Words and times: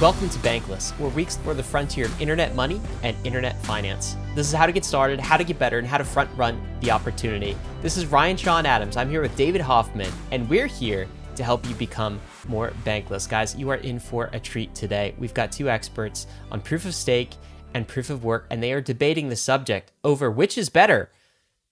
Welcome 0.00 0.28
to 0.28 0.38
Bankless, 0.38 0.92
where 1.00 1.10
we 1.10 1.22
explore 1.22 1.54
the 1.54 1.62
frontier 1.64 2.06
of 2.06 2.20
internet 2.20 2.54
money 2.54 2.80
and 3.02 3.16
internet 3.26 3.60
finance. 3.64 4.14
This 4.36 4.46
is 4.46 4.52
how 4.52 4.64
to 4.64 4.70
get 4.70 4.84
started, 4.84 5.18
how 5.18 5.36
to 5.36 5.42
get 5.42 5.58
better, 5.58 5.76
and 5.80 5.88
how 5.88 5.98
to 5.98 6.04
front 6.04 6.30
run 6.36 6.62
the 6.78 6.92
opportunity. 6.92 7.56
This 7.82 7.96
is 7.96 8.06
Ryan 8.06 8.36
Sean 8.36 8.64
Adams. 8.64 8.96
I'm 8.96 9.10
here 9.10 9.20
with 9.22 9.34
David 9.34 9.60
Hoffman, 9.60 10.12
and 10.30 10.48
we're 10.48 10.68
here 10.68 11.08
to 11.34 11.42
help 11.42 11.68
you 11.68 11.74
become 11.74 12.20
more 12.46 12.72
bankless. 12.84 13.28
Guys, 13.28 13.56
you 13.56 13.70
are 13.70 13.78
in 13.78 13.98
for 13.98 14.30
a 14.32 14.38
treat 14.38 14.72
today. 14.72 15.16
We've 15.18 15.34
got 15.34 15.50
two 15.50 15.68
experts 15.68 16.28
on 16.52 16.60
proof 16.60 16.84
of 16.84 16.94
stake 16.94 17.34
and 17.74 17.88
proof 17.88 18.08
of 18.08 18.22
work, 18.22 18.46
and 18.50 18.62
they 18.62 18.72
are 18.72 18.80
debating 18.80 19.30
the 19.30 19.34
subject 19.34 19.90
over 20.04 20.30
which 20.30 20.56
is 20.56 20.68
better 20.68 21.10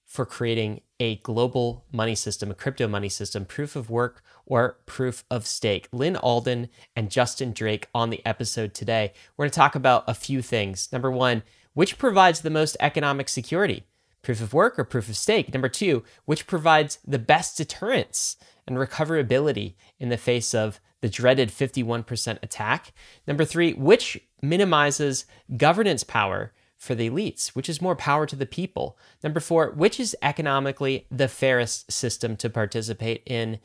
for 0.05 0.27
creating 0.27 0.81
a 0.99 1.15
global 1.19 1.85
money 1.93 2.17
system, 2.17 2.51
a 2.51 2.55
crypto 2.55 2.89
money 2.89 3.09
system, 3.09 3.45
proof 3.45 3.77
of 3.77 3.89
work 3.89 4.25
or 4.47 4.79
proof 4.87 5.25
of 5.31 5.47
stake. 5.47 5.89
Lyn 5.93 6.17
Alden 6.17 6.69
and 6.95 7.11
Justin 7.11 7.53
Drake 7.53 7.89
on 7.95 8.11
the 8.11 8.25
episode 8.25 8.73
today. 8.73 9.13
We're 9.37 9.45
going 9.45 9.51
to 9.51 9.57
talk 9.57 9.75
about 9.75 10.05
a 10.07 10.15
few 10.15 10.41
things. 10.41 10.89
Number 10.93 11.11
one, 11.11 11.43
which 11.75 11.99
provides 11.99 12.41
the 12.41 12.51
most 12.51 12.77
economic 12.81 13.29
security? 13.29 13.85
Proof 14.23 14.41
of 14.41 14.55
work 14.55 14.79
or 14.79 14.85
proof 14.85 15.09
of 15.09 15.17
stake? 15.17 15.53
Number 15.53 15.69
two, 15.69 16.03
which 16.25 16.47
provides 16.47 16.99
the 17.07 17.19
best 17.19 17.59
deterrence 17.59 18.37
and 18.67 18.77
recoverability 18.77 19.75
in 19.99 20.09
the 20.09 20.17
face 20.17 20.55
of 20.55 20.81
the 21.03 21.09
dreaded 21.09 21.51
51% 21.51 22.39
attack? 22.43 22.93
Number 23.27 23.45
three, 23.45 23.75
which 23.75 24.19
minimizes 24.41 25.27
governance 25.57 26.03
power 26.03 26.53
for 26.77 26.95
the 26.95 27.11
elites, 27.11 27.49
which 27.49 27.69
is 27.69 27.81
more 27.81 27.97
power 27.97 28.27
to 28.27 28.37
the 28.37 28.47
people. 28.47 28.99
Number 29.23 29.41
four, 29.41 29.71
which 29.71 29.99
is 29.99 30.17
economically 30.23 31.07
the 31.11 31.29
fairest 31.29 31.91
system 31.91 32.37
to 32.37 32.51
participate 32.51 33.23
in. 33.27 33.59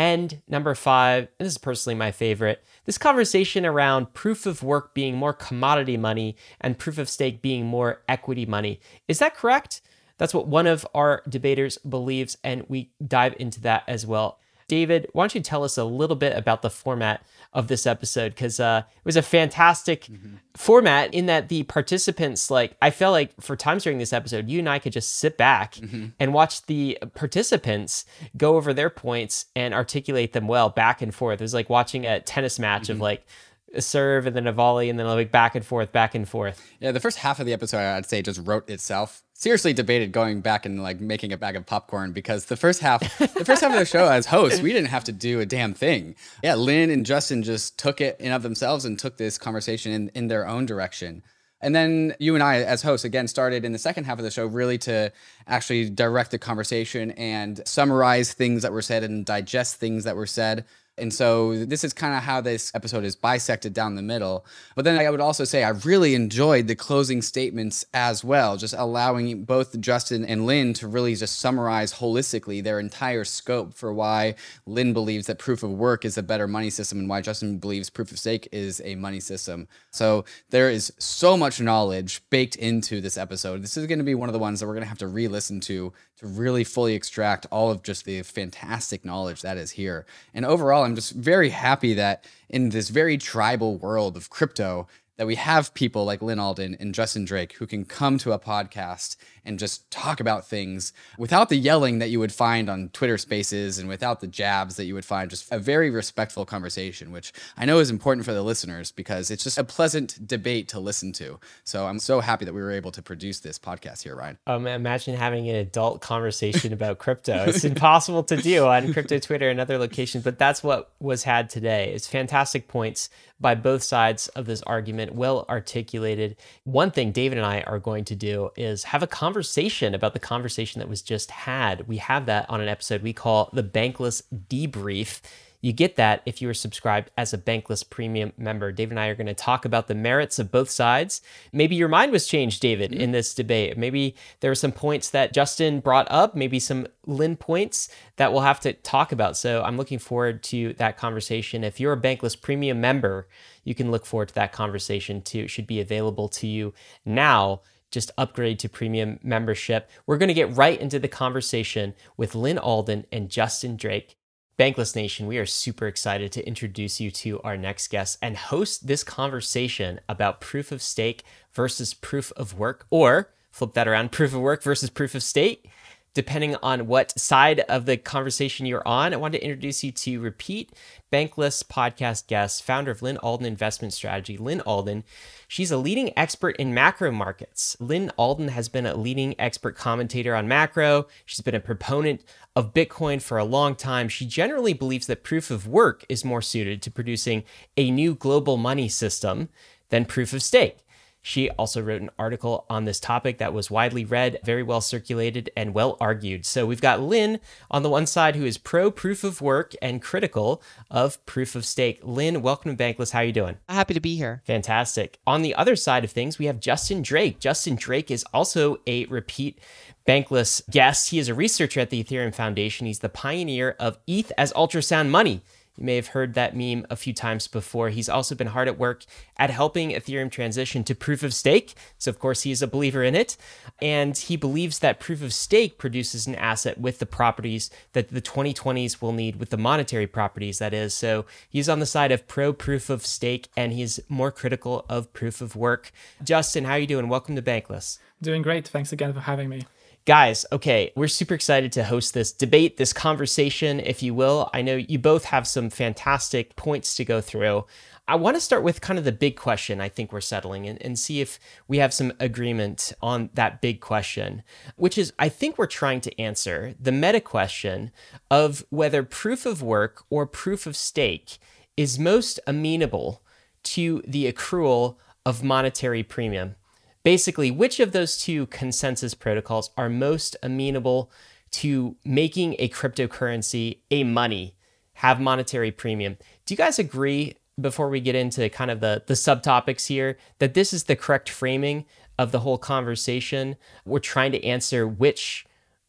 And 0.00 0.40
number 0.48 0.74
five, 0.74 1.28
and 1.38 1.44
this 1.44 1.52
is 1.52 1.58
personally 1.58 1.94
my 1.94 2.10
favorite, 2.10 2.64
this 2.86 2.96
conversation 2.96 3.66
around 3.66 4.14
proof 4.14 4.46
of 4.46 4.62
work 4.62 4.94
being 4.94 5.14
more 5.14 5.34
commodity 5.34 5.98
money 5.98 6.36
and 6.58 6.78
proof 6.78 6.96
of 6.96 7.06
stake 7.06 7.42
being 7.42 7.66
more 7.66 8.00
equity 8.08 8.46
money. 8.46 8.80
Is 9.08 9.18
that 9.18 9.36
correct? 9.36 9.82
That's 10.16 10.32
what 10.32 10.46
one 10.46 10.66
of 10.66 10.86
our 10.94 11.22
debaters 11.28 11.76
believes, 11.76 12.38
and 12.42 12.64
we 12.66 12.92
dive 13.06 13.34
into 13.38 13.60
that 13.60 13.84
as 13.86 14.06
well. 14.06 14.38
David, 14.70 15.08
why 15.12 15.24
don't 15.24 15.34
you 15.34 15.40
tell 15.40 15.64
us 15.64 15.76
a 15.76 15.82
little 15.82 16.14
bit 16.14 16.36
about 16.36 16.62
the 16.62 16.70
format 16.70 17.24
of 17.52 17.66
this 17.66 17.88
episode? 17.88 18.28
Because 18.28 18.60
uh, 18.60 18.84
it 18.86 19.04
was 19.04 19.16
a 19.16 19.22
fantastic 19.22 20.04
mm-hmm. 20.04 20.36
format 20.56 21.12
in 21.12 21.26
that 21.26 21.48
the 21.48 21.64
participants, 21.64 22.52
like, 22.52 22.76
I 22.80 22.90
felt 22.90 23.10
like 23.10 23.32
for 23.40 23.56
times 23.56 23.82
during 23.82 23.98
this 23.98 24.12
episode, 24.12 24.48
you 24.48 24.60
and 24.60 24.68
I 24.68 24.78
could 24.78 24.92
just 24.92 25.16
sit 25.16 25.36
back 25.36 25.74
mm-hmm. 25.74 26.10
and 26.20 26.32
watch 26.32 26.66
the 26.66 26.96
participants 27.14 28.04
go 28.36 28.54
over 28.54 28.72
their 28.72 28.90
points 28.90 29.46
and 29.56 29.74
articulate 29.74 30.34
them 30.34 30.46
well 30.46 30.68
back 30.68 31.02
and 31.02 31.12
forth. 31.12 31.40
It 31.40 31.44
was 31.44 31.52
like 31.52 31.68
watching 31.68 32.06
a 32.06 32.20
tennis 32.20 32.60
match 32.60 32.84
mm-hmm. 32.84 32.92
of 32.92 33.00
like, 33.00 33.26
a 33.74 33.82
serve 33.82 34.26
and 34.26 34.34
then 34.34 34.46
a 34.46 34.52
volley 34.52 34.90
and 34.90 34.98
then 34.98 35.06
like 35.06 35.30
back 35.30 35.54
and 35.54 35.64
forth, 35.64 35.92
back 35.92 36.14
and 36.14 36.28
forth. 36.28 36.66
Yeah, 36.80 36.92
the 36.92 37.00
first 37.00 37.18
half 37.18 37.40
of 37.40 37.46
the 37.46 37.52
episode, 37.52 37.78
I'd 37.78 38.06
say, 38.06 38.22
just 38.22 38.40
wrote 38.46 38.68
itself 38.68 39.22
seriously 39.40 39.72
debated 39.72 40.12
going 40.12 40.42
back 40.42 40.66
and 40.66 40.82
like 40.82 41.00
making 41.00 41.32
a 41.32 41.36
bag 41.36 41.56
of 41.56 41.64
popcorn 41.64 42.12
because 42.12 42.44
the 42.46 42.56
first 42.56 42.80
half 42.80 43.00
the 43.18 43.44
first 43.44 43.62
half 43.62 43.72
of 43.72 43.78
the 43.78 43.86
show 43.86 44.06
as 44.06 44.26
hosts 44.26 44.60
we 44.60 44.70
didn't 44.70 44.90
have 44.90 45.02
to 45.02 45.12
do 45.12 45.40
a 45.40 45.46
damn 45.46 45.72
thing 45.72 46.14
yeah 46.42 46.54
lyn 46.54 46.90
and 46.90 47.06
justin 47.06 47.42
just 47.42 47.78
took 47.78 48.02
it 48.02 48.20
in 48.20 48.32
of 48.32 48.42
themselves 48.42 48.84
and 48.84 48.98
took 48.98 49.16
this 49.16 49.38
conversation 49.38 49.92
in, 49.92 50.10
in 50.14 50.28
their 50.28 50.46
own 50.46 50.66
direction 50.66 51.22
and 51.60 51.74
then 51.74 52.14
you 52.18 52.34
and 52.34 52.42
I, 52.42 52.62
as 52.62 52.82
hosts, 52.82 53.04
again, 53.04 53.28
started 53.28 53.64
in 53.64 53.72
the 53.72 53.78
second 53.78 54.04
half 54.04 54.18
of 54.18 54.24
the 54.24 54.30
show 54.30 54.46
really 54.46 54.78
to 54.78 55.12
actually 55.46 55.90
direct 55.90 56.30
the 56.30 56.38
conversation 56.38 57.10
and 57.12 57.60
summarize 57.66 58.32
things 58.32 58.62
that 58.62 58.72
were 58.72 58.82
said 58.82 59.04
and 59.04 59.26
digest 59.26 59.76
things 59.76 60.04
that 60.04 60.16
were 60.16 60.26
said. 60.26 60.64
And 61.00 61.12
so 61.12 61.64
this 61.64 61.84
is 61.84 61.92
kind 61.92 62.14
of 62.14 62.22
how 62.22 62.40
this 62.40 62.72
episode 62.74 63.04
is 63.04 63.16
bisected 63.16 63.72
down 63.72 63.94
the 63.94 64.02
middle. 64.02 64.44
But 64.76 64.84
then 64.84 64.98
I 64.98 65.10
would 65.10 65.20
also 65.20 65.44
say 65.44 65.64
I 65.64 65.70
really 65.70 66.14
enjoyed 66.14 66.66
the 66.66 66.74
closing 66.74 67.22
statements 67.22 67.84
as 67.94 68.22
well, 68.22 68.56
just 68.56 68.74
allowing 68.76 69.44
both 69.44 69.80
Justin 69.80 70.24
and 70.24 70.46
Lyn 70.46 70.74
to 70.74 70.86
really 70.86 71.14
just 71.14 71.38
summarize 71.38 71.94
holistically 71.94 72.62
their 72.62 72.78
entire 72.78 73.24
scope 73.24 73.74
for 73.74 73.92
why 73.92 74.34
Lyn 74.66 74.92
believes 74.92 75.26
that 75.26 75.38
proof 75.38 75.62
of 75.62 75.70
work 75.70 76.04
is 76.04 76.18
a 76.18 76.22
better 76.22 76.46
money 76.46 76.70
system 76.70 76.98
and 76.98 77.08
why 77.08 77.20
Justin 77.20 77.58
believes 77.58 77.90
proof 77.90 78.10
of 78.10 78.18
stake 78.18 78.48
is 78.52 78.80
a 78.84 78.94
money 78.94 79.20
system. 79.20 79.68
So 79.90 80.24
there 80.50 80.70
is 80.70 80.92
so 80.98 81.36
much 81.36 81.60
knowledge 81.60 82.22
baked 82.30 82.56
into 82.56 83.00
this 83.00 83.16
episode. 83.16 83.62
This 83.62 83.76
is 83.76 83.86
going 83.86 83.98
to 83.98 84.04
be 84.04 84.14
one 84.14 84.28
of 84.28 84.32
the 84.32 84.38
ones 84.38 84.60
that 84.60 84.66
we're 84.66 84.74
going 84.74 84.84
to 84.84 84.88
have 84.88 84.98
to 84.98 85.06
re-listen 85.06 85.60
to 85.60 85.92
to 86.20 86.26
really 86.26 86.64
fully 86.64 86.94
extract 86.94 87.46
all 87.50 87.70
of 87.70 87.82
just 87.82 88.04
the 88.04 88.22
fantastic 88.22 89.04
knowledge 89.04 89.40
that 89.40 89.56
is 89.56 89.70
here. 89.70 90.04
And 90.34 90.44
overall, 90.44 90.84
just 90.94 91.12
very 91.12 91.50
happy 91.50 91.94
that 91.94 92.24
in 92.48 92.70
this 92.70 92.88
very 92.88 93.16
tribal 93.18 93.76
world 93.76 94.16
of 94.16 94.30
crypto, 94.30 94.88
that 95.16 95.26
we 95.26 95.34
have 95.34 95.74
people 95.74 96.04
like 96.04 96.22
Lyn 96.22 96.38
Alden 96.38 96.76
and 96.80 96.94
Justin 96.94 97.26
Drake 97.26 97.52
who 97.54 97.66
can 97.66 97.84
come 97.84 98.16
to 98.18 98.32
a 98.32 98.38
podcast 98.38 99.16
and 99.44 99.58
just 99.58 99.90
talk 99.90 100.20
about 100.20 100.46
things 100.46 100.92
without 101.18 101.48
the 101.48 101.56
yelling 101.56 101.98
that 101.98 102.10
you 102.10 102.18
would 102.18 102.32
find 102.32 102.68
on 102.68 102.88
Twitter 102.90 103.18
spaces 103.18 103.78
and 103.78 103.88
without 103.88 104.20
the 104.20 104.26
jabs 104.26 104.76
that 104.76 104.84
you 104.84 104.94
would 104.94 105.04
find. 105.04 105.30
Just 105.30 105.50
a 105.52 105.58
very 105.58 105.90
respectful 105.90 106.44
conversation, 106.44 107.12
which 107.12 107.32
I 107.56 107.64
know 107.64 107.78
is 107.78 107.90
important 107.90 108.24
for 108.24 108.32
the 108.32 108.42
listeners 108.42 108.92
because 108.92 109.30
it's 109.30 109.44
just 109.44 109.58
a 109.58 109.64
pleasant 109.64 110.26
debate 110.26 110.68
to 110.68 110.80
listen 110.80 111.12
to. 111.14 111.38
So 111.64 111.86
I'm 111.86 111.98
so 111.98 112.20
happy 112.20 112.44
that 112.44 112.54
we 112.54 112.60
were 112.60 112.72
able 112.72 112.92
to 112.92 113.02
produce 113.02 113.40
this 113.40 113.58
podcast 113.58 114.02
here, 114.02 114.16
Ryan. 114.16 114.38
Um, 114.46 114.66
imagine 114.66 115.16
having 115.16 115.48
an 115.48 115.56
adult 115.56 116.00
conversation 116.00 116.72
about 116.72 116.98
crypto. 117.00 117.44
It's 117.46 117.64
impossible 117.64 118.24
to 118.24 118.36
do 118.36 118.66
on 118.66 118.92
crypto 118.92 119.18
Twitter 119.18 119.48
and 119.48 119.60
other 119.60 119.78
locations, 119.78 120.24
but 120.24 120.38
that's 120.38 120.62
what 120.62 120.92
was 121.00 121.24
had 121.24 121.50
today. 121.50 121.92
It's 121.92 122.06
fantastic 122.06 122.68
points 122.68 123.08
by 123.40 123.54
both 123.54 123.82
sides 123.82 124.28
of 124.28 124.44
this 124.44 124.62
argument, 124.62 125.14
well 125.14 125.46
articulated. 125.48 126.36
One 126.64 126.90
thing 126.90 127.10
David 127.10 127.38
and 127.38 127.46
I 127.46 127.62
are 127.62 127.78
going 127.78 128.04
to 128.04 128.14
do 128.14 128.50
is 128.56 128.84
have 128.84 129.02
a 129.02 129.06
conversation 129.06 129.29
about 129.30 130.12
the 130.12 130.18
conversation 130.18 130.78
that 130.80 130.88
was 130.88 131.02
just 131.02 131.30
had. 131.30 131.86
We 131.88 131.98
have 131.98 132.26
that 132.26 132.48
on 132.48 132.60
an 132.60 132.68
episode 132.68 133.02
we 133.02 133.12
call 133.12 133.50
the 133.52 133.62
Bankless 133.62 134.22
Debrief. 134.48 135.20
You 135.60 135.72
get 135.72 135.96
that 135.96 136.22
if 136.24 136.40
you 136.40 136.48
are 136.48 136.54
subscribed 136.54 137.10
as 137.18 137.32
a 137.32 137.38
Bankless 137.38 137.88
Premium 137.88 138.32
member. 138.38 138.72
Dave 138.72 138.90
and 138.90 138.98
I 138.98 139.08
are 139.08 139.14
going 139.14 139.26
to 139.26 139.34
talk 139.34 139.64
about 139.64 139.88
the 139.88 139.94
merits 139.94 140.38
of 140.38 140.50
both 140.50 140.70
sides. 140.70 141.20
Maybe 141.52 141.76
your 141.76 141.88
mind 141.88 142.12
was 142.12 142.26
changed, 142.26 142.62
David, 142.62 142.92
mm-hmm. 142.92 143.00
in 143.00 143.12
this 143.12 143.34
debate. 143.34 143.76
Maybe 143.76 144.16
there 144.40 144.50
were 144.50 144.54
some 144.54 144.72
points 144.72 145.10
that 145.10 145.34
Justin 145.34 145.80
brought 145.80 146.06
up, 146.10 146.34
maybe 146.34 146.58
some 146.58 146.86
Lyn 147.06 147.36
points 147.36 147.88
that 148.16 148.32
we'll 148.32 148.42
have 148.42 148.60
to 148.60 148.72
talk 148.72 149.12
about. 149.12 149.36
So 149.36 149.62
I'm 149.62 149.76
looking 149.76 149.98
forward 149.98 150.42
to 150.44 150.72
that 150.74 150.96
conversation. 150.96 151.62
If 151.62 151.78
you're 151.78 151.92
a 151.92 152.00
Bankless 152.00 152.40
Premium 152.40 152.80
member, 152.80 153.28
you 153.64 153.74
can 153.74 153.90
look 153.90 154.06
forward 154.06 154.28
to 154.28 154.34
that 154.36 154.52
conversation 154.52 155.20
too. 155.20 155.40
It 155.40 155.50
should 155.50 155.66
be 155.66 155.80
available 155.80 156.28
to 156.28 156.46
you 156.46 156.72
now 157.04 157.60
just 157.90 158.10
upgrade 158.16 158.58
to 158.60 158.68
premium 158.68 159.18
membership. 159.22 159.90
We're 160.06 160.18
going 160.18 160.28
to 160.28 160.34
get 160.34 160.56
right 160.56 160.80
into 160.80 160.98
the 160.98 161.08
conversation 161.08 161.94
with 162.16 162.34
Lyn 162.34 162.58
Alden 162.58 163.06
and 163.12 163.30
Justin 163.30 163.76
Drake. 163.76 164.16
Bankless 164.58 164.94
Nation, 164.94 165.26
we 165.26 165.38
are 165.38 165.46
super 165.46 165.86
excited 165.86 166.32
to 166.32 166.46
introduce 166.46 167.00
you 167.00 167.10
to 167.12 167.40
our 167.40 167.56
next 167.56 167.88
guest 167.88 168.18
and 168.20 168.36
host 168.36 168.86
this 168.86 169.02
conversation 169.02 170.00
about 170.08 170.40
proof 170.40 170.70
of 170.70 170.82
stake 170.82 171.22
versus 171.52 171.94
proof 171.94 172.30
of 172.36 172.58
work, 172.58 172.86
or 172.90 173.32
flip 173.50 173.72
that 173.72 173.88
around 173.88 174.12
proof 174.12 174.34
of 174.34 174.40
work 174.40 174.62
versus 174.62 174.90
proof 174.90 175.14
of 175.14 175.22
stake 175.22 175.70
depending 176.14 176.56
on 176.56 176.86
what 176.86 177.18
side 177.18 177.60
of 177.60 177.86
the 177.86 177.96
conversation 177.96 178.66
you're 178.66 178.86
on. 178.86 179.14
I 179.14 179.16
wanted 179.16 179.38
to 179.38 179.44
introduce 179.44 179.84
you 179.84 179.92
to 179.92 180.20
Repeat 180.20 180.72
Bankless 181.12 181.64
podcast 181.64 182.26
guest, 182.26 182.64
founder 182.64 182.90
of 182.90 183.02
Lyn 183.02 183.18
Alden 183.18 183.46
Investment 183.46 183.92
Strategy, 183.92 184.36
Lyn 184.36 184.60
Alden. 184.62 185.04
She's 185.50 185.72
a 185.72 185.76
leading 185.78 186.16
expert 186.16 186.54
in 186.58 186.72
macro 186.72 187.10
markets. 187.10 187.76
Lyn 187.80 188.12
Alden 188.16 188.50
has 188.50 188.68
been 188.68 188.86
a 188.86 188.94
leading 188.94 189.34
expert 189.36 189.76
commentator 189.76 190.32
on 190.32 190.46
macro. 190.46 191.08
She's 191.26 191.40
been 191.40 191.56
a 191.56 191.60
proponent 191.60 192.22
of 192.54 192.72
Bitcoin 192.72 193.20
for 193.20 193.36
a 193.36 193.44
long 193.44 193.74
time. 193.74 194.08
She 194.08 194.26
generally 194.26 194.74
believes 194.74 195.08
that 195.08 195.24
proof 195.24 195.50
of 195.50 195.66
work 195.66 196.04
is 196.08 196.24
more 196.24 196.40
suited 196.40 196.82
to 196.82 196.90
producing 196.92 197.42
a 197.76 197.90
new 197.90 198.14
global 198.14 198.58
money 198.58 198.88
system 198.88 199.48
than 199.88 200.04
proof 200.04 200.32
of 200.32 200.40
stake. 200.40 200.86
She 201.22 201.50
also 201.50 201.82
wrote 201.82 202.00
an 202.00 202.10
article 202.18 202.64
on 202.70 202.84
this 202.84 202.98
topic 202.98 203.38
that 203.38 203.52
was 203.52 203.70
widely 203.70 204.04
read, 204.04 204.38
very 204.42 204.62
well 204.62 204.80
circulated, 204.80 205.50
and 205.56 205.74
well 205.74 205.96
argued. 206.00 206.46
So 206.46 206.66
we've 206.66 206.80
got 206.80 207.00
Lyn 207.00 207.40
on 207.70 207.82
the 207.82 207.90
one 207.90 208.06
side 208.06 208.36
who 208.36 208.46
is 208.46 208.56
pro 208.56 208.90
proof 208.90 209.22
of 209.22 209.40
work 209.40 209.74
and 209.82 210.00
critical 210.00 210.62
of 210.90 211.24
proof 211.26 211.54
of 211.54 211.66
stake. 211.66 212.00
Lyn, 212.02 212.42
welcome 212.42 212.74
to 212.74 212.82
Bankless. 212.82 213.10
How 213.10 213.20
are 213.20 213.24
you 213.24 213.32
doing? 213.32 213.58
Happy 213.68 213.94
to 213.94 214.00
be 214.00 214.16
here. 214.16 214.42
Fantastic. 214.44 215.18
On 215.26 215.42
the 215.42 215.54
other 215.54 215.76
side 215.76 216.04
of 216.04 216.10
things, 216.10 216.38
we 216.38 216.46
have 216.46 216.58
Justin 216.60 217.02
Drake. 217.02 217.38
Justin 217.38 217.76
Drake 217.76 218.10
is 218.10 218.24
also 218.32 218.78
a 218.86 219.04
repeat 219.06 219.58
Bankless 220.06 220.62
guest. 220.70 221.10
He 221.10 221.18
is 221.18 221.28
a 221.28 221.34
researcher 221.34 221.80
at 221.80 221.90
the 221.90 222.02
Ethereum 222.02 222.34
Foundation. 222.34 222.86
He's 222.86 223.00
the 223.00 223.08
pioneer 223.08 223.76
of 223.78 223.98
ETH 224.06 224.32
as 224.38 224.52
ultrasound 224.54 225.10
money 225.10 225.42
You 225.76 225.84
may 225.84 225.96
have 225.96 226.08
heard 226.08 226.34
that 226.34 226.56
meme 226.56 226.86
a 226.90 226.96
few 226.96 227.12
times 227.12 227.48
before. 227.48 227.88
He's 227.88 228.08
also 228.08 228.34
been 228.34 228.48
hard 228.48 228.68
at 228.68 228.78
work 228.78 229.04
at 229.36 229.50
helping 229.50 229.90
Ethereum 229.90 230.30
transition 230.30 230.84
to 230.84 230.94
proof 230.94 231.22
of 231.22 231.32
stake. 231.32 231.74
So, 231.98 232.10
of 232.10 232.18
course, 232.18 232.42
he's 232.42 232.62
a 232.62 232.66
believer 232.66 233.02
in 233.02 233.14
it. 233.14 233.36
And 233.80 234.16
he 234.16 234.36
believes 234.36 234.80
that 234.80 235.00
proof 235.00 235.22
of 235.22 235.32
stake 235.32 235.78
produces 235.78 236.26
an 236.26 236.34
asset 236.34 236.78
with 236.78 236.98
the 236.98 237.06
properties 237.06 237.70
that 237.92 238.08
the 238.08 238.20
2020s 238.20 239.00
will 239.00 239.12
need 239.12 239.36
with 239.36 239.50
the 239.50 239.56
monetary 239.56 240.06
properties, 240.06 240.58
that 240.58 240.74
is. 240.74 240.92
So, 240.92 241.24
he's 241.48 241.68
on 241.68 241.80
the 241.80 241.86
side 241.86 242.12
of 242.12 242.28
pro 242.28 242.52
proof 242.52 242.90
of 242.90 243.06
stake 243.06 243.48
and 243.56 243.72
he's 243.72 244.00
more 244.08 244.30
critical 244.30 244.84
of 244.88 245.12
proof 245.12 245.40
of 245.40 245.56
work. 245.56 245.92
Justin, 246.22 246.64
how 246.64 246.72
are 246.72 246.78
you 246.78 246.86
doing? 246.86 247.08
Welcome 247.08 247.36
to 247.36 247.42
Bankless. 247.42 247.98
Doing 248.20 248.42
great. 248.42 248.68
Thanks 248.68 248.92
again 248.92 249.12
for 249.14 249.20
having 249.20 249.48
me. 249.48 249.62
Guys, 250.06 250.46
okay, 250.50 250.90
we're 250.96 251.08
super 251.08 251.34
excited 251.34 251.70
to 251.72 251.84
host 251.84 252.14
this 252.14 252.32
debate, 252.32 252.78
this 252.78 252.92
conversation, 252.94 253.78
if 253.78 254.02
you 254.02 254.14
will. 254.14 254.48
I 254.54 254.62
know 254.62 254.76
you 254.76 254.98
both 254.98 255.24
have 255.24 255.46
some 255.46 255.68
fantastic 255.68 256.56
points 256.56 256.96
to 256.96 257.04
go 257.04 257.20
through. 257.20 257.66
I 258.08 258.16
want 258.16 258.34
to 258.34 258.40
start 258.40 258.62
with 258.62 258.80
kind 258.80 258.98
of 258.98 259.04
the 259.04 259.12
big 259.12 259.36
question 259.36 259.78
I 259.78 259.90
think 259.90 260.10
we're 260.10 260.22
settling 260.22 260.66
and, 260.66 260.80
and 260.80 260.98
see 260.98 261.20
if 261.20 261.38
we 261.68 261.78
have 261.78 261.92
some 261.92 262.14
agreement 262.18 262.94
on 263.02 263.28
that 263.34 263.60
big 263.60 263.82
question, 263.82 264.42
which 264.76 264.96
is 264.96 265.12
I 265.18 265.28
think 265.28 265.58
we're 265.58 265.66
trying 265.66 266.00
to 266.00 266.20
answer 266.20 266.74
the 266.80 266.92
meta 266.92 267.20
question 267.20 267.92
of 268.30 268.64
whether 268.70 269.02
proof 269.02 269.44
of 269.44 269.62
work 269.62 270.04
or 270.08 270.26
proof 270.26 270.66
of 270.66 270.76
stake 270.76 271.36
is 271.76 271.98
most 271.98 272.40
amenable 272.46 273.22
to 273.64 274.02
the 274.06 274.32
accrual 274.32 274.96
of 275.26 275.44
monetary 275.44 276.02
premium 276.02 276.56
basically 277.02 277.50
which 277.50 277.80
of 277.80 277.92
those 277.92 278.18
two 278.18 278.46
consensus 278.46 279.14
protocols 279.14 279.70
are 279.76 279.88
most 279.88 280.36
amenable 280.42 281.10
to 281.50 281.96
making 282.04 282.56
a 282.58 282.68
cryptocurrency 282.68 283.78
a 283.90 284.04
money 284.04 284.54
have 284.94 285.20
monetary 285.20 285.70
premium? 285.70 286.16
Do 286.46 286.54
you 286.54 286.58
guys 286.58 286.78
agree 286.78 287.36
before 287.60 287.88
we 287.88 288.00
get 288.00 288.14
into 288.14 288.48
kind 288.48 288.70
of 288.70 288.80
the 288.80 289.02
the 289.06 289.14
subtopics 289.14 289.86
here 289.86 290.16
that 290.38 290.54
this 290.54 290.72
is 290.72 290.84
the 290.84 290.96
correct 290.96 291.28
framing 291.28 291.84
of 292.18 292.32
the 292.32 292.40
whole 292.40 292.58
conversation? 292.58 293.56
We're 293.84 293.98
trying 293.98 294.32
to 294.32 294.44
answer 294.44 294.86
which 294.86 295.46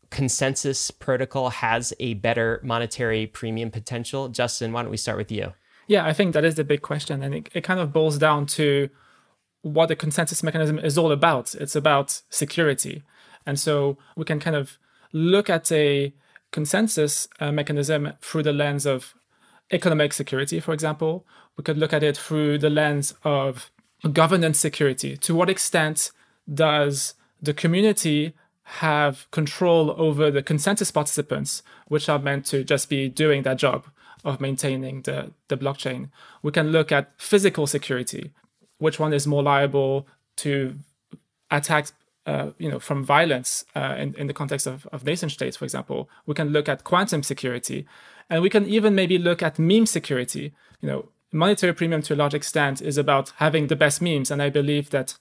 consensus 0.09 0.91
protocol 0.91 1.49
has 1.49 1.93
a 1.99 2.15
better 2.15 2.59
monetary 2.63 3.27
premium 3.27 3.71
potential. 3.71 4.27
Justin 4.29 4.71
why 4.71 4.81
don't 4.81 4.91
we 4.91 4.97
start 4.97 5.17
with 5.17 5.31
you? 5.31 5.53
Yeah 5.87 6.05
i 6.05 6.13
think 6.13 6.33
that 6.33 6.45
is 6.45 6.55
the 6.55 6.63
big 6.63 6.81
question. 6.81 7.21
And 7.21 7.35
it, 7.35 7.49
it 7.53 7.63
kind 7.63 7.79
of 7.79 7.93
boils 7.93 8.17
down 8.17 8.45
to 8.47 8.89
what 9.61 9.87
the 9.87 9.95
consensus 9.95 10.43
mechanism 10.43 10.79
is 10.79 10.97
all 10.97 11.11
about. 11.11 11.55
It's 11.55 11.75
about 11.75 12.21
security. 12.29 13.03
And 13.45 13.59
so 13.59 13.97
we 14.15 14.25
can 14.25 14.39
kind 14.39 14.55
of 14.55 14.77
look 15.13 15.49
at 15.49 15.71
a 15.71 16.13
consensus 16.51 17.27
uh, 17.39 17.51
mechanism 17.51 18.13
through 18.21 18.43
the 18.43 18.53
lens 18.53 18.85
of 18.85 19.13
economic 19.71 20.13
security, 20.13 20.59
for 20.59 20.73
example. 20.73 21.25
We 21.57 21.63
could 21.63 21.77
look 21.77 21.93
at 21.93 22.03
it 22.03 22.17
through 22.17 22.59
the 22.59 22.69
lens 22.69 23.13
of 23.23 23.71
governance 24.13 24.59
security. 24.59 25.17
To 25.17 25.35
what 25.35 25.49
extent 25.49 26.11
does 26.51 27.13
the 27.41 27.53
community 27.53 28.33
have 28.63 29.29
control 29.31 29.93
over 29.97 30.31
the 30.31 30.43
consensus 30.43 30.91
participants, 30.91 31.61
which 31.87 32.09
are 32.09 32.19
meant 32.19 32.45
to 32.47 32.63
just 32.63 32.89
be 32.89 33.09
doing 33.09 33.43
their 33.43 33.55
job 33.55 33.85
of 34.23 34.39
maintaining 34.39 35.01
the, 35.03 35.31
the 35.47 35.57
blockchain? 35.57 36.09
We 36.41 36.51
can 36.51 36.71
look 36.71 36.91
at 36.91 37.11
physical 37.17 37.67
security 37.67 38.33
which 38.81 39.00
one 39.00 39.13
is 39.13 39.28
more 39.28 39.44
liable 39.44 40.07
to 40.36 40.75
attacks 41.51 41.94
uh, 42.25 42.50
you 42.57 42.69
know, 42.69 42.80
from 42.80 43.04
violence 43.04 43.63
uh, 43.75 43.95
in, 43.98 44.16
in 44.16 44.28
the 44.28 44.33
context 44.33 44.66
of, 44.66 44.88
of 44.92 45.06
nation 45.06 45.30
states, 45.30 45.57
for 45.57 45.66
example. 45.66 46.10
We 46.25 46.33
can 46.33 46.50
look 46.50 46.68
at 46.68 46.83
quantum 46.83 47.22
security, 47.24 47.86
and 48.30 48.42
we 48.42 48.50
can 48.50 48.66
even 48.66 48.95
maybe 48.95 49.18
look 49.18 49.44
at 49.44 49.60
meme 49.60 49.86
security. 49.86 50.54
You 50.81 50.89
know, 50.89 51.10
monetary 51.31 51.74
premium 51.74 52.01
to 52.04 52.16
a 52.16 52.16
large 52.16 52.33
extent 52.33 52.81
is 52.81 52.98
about 52.98 53.33
having 53.38 53.68
the 53.68 53.75
best 53.75 54.01
memes, 54.01 54.31
and 54.31 54.42
I 54.42 54.50
believe 54.50 54.89
that 54.89 55.18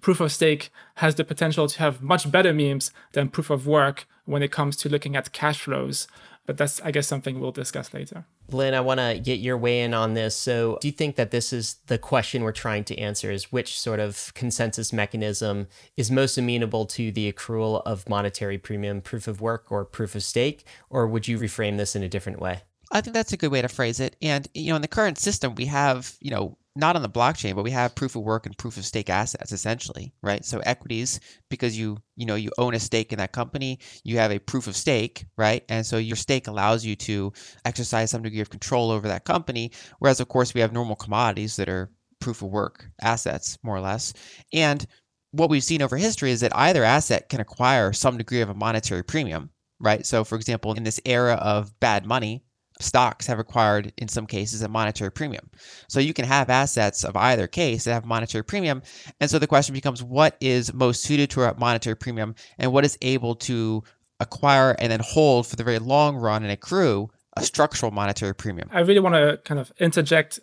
proof 0.00 0.20
of 0.20 0.32
stake 0.32 0.70
has 0.96 1.14
the 1.14 1.24
potential 1.24 1.68
to 1.68 1.78
have 1.78 2.02
much 2.02 2.30
better 2.30 2.52
memes 2.52 2.90
than 3.12 3.28
proof 3.28 3.50
of 3.50 3.66
work 3.66 4.06
when 4.24 4.42
it 4.42 4.52
comes 4.52 4.76
to 4.78 4.88
looking 4.88 5.16
at 5.16 5.32
cash 5.32 5.60
flows 5.60 6.08
but 6.46 6.56
that's 6.56 6.80
I 6.82 6.90
guess 6.90 7.06
something 7.06 7.40
we'll 7.40 7.52
discuss 7.52 7.94
later. 7.94 8.26
Lyn, 8.50 8.74
I 8.74 8.80
want 8.80 9.00
to 9.00 9.18
get 9.22 9.40
your 9.40 9.56
weigh 9.56 9.82
in 9.82 9.94
on 9.94 10.14
this. 10.14 10.36
So, 10.36 10.78
do 10.80 10.88
you 10.88 10.92
think 10.92 11.16
that 11.16 11.30
this 11.30 11.52
is 11.52 11.76
the 11.86 11.98
question 11.98 12.42
we're 12.42 12.52
trying 12.52 12.84
to 12.84 12.98
answer 12.98 13.30
is 13.30 13.52
which 13.52 13.78
sort 13.78 14.00
of 14.00 14.32
consensus 14.34 14.92
mechanism 14.92 15.68
is 15.96 16.10
most 16.10 16.36
amenable 16.36 16.86
to 16.86 17.10
the 17.10 17.32
accrual 17.32 17.82
of 17.86 18.08
monetary 18.08 18.58
premium 18.58 19.00
proof 19.00 19.26
of 19.26 19.40
work 19.40 19.70
or 19.70 19.84
proof 19.84 20.14
of 20.14 20.22
stake 20.22 20.64
or 20.90 21.06
would 21.06 21.26
you 21.26 21.38
reframe 21.38 21.76
this 21.76 21.96
in 21.96 22.02
a 22.02 22.08
different 22.08 22.40
way? 22.40 22.62
I 22.92 23.00
think 23.00 23.14
that's 23.14 23.32
a 23.32 23.36
good 23.36 23.50
way 23.50 23.62
to 23.62 23.68
phrase 23.68 23.98
it. 23.98 24.16
And 24.20 24.46
you 24.54 24.70
know, 24.70 24.76
in 24.76 24.82
the 24.82 24.88
current 24.88 25.18
system, 25.18 25.54
we 25.54 25.66
have, 25.66 26.16
you 26.20 26.30
know, 26.30 26.58
not 26.76 26.96
on 26.96 27.02
the 27.02 27.08
blockchain, 27.08 27.54
but 27.54 27.62
we 27.62 27.70
have 27.70 27.94
proof 27.94 28.16
of 28.16 28.22
work 28.22 28.46
and 28.46 28.58
proof 28.58 28.76
of 28.76 28.84
stake 28.84 29.08
assets 29.08 29.52
essentially, 29.52 30.12
right? 30.22 30.44
So 30.44 30.58
equities, 30.60 31.20
because 31.48 31.78
you 31.78 31.98
you 32.16 32.26
know 32.26 32.34
you 32.34 32.50
own 32.58 32.74
a 32.74 32.80
stake 32.80 33.12
in 33.12 33.18
that 33.18 33.32
company, 33.32 33.78
you 34.02 34.18
have 34.18 34.32
a 34.32 34.40
proof 34.40 34.66
of 34.66 34.76
stake, 34.76 35.24
right? 35.36 35.64
And 35.68 35.86
so 35.86 35.98
your 35.98 36.16
stake 36.16 36.48
allows 36.48 36.84
you 36.84 36.96
to 36.96 37.32
exercise 37.64 38.10
some 38.10 38.22
degree 38.22 38.40
of 38.40 38.50
control 38.50 38.90
over 38.90 39.06
that 39.08 39.24
company. 39.24 39.70
Whereas 40.00 40.20
of 40.20 40.28
course 40.28 40.52
we 40.54 40.60
have 40.60 40.72
normal 40.72 40.96
commodities 40.96 41.56
that 41.56 41.68
are 41.68 41.90
proof 42.20 42.42
of 42.42 42.48
work 42.50 42.86
assets, 43.02 43.58
more 43.62 43.76
or 43.76 43.80
less. 43.80 44.12
And 44.52 44.84
what 45.30 45.50
we've 45.50 45.64
seen 45.64 45.82
over 45.82 45.96
history 45.96 46.30
is 46.30 46.40
that 46.40 46.56
either 46.56 46.84
asset 46.84 47.28
can 47.28 47.40
acquire 47.40 47.92
some 47.92 48.16
degree 48.16 48.40
of 48.40 48.50
a 48.50 48.54
monetary 48.54 49.02
premium, 49.04 49.50
right? 49.80 50.04
So 50.06 50.24
for 50.24 50.36
example, 50.36 50.72
in 50.74 50.84
this 50.84 51.00
era 51.04 51.34
of 51.34 51.78
bad 51.80 52.06
money, 52.06 52.44
stocks 52.80 53.26
have 53.26 53.38
required, 53.38 53.92
in 53.98 54.08
some 54.08 54.26
cases, 54.26 54.62
a 54.62 54.68
monetary 54.68 55.10
premium. 55.10 55.48
So 55.88 56.00
you 56.00 56.12
can 56.12 56.24
have 56.24 56.50
assets 56.50 57.04
of 57.04 57.16
either 57.16 57.46
case 57.46 57.84
that 57.84 57.92
have 57.92 58.04
monetary 58.04 58.44
premium. 58.44 58.82
And 59.20 59.30
so 59.30 59.38
the 59.38 59.46
question 59.46 59.74
becomes 59.74 60.02
what 60.02 60.36
is 60.40 60.72
most 60.74 61.02
suited 61.02 61.30
to 61.30 61.42
a 61.42 61.58
monetary 61.58 61.96
premium 61.96 62.34
and 62.58 62.72
what 62.72 62.84
is 62.84 62.98
able 63.02 63.36
to 63.36 63.84
acquire 64.20 64.76
and 64.78 64.90
then 64.90 65.00
hold 65.00 65.46
for 65.46 65.56
the 65.56 65.64
very 65.64 65.78
long 65.78 66.16
run 66.16 66.42
and 66.42 66.52
accrue 66.52 67.10
a 67.36 67.42
structural 67.42 67.92
monetary 67.92 68.34
premium? 68.34 68.68
I 68.72 68.80
really 68.80 69.00
want 69.00 69.14
to 69.14 69.38
kind 69.44 69.60
of 69.60 69.72
interject 69.78 70.40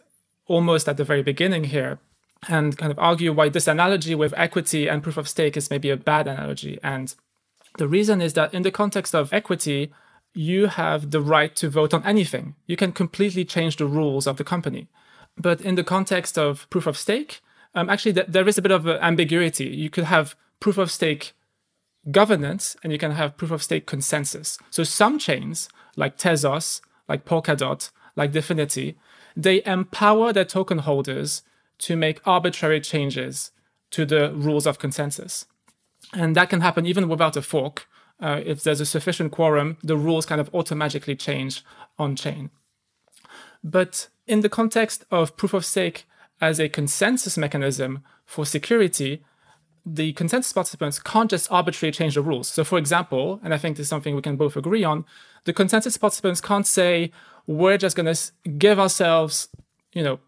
almost 0.47 0.87
at 0.87 0.97
the 0.97 1.03
very 1.03 1.23
beginning 1.23 1.65
here 1.65 1.99
and 2.47 2.77
kind 2.77 2.91
of 2.91 2.99
argue 2.99 3.31
why 3.31 3.49
this 3.49 3.67
analogy 3.67 4.15
with 4.15 4.33
equity 4.35 4.87
and 4.87 5.03
proof 5.03 5.17
of 5.17 5.27
stake 5.27 5.55
is 5.55 5.69
maybe 5.69 5.89
a 5.89 5.97
bad 5.97 6.27
analogy. 6.27 6.79
And 6.83 7.13
the 7.77 7.87
reason 7.87 8.21
is 8.21 8.33
that 8.33 8.53
in 8.53 8.63
the 8.63 8.71
context 8.71 9.13
of 9.13 9.31
equity, 9.31 9.93
you 10.33 10.67
have 10.67 11.11
the 11.11 11.21
right 11.21 11.55
to 11.57 11.69
vote 11.69 11.93
on 11.93 12.05
anything. 12.05 12.55
You 12.65 12.77
can 12.77 12.91
completely 12.91 13.45
change 13.45 13.77
the 13.77 13.85
rules 13.85 14.27
of 14.27 14.37
the 14.37 14.43
company. 14.43 14.87
But 15.37 15.61
in 15.61 15.75
the 15.75 15.83
context 15.83 16.37
of 16.37 16.69
proof 16.69 16.87
of 16.87 16.97
stake, 16.97 17.41
um, 17.73 17.89
actually, 17.89 18.13
th- 18.13 18.27
there 18.27 18.47
is 18.47 18.57
a 18.57 18.61
bit 18.61 18.71
of 18.71 18.87
ambiguity. 18.87 19.65
You 19.65 19.89
could 19.89 20.05
have 20.05 20.35
proof 20.59 20.77
of 20.77 20.91
stake 20.91 21.33
governance 22.09 22.75
and 22.83 22.91
you 22.91 22.99
can 22.99 23.11
have 23.11 23.37
proof 23.37 23.51
of 23.51 23.63
stake 23.63 23.85
consensus. 23.85 24.57
So 24.69 24.83
some 24.83 25.19
chains, 25.19 25.69
like 25.95 26.17
Tezos, 26.17 26.81
like 27.07 27.25
Polkadot, 27.25 27.91
like 28.15 28.31
DFINITY, 28.31 28.95
they 29.35 29.63
empower 29.65 30.33
their 30.33 30.45
token 30.45 30.79
holders 30.79 31.43
to 31.79 31.95
make 31.95 32.25
arbitrary 32.25 32.81
changes 32.81 33.51
to 33.91 34.05
the 34.05 34.33
rules 34.33 34.65
of 34.65 34.79
consensus. 34.79 35.45
And 36.13 36.35
that 36.35 36.49
can 36.49 36.61
happen 36.61 36.85
even 36.85 37.07
without 37.07 37.37
a 37.37 37.41
fork 37.41 37.87
uh, 38.21 38.41
if 38.45 38.63
there's 38.63 38.81
a 38.81 38.85
sufficient 38.85 39.31
quorum, 39.31 39.77
the 39.83 39.97
rules 39.97 40.25
kind 40.25 40.39
of 40.39 40.53
automatically 40.53 41.15
change 41.15 41.63
on 41.97 42.15
chain. 42.15 42.49
But 43.63 44.07
in 44.27 44.41
the 44.41 44.49
context 44.49 45.05
of 45.11 45.37
proof 45.37 45.53
of 45.53 45.65
stake 45.65 46.05
as 46.39 46.59
a 46.59 46.69
consensus 46.69 47.37
mechanism 47.37 48.03
for 48.25 48.45
security, 48.45 49.23
the 49.85 50.13
consensus 50.13 50.53
participants 50.53 50.99
can't 50.99 51.29
just 51.29 51.51
arbitrarily 51.51 51.91
change 51.91 52.15
the 52.15 52.21
rules. 52.21 52.47
So, 52.47 52.63
for 52.63 52.77
example, 52.77 53.39
and 53.43 53.53
I 53.53 53.57
think 53.57 53.77
this 53.77 53.85
is 53.85 53.89
something 53.89 54.15
we 54.15 54.21
can 54.21 54.35
both 54.37 54.55
agree 54.55 54.83
on, 54.83 55.05
the 55.45 55.53
consensus 55.53 55.97
participants 55.97 56.41
can't 56.41 56.67
say, 56.67 57.11
we're 57.47 57.77
just 57.77 57.95
going 57.95 58.13
to 58.13 58.31
give 58.57 58.79
ourselves, 58.79 59.49
you 59.93 60.03
know, 60.03 60.19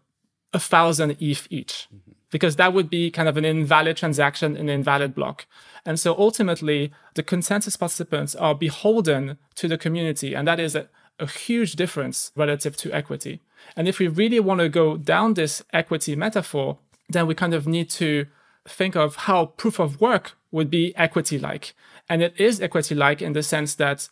a 0.52 0.58
thousand 0.58 1.12
ETH 1.20 1.46
each, 1.50 1.88
mm-hmm. 1.94 2.12
Because 2.34 2.56
that 2.56 2.72
would 2.72 2.90
be 2.90 3.12
kind 3.12 3.28
of 3.28 3.36
an 3.36 3.44
invalid 3.44 3.96
transaction, 3.96 4.56
in 4.56 4.68
an 4.68 4.80
invalid 4.80 5.14
block. 5.14 5.46
And 5.86 6.00
so 6.00 6.16
ultimately, 6.18 6.90
the 7.14 7.22
consensus 7.22 7.76
participants 7.76 8.34
are 8.34 8.56
beholden 8.56 9.38
to 9.54 9.68
the 9.68 9.78
community. 9.78 10.34
And 10.34 10.48
that 10.48 10.58
is 10.58 10.74
a, 10.74 10.88
a 11.20 11.28
huge 11.28 11.76
difference 11.76 12.32
relative 12.34 12.76
to 12.78 12.92
equity. 12.92 13.40
And 13.76 13.86
if 13.86 14.00
we 14.00 14.08
really 14.08 14.40
want 14.40 14.58
to 14.58 14.68
go 14.68 14.96
down 14.96 15.34
this 15.34 15.62
equity 15.72 16.16
metaphor, 16.16 16.78
then 17.08 17.28
we 17.28 17.36
kind 17.36 17.54
of 17.54 17.68
need 17.68 17.88
to 17.90 18.26
think 18.66 18.96
of 18.96 19.14
how 19.14 19.46
proof 19.46 19.78
of 19.78 20.00
work 20.00 20.32
would 20.50 20.70
be 20.70 20.92
equity 20.96 21.38
like. 21.38 21.72
And 22.08 22.20
it 22.20 22.34
is 22.36 22.60
equity 22.60 22.96
like 22.96 23.22
in 23.22 23.34
the 23.34 23.44
sense 23.44 23.76
that 23.76 24.08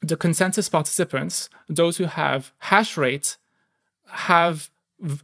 the 0.00 0.16
consensus 0.16 0.70
participants, 0.70 1.50
those 1.68 1.98
who 1.98 2.04
have 2.04 2.52
hash 2.60 2.96
rate, 2.96 3.36
have 4.06 4.70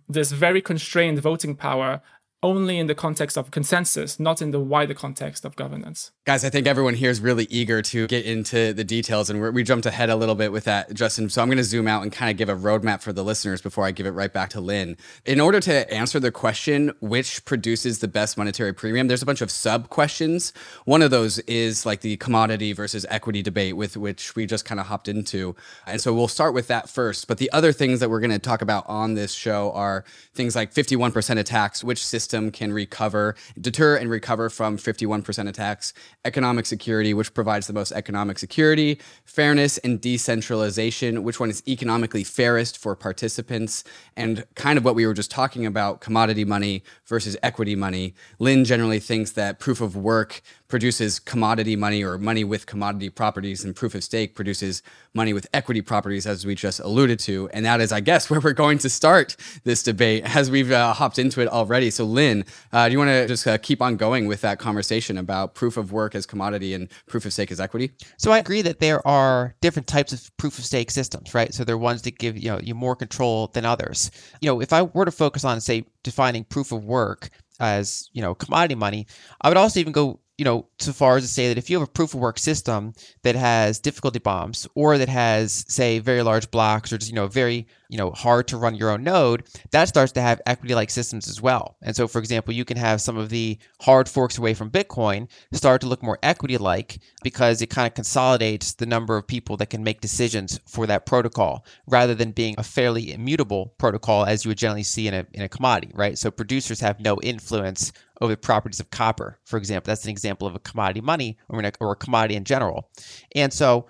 this 0.08 0.32
very 0.32 0.60
constrained 0.60 1.18
voting 1.20 1.54
power 1.56 2.00
only 2.42 2.78
in 2.78 2.88
the 2.88 2.94
context 2.94 3.38
of 3.38 3.50
consensus, 3.50 4.18
not 4.18 4.42
in 4.42 4.50
the 4.50 4.58
wider 4.58 4.94
context 4.94 5.44
of 5.44 5.54
governance. 5.54 6.10
Guys, 6.24 6.44
I 6.44 6.50
think 6.50 6.66
everyone 6.66 6.94
here 6.94 7.10
is 7.10 7.20
really 7.20 7.46
eager 7.50 7.82
to 7.82 8.06
get 8.08 8.24
into 8.24 8.72
the 8.72 8.82
details, 8.82 9.30
and 9.30 9.40
we 9.54 9.62
jumped 9.62 9.86
ahead 9.86 10.10
a 10.10 10.16
little 10.16 10.34
bit 10.34 10.50
with 10.50 10.64
that, 10.64 10.92
Justin. 10.92 11.30
So 11.30 11.40
I'm 11.40 11.48
going 11.48 11.58
to 11.58 11.64
zoom 11.64 11.86
out 11.86 12.02
and 12.02 12.10
kind 12.12 12.30
of 12.30 12.36
give 12.36 12.48
a 12.48 12.56
roadmap 12.56 13.00
for 13.00 13.12
the 13.12 13.22
listeners 13.22 13.62
before 13.62 13.86
I 13.86 13.92
give 13.92 14.06
it 14.06 14.10
right 14.10 14.32
back 14.32 14.50
to 14.50 14.60
Lyn. 14.60 14.96
In 15.24 15.40
order 15.40 15.60
to 15.60 15.92
answer 15.92 16.18
the 16.18 16.32
question, 16.32 16.92
which 17.00 17.44
produces 17.44 18.00
the 18.00 18.08
best 18.08 18.36
monetary 18.36 18.72
premium, 18.72 19.06
there's 19.06 19.22
a 19.22 19.26
bunch 19.26 19.40
of 19.40 19.50
sub 19.50 19.88
questions. 19.88 20.52
One 20.84 21.02
of 21.02 21.12
those 21.12 21.38
is 21.40 21.86
like 21.86 22.00
the 22.00 22.16
commodity 22.16 22.72
versus 22.72 23.06
equity 23.08 23.42
debate, 23.42 23.76
with 23.76 23.96
which 23.96 24.34
we 24.34 24.46
just 24.46 24.64
kind 24.64 24.80
of 24.80 24.86
hopped 24.86 25.06
into. 25.06 25.54
And 25.86 26.00
so 26.00 26.12
we'll 26.12 26.28
start 26.28 26.54
with 26.54 26.66
that 26.68 26.88
first. 26.88 27.28
But 27.28 27.38
the 27.38 27.52
other 27.52 27.72
things 27.72 28.00
that 28.00 28.10
we're 28.10 28.20
going 28.20 28.30
to 28.32 28.38
talk 28.40 28.62
about 28.62 28.84
on 28.88 29.14
this 29.14 29.32
show 29.32 29.70
are 29.72 30.04
things 30.34 30.56
like 30.56 30.74
51% 30.74 31.38
attacks, 31.38 31.84
which 31.84 32.04
system 32.04 32.31
system 32.32 32.50
can 32.50 32.72
recover, 32.72 33.36
deter 33.60 33.96
and 33.96 34.08
recover 34.08 34.48
from 34.48 34.78
51% 34.78 35.48
attacks, 35.48 35.92
economic 36.24 36.64
security, 36.64 37.12
which 37.12 37.34
provides 37.34 37.66
the 37.66 37.74
most 37.74 37.92
economic 37.92 38.38
security, 38.38 38.98
fairness 39.26 39.76
and 39.78 40.00
decentralization, 40.00 41.24
which 41.24 41.38
one 41.38 41.50
is 41.50 41.62
economically 41.68 42.24
fairest 42.24 42.78
for 42.78 42.96
participants, 42.96 43.84
and 44.16 44.46
kind 44.54 44.78
of 44.78 44.84
what 44.84 44.94
we 44.94 45.06
were 45.06 45.12
just 45.12 45.30
talking 45.30 45.66
about 45.66 46.00
commodity 46.00 46.46
money 46.46 46.82
versus 47.06 47.36
equity 47.42 47.76
money. 47.76 48.14
Lyn 48.38 48.64
generally 48.64 49.00
thinks 49.00 49.32
that 49.32 49.58
proof 49.58 49.82
of 49.82 49.94
work 49.94 50.40
produces 50.72 51.18
commodity 51.18 51.76
money 51.76 52.02
or 52.02 52.16
money 52.16 52.44
with 52.44 52.64
commodity 52.64 53.10
properties, 53.10 53.62
and 53.62 53.76
proof 53.76 53.94
of 53.94 54.02
stake 54.02 54.34
produces 54.34 54.82
money 55.12 55.34
with 55.34 55.46
equity 55.52 55.82
properties, 55.82 56.26
as 56.26 56.46
we 56.46 56.54
just 56.54 56.80
alluded 56.80 57.18
to. 57.18 57.46
And 57.52 57.66
that 57.66 57.82
is, 57.82 57.92
I 57.92 58.00
guess, 58.00 58.30
where 58.30 58.40
we're 58.40 58.54
going 58.54 58.78
to 58.78 58.88
start 58.88 59.36
this 59.64 59.82
debate 59.82 60.24
as 60.34 60.50
we've 60.50 60.72
uh, 60.72 60.94
hopped 60.94 61.18
into 61.18 61.42
it 61.42 61.48
already. 61.48 61.90
So, 61.90 62.06
Lyn, 62.06 62.46
uh, 62.72 62.88
do 62.88 62.92
you 62.92 62.98
want 62.98 63.10
to 63.10 63.28
just 63.28 63.46
uh, 63.46 63.58
keep 63.58 63.82
on 63.82 63.98
going 63.98 64.26
with 64.26 64.40
that 64.40 64.58
conversation 64.58 65.18
about 65.18 65.54
proof 65.54 65.76
of 65.76 65.92
work 65.92 66.14
as 66.14 66.24
commodity 66.24 66.72
and 66.72 66.88
proof 67.06 67.26
of 67.26 67.34
stake 67.34 67.52
as 67.52 67.60
equity? 67.60 67.90
So, 68.16 68.32
I 68.32 68.38
agree 68.38 68.62
that 68.62 68.80
there 68.80 69.06
are 69.06 69.54
different 69.60 69.88
types 69.88 70.14
of 70.14 70.34
proof 70.38 70.58
of 70.58 70.64
stake 70.64 70.90
systems, 70.90 71.34
right? 71.34 71.52
So, 71.52 71.64
there 71.64 71.74
are 71.74 71.78
ones 71.78 72.00
that 72.00 72.18
give 72.18 72.38
you 72.38 72.48
know 72.48 72.60
you 72.62 72.74
more 72.74 72.96
control 72.96 73.48
than 73.48 73.66
others. 73.66 74.10
You 74.40 74.48
know, 74.48 74.62
if 74.62 74.72
I 74.72 74.80
were 74.80 75.04
to 75.04 75.10
focus 75.10 75.44
on, 75.44 75.60
say, 75.60 75.84
defining 76.02 76.44
proof 76.44 76.72
of 76.72 76.82
work 76.82 77.28
as 77.60 78.08
you 78.14 78.22
know 78.22 78.34
commodity 78.34 78.74
money, 78.74 79.06
I 79.42 79.48
would 79.48 79.58
also 79.58 79.78
even 79.78 79.92
go 79.92 80.18
you 80.38 80.44
know, 80.44 80.66
so 80.78 80.92
far 80.92 81.16
as 81.16 81.24
to 81.24 81.28
say 81.28 81.48
that 81.48 81.58
if 81.58 81.68
you 81.68 81.78
have 81.78 81.86
a 81.88 81.90
proof 81.90 82.14
of 82.14 82.20
work 82.20 82.38
system 82.38 82.94
that 83.22 83.34
has 83.34 83.78
difficulty 83.78 84.18
bombs 84.18 84.66
or 84.74 84.98
that 84.98 85.08
has, 85.08 85.64
say, 85.68 85.98
very 85.98 86.22
large 86.22 86.50
blocks 86.50 86.92
or 86.92 86.98
just, 86.98 87.10
you 87.10 87.16
know, 87.16 87.26
very, 87.28 87.66
you 87.92 87.98
know, 87.98 88.10
hard 88.10 88.48
to 88.48 88.56
run 88.56 88.74
your 88.74 88.88
own 88.88 89.04
node, 89.04 89.44
that 89.70 89.86
starts 89.86 90.12
to 90.12 90.22
have 90.22 90.40
equity 90.46 90.74
like 90.74 90.88
systems 90.88 91.28
as 91.28 91.42
well. 91.42 91.76
And 91.82 91.94
so, 91.94 92.08
for 92.08 92.20
example, 92.20 92.54
you 92.54 92.64
can 92.64 92.78
have 92.78 93.02
some 93.02 93.18
of 93.18 93.28
the 93.28 93.58
hard 93.82 94.08
forks 94.08 94.38
away 94.38 94.54
from 94.54 94.70
Bitcoin 94.70 95.28
start 95.52 95.82
to 95.82 95.86
look 95.86 96.02
more 96.02 96.18
equity 96.22 96.56
like 96.56 97.00
because 97.22 97.60
it 97.60 97.68
kind 97.68 97.86
of 97.86 97.92
consolidates 97.92 98.72
the 98.72 98.86
number 98.86 99.18
of 99.18 99.26
people 99.26 99.58
that 99.58 99.68
can 99.68 99.84
make 99.84 100.00
decisions 100.00 100.58
for 100.66 100.86
that 100.86 101.04
protocol 101.04 101.66
rather 101.86 102.14
than 102.14 102.30
being 102.30 102.54
a 102.56 102.62
fairly 102.62 103.12
immutable 103.12 103.74
protocol 103.76 104.24
as 104.24 104.42
you 104.42 104.48
would 104.48 104.56
generally 104.56 104.82
see 104.82 105.06
in 105.06 105.12
a, 105.12 105.26
in 105.34 105.42
a 105.42 105.48
commodity, 105.50 105.92
right? 105.94 106.16
So 106.16 106.30
producers 106.30 106.80
have 106.80 106.98
no 106.98 107.18
influence 107.22 107.92
over 108.22 108.32
the 108.32 108.38
properties 108.38 108.80
of 108.80 108.88
copper, 108.88 109.38
for 109.44 109.58
example. 109.58 109.90
That's 109.90 110.04
an 110.04 110.10
example 110.10 110.46
of 110.46 110.54
a 110.54 110.60
commodity 110.60 111.02
money 111.02 111.36
or, 111.50 111.60
a, 111.60 111.72
or 111.80 111.92
a 111.92 111.96
commodity 111.96 112.36
in 112.36 112.44
general. 112.44 112.88
And 113.34 113.52
so 113.52 113.86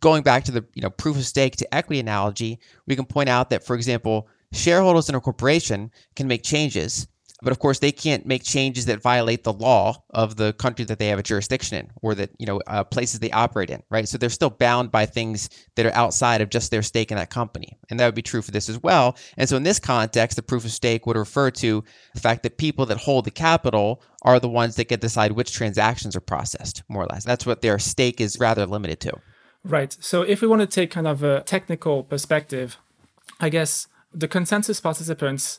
going 0.00 0.22
back 0.22 0.44
to 0.44 0.52
the 0.52 0.64
you 0.74 0.82
know 0.82 0.90
proof 0.90 1.16
of 1.16 1.24
stake 1.24 1.56
to 1.56 1.74
equity 1.74 2.00
analogy, 2.00 2.60
we 2.86 2.96
can 2.96 3.04
point 3.04 3.28
out 3.28 3.50
that, 3.50 3.64
for 3.64 3.76
example, 3.76 4.28
shareholders 4.52 5.08
in 5.08 5.14
a 5.14 5.20
corporation 5.20 5.90
can 6.14 6.26
make 6.26 6.42
changes 6.42 7.08
but 7.44 7.52
of 7.52 7.58
course, 7.58 7.78
they 7.78 7.92
can't 7.92 8.24
make 8.24 8.42
changes 8.42 8.86
that 8.86 9.02
violate 9.02 9.44
the 9.44 9.52
law 9.52 10.02
of 10.10 10.36
the 10.36 10.54
country 10.54 10.86
that 10.86 10.98
they 10.98 11.08
have 11.08 11.18
a 11.18 11.22
jurisdiction 11.22 11.76
in 11.76 11.90
or 12.00 12.14
that, 12.14 12.30
you 12.38 12.46
know, 12.46 12.60
uh, 12.66 12.84
places 12.84 13.20
they 13.20 13.30
operate 13.32 13.68
in, 13.68 13.82
right? 13.90 14.08
So 14.08 14.16
they're 14.16 14.30
still 14.30 14.50
bound 14.50 14.90
by 14.90 15.04
things 15.04 15.50
that 15.76 15.84
are 15.84 15.94
outside 15.94 16.40
of 16.40 16.48
just 16.48 16.70
their 16.70 16.82
stake 16.82 17.10
in 17.10 17.18
that 17.18 17.28
company. 17.28 17.76
And 17.90 18.00
that 18.00 18.06
would 18.06 18.14
be 18.14 18.22
true 18.22 18.40
for 18.40 18.50
this 18.50 18.70
as 18.70 18.82
well. 18.82 19.16
And 19.36 19.46
so 19.46 19.56
in 19.56 19.62
this 19.62 19.78
context, 19.78 20.36
the 20.36 20.42
proof 20.42 20.64
of 20.64 20.72
stake 20.72 21.06
would 21.06 21.18
refer 21.18 21.50
to 21.50 21.84
the 22.14 22.20
fact 22.20 22.44
that 22.44 22.56
people 22.56 22.86
that 22.86 22.96
hold 22.96 23.26
the 23.26 23.30
capital 23.30 24.02
are 24.22 24.40
the 24.40 24.48
ones 24.48 24.76
that 24.76 24.88
get 24.88 25.02
to 25.02 25.06
decide 25.06 25.32
which 25.32 25.52
transactions 25.52 26.16
are 26.16 26.20
processed, 26.20 26.82
more 26.88 27.02
or 27.02 27.08
less. 27.10 27.24
That's 27.24 27.44
what 27.44 27.60
their 27.60 27.78
stake 27.78 28.22
is 28.22 28.40
rather 28.40 28.64
limited 28.64 29.00
to. 29.00 29.12
Right. 29.64 29.96
So 30.00 30.22
if 30.22 30.42
we 30.42 30.48
want 30.48 30.60
to 30.60 30.66
take 30.66 30.90
kind 30.90 31.06
of 31.06 31.22
a 31.22 31.40
technical 31.42 32.04
perspective, 32.04 32.76
I 33.40 33.48
guess 33.48 33.88
the 34.12 34.28
consensus 34.28 34.80
participants 34.80 35.58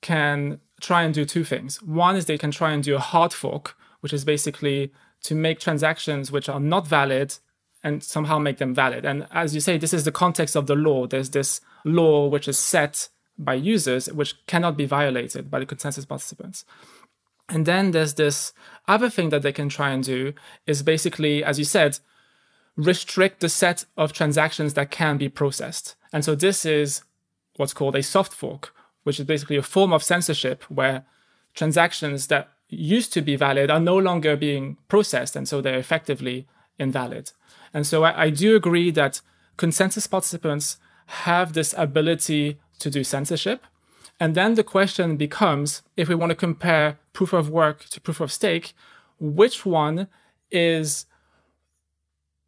can 0.00 0.60
try 0.80 1.02
and 1.02 1.14
do 1.14 1.24
two 1.24 1.44
things. 1.44 1.80
One 1.82 2.16
is 2.16 2.26
they 2.26 2.36
can 2.36 2.50
try 2.50 2.72
and 2.72 2.82
do 2.82 2.96
a 2.96 3.00
hard 3.00 3.32
fork, 3.32 3.76
which 4.00 4.12
is 4.12 4.24
basically 4.24 4.92
to 5.22 5.34
make 5.34 5.60
transactions 5.60 6.30
which 6.30 6.48
are 6.48 6.60
not 6.60 6.86
valid 6.86 7.36
and 7.82 8.02
somehow 8.02 8.38
make 8.38 8.58
them 8.58 8.74
valid. 8.74 9.04
And 9.04 9.26
as 9.30 9.54
you 9.54 9.60
say, 9.60 9.78
this 9.78 9.94
is 9.94 10.04
the 10.04 10.12
context 10.12 10.56
of 10.56 10.66
the 10.66 10.74
law. 10.74 11.06
There's 11.06 11.30
this 11.30 11.60
law 11.84 12.26
which 12.26 12.48
is 12.48 12.58
set 12.58 13.08
by 13.38 13.54
users, 13.54 14.06
which 14.12 14.34
cannot 14.46 14.76
be 14.76 14.86
violated 14.86 15.50
by 15.50 15.60
the 15.60 15.66
consensus 15.66 16.04
participants. 16.04 16.64
And 17.48 17.66
then 17.66 17.90
there's 17.90 18.14
this 18.14 18.52
other 18.88 19.10
thing 19.10 19.28
that 19.28 19.42
they 19.42 19.52
can 19.52 19.68
try 19.68 19.90
and 19.90 20.02
do 20.02 20.32
is 20.66 20.82
basically, 20.82 21.44
as 21.44 21.58
you 21.58 21.64
said, 21.64 21.98
restrict 22.76 23.40
the 23.40 23.48
set 23.48 23.84
of 23.96 24.12
transactions 24.12 24.74
that 24.74 24.90
can 24.90 25.16
be 25.16 25.28
processed. 25.28 25.94
And 26.12 26.24
so 26.24 26.34
this 26.34 26.64
is 26.64 27.02
what's 27.56 27.74
called 27.74 27.96
a 27.96 28.02
soft 28.02 28.32
fork, 28.32 28.74
which 29.04 29.20
is 29.20 29.26
basically 29.26 29.56
a 29.56 29.62
form 29.62 29.92
of 29.92 30.02
censorship 30.02 30.64
where 30.64 31.04
transactions 31.54 32.26
that 32.28 32.48
used 32.68 33.12
to 33.12 33.22
be 33.22 33.36
valid 33.36 33.70
are 33.70 33.80
no 33.80 33.96
longer 33.96 34.36
being 34.36 34.76
processed, 34.88 35.36
and 35.36 35.48
so 35.48 35.60
they're 35.60 35.78
effectively 35.78 36.46
invalid. 36.78 37.30
And 37.72 37.86
so 37.86 38.04
I, 38.04 38.24
I 38.24 38.30
do 38.30 38.56
agree 38.56 38.90
that 38.92 39.20
consensus 39.56 40.06
participants 40.06 40.78
have 41.06 41.52
this 41.52 41.74
ability 41.76 42.58
to 42.80 42.90
do 42.90 43.04
censorship. 43.04 43.64
And 44.18 44.34
then 44.34 44.54
the 44.54 44.64
question 44.64 45.16
becomes 45.16 45.82
if 45.96 46.08
we 46.08 46.14
want 46.14 46.30
to 46.30 46.36
compare 46.36 46.98
proof 47.12 47.32
of 47.32 47.50
work 47.50 47.84
to 47.90 48.00
proof 48.00 48.20
of 48.20 48.32
stake, 48.32 48.74
which 49.20 49.66
one 49.66 50.08
is 50.50 51.06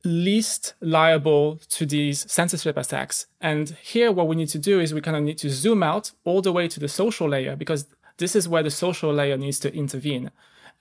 least 0.07 0.75
liable 0.81 1.59
to 1.69 1.85
these 1.85 2.31
censorship 2.31 2.77
attacks. 2.77 3.27
And 3.41 3.71
here, 3.83 4.11
what 4.11 4.29
we 4.29 4.37
need 4.37 4.49
to 4.51 4.59
do 4.59 4.81
is 4.81 4.95
we 4.95 5.01
kind 5.01 5.17
of 5.17 5.23
need 5.23 5.39
to 5.39 5.51
zoom 5.51 5.83
out 5.83 6.13
all 6.25 6.41
the 6.41 6.53
way 6.53 6.69
to 6.69 6.81
the 6.81 6.89
social 6.89 7.29
layer 7.29 7.57
because 7.57 7.87
this 8.19 8.35
is 8.35 8.49
where 8.49 8.63
the 8.63 8.71
social 8.71 9.13
layer 9.13 9.37
needs 9.37 9.59
to 9.61 9.75
intervene. 9.75 10.31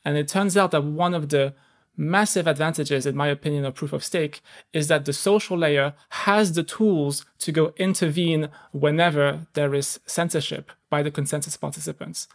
And 0.04 0.18
it 0.18 0.28
turns 0.28 0.56
out 0.56 0.72
that 0.72 0.84
one 0.84 1.14
of 1.14 1.30
the 1.30 1.54
massive 1.98 2.48
advantages, 2.48 3.06
in 3.06 3.16
my 3.16 3.28
opinion, 3.28 3.66
of 3.66 3.76
proof 3.76 3.94
of 3.94 4.04
stake 4.04 4.42
is 4.74 4.88
that 4.88 5.06
the 5.06 5.14
social 5.14 5.58
layer 5.58 5.94
has 6.10 6.54
the 6.54 6.64
tools 6.64 7.26
to 7.40 7.52
go 7.52 7.74
intervene 7.78 8.50
whenever 8.72 9.48
there 9.54 9.74
is 9.74 10.00
censorship 10.06 10.72
by 10.90 11.02
the 11.02 11.12
consensus 11.12 11.58
participants, 11.58 12.28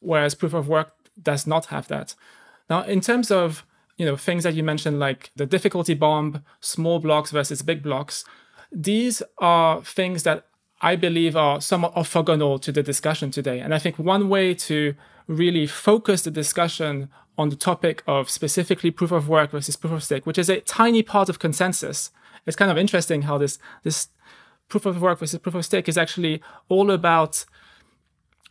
whereas 0.00 0.34
proof 0.34 0.54
of 0.54 0.68
work 0.68 0.92
does 1.22 1.46
not 1.46 1.66
have 1.66 1.88
that. 1.88 2.14
Now, 2.68 2.82
in 2.82 3.00
terms 3.00 3.30
of 3.30 3.64
you 3.96 4.06
know 4.06 4.16
things 4.16 4.44
that 4.44 4.54
you 4.54 4.62
mentioned 4.62 4.98
like 4.98 5.30
the 5.36 5.46
difficulty 5.46 5.94
bomb 5.94 6.44
small 6.60 6.98
blocks 6.98 7.30
versus 7.30 7.62
big 7.62 7.82
blocks. 7.82 8.24
These 8.72 9.22
are 9.38 9.82
things 9.82 10.22
that 10.24 10.46
i 10.80 10.96
believe 10.96 11.36
are 11.36 11.60
somewhat 11.60 11.94
orthogonal 11.94 12.60
to 12.60 12.72
the 12.72 12.82
discussion 12.82 13.30
today. 13.30 13.60
And 13.60 13.74
i 13.74 13.78
think 13.78 13.98
one 13.98 14.28
way 14.28 14.54
to 14.54 14.94
really 15.26 15.66
focus 15.66 16.22
the 16.22 16.30
discussion 16.30 17.08
on 17.36 17.48
the 17.48 17.56
topic 17.56 18.02
of 18.06 18.30
specifically 18.30 18.90
proof 18.90 19.10
of 19.10 19.28
work 19.28 19.50
versus 19.52 19.76
proof 19.76 19.92
of 19.92 20.04
stake 20.04 20.26
which 20.26 20.38
is 20.38 20.48
a 20.48 20.60
tiny 20.60 21.02
part 21.02 21.28
of 21.28 21.38
consensus 21.38 22.10
it's 22.46 22.56
kind 22.56 22.70
of 22.70 22.78
interesting 22.78 23.22
how 23.22 23.38
this 23.38 23.58
this 23.82 24.08
proof 24.68 24.86
of 24.86 25.00
work 25.00 25.18
versus 25.18 25.38
proof 25.38 25.54
of 25.54 25.64
stake 25.64 25.88
is 25.88 25.98
actually 25.98 26.42
all 26.68 26.90
about 26.90 27.44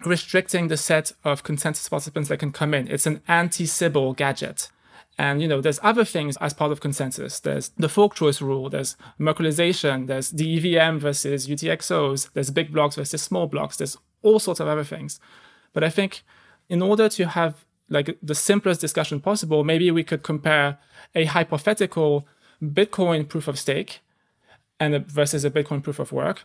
restricting 0.06 0.68
the 0.68 0.78
set 0.78 1.12
of 1.24 1.44
consensus 1.44 1.88
participants 1.88 2.30
that 2.30 2.38
can 2.38 2.52
come 2.52 2.74
in. 2.74 2.88
It's 2.88 3.06
an 3.06 3.22
anti-sybil 3.28 4.14
gadget 4.14 4.70
and 5.18 5.42
you 5.42 5.48
know, 5.48 5.62
there's 5.62 5.80
other 5.84 6.06
things 6.06 6.38
as 6.38 6.54
part 6.54 6.72
of 6.72 6.82
consensus. 6.82 7.40
There's 7.40 7.70
the 7.78 7.90
fork 7.90 8.16
choice 8.16 8.42
rule. 8.42 8.70
There's 8.70 8.96
Merkleization. 9.20 10.08
There's 10.08 10.32
the 10.32 10.58
EVM 10.58 10.98
versus 10.98 11.48
UTXOs. 11.48 12.32
There's 12.34 12.50
big 12.50 12.72
blocks 12.72 12.96
versus 12.96 13.22
small 13.22 13.48
blocks. 13.48 13.78
There's 13.78 13.98
all 14.24 14.40
sorts 14.40 14.60
of 14.60 14.68
other 14.68 14.84
things. 14.84 15.20
But 15.74 15.84
I 15.84 15.90
think 15.90 16.24
in 16.68 16.82
order 16.82 17.10
to 17.10 17.28
have 17.28 17.66
like 17.90 18.18
the 18.24 18.36
simplest 18.36 18.82
discussion 18.82 19.20
possible, 19.20 19.64
maybe 19.64 19.92
we 19.92 20.04
could 20.04 20.24
compare 20.24 20.80
a 21.14 21.26
hypothetical 21.26 22.28
Bitcoin 22.62 23.28
proof 23.28 23.48
of 23.48 23.60
stake 23.60 24.00
and 24.80 24.96
a, 24.96 25.00
versus 25.00 25.46
a 25.46 25.52
Bitcoin 25.52 25.84
proof 25.84 26.00
of 26.00 26.12
work. 26.12 26.44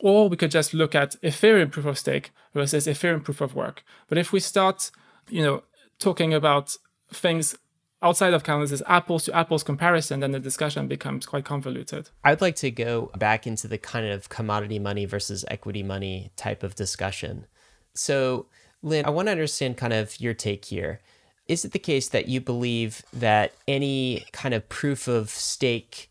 Or 0.00 0.28
we 0.28 0.36
could 0.36 0.50
just 0.50 0.72
look 0.72 0.94
at 0.94 1.20
Ethereum 1.22 1.70
proof 1.70 1.84
of 1.84 1.98
stake 1.98 2.30
versus 2.54 2.86
Ethereum 2.86 3.24
proof 3.24 3.40
of 3.40 3.54
work. 3.54 3.84
But 4.08 4.16
if 4.16 4.32
we 4.32 4.40
start, 4.40 4.90
you 5.28 5.42
know, 5.42 5.62
talking 5.98 6.32
about 6.32 6.76
things 7.12 7.56
outside 8.02 8.34
of 8.34 8.44
calendars 8.44 8.72
is 8.72 8.82
apples 8.86 9.24
to 9.24 9.34
apples 9.34 9.62
comparison, 9.62 10.20
then 10.20 10.32
the 10.32 10.40
discussion 10.40 10.88
becomes 10.88 11.26
quite 11.26 11.44
convoluted. 11.44 12.10
I'd 12.24 12.40
like 12.40 12.56
to 12.56 12.70
go 12.70 13.10
back 13.16 13.46
into 13.46 13.68
the 13.68 13.78
kind 13.78 14.06
of 14.06 14.28
commodity 14.28 14.78
money 14.78 15.04
versus 15.04 15.44
equity 15.48 15.82
money 15.82 16.30
type 16.36 16.62
of 16.62 16.74
discussion. 16.74 17.46
So 17.94 18.46
Lyn, 18.82 19.04
I 19.04 19.10
want 19.10 19.26
to 19.26 19.32
understand 19.32 19.76
kind 19.76 19.92
of 19.92 20.20
your 20.20 20.34
take 20.34 20.66
here. 20.66 21.00
Is 21.46 21.64
it 21.64 21.72
the 21.72 21.78
case 21.78 22.08
that 22.08 22.28
you 22.28 22.40
believe 22.40 23.02
that 23.12 23.52
any 23.66 24.26
kind 24.32 24.54
of 24.54 24.68
proof 24.68 25.08
of 25.08 25.30
stake 25.30 26.10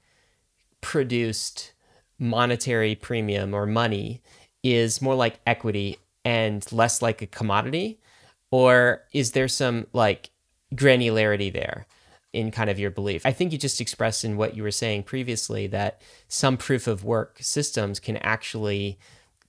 produced 0.81 1.73
monetary 2.19 2.95
premium 2.95 3.53
or 3.53 3.65
money 3.65 4.21
is 4.63 5.01
more 5.01 5.15
like 5.15 5.39
equity 5.45 5.97
and 6.25 6.69
less 6.71 7.01
like 7.01 7.21
a 7.21 7.27
commodity? 7.27 7.99
Or 8.51 9.03
is 9.13 9.31
there 9.31 9.47
some 9.47 9.87
like 9.93 10.31
granularity 10.75 11.51
there 11.51 11.87
in 12.33 12.51
kind 12.51 12.69
of 12.69 12.79
your 12.79 12.91
belief? 12.91 13.25
I 13.25 13.31
think 13.31 13.51
you 13.51 13.57
just 13.57 13.81
expressed 13.81 14.23
in 14.23 14.37
what 14.37 14.55
you 14.55 14.63
were 14.63 14.71
saying 14.71 15.03
previously 15.03 15.67
that 15.67 16.01
some 16.27 16.57
proof 16.57 16.87
of 16.87 17.03
work 17.03 17.37
systems 17.41 17.99
can 17.99 18.17
actually 18.17 18.99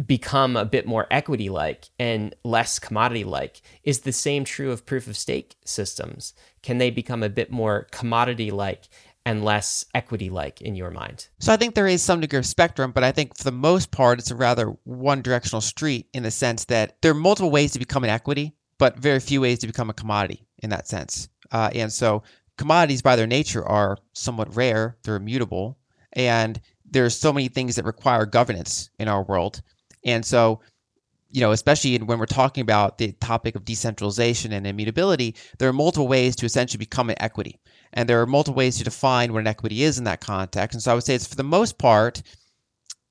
become 0.04 0.56
a 0.56 0.64
bit 0.64 0.86
more 0.86 1.06
equity 1.10 1.48
like 1.48 1.88
and 1.98 2.34
less 2.44 2.78
commodity 2.78 3.24
like. 3.24 3.60
Is 3.82 4.00
the 4.00 4.12
same 4.12 4.44
true 4.44 4.70
of 4.70 4.86
proof 4.86 5.06
of 5.06 5.16
stake 5.16 5.56
systems? 5.64 6.34
Can 6.62 6.78
they 6.78 6.90
become 6.90 7.22
a 7.22 7.28
bit 7.28 7.50
more 7.50 7.88
commodity 7.90 8.50
like 8.50 8.88
and 9.26 9.44
less 9.44 9.84
equity 9.94 10.30
like 10.30 10.60
in 10.62 10.76
your 10.76 10.90
mind? 10.90 11.28
So 11.40 11.52
I 11.52 11.56
think 11.56 11.74
there 11.74 11.88
is 11.88 12.02
some 12.02 12.20
degree 12.20 12.38
of 12.38 12.46
spectrum, 12.46 12.92
but 12.92 13.04
I 13.04 13.12
think 13.12 13.36
for 13.36 13.44
the 13.44 13.52
most 13.52 13.90
part, 13.90 14.20
it's 14.20 14.30
a 14.30 14.36
rather 14.36 14.76
one 14.84 15.20
directional 15.20 15.60
street 15.60 16.06
in 16.14 16.22
the 16.22 16.30
sense 16.30 16.66
that 16.66 16.96
there 17.02 17.10
are 17.10 17.14
multiple 17.14 17.50
ways 17.50 17.72
to 17.72 17.78
become 17.78 18.04
an 18.04 18.10
equity, 18.10 18.54
but 18.78 18.98
very 18.98 19.20
few 19.20 19.40
ways 19.40 19.58
to 19.60 19.66
become 19.66 19.90
a 19.90 19.94
commodity 19.94 20.47
in 20.62 20.70
that 20.70 20.88
sense. 20.88 21.28
Uh, 21.50 21.70
and 21.74 21.92
so 21.92 22.22
commodities 22.56 23.02
by 23.02 23.16
their 23.16 23.26
nature 23.26 23.66
are 23.66 23.98
somewhat 24.12 24.54
rare, 24.54 24.96
they're 25.02 25.16
immutable, 25.16 25.78
and 26.12 26.60
there's 26.90 27.16
so 27.16 27.32
many 27.32 27.48
things 27.48 27.76
that 27.76 27.84
require 27.84 28.26
governance 28.26 28.90
in 28.98 29.08
our 29.08 29.22
world. 29.22 29.62
And 30.04 30.24
so 30.24 30.60
you 31.30 31.40
know, 31.40 31.52
especially 31.52 31.96
when 31.98 32.18
we're 32.18 32.26
talking 32.26 32.62
about 32.62 32.98
the 32.98 33.12
topic 33.12 33.54
of 33.54 33.64
decentralization 33.64 34.52
and 34.52 34.66
immutability, 34.66 35.34
there 35.58 35.68
are 35.68 35.74
multiple 35.74 36.08
ways 36.08 36.34
to 36.36 36.46
essentially 36.46 36.78
become 36.78 37.10
an 37.10 37.20
equity. 37.20 37.58
And 37.92 38.08
there 38.08 38.20
are 38.20 38.26
multiple 38.26 38.56
ways 38.56 38.78
to 38.78 38.84
define 38.84 39.32
what 39.32 39.40
an 39.40 39.46
equity 39.46 39.82
is 39.82 39.98
in 39.98 40.04
that 40.04 40.20
context. 40.20 40.74
And 40.74 40.82
so 40.82 40.90
I 40.90 40.94
would 40.94 41.04
say 41.04 41.14
it's 41.14 41.26
for 41.26 41.36
the 41.36 41.42
most 41.42 41.78
part, 41.78 42.22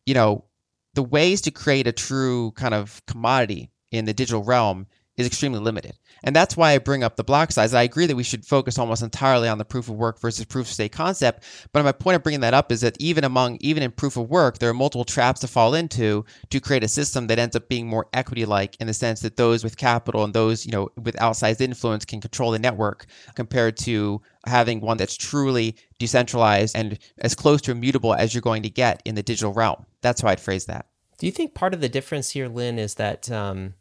you 0.06 0.13
know, 0.13 0.46
the 0.94 1.04
ways 1.04 1.42
to 1.42 1.51
create 1.51 1.86
a 1.86 1.92
true 1.92 2.51
kind 2.51 2.74
of 2.74 3.01
commodity 3.06 3.70
in 3.92 4.06
the 4.06 4.13
digital 4.13 4.44
realm 4.44 4.88
is 5.16 5.27
extremely 5.27 5.60
limited. 5.60 5.94
And 6.24 6.36
that's 6.36 6.58
why 6.58 6.72
I 6.72 6.78
bring 6.80 7.04
up 7.04 7.16
the 7.16 7.24
block 7.24 7.52
size. 7.52 7.74
I 7.74 7.84
agree 7.84 8.06
that 8.06 8.16
we 8.16 8.24
should 8.24 8.46
focus 8.46 8.78
almost 8.78 9.04
entirely 9.04 9.48
on 9.48 9.58
the 9.58 9.66
proof 9.66 9.90
of 9.90 9.96
work 9.96 10.20
versus 10.20 10.46
proof 10.46 10.68
of 10.68 10.74
stake 10.74 10.92
concept. 10.92 11.44
But 11.74 11.84
my 11.84 11.92
point 11.92 12.16
of 12.16 12.24
bringing 12.24 12.42
that 12.42 12.54
up 12.54 12.72
is 12.72 12.82
that 12.82 12.98
even 13.00 13.24
among, 13.24 13.58
even 13.62 13.84
in 13.84 13.92
proof 13.92 14.18
of 14.18 14.30
work, 14.30 14.60
there 14.60 14.70
are 14.70 14.74
multiple 14.74 15.06
traps 15.06 15.42
to 15.42 15.48
fall 15.48 15.74
into 15.74 16.26
to 16.50 16.60
create 16.60 16.84
a 16.84 16.88
system 16.88 17.28
that 17.28 17.40
ends 17.40 17.56
up 17.56 17.70
being 17.70 17.88
more 17.88 18.08
equity 18.14 18.46
like 18.46 18.76
in 18.80 18.88
the 18.88 18.94
sense 18.94 19.22
that 19.22 19.38
those 19.38 19.64
with 19.64 19.78
capital 19.78 20.24
and 20.24 20.34
those, 20.34 20.66
you 20.66 20.72
know, 20.72 20.90
with 20.98 21.16
outsized 21.18 21.62
influence 21.62 22.06
can 22.06 22.22
control 22.22 22.52
the 22.52 22.60
network 22.60 23.06
compared 23.36 23.78
to 23.78 24.22
having 24.46 24.82
one 24.82 24.98
that's 24.98 25.18
truly 25.18 25.76
decentralized 26.00 26.76
and 26.76 27.00
as 27.20 27.36
close 27.36 27.62
to 27.62 27.72
immutable 27.72 28.14
as 28.14 28.34
you're 28.34 28.42
going 28.42 28.64
to 28.64 28.70
get 28.70 29.02
in 29.06 29.16
the 29.16 29.24
digital 29.24 29.54
realm. 29.54 29.86
That's 30.02 30.22
how 30.22 30.30
I'd 30.30 30.40
phrase 30.40 30.66
that. 30.66 30.88
Do 31.18 31.26
you 31.26 31.32
think 31.32 31.56
part 31.56 31.74
of 31.74 31.82
the 31.82 31.90
difference 31.90 32.32
here, 32.32 32.48
Lyn, 32.48 32.78
is 32.78 32.96
that 32.96 33.32
um, 33.32 33.74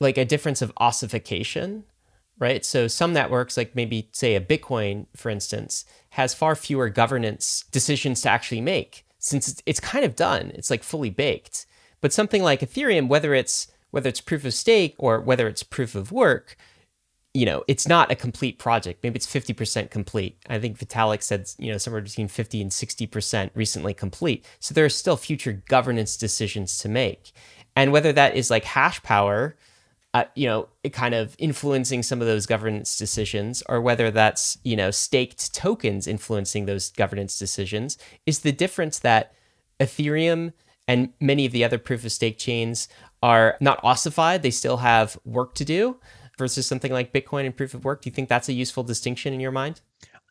like 0.00 0.18
a 0.18 0.24
difference 0.24 0.62
of 0.62 0.72
ossification, 0.78 1.84
right? 2.38 2.64
So 2.64 2.88
some 2.88 3.12
networks, 3.12 3.56
like 3.56 3.74
maybe 3.74 4.08
say 4.12 4.34
a 4.34 4.40
Bitcoin, 4.40 5.06
for 5.16 5.30
instance, 5.30 5.84
has 6.10 6.34
far 6.34 6.54
fewer 6.54 6.88
governance 6.88 7.64
decisions 7.70 8.20
to 8.22 8.30
actually 8.30 8.60
make 8.60 9.04
since 9.18 9.60
it's, 9.66 9.80
kind 9.80 10.04
of 10.04 10.14
done. 10.14 10.52
It's 10.54 10.70
like 10.70 10.82
fully 10.82 11.10
baked. 11.10 11.66
But 12.00 12.12
something 12.12 12.42
like 12.42 12.60
Ethereum, 12.60 13.08
whether 13.08 13.34
it's 13.34 13.68
whether 13.90 14.08
it's 14.08 14.20
proof 14.20 14.44
of 14.44 14.52
stake 14.52 14.94
or 14.98 15.20
whether 15.20 15.48
it's 15.48 15.62
proof 15.62 15.94
of 15.94 16.12
work, 16.12 16.56
you 17.32 17.46
know, 17.46 17.64
it's 17.68 17.88
not 17.88 18.10
a 18.10 18.16
complete 18.16 18.58
project. 18.58 19.02
Maybe 19.02 19.16
it's 19.16 19.26
50% 19.26 19.90
complete. 19.90 20.38
I 20.48 20.58
think 20.58 20.78
Vitalik 20.78 21.22
said, 21.22 21.48
you 21.58 21.70
know, 21.70 21.78
somewhere 21.78 22.02
between 22.02 22.28
50 22.28 22.62
and 22.62 22.70
60% 22.70 23.50
recently 23.54 23.94
complete. 23.94 24.44
So 24.58 24.74
there 24.74 24.84
are 24.84 24.90
still 24.90 25.16
future 25.16 25.62
governance 25.68 26.16
decisions 26.16 26.78
to 26.78 26.88
make. 26.88 27.32
And 27.74 27.92
whether 27.92 28.12
that 28.12 28.36
is 28.36 28.50
like 28.50 28.64
hash 28.64 29.02
power, 29.02 29.56
uh, 30.16 30.24
you 30.34 30.46
know, 30.46 30.66
kind 30.92 31.14
of 31.14 31.36
influencing 31.38 32.02
some 32.02 32.22
of 32.22 32.26
those 32.26 32.46
governance 32.46 32.96
decisions, 32.96 33.62
or 33.68 33.82
whether 33.82 34.10
that's, 34.10 34.56
you 34.64 34.74
know, 34.74 34.90
staked 34.90 35.54
tokens 35.54 36.06
influencing 36.06 36.64
those 36.64 36.90
governance 36.90 37.38
decisions, 37.38 37.98
is 38.24 38.38
the 38.38 38.50
difference 38.50 38.98
that 39.00 39.34
Ethereum 39.78 40.54
and 40.88 41.12
many 41.20 41.44
of 41.44 41.52
the 41.52 41.62
other 41.62 41.76
proof 41.76 42.02
of 42.02 42.12
stake 42.12 42.38
chains 42.38 42.88
are 43.22 43.58
not 43.60 43.78
ossified. 43.82 44.40
They 44.40 44.50
still 44.50 44.78
have 44.78 45.18
work 45.26 45.54
to 45.56 45.66
do 45.66 45.98
versus 46.38 46.66
something 46.66 46.92
like 46.92 47.12
Bitcoin 47.12 47.44
and 47.44 47.54
proof 47.54 47.74
of 47.74 47.84
work. 47.84 48.00
Do 48.00 48.08
you 48.08 48.14
think 48.14 48.30
that's 48.30 48.48
a 48.48 48.54
useful 48.54 48.84
distinction 48.84 49.34
in 49.34 49.40
your 49.40 49.52
mind? 49.52 49.82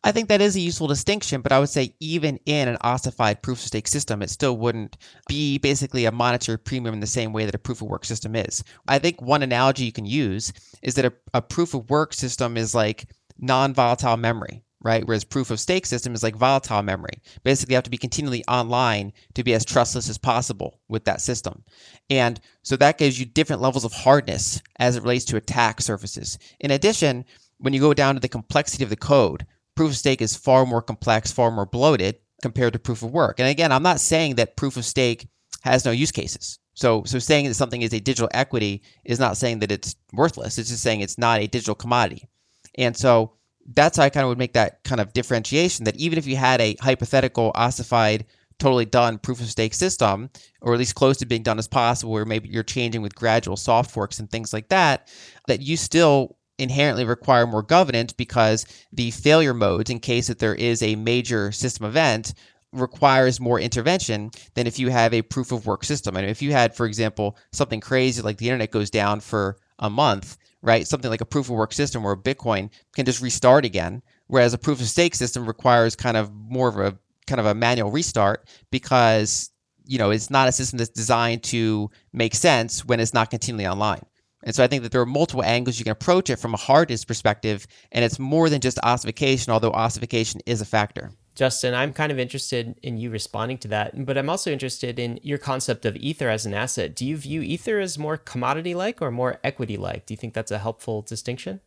I 0.06 0.12
think 0.12 0.28
that 0.28 0.40
is 0.40 0.54
a 0.54 0.60
useful 0.60 0.86
distinction, 0.86 1.40
but 1.40 1.50
I 1.50 1.58
would 1.58 1.68
say 1.68 1.92
even 1.98 2.38
in 2.46 2.68
an 2.68 2.76
ossified 2.82 3.42
proof 3.42 3.58
of 3.58 3.64
stake 3.64 3.88
system, 3.88 4.22
it 4.22 4.30
still 4.30 4.56
wouldn't 4.56 4.96
be 5.26 5.58
basically 5.58 6.04
a 6.04 6.12
monetary 6.12 6.58
premium 6.58 6.94
in 6.94 7.00
the 7.00 7.08
same 7.08 7.32
way 7.32 7.44
that 7.44 7.56
a 7.56 7.58
proof 7.58 7.82
of 7.82 7.88
work 7.88 8.04
system 8.04 8.36
is. 8.36 8.62
I 8.86 9.00
think 9.00 9.20
one 9.20 9.42
analogy 9.42 9.84
you 9.84 9.90
can 9.90 10.06
use 10.06 10.52
is 10.80 10.94
that 10.94 11.06
a, 11.06 11.12
a 11.34 11.42
proof 11.42 11.74
of 11.74 11.90
work 11.90 12.14
system 12.14 12.56
is 12.56 12.72
like 12.72 13.10
non 13.40 13.74
volatile 13.74 14.16
memory, 14.16 14.62
right? 14.80 15.04
Whereas 15.04 15.24
proof 15.24 15.50
of 15.50 15.58
stake 15.58 15.86
system 15.86 16.14
is 16.14 16.22
like 16.22 16.36
volatile 16.36 16.84
memory. 16.84 17.20
Basically, 17.42 17.72
you 17.72 17.76
have 17.76 17.82
to 17.82 17.90
be 17.90 17.98
continually 17.98 18.44
online 18.46 19.12
to 19.34 19.42
be 19.42 19.54
as 19.54 19.64
trustless 19.64 20.08
as 20.08 20.18
possible 20.18 20.78
with 20.88 21.04
that 21.06 21.20
system. 21.20 21.64
And 22.08 22.40
so 22.62 22.76
that 22.76 22.98
gives 22.98 23.18
you 23.18 23.26
different 23.26 23.60
levels 23.60 23.84
of 23.84 23.92
hardness 23.92 24.62
as 24.78 24.94
it 24.94 25.02
relates 25.02 25.24
to 25.24 25.36
attack 25.36 25.80
surfaces. 25.80 26.38
In 26.60 26.70
addition, 26.70 27.24
when 27.58 27.72
you 27.72 27.80
go 27.80 27.92
down 27.92 28.14
to 28.14 28.20
the 28.20 28.28
complexity 28.28 28.84
of 28.84 28.90
the 28.90 28.96
code, 28.96 29.46
proof 29.76 29.90
of 29.90 29.96
stake 29.96 30.20
is 30.20 30.34
far 30.34 30.66
more 30.66 30.82
complex, 30.82 31.30
far 31.30 31.50
more 31.50 31.66
bloated 31.66 32.16
compared 32.42 32.72
to 32.72 32.78
proof 32.78 33.02
of 33.02 33.12
work. 33.12 33.38
And 33.38 33.48
again, 33.48 33.70
I'm 33.70 33.82
not 33.82 34.00
saying 34.00 34.34
that 34.36 34.56
proof 34.56 34.76
of 34.76 34.84
stake 34.84 35.28
has 35.62 35.84
no 35.84 35.90
use 35.90 36.10
cases. 36.10 36.58
So, 36.74 37.04
so 37.04 37.18
saying 37.18 37.46
that 37.46 37.54
something 37.54 37.82
is 37.82 37.94
a 37.94 38.00
digital 38.00 38.28
equity 38.34 38.82
is 39.04 39.18
not 39.18 39.36
saying 39.36 39.60
that 39.60 39.72
it's 39.72 39.96
worthless. 40.12 40.58
It's 40.58 40.68
just 40.68 40.82
saying 40.82 41.00
it's 41.00 41.18
not 41.18 41.40
a 41.40 41.46
digital 41.46 41.74
commodity. 41.74 42.28
And 42.76 42.96
so 42.96 43.32
that's 43.74 43.96
how 43.96 44.04
I 44.04 44.10
kind 44.10 44.24
of 44.24 44.28
would 44.28 44.38
make 44.38 44.52
that 44.52 44.84
kind 44.84 45.00
of 45.00 45.12
differentiation 45.12 45.84
that 45.84 45.96
even 45.96 46.18
if 46.18 46.26
you 46.26 46.36
had 46.36 46.60
a 46.60 46.76
hypothetical 46.80 47.52
ossified, 47.54 48.26
totally 48.58 48.84
done 48.84 49.18
proof 49.18 49.40
of 49.40 49.50
stake 49.50 49.74
system, 49.74 50.30
or 50.60 50.72
at 50.72 50.78
least 50.78 50.94
close 50.94 51.16
to 51.18 51.26
being 51.26 51.42
done 51.42 51.58
as 51.58 51.68
possible, 51.68 52.12
where 52.12 52.24
maybe 52.24 52.48
you're 52.48 52.62
changing 52.62 53.02
with 53.02 53.14
gradual 53.14 53.56
soft 53.56 53.90
forks 53.90 54.18
and 54.18 54.30
things 54.30 54.52
like 54.52 54.68
that, 54.68 55.08
that 55.46 55.62
you 55.62 55.76
still 55.76 56.35
inherently 56.58 57.04
require 57.04 57.46
more 57.46 57.62
governance 57.62 58.12
because 58.12 58.66
the 58.92 59.10
failure 59.10 59.54
modes, 59.54 59.90
in 59.90 60.00
case 60.00 60.28
that 60.28 60.38
there 60.38 60.54
is 60.54 60.82
a 60.82 60.96
major 60.96 61.52
system 61.52 61.86
event, 61.86 62.34
requires 62.72 63.40
more 63.40 63.60
intervention 63.60 64.30
than 64.54 64.66
if 64.66 64.78
you 64.78 64.90
have 64.90 65.14
a 65.14 65.22
proof 65.22 65.52
of 65.52 65.66
work 65.66 65.84
system. 65.84 66.16
And 66.16 66.28
if 66.28 66.42
you 66.42 66.52
had, 66.52 66.74
for 66.74 66.86
example, 66.86 67.36
something 67.52 67.80
crazy 67.80 68.22
like 68.22 68.38
the 68.38 68.48
internet 68.48 68.70
goes 68.70 68.90
down 68.90 69.20
for 69.20 69.56
a 69.78 69.90
month, 69.90 70.36
right? 70.62 70.86
Something 70.86 71.10
like 71.10 71.20
a 71.20 71.26
proof 71.26 71.46
of 71.46 71.56
work 71.56 71.72
system 71.72 72.02
where 72.02 72.16
Bitcoin 72.16 72.70
can 72.94 73.06
just 73.06 73.22
restart 73.22 73.64
again, 73.64 74.02
whereas 74.26 74.54
a 74.54 74.58
proof 74.58 74.80
of 74.80 74.86
stake 74.86 75.14
system 75.14 75.46
requires 75.46 75.96
kind 75.96 76.16
of 76.16 76.32
more 76.32 76.68
of 76.68 76.78
a 76.78 76.98
kind 77.26 77.40
of 77.40 77.46
a 77.46 77.54
manual 77.54 77.90
restart 77.90 78.48
because 78.70 79.50
you 79.84 79.98
know 79.98 80.10
it's 80.10 80.30
not 80.30 80.48
a 80.48 80.52
system 80.52 80.78
that's 80.78 80.90
designed 80.90 81.42
to 81.42 81.90
make 82.12 82.34
sense 82.36 82.84
when 82.84 83.00
it's 83.00 83.14
not 83.14 83.30
continually 83.30 83.66
online. 83.66 84.02
And 84.46 84.54
so 84.54 84.62
I 84.62 84.68
think 84.68 84.84
that 84.84 84.92
there 84.92 85.00
are 85.00 85.06
multiple 85.06 85.42
angles 85.42 85.78
you 85.78 85.84
can 85.84 85.90
approach 85.90 86.30
it 86.30 86.36
from 86.36 86.54
a 86.54 86.56
hardness 86.56 87.04
perspective, 87.04 87.66
and 87.90 88.04
it's 88.04 88.20
more 88.20 88.48
than 88.48 88.60
just 88.60 88.78
ossification, 88.84 89.52
although 89.52 89.72
ossification 89.72 90.40
is 90.46 90.60
a 90.60 90.64
factor. 90.64 91.10
Justin, 91.34 91.74
I'm 91.74 91.92
kind 91.92 92.12
of 92.12 92.18
interested 92.18 92.78
in 92.80 92.96
you 92.96 93.10
responding 93.10 93.58
to 93.58 93.68
that, 93.68 94.06
but 94.06 94.16
I'm 94.16 94.30
also 94.30 94.52
interested 94.52 95.00
in 95.00 95.18
your 95.22 95.36
concept 95.36 95.84
of 95.84 95.96
Ether 95.96 96.28
as 96.28 96.46
an 96.46 96.54
asset. 96.54 96.94
Do 96.94 97.04
you 97.04 97.16
view 97.16 97.42
Ether 97.42 97.80
as 97.80 97.98
more 97.98 98.16
commodity 98.16 98.74
like 98.74 99.02
or 99.02 99.10
more 99.10 99.40
equity 99.42 99.76
like? 99.76 100.06
Do 100.06 100.14
you 100.14 100.18
think 100.18 100.32
that's 100.32 100.52
a 100.52 100.60
helpful 100.60 101.02
distinction? 101.02 101.60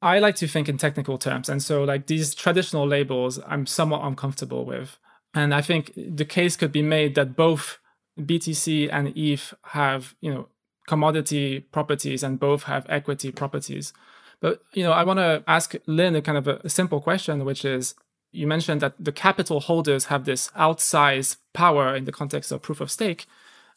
I 0.00 0.18
like 0.18 0.36
to 0.36 0.48
think 0.48 0.68
in 0.68 0.78
technical 0.78 1.18
terms. 1.18 1.48
And 1.48 1.62
so, 1.62 1.84
like 1.84 2.06
these 2.06 2.34
traditional 2.34 2.86
labels, 2.86 3.38
I'm 3.46 3.66
somewhat 3.66 4.02
uncomfortable 4.02 4.64
with. 4.64 4.98
And 5.34 5.54
I 5.54 5.60
think 5.60 5.92
the 5.96 6.24
case 6.24 6.56
could 6.56 6.72
be 6.72 6.82
made 6.82 7.14
that 7.14 7.36
both 7.36 7.78
BTC 8.18 8.88
and 8.92 9.16
ETH 9.16 9.54
have, 9.66 10.14
you 10.20 10.32
know, 10.32 10.48
commodity 10.86 11.60
properties 11.60 12.22
and 12.22 12.38
both 12.38 12.64
have 12.64 12.86
equity 12.88 13.32
properties. 13.32 13.92
But 14.40 14.62
you 14.72 14.82
know, 14.82 14.92
I 14.92 15.04
want 15.04 15.18
to 15.18 15.42
ask 15.46 15.74
Lyn 15.86 16.16
a 16.16 16.22
kind 16.22 16.38
of 16.38 16.48
a, 16.48 16.68
simple 16.68 17.00
question, 17.00 17.44
which 17.44 17.64
is 17.64 17.94
you 18.32 18.46
mentioned 18.46 18.80
that 18.80 18.94
the 18.98 19.12
capital 19.12 19.60
holders 19.60 20.06
have 20.06 20.24
this 20.24 20.50
outsized 20.50 21.36
power 21.52 21.94
in 21.94 22.04
the 22.04 22.12
context 22.12 22.52
of 22.52 22.62
proof 22.62 22.80
of 22.80 22.90
stake. 22.90 23.26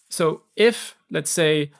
So 0.10 0.41
if 0.56 0.98
let's 1.12 1.30
say 1.30 1.72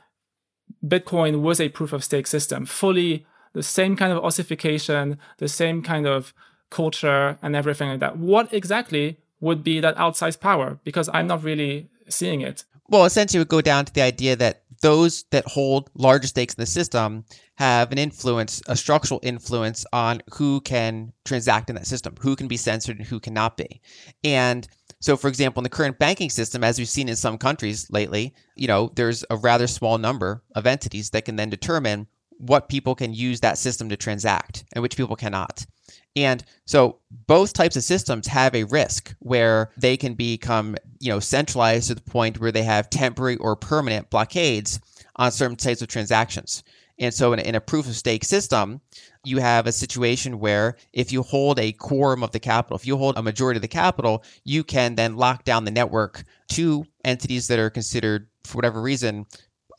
Bitcoin 0.86 1.42
was 1.42 1.60
a 1.60 1.70
proof 1.70 1.92
of 1.92 2.04
stake 2.04 2.28
system, 2.28 2.66
fully 2.66 3.26
the 3.54 3.64
same 3.64 3.96
kind 3.96 4.14
of 4.14 4.24
ossification, 4.24 5.18
the 5.38 5.48
same 5.48 5.82
kind 5.82 6.06
of 6.06 6.34
culture 6.70 7.38
and 7.42 7.56
everything 7.56 7.90
like 7.90 8.00
that, 8.00 8.18
what 8.18 8.54
exactly 8.54 9.18
would 9.40 9.64
be 9.64 9.80
that 9.80 9.96
outsized 9.98 10.40
power? 10.40 10.80
Because 10.84 11.10
I'm 11.14 11.28
not 11.28 11.44
really 11.44 11.90
seeing 12.10 12.42
it. 12.42 12.66
Well, 12.90 13.06
essentially, 13.06 13.40
would 13.40 13.50
go 13.50 13.62
down 13.62 13.86
to 13.86 13.94
the 13.94 14.02
idea 14.02 14.36
that 14.38 14.64
those 14.82 15.26
that 15.32 15.46
hold 15.46 15.90
larger 15.96 16.28
stakes 16.28 16.54
in 16.54 16.62
the 16.62 16.66
system 16.66 17.26
have 17.56 17.92
an 17.92 17.98
influence, 17.98 18.62
a 18.68 18.76
structural 18.76 19.20
influence 19.24 19.86
on 19.92 20.22
who 20.34 20.62
can 20.62 21.12
transact 21.26 21.70
in 21.70 21.76
that 21.76 21.88
system, 21.88 22.16
who 22.20 22.36
can 22.36 22.48
be 22.48 22.58
censored 22.58 22.98
and 22.98 23.08
who 23.08 23.20
cannot 23.20 23.58
be. 23.58 23.82
And 24.24 24.68
so, 25.00 25.16
for 25.16 25.28
example, 25.28 25.62
in 25.62 25.64
the 25.64 25.70
current 25.70 26.00
banking 26.00 26.30
system, 26.30 26.64
as 26.64 26.80
we've 26.80 26.90
seen 26.90 27.10
in 27.10 27.16
some 27.16 27.38
countries 27.38 27.88
lately, 27.92 28.34
you 28.56 28.68
know, 28.68 28.92
there's 28.96 29.24
a 29.30 29.38
rather 29.38 29.68
small 29.68 29.98
number 29.98 30.44
of 30.56 30.66
entities 30.66 31.12
that 31.12 31.26
can 31.26 31.36
then 31.36 31.50
determine 31.50 32.08
what 32.40 32.70
people 32.70 32.96
can 32.96 33.14
use 33.14 33.40
that 33.40 33.58
system 33.58 33.90
to 33.90 33.98
transact 33.98 34.64
and 34.74 34.82
which 34.82 34.98
people 34.98 35.16
cannot. 35.16 35.66
And 36.16 36.44
so 36.66 36.98
both 37.28 37.54
types 37.54 37.76
of 37.76 37.84
systems 37.84 38.28
have 38.28 38.56
a 38.56 38.64
risk 38.64 39.16
where 39.20 39.72
they 39.78 39.98
can 39.98 40.16
become, 40.16 40.76
you 41.00 41.12
know, 41.12 41.20
centralized 41.20 41.90
to 41.90 41.96
the 41.96 42.02
point 42.02 42.40
where 42.40 42.52
they 42.52 42.64
have 42.64 42.90
temporary 42.90 43.38
or 43.38 43.56
permanent 43.56 44.10
blockades 44.10 44.80
on 45.16 45.32
certain 45.32 45.56
types 45.56 45.82
of 45.82 45.88
transactions. 45.88 46.64
And 47.00 47.14
so 47.14 47.34
in 47.34 47.40
a, 47.40 47.44
in 47.44 47.56
a 47.56 47.62
proof 47.62 47.88
of 47.88 47.96
stake 47.96 48.26
system, 48.26 48.82
you 49.24 49.38
have 49.38 49.68
a 49.68 49.72
situation 49.72 50.40
where 50.40 50.78
if 50.94 51.12
you 51.12 51.22
hold 51.22 51.60
a 51.60 51.74
quorum 51.74 52.24
of 52.24 52.32
the 52.32 52.40
capital, 52.40 52.78
if 52.78 52.88
you 52.88 52.98
hold 52.98 53.18
a 53.18 53.22
majority 53.22 53.58
of 53.58 53.62
the 53.62 53.68
capital, 53.68 54.24
you 54.44 54.64
can 54.64 54.96
then 54.96 55.16
lock 55.16 55.44
down 55.44 55.66
the 55.66 55.72
network 55.72 56.24
to 56.50 56.86
entities 57.06 57.48
that 57.48 57.60
are 57.60 57.70
considered, 57.70 58.28
for 58.44 58.56
whatever 58.56 58.82
reason, 58.82 59.26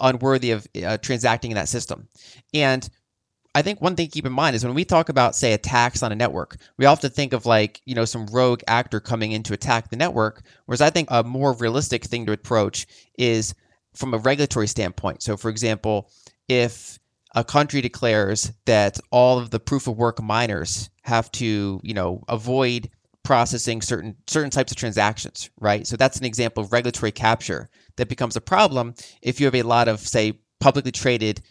unworthy 0.00 0.52
of 0.52 0.68
uh, 0.84 0.98
transacting 0.98 1.50
in 1.50 1.56
that 1.56 1.68
system. 1.68 2.06
And 2.54 2.88
I 3.58 3.62
think 3.62 3.80
one 3.80 3.96
thing 3.96 4.06
to 4.06 4.12
keep 4.12 4.24
in 4.24 4.32
mind 4.32 4.54
is 4.54 4.64
when 4.64 4.74
we 4.74 4.84
talk 4.84 5.08
about, 5.08 5.34
say, 5.34 5.52
attacks 5.52 6.04
on 6.04 6.12
a 6.12 6.14
network, 6.14 6.58
we 6.76 6.86
often 6.86 7.10
think 7.10 7.32
of 7.32 7.44
like, 7.44 7.82
you 7.86 7.94
know, 7.96 8.04
some 8.04 8.26
rogue 8.26 8.60
actor 8.68 9.00
coming 9.00 9.32
in 9.32 9.42
to 9.42 9.52
attack 9.52 9.90
the 9.90 9.96
network. 9.96 10.42
Whereas 10.66 10.80
I 10.80 10.90
think 10.90 11.08
a 11.10 11.24
more 11.24 11.54
realistic 11.54 12.04
thing 12.04 12.24
to 12.26 12.32
approach 12.32 12.86
is 13.18 13.56
from 13.96 14.14
a 14.14 14.18
regulatory 14.18 14.68
standpoint. 14.68 15.24
So, 15.24 15.36
for 15.36 15.48
example, 15.48 16.08
if 16.46 17.00
a 17.34 17.42
country 17.42 17.80
declares 17.80 18.52
that 18.66 19.00
all 19.10 19.40
of 19.40 19.50
the 19.50 19.58
proof 19.58 19.88
of 19.88 19.96
work 19.96 20.22
miners 20.22 20.88
have 21.02 21.28
to, 21.32 21.80
you 21.82 21.94
know, 21.94 22.22
avoid 22.28 22.90
processing 23.24 23.82
certain 23.82 24.14
certain 24.28 24.50
types 24.50 24.70
of 24.70 24.78
transactions, 24.78 25.50
right? 25.58 25.84
So 25.84 25.96
that's 25.96 26.18
an 26.18 26.24
example 26.24 26.62
of 26.62 26.72
regulatory 26.72 27.10
capture 27.10 27.70
that 27.96 28.08
becomes 28.08 28.36
a 28.36 28.40
problem 28.40 28.94
if 29.20 29.40
you 29.40 29.46
have 29.46 29.56
a 29.56 29.62
lot 29.62 29.88
of, 29.88 29.98
say, 29.98 30.38
publicly 30.60 30.92
traded 30.92 31.42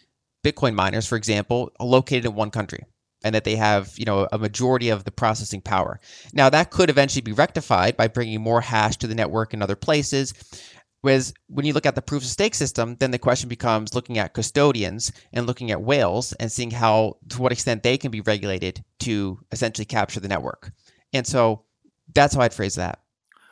Bitcoin 0.44 0.74
miners, 0.74 1.06
for 1.06 1.16
example, 1.16 1.70
located 1.80 2.26
in 2.26 2.34
one 2.34 2.50
country 2.50 2.84
and 3.24 3.34
that 3.34 3.44
they 3.44 3.56
have, 3.56 3.92
you 3.98 4.04
know, 4.04 4.28
a 4.30 4.38
majority 4.38 4.90
of 4.90 5.04
the 5.04 5.10
processing 5.10 5.60
power. 5.60 6.00
Now 6.32 6.48
that 6.50 6.70
could 6.70 6.90
eventually 6.90 7.22
be 7.22 7.32
rectified 7.32 7.96
by 7.96 8.08
bringing 8.08 8.40
more 8.40 8.60
hash 8.60 8.96
to 8.98 9.06
the 9.06 9.14
network 9.14 9.52
in 9.52 9.62
other 9.62 9.76
places. 9.76 10.34
Whereas 11.00 11.32
when 11.48 11.64
you 11.64 11.72
look 11.72 11.86
at 11.86 11.94
the 11.94 12.02
proof 12.02 12.22
of 12.22 12.28
stake 12.28 12.54
system, 12.54 12.96
then 12.98 13.12
the 13.12 13.18
question 13.18 13.48
becomes 13.48 13.94
looking 13.94 14.18
at 14.18 14.34
custodians 14.34 15.12
and 15.32 15.46
looking 15.46 15.70
at 15.70 15.82
whales 15.82 16.32
and 16.34 16.50
seeing 16.50 16.72
how, 16.72 17.18
to 17.28 17.40
what 17.40 17.52
extent 17.52 17.82
they 17.82 17.98
can 17.98 18.10
be 18.10 18.20
regulated 18.20 18.84
to 19.00 19.38
essentially 19.52 19.84
capture 19.84 20.20
the 20.20 20.28
network. 20.28 20.72
And 21.12 21.26
so 21.26 21.62
that's 22.14 22.34
how 22.34 22.40
I'd 22.40 22.54
phrase 22.54 22.74
that. 22.76 23.00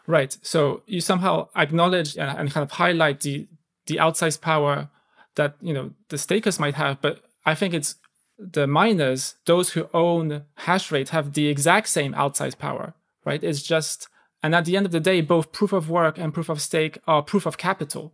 Right. 0.06 0.36
So 0.42 0.82
you 0.86 1.00
somehow 1.00 1.48
acknowledge 1.56 2.16
and 2.16 2.50
kind 2.50 2.62
of 2.62 2.70
highlight 2.72 3.20
the 3.20 3.48
the 3.86 3.96
outsized 3.96 4.40
power 4.40 4.88
that 5.36 5.56
you 5.60 5.72
know 5.72 5.92
the 6.08 6.18
stakers 6.18 6.58
might 6.58 6.74
have, 6.74 7.00
but 7.00 7.20
I 7.44 7.54
think 7.54 7.72
it's 7.72 7.96
the 8.38 8.66
miners, 8.66 9.36
those 9.46 9.70
who 9.70 9.88
own 9.94 10.44
hash 10.56 10.92
rate, 10.92 11.10
have 11.10 11.32
the 11.32 11.48
exact 11.48 11.88
same 11.88 12.12
outsized 12.12 12.58
power. 12.58 12.94
Right. 13.24 13.42
It's 13.42 13.62
just 13.62 14.08
and 14.42 14.54
at 14.54 14.64
the 14.64 14.76
end 14.76 14.86
of 14.86 14.92
the 14.92 15.00
day, 15.00 15.20
both 15.22 15.50
proof 15.50 15.72
of 15.72 15.90
work 15.90 16.18
and 16.18 16.32
proof 16.32 16.48
of 16.48 16.60
stake 16.60 16.98
are 17.06 17.22
proof 17.22 17.46
of 17.46 17.58
capital. 17.58 18.12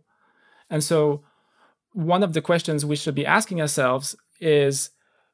And 0.69 0.83
so, 0.83 1.23
one 1.91 2.23
of 2.23 2.33
the 2.33 2.41
questions 2.41 2.83
we 2.83 2.95
should 2.95 3.13
be 3.13 3.25
asking 3.25 3.61
ourselves 3.61 4.15
is 4.39 4.89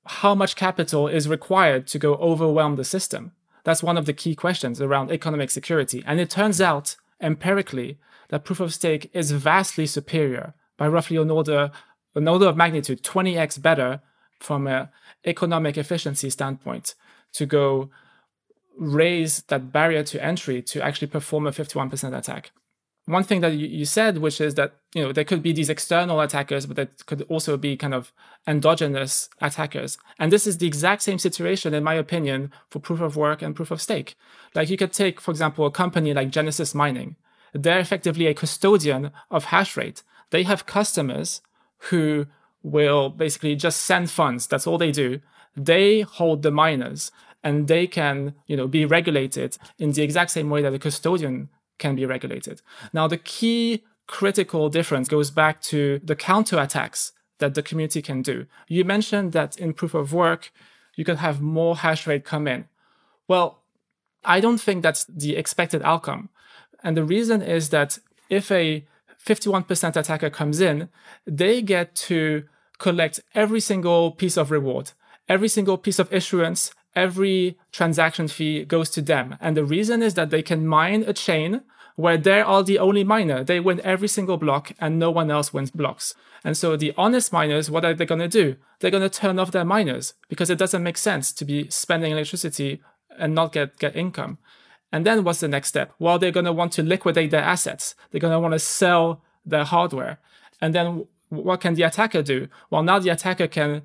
how 0.05 0.35
much 0.35 0.57
capital 0.57 1.07
is 1.07 1.29
required 1.29 1.87
to 1.87 1.99
go 1.99 2.15
overwhelm 2.15 2.75
the 2.75 2.83
system? 2.83 3.31
That's 3.63 3.83
one 3.83 3.97
of 3.97 4.05
the 4.05 4.13
key 4.13 4.35
questions 4.35 4.81
around 4.81 5.11
economic 5.11 5.51
security. 5.51 6.03
And 6.05 6.19
it 6.19 6.29
turns 6.29 6.59
out 6.59 6.97
empirically 7.21 7.97
that 8.29 8.43
proof 8.43 8.59
of 8.59 8.73
stake 8.73 9.09
is 9.13 9.31
vastly 9.31 9.85
superior 9.85 10.53
by 10.79 10.87
roughly 10.87 11.17
an 11.17 11.29
order, 11.29 11.69
an 12.15 12.27
order 12.27 12.47
of 12.47 12.57
magnitude, 12.57 13.03
20x 13.03 13.61
better 13.61 14.01
from 14.39 14.65
an 14.65 14.87
economic 15.25 15.77
efficiency 15.77 16.29
standpoint 16.29 16.95
to 17.33 17.45
go 17.45 17.89
raise 18.77 19.43
that 19.43 19.73
barrier 19.73 20.03
to 20.03 20.23
entry 20.23 20.61
to 20.61 20.81
actually 20.81 21.09
perform 21.09 21.45
a 21.45 21.51
51% 21.51 22.17
attack. 22.17 22.51
One 23.05 23.23
thing 23.23 23.41
that 23.41 23.53
you, 23.53 23.85
said, 23.85 24.19
which 24.19 24.39
is 24.39 24.53
that 24.55 24.75
you 24.93 25.03
know 25.03 25.11
there 25.11 25.23
could 25.23 25.41
be 25.41 25.51
these 25.51 25.69
external 25.69 26.21
attackers, 26.21 26.67
but 26.67 26.75
there 26.75 26.89
could 27.07 27.23
also 27.23 27.57
be 27.57 27.75
kind 27.75 27.95
of 27.95 28.13
endogenous 28.45 29.29
attackers. 29.41 29.97
And 30.19 30.31
this 30.31 30.45
is 30.45 30.59
the 30.59 30.67
exact 30.67 31.01
same 31.01 31.17
situation, 31.17 31.73
in 31.73 31.83
my 31.83 31.95
opinion, 31.95 32.51
for 32.69 32.79
proof 32.79 33.01
of 33.01 33.15
work 33.15 33.41
and 33.41 33.55
proof 33.55 33.71
of 33.71 33.81
stake. 33.81 34.15
Like 34.53 34.69
you 34.69 34.77
could 34.77 34.93
take, 34.93 35.19
for 35.19 35.31
example, 35.31 35.65
a 35.65 35.71
company 35.71 36.13
like 36.13 36.29
Genesis 36.29 36.75
Mining. 36.75 37.15
They're 37.51 37.79
effectively 37.79 38.27
a 38.27 38.35
custodian 38.35 39.09
of 39.31 39.45
hash 39.45 39.75
rate. 39.75 40.03
They 40.31 40.43
have 40.43 40.65
customers 40.65 41.41
who 41.89 42.27
will 42.61 43.09
basically 43.09 43.55
just 43.55 43.81
send 43.81 44.11
funds. 44.11 44.47
That's 44.47 44.67
all 44.67 44.77
they 44.77 44.91
do. 44.91 45.21
They 45.55 46.01
hold 46.01 46.43
the 46.43 46.51
miners 46.51 47.11
and 47.43 47.67
they 47.67 47.87
can 47.87 48.33
you 48.47 48.57
know 48.57 48.67
be 48.67 48.85
regulated 48.85 49.57
in 49.77 49.91
the 49.91 50.01
exact 50.01 50.31
same 50.31 50.49
way 50.49 50.61
that 50.61 50.73
a 50.73 50.79
custodian 50.79 51.49
can 51.77 51.95
be 51.95 52.05
regulated 52.05 52.61
now 52.93 53.07
the 53.07 53.17
key 53.17 53.83
critical 54.07 54.69
difference 54.69 55.07
goes 55.07 55.29
back 55.31 55.61
to 55.61 55.99
the 56.03 56.15
counterattacks 56.15 57.11
that 57.37 57.53
the 57.53 57.63
community 57.63 58.01
can 58.01 58.21
do 58.21 58.45
you 58.67 58.83
mentioned 58.83 59.31
that 59.31 59.57
in 59.57 59.73
proof 59.73 59.93
of 59.93 60.13
work 60.13 60.51
you 60.95 61.05
could 61.05 61.17
have 61.17 61.41
more 61.41 61.77
hash 61.77 62.05
rate 62.07 62.25
come 62.25 62.47
in 62.47 62.65
well 63.27 63.61
i 64.25 64.39
don't 64.39 64.59
think 64.59 64.83
that's 64.83 65.05
the 65.05 65.35
expected 65.35 65.81
outcome 65.83 66.29
and 66.83 66.97
the 66.97 67.03
reason 67.03 67.41
is 67.41 67.69
that 67.69 67.99
if 68.29 68.51
a 68.51 68.85
51% 69.25 69.95
attacker 69.95 70.29
comes 70.29 70.59
in, 70.61 70.89
they 71.25 71.61
get 71.61 71.95
to 71.95 72.43
collect 72.77 73.19
every 73.35 73.59
single 73.59 74.11
piece 74.11 74.37
of 74.37 74.51
reward, 74.51 74.91
every 75.27 75.49
single 75.49 75.77
piece 75.77 75.99
of 75.99 76.11
issuance, 76.13 76.71
every 76.95 77.57
transaction 77.71 78.27
fee 78.27 78.65
goes 78.65 78.89
to 78.91 79.01
them. 79.01 79.35
And 79.39 79.55
the 79.55 79.65
reason 79.65 80.01
is 80.01 80.13
that 80.15 80.29
they 80.29 80.41
can 80.41 80.65
mine 80.65 81.03
a 81.05 81.13
chain 81.13 81.61
where 81.95 82.17
they 82.17 82.39
are 82.39 82.63
the 82.63 82.79
only 82.79 83.03
miner. 83.03 83.43
They 83.43 83.59
win 83.59 83.81
every 83.83 84.07
single 84.07 84.37
block 84.37 84.71
and 84.79 84.97
no 84.97 85.11
one 85.11 85.29
else 85.29 85.53
wins 85.53 85.69
blocks. 85.69 86.15
And 86.45 86.55
so 86.55 86.77
the 86.77 86.93
honest 86.97 87.33
miners, 87.33 87.69
what 87.69 87.83
are 87.83 87.93
they 87.93 88.05
going 88.05 88.21
to 88.21 88.29
do? 88.29 88.55
They're 88.79 88.89
going 88.89 89.03
to 89.03 89.09
turn 89.09 89.37
off 89.37 89.51
their 89.51 89.65
miners 89.65 90.13
because 90.29 90.49
it 90.49 90.57
doesn't 90.57 90.81
make 90.81 90.97
sense 90.97 91.33
to 91.33 91.43
be 91.43 91.69
spending 91.69 92.13
electricity 92.13 92.81
and 93.17 93.35
not 93.35 93.51
get, 93.51 93.77
get 93.79 93.97
income. 93.97 94.37
And 94.91 95.05
then 95.05 95.23
what's 95.23 95.39
the 95.39 95.47
next 95.47 95.69
step? 95.69 95.93
Well, 95.99 96.17
they're 96.17 96.31
going 96.31 96.45
to 96.45 96.53
want 96.53 96.71
to 96.73 96.83
liquidate 96.83 97.31
their 97.31 97.43
assets. 97.43 97.95
They're 98.11 98.21
going 98.21 98.33
to 98.33 98.39
want 98.39 98.53
to 98.53 98.59
sell 98.59 99.21
their 99.45 99.63
hardware. 99.63 100.19
And 100.61 100.73
then 100.73 101.05
what 101.29 101.61
can 101.61 101.75
the 101.75 101.83
attacker 101.83 102.21
do? 102.21 102.47
Well, 102.69 102.83
now 102.83 102.99
the 102.99 103.09
attacker 103.09 103.47
can 103.47 103.83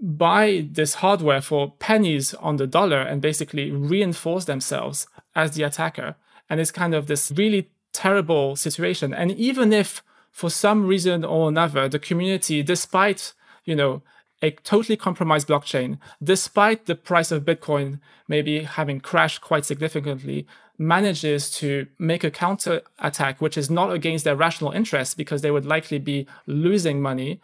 buy 0.00 0.66
this 0.70 0.94
hardware 0.94 1.40
for 1.40 1.72
pennies 1.78 2.34
on 2.34 2.56
the 2.56 2.66
dollar 2.66 3.00
and 3.00 3.20
basically 3.20 3.70
reinforce 3.70 4.46
themselves 4.46 5.06
as 5.34 5.52
the 5.52 5.62
attacker. 5.62 6.16
And 6.48 6.60
it's 6.60 6.70
kind 6.70 6.94
of 6.94 7.06
this 7.06 7.32
really 7.34 7.70
terrible 7.92 8.56
situation. 8.56 9.12
And 9.12 9.30
even 9.32 9.72
if 9.72 10.02
for 10.30 10.50
some 10.50 10.86
reason 10.86 11.24
or 11.24 11.48
another, 11.48 11.88
the 11.88 11.98
community, 11.98 12.62
despite, 12.62 13.34
you 13.64 13.74
know, 13.74 14.02
a 14.42 14.50
totally 14.50 14.96
compromised 14.96 15.48
blockchain, 15.48 15.98
despite 16.22 16.86
the 16.86 16.94
price 16.94 17.30
of 17.30 17.44
Bitcoin 17.44 18.00
maybe 18.26 18.62
having 18.62 19.00
crashed 19.00 19.40
quite 19.40 19.64
significantly, 19.64 20.46
manages 20.78 21.50
to 21.50 21.86
make 21.98 22.24
a 22.24 22.30
counter 22.30 22.80
attack, 22.98 23.40
which 23.40 23.58
is 23.58 23.68
not 23.70 23.92
against 23.92 24.24
their 24.24 24.36
rational 24.36 24.72
interests 24.72 25.14
because 25.14 25.42
they 25.42 25.50
would 25.50 25.66
likely 25.66 25.98
be 25.98 26.26
losing 26.46 27.02
money 27.02 27.40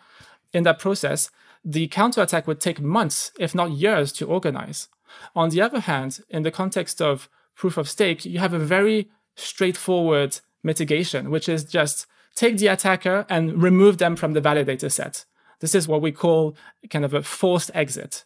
in 0.52 0.62
that 0.62 0.78
process, 0.78 1.30
the 1.64 1.86
counterattack 1.88 2.46
would 2.46 2.60
take 2.60 2.80
months, 2.80 3.32
if 3.38 3.54
not 3.54 3.72
years, 3.72 4.12
to 4.12 4.26
organize. 4.26 4.88
On 5.34 5.50
the 5.50 5.60
other 5.60 5.80
hand, 5.80 6.20
in 6.30 6.42
the 6.42 6.50
context 6.50 7.02
of 7.02 7.28
proof 7.54 7.76
of 7.76 7.90
stake, 7.90 8.24
you 8.24 8.38
have 8.38 8.54
a 8.54 8.58
very 8.58 9.10
straightforward 9.34 10.40
mitigation, 10.62 11.30
which 11.30 11.48
is 11.48 11.64
just 11.64 12.06
take 12.34 12.58
the 12.58 12.68
attacker 12.68 13.26
and 13.28 13.62
remove 13.62 13.98
them 13.98 14.16
from 14.16 14.32
the 14.32 14.40
validator 14.40 14.90
set. 14.90 15.24
This 15.60 15.74
is 15.74 15.88
what 15.88 16.02
we 16.02 16.12
call 16.12 16.56
kind 16.90 17.04
of 17.04 17.14
a 17.14 17.22
forced 17.22 17.70
exit. 17.74 18.24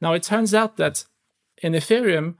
Now, 0.00 0.12
it 0.14 0.22
turns 0.22 0.54
out 0.54 0.76
that 0.78 1.04
in 1.62 1.72
Ethereum, 1.72 2.34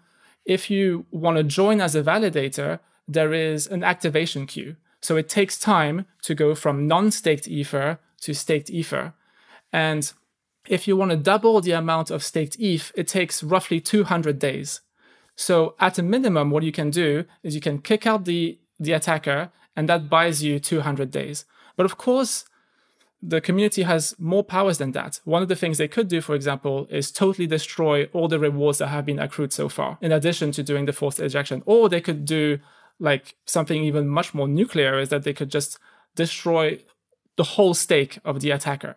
if 0.45 0.71
you 0.71 1.07
want 1.11 1.37
to 1.37 1.45
join 1.45 1.81
as 1.81 1.95
a 1.95 2.03
validator, 2.03 2.81
there 3.07 3.33
is 3.33 3.67
an 3.67 3.85
activation 3.85 4.47
queue. 4.47 4.77
So 5.01 5.17
it 5.17 5.29
takes 5.29 5.59
time 5.59 6.07
to 6.23 6.35
go 6.35 6.55
from 6.55 6.87
non 6.87 7.11
staked 7.11 7.49
Ether 7.49 7.99
to 8.21 8.35
staked 8.35 8.71
Ether. 8.71 9.15
And 9.73 10.13
if 10.67 10.87
you 10.87 10.97
want 10.97 11.11
to 11.11 11.17
double 11.17 11.61
the 11.61 11.73
amount 11.73 12.11
of 12.11 12.23
staked 12.23 12.57
ETH, 12.59 12.93
it 12.95 13.09
takes 13.09 13.43
roughly 13.43 13.81
200 13.81 14.39
days. 14.39 14.81
So 15.35 15.75
at 15.81 15.99
a 15.99 16.03
minimum, 16.03 16.51
what 16.51 16.63
you 16.63 16.73
can 16.73 16.91
do 16.91 17.25
is 17.43 17.55
you 17.55 17.61
can 17.61 17.81
kick 17.81 18.07
out 18.07 18.25
the, 18.25 18.59
the 18.79 18.93
attacker, 18.93 19.51
and 19.75 19.89
that 19.89 20.09
buys 20.09 20.43
you 20.43 20.61
200 20.61 21.11
days. 21.11 21.45
But 21.77 21.87
of 21.87 21.97
course, 21.97 22.45
the 23.23 23.41
community 23.41 23.83
has 23.83 24.17
more 24.19 24.43
powers 24.43 24.79
than 24.79 24.93
that. 24.93 25.21
One 25.25 25.43
of 25.43 25.49
the 25.49 25.55
things 25.57 25.79
they 25.79 25.87
could 25.87 26.09
do, 26.09 26.21
for 26.21 26.35
example, 26.35 26.89
is 26.91 27.13
totally 27.13 27.47
destroy 27.47 28.07
all 28.13 28.27
the 28.27 28.41
rewards 28.41 28.79
that 28.79 28.89
have 28.89 29.07
been 29.07 29.21
accrued 29.21 29.53
so 29.53 29.69
far, 29.69 29.97
in 30.01 30.11
addition 30.11 30.51
to 30.53 30.63
doing 30.63 30.87
the 30.87 30.93
forced 30.93 31.21
ejection. 31.21 31.63
Or 31.65 31.89
they 31.89 32.01
could 32.01 32.25
do 32.25 32.59
like 32.99 33.37
something 33.47 33.83
even 33.83 34.09
much 34.09 34.35
more 34.35 34.49
nuclear, 34.49 34.99
is 34.99 35.11
that 35.11 35.23
they 35.23 35.33
could 35.33 35.51
just 35.51 35.79
destroy 36.17 36.81
the 37.37 37.45
whole 37.45 37.75
stake 37.75 38.19
of 38.25 38.41
the 38.41 38.51
attacker. 38.51 38.97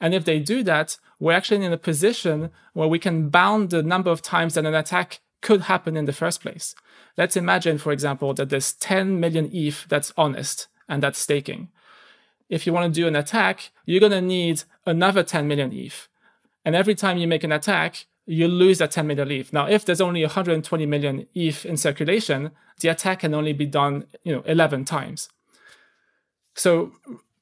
And 0.00 0.14
if 0.14 0.24
they 0.24 0.38
do 0.40 0.62
that, 0.62 0.96
we're 1.20 1.32
actually 1.32 1.64
in 1.64 1.72
a 1.72 1.78
position 1.78 2.50
where 2.72 2.88
we 2.88 2.98
can 2.98 3.28
bound 3.28 3.70
the 3.70 3.82
number 3.82 4.10
of 4.10 4.22
times 4.22 4.54
that 4.54 4.64
an 4.64 4.74
attack 4.74 5.20
could 5.42 5.62
happen 5.62 5.96
in 5.96 6.06
the 6.06 6.12
first 6.12 6.40
place. 6.40 6.74
Let's 7.16 7.36
imagine, 7.36 7.78
for 7.78 7.92
example, 7.92 8.32
that 8.34 8.48
there's 8.48 8.72
10 8.72 9.20
million 9.20 9.50
ETH 9.52 9.86
that's 9.88 10.12
honest 10.16 10.68
and 10.88 11.02
that's 11.02 11.18
staking. 11.18 11.68
If 12.48 12.66
you 12.66 12.72
want 12.72 12.92
to 12.92 13.00
do 13.00 13.06
an 13.06 13.16
attack, 13.16 13.70
you're 13.84 14.00
going 14.00 14.12
to 14.12 14.20
need 14.20 14.62
another 14.86 15.22
10 15.22 15.46
million 15.46 15.72
ETH. 15.72 16.08
And 16.64 16.74
every 16.74 16.94
time 16.94 17.18
you 17.18 17.28
make 17.28 17.44
an 17.44 17.52
attack, 17.52 18.06
you 18.26 18.48
lose 18.48 18.78
that 18.78 18.90
10 18.90 19.06
million 19.06 19.30
ETH. 19.30 19.52
Now, 19.52 19.66
if 19.66 19.84
there's 19.84 20.00
only 20.00 20.22
120 20.22 20.86
million 20.86 21.26
ETH 21.34 21.64
in 21.64 21.76
circulation, 21.76 22.50
the 22.80 22.88
attack 22.88 23.20
can 23.20 23.34
only 23.34 23.52
be 23.52 23.66
done, 23.66 24.06
you 24.22 24.34
know, 24.34 24.42
11 24.46 24.84
times. 24.84 25.28
So 26.54 26.92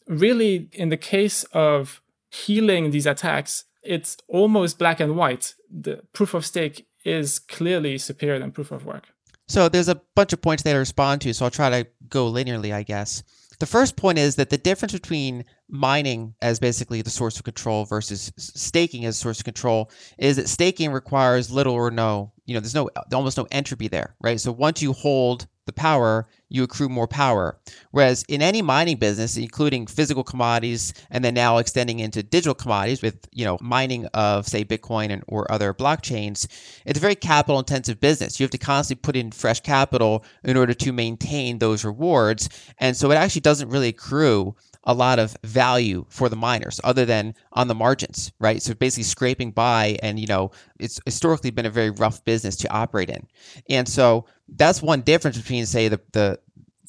really, 0.07 0.69
in 0.73 0.89
the 0.91 0.97
case 0.97 1.45
of 1.53 2.03
healing 2.31 2.91
these 2.91 3.07
attacks, 3.07 3.65
it's 3.83 4.17
almost 4.29 4.79
black 4.79 5.01
and 5.01 5.17
white. 5.17 5.55
The 5.71 6.03
proof 6.13 6.35
of 6.35 6.45
stake 6.45 6.87
is 7.05 7.39
clearly 7.39 7.99
superior 7.99 8.39
than 8.39 8.53
proof 8.53 8.73
of 8.73 8.85
work. 8.85 9.05
So 9.49 9.69
there's 9.69 9.89
a 9.89 10.01
bunch 10.15 10.33
of 10.33 10.43
points 10.43 10.65
there 10.65 10.75
to 10.75 10.81
respond 10.81 11.21
to, 11.23 11.33
so 11.33 11.45
I'll 11.45 11.51
try 11.53 11.71
to 11.71 11.89
go 12.09 12.31
linearly, 12.31 12.75
I 12.75 12.83
guess. 12.83 13.23
The 13.59 13.67
first 13.67 13.97
point 13.97 14.19
is 14.19 14.37
that 14.37 14.51
the 14.51 14.59
difference 14.59 14.93
between 14.93 15.45
mining 15.69 16.35
as 16.43 16.59
basically 16.59 17.03
the 17.03 17.11
source 17.11 17.39
of 17.39 17.45
control 17.45 17.85
versus 17.85 18.33
staking 18.37 19.05
as 19.05 19.17
source 19.17 19.39
of 19.39 19.45
control 19.45 19.91
is 20.19 20.37
that 20.37 20.49
staking 20.49 20.93
requires 20.93 21.51
little 21.51 21.75
or 21.75 21.91
no, 21.91 22.33
you 22.45 22.55
know, 22.55 22.61
there's 22.61 22.75
no 22.75 22.91
almost 23.13 23.39
no 23.39 23.47
entropy 23.51 23.89
there, 23.89 24.15
right? 24.21 24.39
So 24.39 24.53
once 24.53 24.83
you 24.83 24.93
hold 24.93 25.47
the 25.67 25.73
power, 25.73 26.29
you 26.49 26.63
accrue 26.63 26.89
more 26.89 27.09
power. 27.09 27.59
Whereas 27.91 28.25
in 28.29 28.41
any 28.41 28.63
mining 28.63 28.97
business, 28.97 29.37
including 29.37 29.87
physical 29.87 30.23
commodities 30.23 30.95
and 31.11 31.25
then 31.25 31.35
now 31.35 31.59
extending 31.59 31.99
into 31.99 32.23
digital 32.23 32.55
commodities 32.55 33.03
with, 33.03 33.29
you 33.33 33.45
know, 33.45 33.59
mining 33.61 34.07
of 34.15 34.47
say 34.47 34.65
Bitcoin 34.65 35.11
and 35.11 35.25
or 35.27 35.51
other 35.51 35.75
blockchains, 35.75 36.47
it's 36.85 36.99
a 36.99 37.03
very 37.03 37.17
capital 37.17 37.59
intensive 37.59 38.01
business. 38.01 38.39
You 38.39 38.45
have 38.45 38.51
to 38.53 38.59
constantly 38.59 39.03
put 39.03 39.17
in 39.17 39.33
fresh 39.33 39.61
capital 39.61 40.25
in 40.45 40.57
order 40.57 40.75
to 40.75 40.93
maintain 40.93 41.59
those 41.59 41.85
rewards. 41.85 42.49
And 42.79 42.97
so 42.97 43.11
it 43.11 43.17
actually 43.17 43.41
doesn't 43.43 43.69
really 43.69 43.89
accrue 43.89 44.55
a 44.87 44.95
lot 44.95 45.19
of 45.19 45.37
value 45.43 46.07
for 46.09 46.29
the 46.29 46.37
miners 46.37 46.81
other 46.85 47.05
than 47.05 47.35
on 47.53 47.67
the 47.67 47.75
margins, 47.75 48.33
right? 48.39 48.63
So 48.63 48.73
basically 48.73 49.03
scraping 49.03 49.51
by 49.51 49.99
and, 50.03 50.19
you 50.19 50.29
know, 50.29 50.53
it's 50.79 51.01
historically 51.05 51.51
been 51.51 51.67
a 51.67 51.71
very 51.71 51.91
rough 51.91 52.25
business 52.25 52.57
to 52.57 52.73
operate 52.73 53.11
in. 53.11 53.27
And 53.69 53.89
so 53.89 54.27
that's 54.49 54.81
one 54.81 55.01
difference 55.03 55.37
between 55.37 55.67
say 55.67 55.89
the, 55.89 56.01
the, 56.13 56.39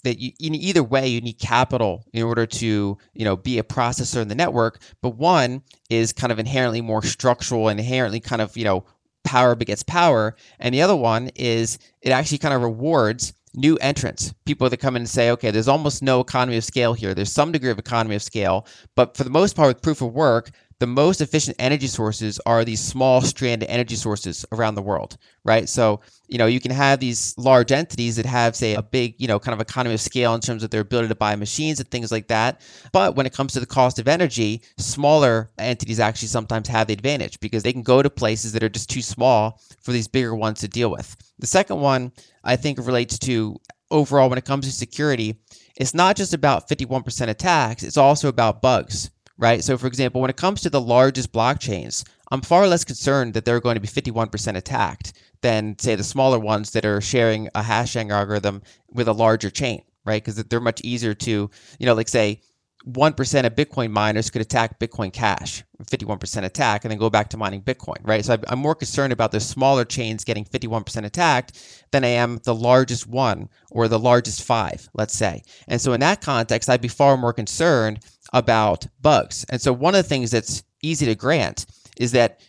that 0.03 0.19
you, 0.19 0.31
in 0.39 0.53
either 0.53 0.83
way 0.83 1.07
you 1.07 1.19
need 1.21 1.39
capital 1.39 2.05
in 2.13 2.23
order 2.23 2.45
to 2.45 2.97
you 3.13 3.25
know 3.25 3.35
be 3.35 3.57
a 3.57 3.63
processor 3.63 4.21
in 4.21 4.27
the 4.27 4.35
network 4.35 4.79
but 5.01 5.17
one 5.17 5.61
is 5.89 6.13
kind 6.13 6.31
of 6.31 6.39
inherently 6.39 6.81
more 6.81 7.03
structural 7.03 7.67
and 7.67 7.79
inherently 7.79 8.19
kind 8.19 8.41
of 8.41 8.55
you 8.55 8.63
know 8.63 8.85
power 9.25 9.55
begets 9.55 9.83
power 9.83 10.35
and 10.59 10.73
the 10.73 10.81
other 10.81 10.95
one 10.95 11.29
is 11.35 11.77
it 12.01 12.11
actually 12.11 12.37
kind 12.37 12.53
of 12.53 12.61
rewards 12.61 13.33
new 13.57 13.75
entrants, 13.77 14.33
people 14.45 14.69
that 14.69 14.77
come 14.77 14.95
in 14.95 15.01
and 15.01 15.09
say, 15.09 15.31
okay, 15.31 15.51
there's 15.51 15.67
almost 15.67 16.03
no 16.03 16.21
economy 16.21 16.57
of 16.57 16.63
scale 16.63 16.93
here. 16.93 17.13
There's 17.13 17.31
some 17.31 17.51
degree 17.51 17.71
of 17.71 17.79
economy 17.79 18.15
of 18.15 18.23
scale, 18.23 18.67
but 18.95 19.17
for 19.17 19.23
the 19.23 19.29
most 19.29 19.55
part, 19.55 19.67
with 19.67 19.81
proof 19.81 20.01
of 20.01 20.13
work, 20.13 20.51
the 20.79 20.87
most 20.87 21.21
efficient 21.21 21.55
energy 21.57 21.87
sources 21.87 22.39
are 22.45 22.63
these 22.63 22.79
small 22.79 23.21
stranded 23.21 23.67
energy 23.67 23.95
sources 23.95 24.45
around 24.51 24.75
the 24.75 24.81
world, 24.81 25.17
right? 25.43 25.67
So, 25.67 26.01
you 26.27 26.37
know, 26.37 26.45
you 26.45 26.59
can 26.59 26.71
have 26.71 26.99
these 26.99 27.35
large 27.37 27.71
entities 27.71 28.15
that 28.17 28.27
have, 28.27 28.55
say, 28.55 28.75
a 28.75 28.83
big, 28.83 29.15
you 29.17 29.27
know, 29.27 29.39
kind 29.39 29.53
of 29.53 29.61
economy 29.61 29.95
of 29.95 30.01
scale 30.01 30.35
in 30.35 30.41
terms 30.41 30.63
of 30.63 30.69
their 30.69 30.81
ability 30.81 31.07
to 31.07 31.15
buy 31.15 31.35
machines 31.35 31.79
and 31.79 31.89
things 31.89 32.11
like 32.11 32.27
that. 32.27 32.61
But 32.91 33.15
when 33.15 33.25
it 33.25 33.33
comes 33.33 33.53
to 33.53 33.59
the 33.59 33.65
cost 33.65 33.97
of 33.97 34.07
energy, 34.07 34.61
smaller 34.77 35.49
entities 35.57 35.99
actually 35.99 36.27
sometimes 36.27 36.67
have 36.67 36.87
the 36.87 36.93
advantage 36.93 37.39
because 37.39 37.63
they 37.63 37.73
can 37.73 37.83
go 37.83 38.03
to 38.03 38.09
places 38.09 38.51
that 38.53 38.63
are 38.63 38.69
just 38.69 38.89
too 38.89 39.01
small 39.01 39.59
for 39.81 39.91
these 39.91 40.07
bigger 40.07 40.35
ones 40.35 40.59
to 40.59 40.67
deal 40.67 40.91
with. 40.91 41.15
The 41.39 41.47
second 41.47 41.81
one 41.81 42.11
I 42.43 42.55
think 42.55 42.77
relates 42.77 43.17
to 43.19 43.57
overall 43.89 44.29
when 44.29 44.37
it 44.37 44.45
comes 44.45 44.65
to 44.65 44.71
security, 44.71 45.39
it's 45.75 45.93
not 45.93 46.15
just 46.17 46.33
about 46.33 46.69
51% 46.69 47.29
attacks, 47.29 47.83
it's 47.83 47.97
also 47.97 48.27
about 48.27 48.61
bugs 48.61 49.09
right? 49.37 49.63
So, 49.63 49.77
for 49.77 49.87
example, 49.87 50.21
when 50.21 50.29
it 50.29 50.37
comes 50.37 50.61
to 50.61 50.69
the 50.69 50.81
largest 50.81 51.31
blockchains, 51.31 52.03
I'm 52.31 52.41
far 52.41 52.67
less 52.67 52.83
concerned 52.83 53.33
that 53.33 53.45
they're 53.45 53.61
going 53.61 53.75
to 53.75 53.81
be 53.81 53.87
51% 53.87 54.55
attacked 54.55 55.13
than, 55.41 55.77
say, 55.79 55.95
the 55.95 56.03
smaller 56.03 56.39
ones 56.39 56.71
that 56.71 56.85
are 56.85 57.01
sharing 57.01 57.49
a 57.55 57.63
hashing 57.63 58.11
algorithm 58.11 58.61
with 58.91 59.07
a 59.07 59.13
larger 59.13 59.49
chain, 59.49 59.81
right? 60.05 60.23
Because 60.23 60.35
they're 60.43 60.59
much 60.59 60.81
easier 60.81 61.13
to, 61.13 61.49
you 61.79 61.85
know, 61.85 61.93
like 61.93 62.09
say, 62.09 62.41
1% 62.87 63.45
of 63.45 63.55
Bitcoin 63.55 63.91
miners 63.91 64.29
could 64.29 64.41
attack 64.41 64.79
Bitcoin 64.79 65.11
Cash, 65.11 65.63
51% 65.83 66.43
attack, 66.43 66.85
and 66.85 66.91
then 66.91 66.97
go 66.97 67.09
back 67.09 67.29
to 67.29 67.37
mining 67.37 67.61
Bitcoin, 67.61 67.97
right? 68.03 68.23
So 68.23 68.37
I'm 68.47 68.59
more 68.59 68.75
concerned 68.75 69.11
about 69.11 69.31
the 69.31 69.41
smaller 69.41 69.83
chains 69.83 70.23
getting 70.23 70.45
51% 70.45 71.03
attacked 71.03 71.83
than 71.91 72.05
I 72.05 72.09
am 72.09 72.39
the 72.45 72.55
largest 72.55 73.05
one 73.05 73.49
or 73.71 73.87
the 73.87 73.99
largest 73.99 74.43
five, 74.43 74.87
let's 74.93 75.13
say. 75.13 75.43
And 75.67 75.81
so 75.81 75.93
in 75.93 75.99
that 75.99 76.21
context, 76.21 76.69
I'd 76.69 76.81
be 76.81 76.87
far 76.87 77.17
more 77.17 77.33
concerned 77.33 77.99
about 78.33 78.87
bugs. 79.01 79.45
And 79.49 79.61
so 79.61 79.73
one 79.73 79.95
of 79.95 80.03
the 80.03 80.09
things 80.09 80.31
that's 80.31 80.63
easy 80.81 81.05
to 81.05 81.15
grant 81.15 81.65
is 81.99 82.11
that 82.11 82.41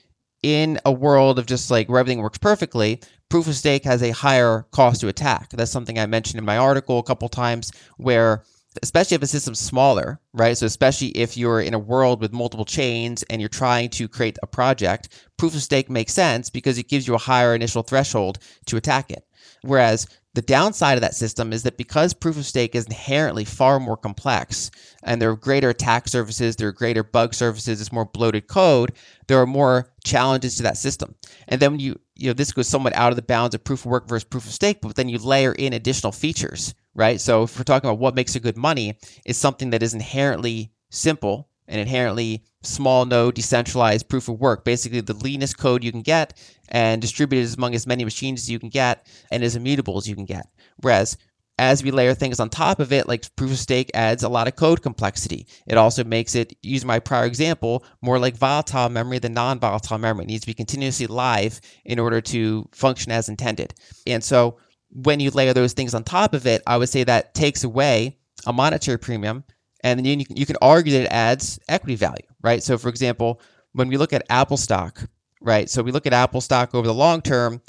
in 0.43 0.79
a 0.85 0.93
world 0.93 1.38
of 1.38 1.47
just 1.47 1.71
like 1.71 1.88
where 1.88 2.01
everything 2.01 2.23
works 2.23 2.38
perfectly, 2.38 3.01
proof 3.29 3.47
of 3.47 3.55
stake 3.55 3.85
has 3.85 4.03
a 4.03 4.11
higher 4.11 4.67
cost 4.71 5.01
to 5.01 5.09
attack. 5.09 5.51
That's 5.51 5.71
something 5.71 5.99
I 5.99 6.07
mentioned 6.07 6.38
in 6.38 6.45
my 6.45 6.59
article 6.59 6.99
a 6.99 7.03
couple 7.03 7.29
times 7.29 7.73
where 7.97 8.45
especially 8.83 9.17
if 9.17 9.23
a 9.23 9.27
system's 9.27 9.59
smaller, 9.59 10.21
right? 10.33 10.57
So 10.57 10.67
especially 10.67 11.09
if 11.09 11.37
you're 11.37 11.61
in 11.61 11.75
a 11.75 11.79
world 11.79 12.21
with 12.21 12.33
multiple 12.33 12.64
chains 12.64 13.23
and 13.25 13.41
you're 13.41 13.49
trying 13.49 13.91
to 13.91 14.09
create 14.09 14.38
a 14.43 14.47
project, 14.47 15.09
proof 15.37 15.55
of 15.55 15.62
stake 15.62 15.91
makes 15.91 16.12
sense 16.12 16.51
because 16.51 16.79
it 16.79 16.88
gives 16.88 17.09
you 17.09 17.14
a 17.14 17.19
higher 17.19 17.55
initial 17.55 17.83
threshold 17.83 18.38
to 18.67 18.77
attack 18.77 19.11
it. 19.11 19.25
Whereas 19.62 20.07
the 20.38 20.42
downside 20.42 20.96
of 20.96 21.01
that 21.01 21.16
system 21.16 21.53
is 21.53 21.64
that 21.64 21.77
because 21.77 22.14
proof 22.14 22.37
of 22.37 22.46
stake 22.46 22.77
is 22.77 22.87
inherently 22.87 23.44
far 23.44 23.81
more 23.81 23.96
complex 23.96 24.70
and 25.03 25.20
there 25.20 25.31
are 25.31 25.37
greater 25.37 25.70
attack 25.70 26.07
surfaces, 26.07 26.55
there 26.55 26.68
are 26.68 26.72
greater 26.72 27.03
bug 27.03 27.35
surfaces, 27.35 27.81
it's 27.81 27.90
more 27.90 28.05
bloated 28.05 28.46
code, 28.46 28.92
there 29.27 29.40
are 29.40 29.46
more 29.46 29.92
challenges 30.05 30.55
to 30.55 30.62
that 30.62 30.77
system. 30.77 31.16
And 31.48 31.61
then 31.61 31.72
when 31.72 31.81
you, 31.81 31.98
you 32.14 32.29
know, 32.29 32.35
this 32.35 32.53
goes 32.53 32.68
somewhat 32.68 32.94
out 32.94 33.11
of 33.11 33.16
the 33.16 33.22
bounds 33.22 33.57
of 33.57 33.64
proof 33.64 33.81
of 33.81 33.90
work 33.90 34.09
versus 34.09 34.22
proof 34.22 34.46
of 34.46 34.53
stake, 34.53 34.79
but 34.81 34.94
then 34.94 35.09
you 35.09 35.18
layer 35.18 35.51
in 35.55 35.72
additional 35.72 36.12
features, 36.12 36.72
right? 36.94 37.20
So 37.20 37.42
if 37.42 37.59
we're 37.59 37.64
talking 37.64 37.90
about 37.90 37.98
what 37.98 38.14
makes 38.14 38.37
a 38.37 38.40
good 38.40 38.57
money, 38.57 38.96
it's 39.27 39.40
something 39.40 39.70
that 39.70 39.83
is 39.83 39.92
inherently 39.92 40.70
simple 40.88 41.48
and 41.66 41.81
inherently 41.81 42.44
small 42.62 43.05
node 43.05 43.35
decentralized 43.35 44.09
proof 44.09 44.29
of 44.29 44.38
work. 44.38 44.64
Basically, 44.64 45.01
the 45.01 45.14
leanest 45.14 45.59
code 45.59 45.83
you 45.83 45.90
can 45.90 46.03
get 46.03 46.38
and 46.68 47.00
distributed 47.00 47.57
among 47.57 47.74
as 47.74 47.87
many 47.87 48.04
machines 48.04 48.42
as 48.42 48.50
you 48.50 48.59
can 48.59 48.68
get 48.68 49.07
and 49.31 49.42
as 49.42 49.57
immutable 49.57 49.96
as 49.98 50.09
you 50.09 50.14
can 50.14 50.24
get. 50.24 50.46
Whereas 50.78 51.16
as 51.59 51.83
we 51.83 51.90
layer 51.90 52.14
things 52.14 52.38
on 52.38 52.50
top 52.50 52.78
of 52.78 52.92
it, 52.92 53.09
like 53.09 53.35
proof 53.35 53.50
of 53.50 53.59
stake 53.59 53.90
adds 53.92 54.22
a 54.22 54.28
lot 54.28 54.46
of 54.46 54.54
code 54.54 54.81
complexity. 54.81 55.46
It 55.66 55.76
also 55.76 56.04
makes 56.04 56.35
it, 56.35 56.57
use 56.62 56.85
my 56.85 57.00
prior 57.00 57.24
example, 57.24 57.85
more 58.00 58.18
like 58.18 58.37
volatile 58.37 58.88
memory 58.88 59.18
than 59.18 59.35
non 59.35 59.59
volatile 59.59 59.98
memory. 59.98 60.24
It 60.24 60.28
needs 60.28 60.42
to 60.42 60.46
be 60.46 60.54
continuously 60.54 61.09
live 61.09 61.61
in 61.85 61.98
order 61.98 62.20
to 62.20 62.68
function 62.72 63.11
as 63.11 63.28
intended. 63.28 63.74
And 64.07 64.22
so 64.22 64.59
when 64.90 65.20
you 65.20 65.31
layer 65.31 65.52
those 65.52 65.72
things 65.72 65.94
on 65.94 66.04
top 66.04 66.33
of 66.33 66.46
it, 66.46 66.62
I 66.66 66.76
would 66.76 66.88
say 66.88 67.04
that 67.04 67.35
takes 67.35 67.64
away 67.64 68.18
a 68.46 68.52
monetary 68.52 68.98
premium. 68.98 69.44
And 69.85 69.98
then 69.98 70.20
you 70.20 70.26
you 70.31 70.46
can 70.46 70.57
argue 70.61 70.92
that 70.92 71.02
it 71.02 71.12
adds 71.12 71.59
equity 71.68 71.94
value, 71.94 72.26
right? 72.42 72.62
So, 72.62 72.78
for 72.78 72.88
example, 72.88 73.40
when 73.72 73.88
we 73.88 73.96
look 73.96 74.12
at 74.12 74.26
Apple 74.28 74.57
stock, 74.57 75.09
right? 75.40 75.68
So 75.68 75.83
we 75.83 75.92
look 75.92 76.07
at 76.07 76.12
Apple 76.12 76.40
stock 76.40 76.74
over 76.74 76.87
the 76.87 76.94
long 76.94 77.22
term, 77.22 77.61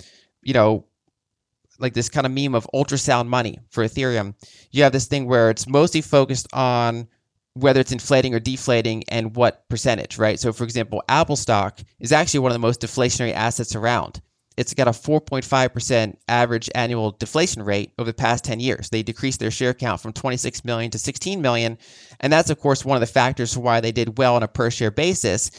you 0.42 0.54
know, 0.54 0.86
like 1.80 1.94
this 1.94 2.10
kind 2.10 2.26
of 2.26 2.34
meme 2.34 2.56
of 2.56 2.68
ultrasound 2.74 3.28
money 3.28 3.60
for 3.70 3.84
Ethereum. 3.84 4.36
You 4.72 4.84
have 4.84 4.92
this 4.92 5.08
thing 5.08 5.28
where 5.28 5.50
it's 5.50 5.68
mostly 5.68 6.02
focused 6.02 6.48
on 6.54 7.08
whether 7.54 7.80
it's 7.80 7.92
inflating 7.92 8.34
or 8.34 8.40
deflating 8.40 9.04
and 9.10 9.36
what 9.36 9.68
percentage, 9.70 10.18
right? 10.18 10.40
So, 10.40 10.54
for 10.54 10.64
example, 10.64 11.04
Apple 11.10 11.36
stock 11.36 11.80
is 12.00 12.12
actually 12.12 12.42
one 12.42 12.52
of 12.52 12.56
the 12.56 12.60
most 12.60 12.82
deflationary 12.82 13.34
assets 13.34 13.76
around 13.76 14.22
it's 14.60 14.74
got 14.74 14.90
a 14.90 14.92
4.5% 14.92 16.18
average 16.28 16.70
annual 16.76 17.12
deflation 17.12 17.64
rate 17.64 17.94
over 17.98 18.10
the 18.10 18.14
past 18.14 18.44
10 18.44 18.60
years. 18.60 18.90
They 18.90 19.02
decreased 19.02 19.40
their 19.40 19.52
share 19.52 19.74
count 19.74 20.02
from 20.02 20.12
26 20.12 20.66
million 20.66 20.92
to 20.92 21.00
16 21.00 21.42
million. 21.42 21.78
And 22.20 22.34
that's, 22.34 22.50
of 22.50 22.60
course, 22.60 22.84
one 22.84 22.98
of 22.98 23.00
the 23.00 23.08
factors 23.08 23.54
for 23.54 23.62
why 23.62 23.80
they 23.80 23.94
did 23.94 24.18
well 24.18 24.36
on 24.36 24.44
a 24.44 24.50
per 24.50 24.70
share 24.70 24.92
basis. 24.92 25.50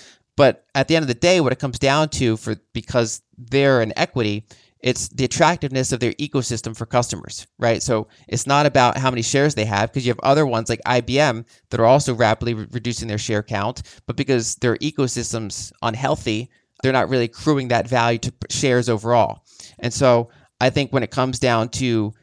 But 0.40 0.64
at 0.74 0.88
the 0.88 0.96
end 0.96 1.02
of 1.02 1.08
the 1.08 1.12
day, 1.12 1.42
what 1.42 1.52
it 1.52 1.58
comes 1.58 1.78
down 1.78 2.08
to 2.20 2.38
for 2.38 2.56
because 2.72 3.20
they're 3.36 3.82
an 3.82 3.92
equity 3.94 4.46
it's 4.80 5.08
the 5.08 5.26
attractiveness 5.26 5.92
of 5.92 6.00
their 6.00 6.14
ecosystem 6.14 6.74
for 6.74 6.86
customers, 6.86 7.46
right? 7.58 7.82
So 7.82 8.08
it's 8.26 8.46
not 8.46 8.64
about 8.64 8.96
how 8.96 9.10
many 9.10 9.20
shares 9.20 9.54
they 9.54 9.66
have 9.66 9.92
because 9.92 10.06
you 10.06 10.10
have 10.10 10.20
other 10.22 10.46
ones 10.46 10.70
like 10.70 10.80
IBM 10.86 11.44
that 11.68 11.78
are 11.78 11.84
also 11.84 12.14
rapidly 12.14 12.54
re- 12.54 12.66
reducing 12.70 13.06
their 13.06 13.18
share 13.18 13.42
count, 13.42 13.82
but 14.06 14.16
because 14.16 14.54
their 14.54 14.78
ecosystem's 14.78 15.74
unhealthy, 15.82 16.48
they're 16.82 16.94
not 16.94 17.10
really 17.10 17.24
accruing 17.24 17.68
that 17.68 17.86
value 17.86 18.18
to 18.20 18.32
shares 18.48 18.88
overall. 18.88 19.44
And 19.80 19.92
so 19.92 20.30
I 20.62 20.70
think 20.70 20.94
when 20.94 21.02
it 21.02 21.10
comes 21.10 21.38
down 21.38 21.68
to 21.80 22.14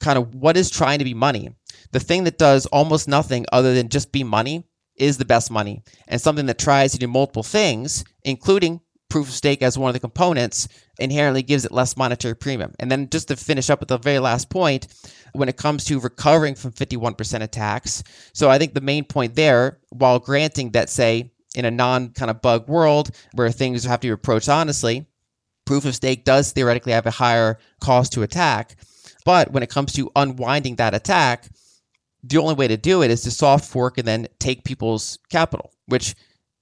kind 0.00 0.18
of 0.18 0.34
what 0.34 0.56
is 0.56 0.70
trying 0.70 0.98
to 0.98 1.04
be 1.04 1.14
money, 1.14 1.50
the 1.92 2.00
thing 2.00 2.24
that 2.24 2.38
does 2.38 2.66
almost 2.66 3.06
nothing 3.06 3.46
other 3.52 3.72
than 3.72 3.88
just 3.88 4.10
be 4.10 4.24
money 4.24 4.64
is 4.96 5.18
the 5.18 5.24
best 5.24 5.50
money. 5.50 5.82
And 6.08 6.20
something 6.20 6.46
that 6.46 6.58
tries 6.58 6.92
to 6.92 6.98
do 6.98 7.08
multiple 7.08 7.42
things, 7.42 8.04
including 8.22 8.80
proof 9.08 9.28
of 9.28 9.34
stake 9.34 9.62
as 9.62 9.78
one 9.78 9.88
of 9.88 9.94
the 9.94 10.00
components, 10.00 10.68
inherently 10.98 11.42
gives 11.42 11.64
it 11.64 11.72
less 11.72 11.96
monetary 11.96 12.34
premium. 12.34 12.74
And 12.78 12.90
then 12.90 13.08
just 13.10 13.28
to 13.28 13.36
finish 13.36 13.70
up 13.70 13.80
with 13.80 13.88
the 13.88 13.98
very 13.98 14.18
last 14.18 14.50
point, 14.50 14.88
when 15.32 15.48
it 15.48 15.56
comes 15.56 15.84
to 15.84 16.00
recovering 16.00 16.54
from 16.54 16.72
51% 16.72 17.42
attacks, 17.42 18.02
so 18.32 18.50
I 18.50 18.58
think 18.58 18.74
the 18.74 18.80
main 18.80 19.04
point 19.04 19.34
there, 19.34 19.78
while 19.90 20.18
granting 20.18 20.70
that, 20.70 20.88
say, 20.88 21.32
in 21.54 21.64
a 21.64 21.70
non 21.70 22.10
kind 22.10 22.30
of 22.30 22.42
bug 22.42 22.68
world 22.68 23.10
where 23.32 23.50
things 23.50 23.84
have 23.84 24.00
to 24.00 24.08
be 24.08 24.12
approached 24.12 24.48
honestly, 24.48 25.06
proof 25.64 25.84
of 25.84 25.94
stake 25.94 26.24
does 26.24 26.52
theoretically 26.52 26.92
have 26.92 27.06
a 27.06 27.12
higher 27.12 27.58
cost 27.80 28.12
to 28.12 28.22
attack. 28.22 28.76
But 29.24 29.52
when 29.52 29.62
it 29.62 29.70
comes 29.70 29.92
to 29.94 30.10
unwinding 30.14 30.76
that 30.76 30.94
attack, 30.94 31.48
the 32.26 32.38
only 32.38 32.54
way 32.54 32.68
to 32.68 32.76
do 32.76 33.02
it 33.02 33.10
is 33.10 33.22
to 33.22 33.30
soft 33.30 33.70
fork 33.70 33.98
and 33.98 34.06
then 34.06 34.28
take 34.38 34.64
people's 34.64 35.18
capital, 35.30 35.72
which, 35.86 36.14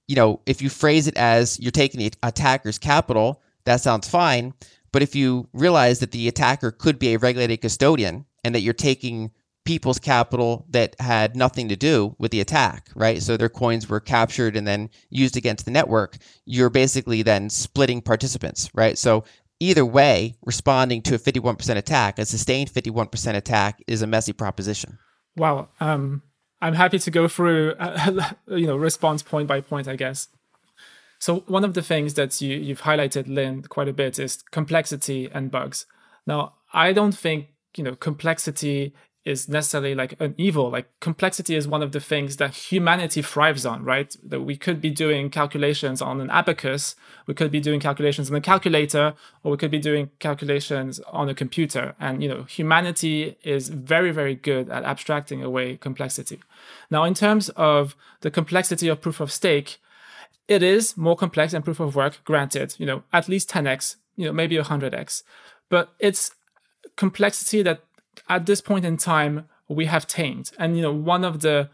you 0.07 0.15
know, 0.15 0.41
if 0.45 0.61
you 0.61 0.69
phrase 0.69 1.07
it 1.07 1.15
as 1.15 1.59
you're 1.59 1.71
taking 1.71 1.99
the 1.99 2.11
attacker's 2.21 2.77
capital, 2.77 3.41
that 3.65 3.81
sounds 3.81 4.09
fine. 4.09 4.53
But 4.91 5.01
if 5.01 5.15
you 5.15 5.47
realize 5.53 5.99
that 5.99 6.11
the 6.11 6.27
attacker 6.27 6.71
could 6.71 6.99
be 6.99 7.13
a 7.13 7.19
regulated 7.19 7.61
custodian 7.61 8.25
and 8.43 8.53
that 8.53 8.61
you're 8.61 8.73
taking 8.73 9.31
people's 9.65 9.99
capital 9.99 10.65
that 10.69 10.95
had 10.99 11.37
nothing 11.37 11.69
to 11.69 11.75
do 11.75 12.15
with 12.19 12.31
the 12.31 12.41
attack, 12.41 12.89
right? 12.95 13.21
So 13.21 13.37
their 13.37 13.49
coins 13.49 13.87
were 13.87 14.01
captured 14.01 14.57
and 14.57 14.67
then 14.67 14.89
used 15.09 15.37
against 15.37 15.63
the 15.65 15.71
network. 15.71 16.17
You're 16.45 16.69
basically 16.69 17.21
then 17.21 17.49
splitting 17.49 18.01
participants, 18.01 18.69
right? 18.73 18.97
So 18.97 19.23
either 19.61 19.85
way, 19.85 20.35
responding 20.43 21.01
to 21.03 21.15
a 21.15 21.19
51% 21.19 21.77
attack, 21.77 22.19
a 22.19 22.25
sustained 22.25 22.69
51% 22.69 23.35
attack 23.35 23.81
is 23.87 24.01
a 24.01 24.07
messy 24.07 24.33
proposition. 24.33 24.97
Wow. 25.35 25.69
Um, 25.79 26.21
I'm 26.61 26.75
happy 26.75 26.99
to 26.99 27.11
go 27.11 27.27
through, 27.27 27.73
uh, 27.79 28.31
you 28.47 28.67
know, 28.67 28.77
response 28.77 29.21
point 29.21 29.47
by 29.47 29.61
point, 29.61 29.87
I 29.87 29.95
guess. 29.95 30.27
So 31.19 31.41
one 31.47 31.63
of 31.63 31.73
the 31.73 31.81
things 31.81 32.15
that 32.15 32.41
you, 32.41 32.57
you've 32.57 32.81
highlighted, 32.81 33.27
Lyn, 33.27 33.63
quite 33.63 33.87
a 33.87 33.93
bit 33.93 34.19
is 34.19 34.43
complexity 34.51 35.29
and 35.33 35.49
bugs. 35.49 35.85
Now, 36.27 36.53
I 36.73 36.91
don't 36.93 37.15
think 37.15 37.47
you 37.77 37.83
know 37.83 37.95
complexity 37.95 38.93
is 39.25 39.47
necessarily 39.47 39.95
like 39.95 40.19
an 40.19 40.35
evil. 40.37 40.69
Like 40.69 40.87
complexity 40.99 41.55
is 41.55 41.67
one 41.67 41.81
of 41.81 41.93
the 41.93 42.01
things 42.01 42.37
that 42.37 42.53
humanity 42.53 43.21
thrives 43.21 43.65
on, 43.65 43.83
right? 43.83 44.15
That 44.21 44.41
we 44.41 44.57
could 44.57 44.81
be 44.81 44.89
doing 44.89 45.29
calculations 45.29 46.01
on 46.01 46.19
an 46.19 46.29
abacus, 46.29 46.95
we 47.25 47.33
could 47.33 47.49
be 47.51 47.61
doing 47.61 47.79
calculations 47.79 48.29
on 48.29 48.35
a 48.35 48.41
calculator, 48.41 49.13
or 49.43 49.51
we 49.51 49.57
could 49.57 49.71
be 49.71 49.79
doing 49.79 50.09
calculations 50.19 50.99
on 51.11 51.29
a 51.29 51.33
computer. 51.33 51.95
And 51.99 52.21
you 52.21 52.27
know, 52.27 52.43
humanity 52.43 53.37
is 53.43 53.69
very, 53.69 54.11
very 54.11 54.35
good 54.35 54.69
at 54.69 54.83
abstracting 54.83 55.41
away 55.41 55.77
complexity. 55.77 56.41
Now, 56.91 57.05
in 57.05 57.13
terms 57.13 57.49
of 57.49 57.95
the 58.21 58.31
complexity 58.31 58.89
of 58.89 59.01
proof 59.01 59.21
of 59.21 59.31
stake, 59.31 59.79
it 60.49 60.61
is 60.61 60.97
more 60.97 61.15
complex 61.15 61.53
than 61.53 61.61
proof 61.61 61.79
of 61.79 61.95
work, 61.95 62.19
granted, 62.25 62.75
you 62.77 62.85
know, 62.85 63.03
at 63.13 63.29
least 63.29 63.49
10x, 63.49 63.95
you 64.17 64.25
know, 64.25 64.33
maybe 64.33 64.57
100x. 64.57 65.23
But 65.69 65.93
it's 65.99 66.31
complexity 66.97 67.63
that 67.63 67.81
at 68.29 68.45
this 68.45 68.61
point 68.61 68.85
in 68.85 68.97
time 68.97 69.47
we 69.67 69.85
have 69.85 70.07
tamed. 70.07 70.51
And 70.57 70.75
you 70.75 70.81
know, 70.81 70.93
one 70.93 71.23
of 71.23 71.41
the 71.41 71.69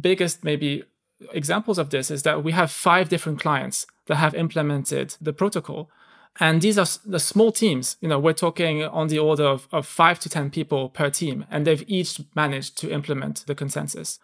biggest 0.00 0.44
maybe 0.44 0.84
examples 1.32 1.78
of 1.78 1.90
this 1.90 2.10
is 2.10 2.22
that 2.24 2.44
we 2.44 2.52
have 2.52 2.70
five 2.70 3.08
different 3.08 3.40
clients 3.40 3.86
that 4.06 4.16
have 4.16 4.34
implemented 4.34 5.16
the 5.20 5.32
protocol. 5.32 5.90
And 6.38 6.60
these 6.60 6.78
are 6.78 6.86
the 7.04 7.18
small 7.18 7.50
teams. 7.50 7.96
You 8.00 8.08
know, 8.08 8.18
we're 8.18 8.34
talking 8.34 8.84
on 8.84 9.08
the 9.08 9.18
order 9.18 9.44
of, 9.44 9.68
of 9.72 9.86
five 9.86 10.20
to 10.20 10.28
10 10.28 10.50
people 10.50 10.90
per 10.90 11.08
team, 11.08 11.46
and 11.50 11.66
they've 11.66 11.84
each 11.86 12.20
managed 12.34 12.76
to 12.78 12.90
implement 12.90 13.46
the 13.46 13.54
consensus. 13.54 14.18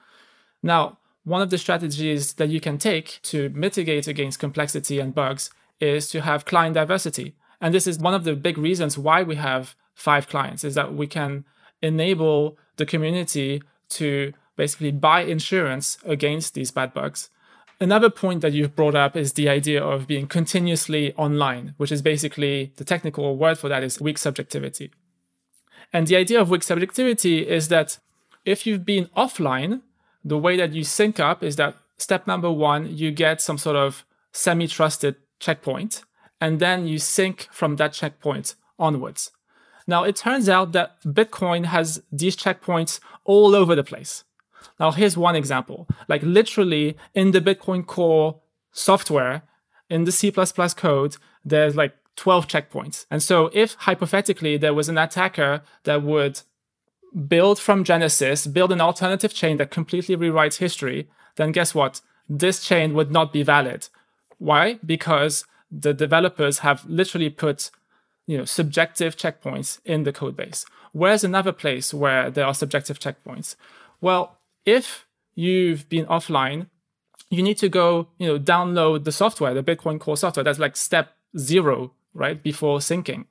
Now, 0.62 0.98
one 1.24 1.40
of 1.40 1.50
the 1.50 1.58
strategies 1.58 2.34
that 2.34 2.48
you 2.48 2.60
can 2.60 2.78
take 2.78 3.20
to 3.22 3.48
mitigate 3.50 4.08
against 4.08 4.40
complexity 4.40 4.98
and 4.98 5.14
bugs 5.14 5.50
is 5.80 6.10
to 6.10 6.20
have 6.20 6.44
client 6.44 6.74
diversity. 6.74 7.34
And 7.60 7.72
this 7.72 7.86
is 7.86 7.98
one 7.98 8.14
of 8.14 8.24
the 8.24 8.34
big 8.34 8.58
reasons 8.58 8.98
why 8.98 9.22
we 9.22 9.36
have 9.36 9.74
five 9.94 10.28
clients 10.28 10.64
is 10.64 10.74
that 10.74 10.94
we 10.94 11.06
can 11.06 11.44
enable 11.80 12.56
the 12.76 12.86
community 12.86 13.62
to 13.88 14.32
basically 14.56 14.92
buy 14.92 15.22
insurance 15.22 15.98
against 16.04 16.54
these 16.54 16.70
bad 16.70 16.92
bugs. 16.94 17.30
Another 17.80 18.10
point 18.10 18.42
that 18.42 18.52
you've 18.52 18.76
brought 18.76 18.94
up 18.94 19.16
is 19.16 19.32
the 19.32 19.48
idea 19.48 19.82
of 19.82 20.06
being 20.06 20.28
continuously 20.28 21.12
online, 21.14 21.74
which 21.78 21.90
is 21.90 22.00
basically 22.00 22.72
the 22.76 22.84
technical 22.84 23.36
word 23.36 23.58
for 23.58 23.68
that 23.68 23.82
is 23.82 24.00
weak 24.00 24.18
subjectivity. 24.18 24.92
And 25.92 26.06
the 26.06 26.16
idea 26.16 26.40
of 26.40 26.48
weak 26.48 26.62
subjectivity 26.62 27.46
is 27.46 27.68
that 27.68 27.98
if 28.44 28.66
you've 28.66 28.84
been 28.84 29.06
offline, 29.16 29.82
the 30.24 30.38
way 30.38 30.56
that 30.56 30.72
you 30.72 30.84
sync 30.84 31.18
up 31.18 31.42
is 31.42 31.56
that 31.56 31.76
step 31.98 32.26
number 32.26 32.50
one, 32.50 32.96
you 32.96 33.10
get 33.10 33.40
some 33.40 33.58
sort 33.58 33.76
of 33.76 34.04
semi 34.32 34.66
trusted 34.66 35.16
checkpoint, 35.40 36.02
and 36.40 36.60
then 36.60 36.86
you 36.86 36.98
sync 36.98 37.48
from 37.50 37.76
that 37.76 37.92
checkpoint 37.92 38.54
onwards. 38.78 39.32
Now, 39.86 40.04
it 40.04 40.16
turns 40.16 40.48
out 40.48 40.72
that 40.72 41.02
Bitcoin 41.02 41.66
has 41.66 42.02
these 42.10 42.36
checkpoints 42.36 43.00
all 43.24 43.54
over 43.54 43.74
the 43.74 43.84
place. 43.84 44.24
Now, 44.78 44.90
here's 44.92 45.16
one 45.16 45.36
example. 45.36 45.88
Like, 46.08 46.22
literally, 46.22 46.96
in 47.14 47.32
the 47.32 47.40
Bitcoin 47.40 47.86
Core 47.86 48.40
software, 48.72 49.42
in 49.90 50.04
the 50.04 50.12
C 50.12 50.32
code, 50.32 51.16
there's 51.44 51.76
like 51.76 51.94
12 52.16 52.48
checkpoints. 52.48 53.06
And 53.10 53.22
so, 53.22 53.50
if 53.52 53.74
hypothetically 53.74 54.56
there 54.56 54.74
was 54.74 54.88
an 54.88 54.98
attacker 54.98 55.62
that 55.84 56.02
would 56.02 56.40
build 57.28 57.58
from 57.58 57.84
Genesis, 57.84 58.46
build 58.46 58.72
an 58.72 58.80
alternative 58.80 59.34
chain 59.34 59.58
that 59.58 59.70
completely 59.70 60.16
rewrites 60.16 60.58
history, 60.58 61.08
then 61.36 61.52
guess 61.52 61.74
what? 61.74 62.00
This 62.28 62.64
chain 62.64 62.94
would 62.94 63.10
not 63.10 63.32
be 63.32 63.42
valid. 63.42 63.88
Why? 64.38 64.78
Because 64.84 65.44
the 65.70 65.94
developers 65.94 66.60
have 66.60 66.84
literally 66.86 67.30
put 67.30 67.70
you 68.26 68.38
know, 68.38 68.44
subjective 68.44 69.16
checkpoints 69.16 69.80
in 69.84 70.04
the 70.04 70.12
code 70.12 70.36
base. 70.36 70.64
Where's 70.92 71.24
another 71.24 71.52
place 71.52 71.92
where 71.94 72.30
there 72.30 72.46
are 72.46 72.54
subjective 72.54 72.98
checkpoints? 72.98 73.56
Well, 74.00 74.38
if 74.64 75.06
you've 75.34 75.88
been 75.88 76.06
offline, 76.06 76.68
you 77.30 77.42
need 77.42 77.58
to 77.58 77.68
go, 77.68 78.08
you 78.18 78.26
know, 78.26 78.38
download 78.38 79.04
the 79.04 79.12
software, 79.12 79.54
the 79.54 79.62
Bitcoin 79.62 79.98
core 79.98 80.16
software. 80.16 80.44
That's 80.44 80.58
like 80.58 80.76
step 80.76 81.16
zero, 81.38 81.92
right? 82.12 82.42
Before 82.42 82.78
syncing. 82.78 83.24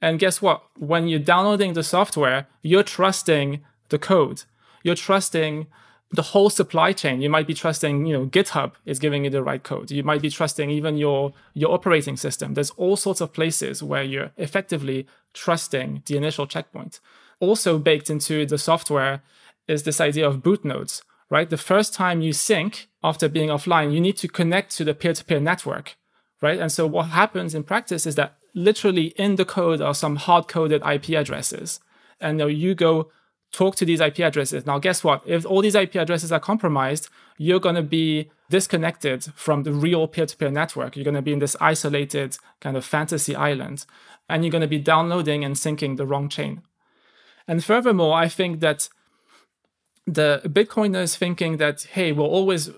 And 0.00 0.18
guess 0.18 0.40
what? 0.40 0.64
When 0.78 1.06
you're 1.06 1.20
downloading 1.20 1.74
the 1.74 1.84
software, 1.84 2.48
you're 2.62 2.82
trusting 2.82 3.62
the 3.90 3.98
code. 3.98 4.44
You're 4.82 4.96
trusting 4.96 5.66
the 6.12 6.22
whole 6.22 6.50
supply 6.50 6.92
chain. 6.92 7.22
You 7.22 7.30
might 7.30 7.46
be 7.46 7.54
trusting, 7.54 8.04
you 8.06 8.12
know, 8.12 8.26
GitHub 8.26 8.72
is 8.84 8.98
giving 8.98 9.24
you 9.24 9.30
the 9.30 9.42
right 9.42 9.62
code. 9.62 9.90
You 9.90 10.02
might 10.02 10.20
be 10.20 10.30
trusting 10.30 10.70
even 10.70 10.96
your 10.96 11.32
your 11.54 11.72
operating 11.72 12.16
system. 12.16 12.54
There's 12.54 12.70
all 12.72 12.96
sorts 12.96 13.20
of 13.20 13.32
places 13.32 13.82
where 13.82 14.02
you're 14.02 14.30
effectively 14.36 15.06
trusting 15.32 16.02
the 16.06 16.16
initial 16.16 16.46
checkpoint. 16.46 17.00
Also 17.40 17.78
baked 17.78 18.10
into 18.10 18.46
the 18.46 18.58
software 18.58 19.22
is 19.66 19.84
this 19.84 20.00
idea 20.00 20.28
of 20.28 20.42
boot 20.42 20.64
nodes, 20.64 21.02
right? 21.30 21.48
The 21.48 21.56
first 21.56 21.94
time 21.94 22.20
you 22.20 22.32
sync 22.32 22.88
after 23.02 23.28
being 23.28 23.48
offline, 23.48 23.92
you 23.92 24.00
need 24.00 24.16
to 24.18 24.28
connect 24.28 24.76
to 24.76 24.84
the 24.84 24.94
peer-to-peer 24.94 25.40
network, 25.40 25.96
right? 26.40 26.58
And 26.58 26.70
so 26.70 26.86
what 26.86 27.06
happens 27.06 27.54
in 27.54 27.62
practice 27.62 28.06
is 28.06 28.16
that 28.16 28.36
literally 28.54 29.06
in 29.16 29.36
the 29.36 29.44
code 29.44 29.80
are 29.80 29.94
some 29.94 30.16
hard-coded 30.16 30.82
IP 30.84 31.10
addresses. 31.10 31.80
And 32.20 32.38
now 32.38 32.46
you 32.46 32.74
go 32.74 33.10
talk 33.52 33.76
to 33.76 33.84
these 33.84 34.00
IP 34.00 34.20
addresses. 34.20 34.66
Now, 34.66 34.78
guess 34.78 35.04
what? 35.04 35.22
If 35.26 35.44
all 35.44 35.60
these 35.60 35.74
IP 35.74 35.96
addresses 35.96 36.32
are 36.32 36.40
compromised, 36.40 37.08
you're 37.36 37.60
going 37.60 37.74
to 37.74 37.82
be 37.82 38.30
disconnected 38.50 39.24
from 39.34 39.62
the 39.62 39.72
real 39.72 40.08
peer 40.08 40.26
to 40.26 40.36
peer 40.36 40.50
network. 40.50 40.96
You're 40.96 41.04
going 41.04 41.14
to 41.14 41.22
be 41.22 41.32
in 41.32 41.38
this 41.38 41.56
isolated 41.60 42.38
kind 42.60 42.76
of 42.76 42.84
fantasy 42.84 43.36
island, 43.36 43.84
and 44.28 44.42
you're 44.42 44.50
going 44.50 44.62
to 44.62 44.68
be 44.68 44.78
downloading 44.78 45.44
and 45.44 45.54
syncing 45.54 45.96
the 45.96 46.06
wrong 46.06 46.28
chain. 46.28 46.62
And 47.46 47.62
furthermore, 47.62 48.14
I 48.14 48.28
think 48.28 48.60
that 48.60 48.88
the 50.06 50.42
Bitcoiners 50.46 51.16
thinking 51.16 51.58
that, 51.58 51.82
hey, 51.92 52.12
we'll 52.12 52.26
always 52.26 52.70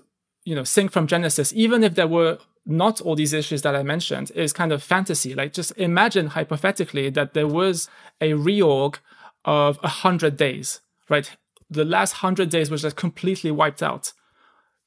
you 0.43 0.55
know 0.55 0.63
sync 0.63 0.91
from 0.91 1.07
Genesis, 1.07 1.51
even 1.53 1.83
if 1.83 1.95
there 1.95 2.07
were 2.07 2.37
not 2.65 3.01
all 3.01 3.15
these 3.15 3.33
issues 3.33 3.61
that 3.61 3.75
I 3.75 3.83
mentioned, 3.83 4.31
is 4.33 4.53
kind 4.53 4.71
of 4.71 4.81
fantasy. 4.81 5.35
Like 5.35 5.53
just 5.53 5.71
imagine 5.77 6.27
hypothetically 6.27 7.09
that 7.11 7.33
there 7.33 7.47
was 7.47 7.89
a 8.21 8.31
reorg 8.31 8.97
of 9.45 9.77
100 9.77 10.35
days, 10.37 10.81
right? 11.09 11.35
The 11.69 11.85
last 11.85 12.23
100 12.23 12.49
days 12.49 12.69
was 12.69 12.81
just 12.81 12.95
completely 12.95 13.51
wiped 13.51 13.81
out. 13.81 14.11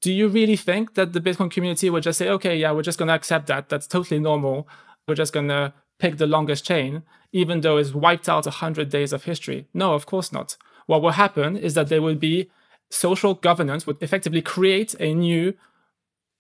Do 0.01 0.13
you 0.13 0.29
really 0.29 0.57
think 0.57 0.95
that 0.95 1.13
the 1.13 1.21
Bitcoin 1.21 1.51
community 1.51 1.91
would 1.91 2.05
just 2.05 2.19
say, 2.19 2.29
okay, 2.29 2.57
yeah, 2.57 2.71
we're 2.73 2.83
just 2.83 2.99
going 2.99 3.09
to 3.09 3.15
accept 3.15 3.47
that. 3.49 3.69
That's 3.69 3.87
totally 3.87 4.21
normal. 4.21 4.69
We're 5.07 5.17
just 5.17 5.33
going 5.33 5.49
to 5.49 5.73
pick 5.99 6.19
the 6.19 6.27
longest 6.27 6.65
chain, 6.65 7.03
even 7.33 7.63
though 7.63 7.79
it's 7.79 7.95
wiped 7.95 8.29
out 8.29 8.47
100 8.47 8.89
days 8.91 9.13
of 9.13 9.25
history. 9.25 9.67
No, 9.75 9.95
of 9.95 10.07
course 10.07 10.33
not. 10.33 10.57
What 10.87 11.03
will 11.03 11.13
happen 11.13 11.57
is 11.57 11.75
that 11.75 11.89
there 11.89 12.03
will 12.03 12.15
be 12.15 12.51
social 12.91 13.35
governance 13.35 13.87
would 13.87 14.03
effectively 14.03 14.41
create 14.41 14.95
a 15.01 15.13
new 15.15 15.55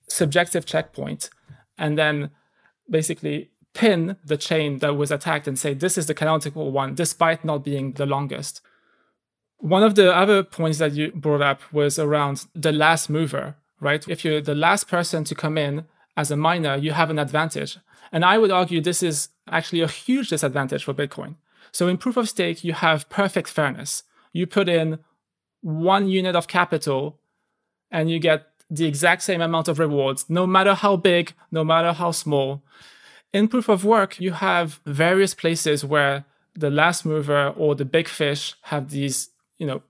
subjective 0.09 0.65
checkpoint 0.65 1.29
and 1.77 1.99
then 1.99 2.31
basically 2.89 3.51
pin 3.79 4.17
the 4.25 4.37
chain 4.37 4.79
that 4.79 4.97
was 4.97 5.13
attacked 5.13 5.47
and 5.47 5.57
say 5.57 5.73
this 5.73 5.97
is 5.97 6.07
the 6.07 6.15
canonical 6.21 6.73
one 6.73 6.97
despite 6.97 7.45
not 7.45 7.63
being 7.63 7.93
the 7.93 8.07
longest. 8.07 8.61
One 9.59 9.85
of 9.85 9.95
the 9.95 10.15
other 10.23 10.43
points 10.43 10.79
that 10.79 10.93
you 10.95 11.13
brought 11.13 11.43
up 11.43 11.61
was 11.73 11.97
around 11.97 12.47
the 12.55 12.73
last 12.73 13.09
mover 13.09 13.55
right? 13.81 14.09
If 14.09 14.25
you're 14.25 14.41
the 14.41 14.63
last 14.67 14.89
person 14.89 15.23
to 15.23 15.35
come 15.37 15.57
in 15.57 15.85
as 16.17 16.33
a 16.33 16.37
miner 16.37 16.75
you 16.77 16.91
have 16.91 17.11
an 17.11 17.21
advantage. 17.21 17.79
And 18.11 18.25
i 18.25 18.37
would 18.37 18.51
argue 18.51 18.81
this 18.81 19.03
is 19.11 19.29
actually 19.59 19.83
a 19.83 19.87
huge 19.87 20.29
disadvantage 20.31 20.83
for 20.83 20.93
bitcoin. 20.93 21.37
So 21.71 21.87
in 21.87 21.99
proof 21.99 22.17
of 22.17 22.29
stake 22.29 22.65
you 22.65 22.73
have 22.73 23.09
perfect 23.09 23.49
fairness. 23.49 24.03
You 24.33 24.45
put 24.47 24.69
in 24.69 24.99
one 25.61 26.09
unit 26.09 26.35
of 26.35 26.49
capital 26.49 27.21
and 27.93 28.11
you 28.11 28.19
get 28.19 28.47
the 28.69 28.87
exact 28.87 29.23
same 29.23 29.41
amount 29.41 29.69
of 29.69 29.79
rewards, 29.79 30.27
no 30.29 30.47
matter 30.47 30.75
how 30.75 30.97
big, 30.97 31.33
no 31.51 31.63
matter 31.65 31.93
how 31.93 32.11
small. 32.11 32.63
In 33.33 33.49
proof 33.49 33.69
of 33.69 33.85
work, 33.85 34.19
you 34.21 34.33
have 34.33 34.81
various 34.87 35.35
places 35.35 35.85
where 35.85 36.25
the 36.55 36.71
last 36.71 37.05
mover 37.05 37.49
or 37.57 37.75
the 37.75 37.85
big 37.85 38.09
fish 38.09 38.55
have 38.63 38.91
these, 38.91 39.31
you 39.59 39.67
know, 39.67 39.83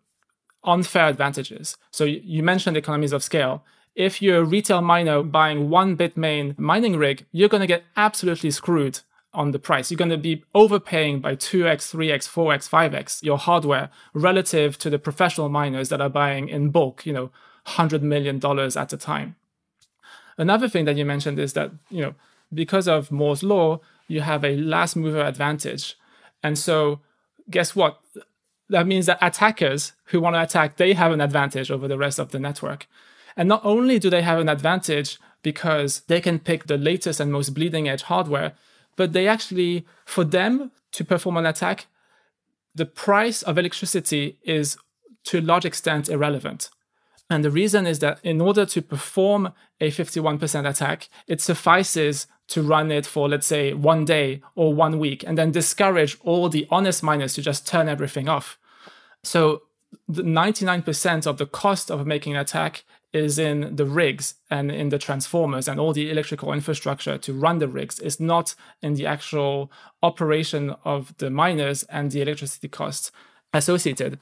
unfair 0.64 1.07
advantages. 1.07 1.76
So 1.91 2.05
you 2.05 2.43
mentioned 2.43 2.76
economies 2.76 3.12
of 3.12 3.22
scale. 3.22 3.64
If 3.95 4.20
you're 4.20 4.41
a 4.41 4.45
retail 4.45 4.82
miner 4.82 5.22
buying 5.22 5.70
one 5.70 5.97
Bitmain 5.97 6.59
mining 6.59 6.97
rig, 6.97 7.26
you're 7.32 7.49
going 7.49 7.61
to 7.61 7.66
get 7.66 7.84
absolutely 7.97 8.51
screwed 8.51 9.01
on 9.32 9.53
the 9.53 9.59
price. 9.59 9.91
You're 9.91 9.99
going 9.99 10.11
to 10.11 10.18
be 10.18 10.45
overpaying 10.55 11.20
by 11.20 11.36
2x, 11.36 11.95
3x, 11.95 12.28
4x, 12.28 12.68
5x 12.68 13.22
your 13.22 13.39
hardware 13.39 13.91
relative 14.14 14.78
to 14.78 14.91
the 14.91 14.99
professional 14.99 15.49
miners 15.49 15.91
that 15.91 16.01
are 16.01 16.09
buying 16.09 16.49
in 16.49 16.70
bulk, 16.70 17.07
you 17.07 17.12
know, 17.12 17.30
$100 17.66 18.03
million 18.03 18.36
at 18.76 18.93
a 18.93 18.97
time. 18.97 19.36
Another 20.36 20.68
thing 20.68 20.84
that 20.86 20.97
you 20.97 21.05
mentioned 21.05 21.39
is 21.39 21.53
that, 21.53 21.72
you 21.91 22.01
know, 22.01 22.14
because 22.53 22.88
of 22.88 23.11
Moore's 23.11 23.42
law, 23.42 23.80
you 24.07 24.20
have 24.22 24.44
a 24.44 24.57
last 24.57 24.96
mover 24.96 25.20
advantage. 25.20 25.96
And 26.42 26.59
so 26.59 27.01
guess 27.51 27.74
what? 27.76 28.01
That 28.70 28.86
means 28.86 29.07
that 29.07 29.18
attackers 29.22 29.92
who 30.07 30.20
want 30.20 30.34
to 30.34 30.42
attack, 30.42 30.76
they 30.76 30.92
have 30.92 31.12
an 31.12 31.20
advantage 31.20 31.70
over 31.70 31.88
the 31.88 31.99
rest 31.99 32.18
of 32.18 32.30
the 32.30 32.38
network. 32.38 32.86
And 33.36 33.49
not 33.49 33.64
only 33.64 33.99
do 33.99 34.11
they 34.11 34.22
have 34.22 34.40
an 34.40 34.49
advantage 34.49 35.18
because 35.42 36.01
they 36.01 36.20
can 36.20 36.38
pick 36.38 36.66
the 36.66 36.76
latest 36.76 37.20
and 37.20 37.32
most 37.32 37.55
bleeding 37.55 37.88
edge 37.88 38.03
hardware, 38.03 38.53
but 38.96 39.12
they 39.12 39.28
actually, 39.28 39.86
for 40.05 40.24
them 40.24 40.72
to 40.92 41.05
perform 41.05 41.36
an 41.36 41.46
attack, 41.46 41.86
the 42.74 42.86
price 42.86 43.42
of 43.42 43.57
electricity 43.57 44.38
is 44.42 44.76
to 45.24 45.38
a 45.38 45.40
large 45.40 45.64
extent 45.64 46.09
irrelevant. 46.09 46.70
And 47.30 47.44
the 47.44 47.51
reason 47.51 47.86
is 47.86 47.99
that 48.01 48.20
in 48.22 48.40
order 48.40 48.64
to 48.66 48.82
perform 48.82 49.53
a 49.80 49.90
51% 49.90 50.68
attack, 50.68 51.09
it 51.26 51.40
suffices 51.40 52.26
to 52.49 52.62
run 52.62 52.90
it 52.90 53.07
for, 53.07 53.28
let's 53.28 53.46
say, 53.46 53.72
one 53.72 54.05
day 54.05 54.42
or 54.55 54.74
one 54.74 54.99
week, 54.99 55.22
and 55.26 55.36
then 55.36 55.51
discourage 55.51 56.16
all 56.22 56.49
the 56.49 56.66
honest 56.70 57.03
miners 57.03 57.34
to 57.34 57.42
just 57.42 57.66
turn 57.66 57.88
everything 57.88 58.28
off. 58.28 58.59
So, 59.22 59.62
the 60.07 60.22
99% 60.22 61.26
of 61.26 61.38
the 61.38 61.46
cost 61.46 61.90
of 61.90 62.07
making 62.07 62.34
an 62.34 62.40
attack 62.40 62.84
is 63.12 63.38
in 63.38 63.74
the 63.76 63.86
rigs 63.86 64.34
and 64.51 64.70
in 64.70 64.90
the 64.90 64.99
transformers 64.99 65.66
and 65.66 65.80
all 65.80 65.92
the 65.94 66.11
electrical 66.11 66.53
infrastructure 66.53 67.16
to 67.16 67.32
run 67.32 67.59
the 67.59 67.68
rigs. 67.68 67.99
It's 68.01 68.20
not 68.20 68.55
in 68.82 68.94
the 68.94 69.07
actual 69.07 69.72
operation 70.03 70.74
of 70.84 71.16
the 71.16 71.30
miners 71.30 71.84
and 71.84 72.11
the 72.11 72.20
electricity 72.20 72.68
costs 72.68 73.11
associated. 73.55 74.18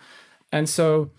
And 0.53 0.69
so, 0.69 1.11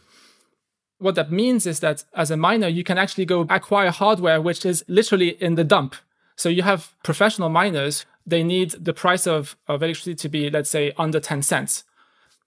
what 0.99 1.16
that 1.16 1.32
means 1.32 1.68
is 1.68 1.82
that 1.82 2.05
as 2.14 2.32
a 2.32 2.38
miner, 2.38 2.68
you 2.68 2.84
can 2.84 2.97
actually 2.97 3.26
go 3.26 3.45
acquire 3.49 3.91
hardware 3.91 4.41
which 4.41 4.66
is 4.66 4.84
literally 4.88 5.41
in 5.41 5.55
the 5.55 5.64
dump. 5.64 5.95
So 6.38 6.49
you 6.49 6.61
have 6.61 6.93
professional 7.03 7.49
miners, 7.49 8.05
they 8.25 8.43
need 8.43 8.71
the 8.71 8.93
price 8.93 9.25
of, 9.27 9.57
of 9.67 9.81
electricity 9.81 10.15
to 10.15 10.29
be, 10.29 10.49
let's 10.49 10.69
say, 10.69 10.93
under 10.97 11.19
10 11.19 11.41
cents. 11.41 11.83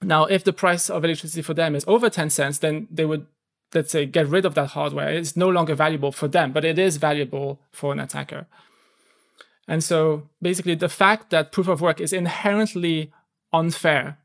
Now, 0.01 0.25
if 0.25 0.45
the 0.45 0.53
price 0.53 0.89
of 0.89 1.05
electricity 1.05 1.43
for 1.43 1.55
them 1.55 1.75
is 1.75 1.85
over 1.87 2.09
10 2.09 2.31
cents, 2.31 2.59
then 2.59 2.87
they 2.91 3.05
would, 3.05 3.27
let's 3.75 3.91
say, 3.91 4.07
get 4.07 4.29
rid 4.29 4.47
of 4.47 4.55
that 4.55 4.69
hardware. 4.69 5.11
It's 5.11 5.37
no 5.37 5.49
longer 5.49 5.75
valuable 5.75 6.13
for 6.13 6.29
them, 6.29 6.53
but 6.53 6.65
it 6.65 6.79
is 6.79 6.97
valuable 6.97 7.61
for 7.73 7.93
an 7.93 8.01
attacker. 8.01 8.47
And 9.67 9.83
so 9.83 10.29
basically, 10.41 10.77
the 10.77 10.89
fact 10.89 11.31
that 11.31 11.53
proof 11.53 11.69
of 11.69 11.81
work 11.81 12.01
is 12.01 12.13
inherently 12.13 13.13
unfair, 13.53 14.19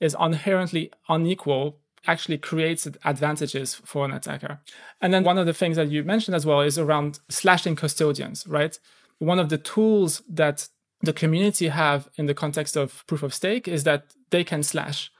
is 0.00 0.14
inherently 0.20 0.92
unequal, 1.08 1.78
actually 2.08 2.38
creates 2.38 2.88
advantages 3.04 3.74
for 3.84 4.04
an 4.04 4.12
attacker. 4.12 4.58
And 5.00 5.14
then 5.14 5.22
one 5.22 5.38
of 5.38 5.46
the 5.46 5.54
things 5.54 5.76
that 5.76 5.90
you 5.90 6.02
mentioned 6.02 6.34
as 6.34 6.46
well 6.46 6.62
is 6.62 6.78
around 6.78 7.20
slashing 7.28 7.76
custodians, 7.76 8.46
right? 8.46 8.76
One 9.18 9.38
of 9.38 9.50
the 9.50 9.58
tools 9.58 10.22
that 10.28 10.68
the 11.02 11.12
community 11.12 11.68
have 11.68 12.08
in 12.16 12.26
the 12.26 12.34
context 12.34 12.76
of 12.76 13.06
proof 13.06 13.22
of 13.22 13.34
stake 13.34 13.68
is 13.68 13.84
that 13.84 14.06
they 14.30 14.42
can 14.42 14.62
slash. 14.62 15.12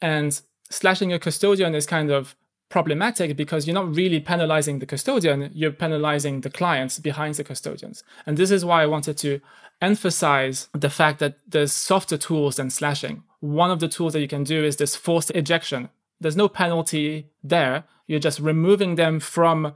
And 0.00 0.40
slashing 0.70 1.12
a 1.12 1.18
custodian 1.18 1.74
is 1.74 1.86
kind 1.86 2.10
of 2.10 2.34
problematic 2.68 3.36
because 3.36 3.66
you're 3.66 3.74
not 3.74 3.94
really 3.94 4.20
penalizing 4.20 4.80
the 4.80 4.86
custodian, 4.86 5.50
you're 5.54 5.70
penalizing 5.70 6.40
the 6.40 6.50
clients 6.50 6.98
behind 6.98 7.34
the 7.34 7.44
custodians. 7.44 8.02
And 8.26 8.36
this 8.36 8.50
is 8.50 8.64
why 8.64 8.82
I 8.82 8.86
wanted 8.86 9.16
to 9.18 9.40
emphasize 9.80 10.68
the 10.72 10.90
fact 10.90 11.18
that 11.20 11.38
there's 11.46 11.72
softer 11.72 12.16
tools 12.16 12.56
than 12.56 12.70
slashing. 12.70 13.22
One 13.40 13.70
of 13.70 13.80
the 13.80 13.88
tools 13.88 14.14
that 14.14 14.20
you 14.20 14.28
can 14.28 14.44
do 14.44 14.64
is 14.64 14.76
this 14.76 14.96
forced 14.96 15.30
ejection. 15.34 15.90
There's 16.20 16.36
no 16.36 16.48
penalty 16.48 17.28
there. 17.42 17.84
You're 18.06 18.20
just 18.20 18.40
removing 18.40 18.94
them 18.94 19.20
from 19.20 19.74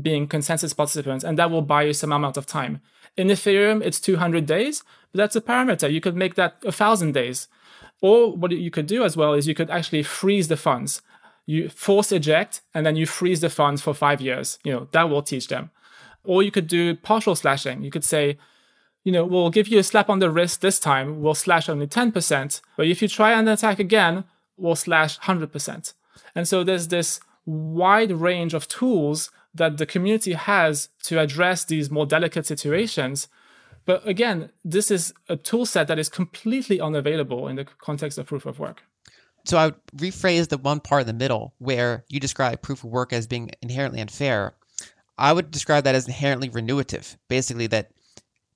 being 0.00 0.26
consensus 0.26 0.72
participants, 0.72 1.24
and 1.24 1.38
that 1.38 1.50
will 1.50 1.62
buy 1.62 1.82
you 1.82 1.92
some 1.92 2.12
amount 2.12 2.36
of 2.36 2.46
time. 2.46 2.80
In 3.16 3.28
Ethereum, 3.28 3.82
it's 3.82 4.00
200 4.00 4.46
days, 4.46 4.82
but 5.12 5.18
that's 5.18 5.36
a 5.36 5.40
parameter. 5.40 5.90
You 5.90 6.00
could 6.00 6.16
make 6.16 6.34
that 6.36 6.56
a 6.64 6.72
thousand 6.72 7.12
days. 7.12 7.48
Or 8.00 8.34
what 8.34 8.52
you 8.52 8.70
could 8.70 8.86
do 8.86 9.04
as 9.04 9.16
well 9.16 9.34
is 9.34 9.46
you 9.46 9.54
could 9.54 9.70
actually 9.70 10.02
freeze 10.02 10.48
the 10.48 10.56
funds. 10.56 11.02
You 11.44 11.68
force 11.68 12.12
eject, 12.12 12.62
and 12.72 12.86
then 12.86 12.96
you 12.96 13.06
freeze 13.06 13.40
the 13.40 13.50
funds 13.50 13.82
for 13.82 13.94
five 13.94 14.20
years. 14.20 14.58
You 14.64 14.72
know, 14.72 14.88
that 14.92 15.10
will 15.10 15.22
teach 15.22 15.48
them. 15.48 15.70
Or 16.24 16.42
you 16.42 16.50
could 16.50 16.66
do 16.66 16.96
partial 16.96 17.34
slashing. 17.34 17.82
You 17.82 17.90
could 17.90 18.04
say, 18.04 18.38
you 19.04 19.12
know, 19.12 19.24
we'll 19.24 19.50
give 19.50 19.68
you 19.68 19.78
a 19.78 19.82
slap 19.82 20.10
on 20.10 20.18
the 20.18 20.30
wrist 20.30 20.60
this 20.60 20.78
time, 20.78 21.22
we'll 21.22 21.34
slash 21.34 21.68
only 21.68 21.86
10%, 21.86 22.60
but 22.76 22.86
if 22.86 23.00
you 23.00 23.08
try 23.08 23.32
and 23.32 23.48
attack 23.48 23.78
again, 23.78 24.24
we'll 24.60 24.76
slash 24.76 25.18
100%. 25.20 25.92
And 26.34 26.46
so 26.46 26.62
there's 26.62 26.88
this 26.88 27.20
wide 27.46 28.12
range 28.12 28.54
of 28.54 28.68
tools 28.68 29.30
that 29.54 29.78
the 29.78 29.86
community 29.86 30.32
has 30.32 30.88
to 31.04 31.18
address 31.18 31.64
these 31.64 31.90
more 31.90 32.06
delicate 32.06 32.46
situations. 32.46 33.28
But 33.84 34.06
again, 34.06 34.50
this 34.64 34.90
is 34.90 35.12
a 35.28 35.36
tool 35.36 35.66
set 35.66 35.88
that 35.88 35.98
is 35.98 36.08
completely 36.08 36.80
unavailable 36.80 37.48
in 37.48 37.56
the 37.56 37.64
context 37.64 38.18
of 38.18 38.26
proof 38.26 38.46
of 38.46 38.58
work. 38.58 38.82
So 39.44 39.56
I 39.56 39.66
would 39.66 39.86
rephrase 39.96 40.48
the 40.48 40.58
one 40.58 40.80
part 40.80 41.02
in 41.02 41.06
the 41.06 41.12
middle 41.12 41.54
where 41.58 42.04
you 42.08 42.20
describe 42.20 42.62
proof 42.62 42.84
of 42.84 42.90
work 42.90 43.12
as 43.12 43.26
being 43.26 43.50
inherently 43.62 44.00
unfair. 44.00 44.54
I 45.18 45.32
would 45.32 45.50
describe 45.50 45.84
that 45.84 45.94
as 45.94 46.06
inherently 46.06 46.48
remunerative. 46.48 47.16
Basically, 47.28 47.66
that 47.68 47.90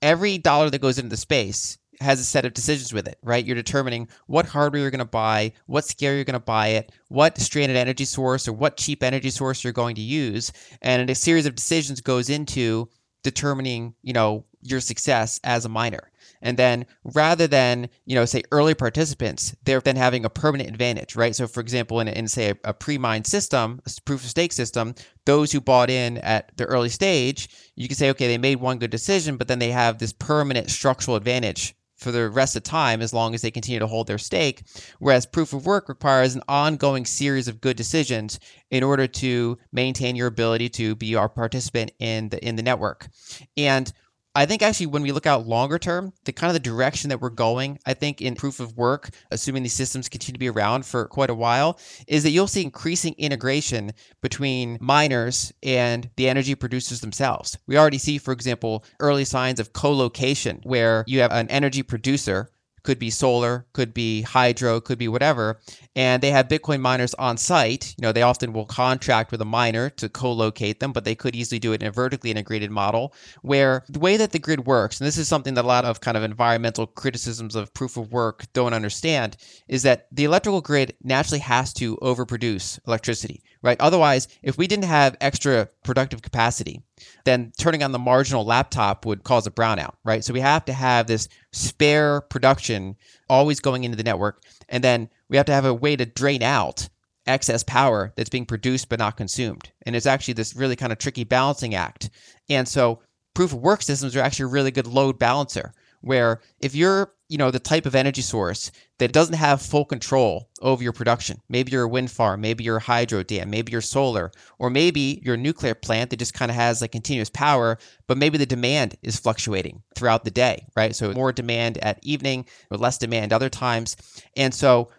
every 0.02 0.38
dollar 0.38 0.70
that 0.70 0.80
goes 0.80 0.98
into 0.98 1.10
the 1.10 1.16
space 1.16 1.78
has 2.00 2.20
a 2.20 2.24
set 2.24 2.44
of 2.44 2.54
decisions 2.54 2.92
with 2.92 3.06
it, 3.08 3.18
right? 3.22 3.44
You're 3.44 3.54
determining 3.54 4.08
what 4.26 4.46
hardware 4.46 4.82
you're 4.82 4.90
going 4.90 4.98
to 4.98 5.04
buy, 5.04 5.52
what 5.66 5.84
scale 5.84 6.14
you're 6.14 6.24
going 6.24 6.34
to 6.34 6.40
buy 6.40 6.68
it, 6.68 6.92
what 7.08 7.38
stranded 7.38 7.76
energy 7.76 8.04
source 8.04 8.48
or 8.48 8.52
what 8.52 8.76
cheap 8.76 9.02
energy 9.02 9.30
source 9.30 9.64
you're 9.64 9.72
going 9.72 9.94
to 9.96 10.02
use, 10.02 10.52
and 10.82 11.08
a 11.08 11.14
series 11.14 11.46
of 11.46 11.54
decisions 11.54 12.00
goes 12.00 12.30
into 12.30 12.88
determining, 13.22 13.94
you 14.02 14.12
know, 14.12 14.44
your 14.62 14.80
success 14.80 15.40
as 15.44 15.64
a 15.64 15.68
miner. 15.68 16.10
And 16.40 16.56
then 16.58 16.86
rather 17.04 17.46
than, 17.46 17.88
you 18.06 18.14
know, 18.14 18.24
say 18.24 18.42
early 18.52 18.74
participants, 18.74 19.54
they're 19.64 19.80
then 19.80 19.96
having 19.96 20.24
a 20.24 20.30
permanent 20.30 20.70
advantage, 20.70 21.16
right? 21.16 21.34
So 21.34 21.46
for 21.46 21.60
example, 21.60 22.00
in, 22.00 22.08
in 22.08 22.28
say 22.28 22.50
a, 22.50 22.56
a 22.64 22.74
pre-mined 22.74 23.26
system, 23.26 23.80
a 23.86 23.90
proof 24.02 24.22
of 24.22 24.30
stake 24.30 24.52
system, 24.52 24.94
those 25.26 25.52
who 25.52 25.60
bought 25.60 25.90
in 25.90 26.18
at 26.18 26.56
the 26.56 26.64
early 26.64 26.88
stage, 26.90 27.48
you 27.76 27.88
can 27.88 27.96
say, 27.96 28.10
okay, 28.10 28.26
they 28.26 28.38
made 28.38 28.60
one 28.60 28.78
good 28.78 28.90
decision, 28.90 29.36
but 29.36 29.48
then 29.48 29.58
they 29.58 29.70
have 29.70 29.98
this 29.98 30.12
permanent 30.12 30.70
structural 30.70 31.16
advantage 31.16 31.74
for 32.04 32.12
the 32.12 32.30
rest 32.30 32.54
of 32.54 32.62
time 32.62 33.02
as 33.02 33.12
long 33.12 33.34
as 33.34 33.42
they 33.42 33.50
continue 33.50 33.80
to 33.80 33.86
hold 33.86 34.06
their 34.06 34.18
stake. 34.18 34.62
Whereas 35.00 35.26
proof 35.26 35.52
of 35.52 35.66
work 35.66 35.88
requires 35.88 36.36
an 36.36 36.42
ongoing 36.48 37.04
series 37.04 37.48
of 37.48 37.60
good 37.60 37.76
decisions 37.76 38.38
in 38.70 38.84
order 38.84 39.08
to 39.08 39.58
maintain 39.72 40.14
your 40.14 40.28
ability 40.28 40.68
to 40.68 40.94
be 40.94 41.16
our 41.16 41.28
participant 41.28 41.90
in 41.98 42.28
the 42.28 42.44
in 42.46 42.54
the 42.56 42.62
network. 42.62 43.08
And 43.56 43.92
I 44.36 44.46
think 44.46 44.62
actually 44.62 44.86
when 44.86 45.02
we 45.02 45.12
look 45.12 45.26
out 45.26 45.46
longer 45.46 45.78
term, 45.78 46.12
the 46.24 46.32
kind 46.32 46.48
of 46.48 46.54
the 46.54 46.68
direction 46.68 47.08
that 47.10 47.20
we're 47.20 47.30
going, 47.30 47.78
I 47.86 47.94
think 47.94 48.20
in 48.20 48.34
proof 48.34 48.58
of 48.58 48.76
work, 48.76 49.10
assuming 49.30 49.62
these 49.62 49.74
systems 49.74 50.08
continue 50.08 50.32
to 50.32 50.40
be 50.40 50.50
around 50.50 50.84
for 50.84 51.06
quite 51.06 51.30
a 51.30 51.34
while, 51.34 51.78
is 52.08 52.24
that 52.24 52.30
you'll 52.30 52.48
see 52.48 52.62
increasing 52.62 53.14
integration 53.16 53.92
between 54.22 54.76
miners 54.80 55.52
and 55.62 56.10
the 56.16 56.28
energy 56.28 56.56
producers 56.56 57.00
themselves. 57.00 57.56
We 57.68 57.78
already 57.78 57.98
see, 57.98 58.18
for 58.18 58.32
example, 58.32 58.84
early 58.98 59.24
signs 59.24 59.60
of 59.60 59.72
co-location 59.72 60.60
where 60.64 61.04
you 61.06 61.20
have 61.20 61.30
an 61.30 61.48
energy 61.48 61.84
producer 61.84 62.50
could 62.84 62.98
be 62.98 63.10
solar, 63.10 63.66
could 63.72 63.92
be 63.92 64.22
hydro, 64.22 64.80
could 64.80 64.98
be 64.98 65.08
whatever. 65.08 65.58
And 65.96 66.22
they 66.22 66.30
have 66.30 66.48
Bitcoin 66.48 66.80
miners 66.80 67.14
on 67.14 67.36
site. 67.36 67.94
You 67.98 68.02
know, 68.02 68.12
they 68.12 68.22
often 68.22 68.52
will 68.52 68.66
contract 68.66 69.32
with 69.32 69.40
a 69.40 69.46
miner 69.46 69.90
to 69.90 70.08
co-locate 70.08 70.80
them, 70.80 70.92
but 70.92 71.04
they 71.04 71.14
could 71.14 71.34
easily 71.34 71.58
do 71.58 71.72
it 71.72 71.82
in 71.82 71.88
a 71.88 71.92
vertically 71.92 72.30
integrated 72.30 72.70
model 72.70 73.14
where 73.42 73.84
the 73.88 73.98
way 73.98 74.16
that 74.16 74.32
the 74.32 74.38
grid 74.38 74.66
works, 74.66 75.00
and 75.00 75.06
this 75.06 75.18
is 75.18 75.26
something 75.28 75.54
that 75.54 75.64
a 75.64 75.66
lot 75.66 75.84
of 75.84 76.00
kind 76.00 76.16
of 76.16 76.22
environmental 76.22 76.86
criticisms 76.86 77.54
of 77.54 77.72
proof 77.74 77.96
of 77.96 78.12
work 78.12 78.44
don't 78.52 78.74
understand, 78.74 79.36
is 79.66 79.82
that 79.82 80.06
the 80.12 80.24
electrical 80.24 80.60
grid 80.60 80.94
naturally 81.02 81.40
has 81.40 81.72
to 81.72 81.96
overproduce 81.96 82.78
electricity, 82.86 83.42
right? 83.64 83.80
Otherwise, 83.80 84.28
if 84.42 84.58
we 84.58 84.66
didn't 84.66 84.84
have 84.84 85.16
extra 85.22 85.70
productive 85.84 86.20
capacity, 86.20 86.82
then 87.24 87.50
turning 87.58 87.82
on 87.82 87.92
the 87.92 87.98
marginal 87.98 88.44
laptop 88.44 89.06
would 89.06 89.24
cause 89.24 89.46
a 89.46 89.50
brownout, 89.50 89.94
right? 90.04 90.22
So 90.22 90.34
we 90.34 90.40
have 90.40 90.66
to 90.66 90.74
have 90.74 91.06
this 91.06 91.28
spare 91.50 92.20
production 92.20 92.94
always 93.28 93.60
going 93.60 93.82
into 93.84 93.96
the 93.96 94.04
network. 94.04 94.42
And 94.68 94.84
then 94.84 95.08
we 95.30 95.38
have 95.38 95.46
to 95.46 95.54
have 95.54 95.64
a 95.64 95.72
way 95.72 95.96
to 95.96 96.04
drain 96.04 96.42
out 96.42 96.90
excess 97.26 97.62
power 97.62 98.12
that's 98.16 98.28
being 98.28 98.44
produced 98.44 98.90
but 98.90 98.98
not 98.98 99.16
consumed. 99.16 99.72
And 99.86 99.96
it's 99.96 100.04
actually 100.04 100.34
this 100.34 100.54
really 100.54 100.76
kind 100.76 100.92
of 100.92 100.98
tricky 100.98 101.24
balancing 101.24 101.74
act. 101.74 102.10
And 102.50 102.68
so 102.68 103.00
proof 103.32 103.54
of 103.54 103.60
work 103.60 103.80
systems 103.80 104.14
are 104.14 104.20
actually 104.20 104.44
a 104.44 104.48
really 104.48 104.72
good 104.72 104.86
load 104.86 105.18
balancer 105.18 105.72
where 106.04 106.40
if 106.60 106.74
you're 106.74 107.12
you 107.28 107.38
know 107.38 107.50
the 107.50 107.58
type 107.58 107.86
of 107.86 107.94
energy 107.94 108.20
source 108.20 108.70
that 108.98 109.12
doesn't 109.12 109.34
have 109.34 109.60
full 109.60 109.84
control 109.84 110.50
over 110.60 110.82
your 110.82 110.92
production 110.92 111.40
maybe 111.48 111.72
you're 111.72 111.84
a 111.84 111.88
wind 111.88 112.10
farm 112.10 112.40
maybe 112.40 112.62
you're 112.62 112.76
a 112.76 112.80
hydro 112.80 113.22
dam 113.22 113.50
maybe 113.50 113.72
you're 113.72 113.80
solar 113.80 114.30
or 114.58 114.70
maybe 114.70 115.20
you're 115.24 115.34
a 115.34 115.38
nuclear 115.38 115.74
plant 115.74 116.10
that 116.10 116.18
just 116.18 116.34
kind 116.34 116.50
of 116.50 116.54
has 116.54 116.80
like 116.80 116.92
continuous 116.92 117.30
power 117.30 117.78
but 118.06 118.18
maybe 118.18 118.38
the 118.38 118.46
demand 118.46 118.96
is 119.02 119.18
fluctuating 119.18 119.82
throughout 119.96 120.24
the 120.24 120.30
day 120.30 120.66
right? 120.76 120.94
So 120.94 121.12
more 121.12 121.32
demand 121.32 121.78
at 121.78 121.98
evening 122.02 122.46
or 122.70 122.76
less 122.76 122.98
demand 122.98 123.32
other 123.32 123.48
times. 123.48 123.96
And 124.36 124.52
so 124.54 124.90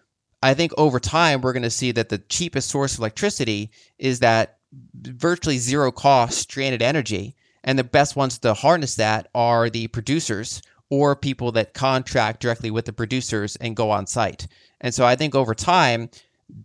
i 0.43 0.53
think 0.53 0.73
over 0.77 0.99
time 0.99 1.41
we're 1.41 1.53
going 1.53 1.63
to 1.63 1.69
see 1.69 1.91
that 1.91 2.09
the 2.09 2.17
cheapest 2.17 2.69
source 2.69 2.93
of 2.93 2.99
electricity 2.99 3.71
is 3.97 4.19
that 4.19 4.57
virtually 4.95 5.57
zero 5.57 5.91
cost 5.91 6.37
stranded 6.39 6.81
energy. 6.81 7.35
And 7.63 7.79
the 7.79 7.83
best 7.83 8.15
ones 8.15 8.37
to 8.39 8.53
harness 8.53 8.95
that 8.95 9.27
are 9.33 9.69
the 9.69 9.87
producers 9.87 10.61
or 10.89 11.15
people 11.15 11.51
that 11.53 11.73
contract 11.73 12.41
directly 12.41 12.71
with 12.71 12.85
the 12.85 12.93
producers 12.93 13.55
and 13.57 13.75
go 13.75 13.91
on 13.91 14.07
site. 14.07 14.47
And 14.81 14.93
so 14.93 15.05
I 15.05 15.15
think 15.15 15.35
over 15.35 15.55
time, 15.55 16.09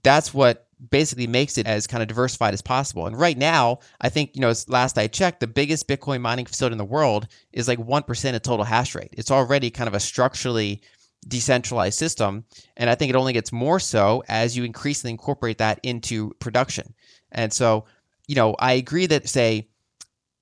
that's 0.02 0.34
what 0.34 0.66
basically 0.90 1.26
makes 1.26 1.58
it 1.58 1.66
as 1.66 1.86
kind 1.86 2.02
of 2.02 2.08
diversified 2.08 2.54
as 2.54 2.62
possible. 2.62 3.06
And 3.06 3.18
right 3.18 3.36
now, 3.36 3.80
I 4.00 4.08
think, 4.08 4.34
you 4.34 4.40
know, 4.40 4.52
last 4.68 4.96
I 4.98 5.06
checked, 5.08 5.40
the 5.40 5.46
biggest 5.46 5.88
Bitcoin 5.88 6.20
mining 6.20 6.46
facility 6.46 6.72
in 6.72 6.78
the 6.78 6.84
world 6.84 7.28
is 7.52 7.68
like 7.68 7.78
1% 7.78 8.34
of 8.34 8.42
total 8.42 8.64
hash 8.64 8.94
rate. 8.94 9.12
It's 9.12 9.30
already 9.30 9.70
kind 9.70 9.88
of 9.88 9.94
a 9.94 10.00
structurally 10.00 10.82
decentralized 11.28 11.98
system. 11.98 12.44
And 12.76 12.88
I 12.88 12.94
think 12.94 13.10
it 13.10 13.16
only 13.16 13.34
gets 13.34 13.52
more 13.52 13.78
so 13.78 14.22
as 14.28 14.56
you 14.56 14.64
increasingly 14.64 15.12
incorporate 15.12 15.58
that 15.58 15.80
into 15.82 16.32
production. 16.40 16.94
And 17.32 17.52
so, 17.52 17.84
you 18.26 18.34
know, 18.34 18.54
I 18.58 18.72
agree 18.74 19.06
that, 19.06 19.28
say, 19.28 19.68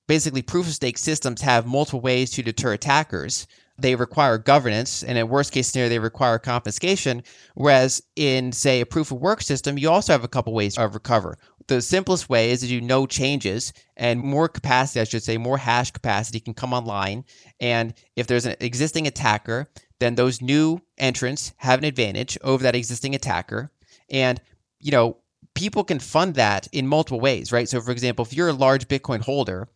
basically 0.07 0.41
proof 0.41 0.67
of 0.67 0.73
stake 0.73 0.97
systems 0.97 1.41
have 1.41 1.65
multiple 1.65 2.01
ways 2.01 2.31
to 2.31 2.43
deter 2.43 2.73
attackers 2.73 3.45
they 3.81 3.95
require 3.95 4.37
governance, 4.37 5.03
and 5.03 5.17
in 5.17 5.29
worst 5.29 5.51
case 5.51 5.67
scenario, 5.67 5.89
they 5.89 5.99
require 5.99 6.39
confiscation. 6.39 7.23
Whereas 7.55 8.01
in, 8.15 8.51
say, 8.51 8.81
a 8.81 8.85
proof 8.85 9.11
of 9.11 9.19
work 9.19 9.41
system, 9.41 9.77
you 9.77 9.89
also 9.89 10.13
have 10.13 10.23
a 10.23 10.29
couple 10.29 10.53
ways 10.53 10.77
of 10.77 10.93
recover. 10.93 11.37
The 11.67 11.81
simplest 11.81 12.29
way 12.29 12.51
is 12.51 12.61
to 12.61 12.67
do 12.67 12.81
no 12.81 13.05
changes 13.05 13.73
and 13.95 14.21
more 14.21 14.47
capacity, 14.47 14.99
I 14.99 15.03
should 15.03 15.23
say, 15.23 15.37
more 15.37 15.57
hash 15.57 15.91
capacity 15.91 16.39
can 16.39 16.55
come 16.55 16.73
online. 16.73 17.25
And 17.59 17.93
if 18.15 18.25
there's 18.25 18.47
an 18.47 18.55
existing 18.59 19.05
attacker, 19.05 19.69
then 19.99 20.15
those 20.15 20.41
new 20.41 20.81
entrants 20.97 21.53
have 21.57 21.79
an 21.79 21.85
advantage 21.85 22.37
over 22.43 22.63
that 22.63 22.75
existing 22.75 23.13
attacker. 23.13 23.71
And, 24.09 24.41
you 24.79 24.91
know, 24.91 25.17
people 25.53 25.83
can 25.83 25.99
fund 25.99 26.35
that 26.35 26.67
in 26.71 26.87
multiple 26.87 27.19
ways, 27.19 27.51
right? 27.51 27.69
So, 27.69 27.81
for 27.81 27.91
example, 27.91 28.25
if 28.25 28.33
you're 28.33 28.49
a 28.49 28.53
large 28.53 28.87
Bitcoin 28.87 29.21
holder, 29.21 29.67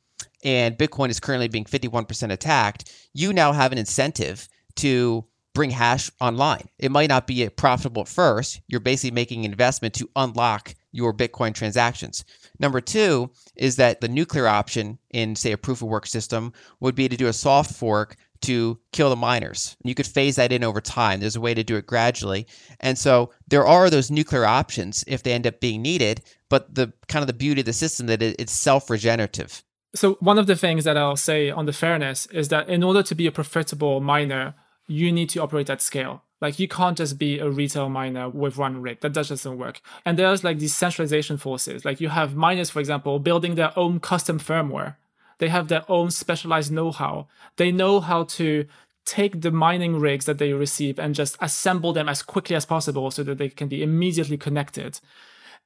and 0.43 0.77
Bitcoin 0.77 1.09
is 1.09 1.19
currently 1.19 1.47
being 1.47 1.65
51% 1.65 2.31
attacked, 2.31 2.91
you 3.13 3.33
now 3.33 3.51
have 3.51 3.71
an 3.71 3.77
incentive 3.77 4.47
to 4.75 5.25
bring 5.53 5.69
hash 5.69 6.11
online. 6.19 6.67
It 6.79 6.91
might 6.91 7.09
not 7.09 7.27
be 7.27 7.47
profitable 7.49 8.01
at 8.01 8.07
first. 8.07 8.61
You're 8.67 8.79
basically 8.79 9.11
making 9.11 9.45
an 9.45 9.51
investment 9.51 9.93
to 9.95 10.09
unlock 10.15 10.73
your 10.91 11.13
Bitcoin 11.13 11.53
transactions. 11.53 12.25
Number 12.59 12.81
two 12.81 13.31
is 13.55 13.75
that 13.77 14.01
the 14.01 14.07
nuclear 14.07 14.47
option 14.47 14.99
in, 15.11 15.35
say, 15.35 15.51
a 15.51 15.57
proof 15.57 15.81
of 15.81 15.89
work 15.89 16.07
system 16.07 16.53
would 16.79 16.95
be 16.95 17.07
to 17.07 17.17
do 17.17 17.27
a 17.27 17.33
soft 17.33 17.73
fork 17.75 18.15
to 18.41 18.77
kill 18.91 19.09
the 19.09 19.15
miners. 19.15 19.77
You 19.83 19.95
could 19.95 20.05
phase 20.05 20.35
that 20.35 20.51
in 20.51 20.63
over 20.63 20.81
time. 20.81 21.19
There's 21.19 21.35
a 21.35 21.41
way 21.41 21.53
to 21.53 21.63
do 21.63 21.77
it 21.77 21.87
gradually. 21.87 22.45
And 22.79 22.97
so 22.97 23.31
there 23.47 23.65
are 23.65 23.89
those 23.89 24.11
nuclear 24.11 24.45
options 24.45 25.03
if 25.07 25.23
they 25.23 25.33
end 25.33 25.47
up 25.47 25.61
being 25.61 25.81
needed, 25.81 26.21
but 26.49 26.73
the 26.73 26.91
kind 27.07 27.23
of 27.23 27.27
the 27.27 27.33
beauty 27.33 27.61
of 27.61 27.65
the 27.65 27.73
system 27.73 28.07
that 28.07 28.21
it's 28.21 28.51
self-regenerative. 28.53 29.63
So 29.95 30.15
one 30.15 30.39
of 30.39 30.47
the 30.47 30.55
things 30.55 30.85
that 30.85 30.97
I'll 30.97 31.15
say 31.15 31.51
on 31.51 31.65
the 31.65 31.73
fairness 31.73 32.25
is 32.27 32.49
that 32.49 32.67
in 32.67 32.83
order 32.83 33.03
to 33.03 33.13
be 33.13 33.27
a 33.27 33.31
profitable 33.31 34.01
miner, 34.01 34.55
you 34.87 35.11
need 35.11 35.29
to 35.29 35.41
operate 35.41 35.69
at 35.69 35.81
scale. 35.81 36.23
Like 36.41 36.59
you 36.59 36.67
can't 36.67 36.97
just 36.97 37.17
be 37.17 37.39
a 37.39 37.49
retail 37.49 37.89
miner 37.89 38.27
with 38.27 38.57
one 38.57 38.81
rig. 38.81 39.01
That 39.01 39.13
just 39.13 39.29
doesn't 39.29 39.57
work. 39.57 39.81
And 40.03 40.17
there's 40.17 40.43
like 40.43 40.59
these 40.59 40.75
centralization 40.75 41.37
forces. 41.37 41.85
Like 41.85 42.01
you 42.01 42.09
have 42.09 42.35
miners, 42.35 42.69
for 42.69 42.79
example, 42.79 43.19
building 43.19 43.55
their 43.55 43.77
own 43.77 43.99
custom 43.99 44.39
firmware. 44.39 44.95
They 45.37 45.49
have 45.49 45.67
their 45.67 45.89
own 45.89 46.11
specialized 46.11 46.71
know-how. 46.71 47.27
They 47.57 47.71
know 47.71 47.99
how 47.99 48.23
to 48.23 48.65
take 49.05 49.41
the 49.41 49.51
mining 49.51 49.99
rigs 49.99 50.25
that 50.25 50.37
they 50.37 50.53
receive 50.53 50.97
and 50.97 51.15
just 51.15 51.37
assemble 51.39 51.93
them 51.93 52.09
as 52.09 52.23
quickly 52.23 52.55
as 52.55 52.65
possible 52.65 53.11
so 53.11 53.23
that 53.23 53.37
they 53.37 53.49
can 53.49 53.67
be 53.67 53.83
immediately 53.83 54.37
connected. 54.37 54.99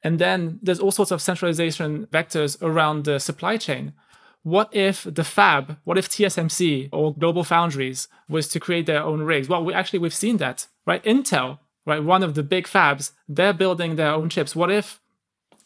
And 0.04 0.20
then 0.20 0.60
there's 0.62 0.80
all 0.80 0.92
sorts 0.92 1.12
of 1.12 1.22
centralization 1.22 2.08
vectors 2.08 2.62
around 2.62 3.06
the 3.06 3.20
supply 3.20 3.58
chain 3.58 3.94
what 4.48 4.74
if 4.74 5.04
the 5.04 5.26
fab, 5.26 5.78
what 5.84 5.98
if 5.98 6.08
TSMC 6.08 6.88
or 6.94 7.14
Global 7.14 7.44
Foundries 7.44 8.08
was 8.30 8.48
to 8.48 8.62
create 8.62 8.86
their 8.86 9.04
own 9.04 9.24
rigs? 9.24 9.50
Well, 9.50 9.66
we 9.66 9.74
actually 9.74 10.00
we've 10.00 10.14
seen 10.14 10.38
that, 10.38 10.68
right? 10.86 11.04
Intel, 11.04 11.60
right, 11.86 12.02
one 12.02 12.24
of 12.24 12.34
the 12.34 12.44
big 12.44 12.66
fabs, 12.66 13.12
they're 13.28 13.52
building 13.52 13.98
their 13.98 14.12
own 14.12 14.30
chips. 14.30 14.56
What 14.56 14.72
if 14.72 15.02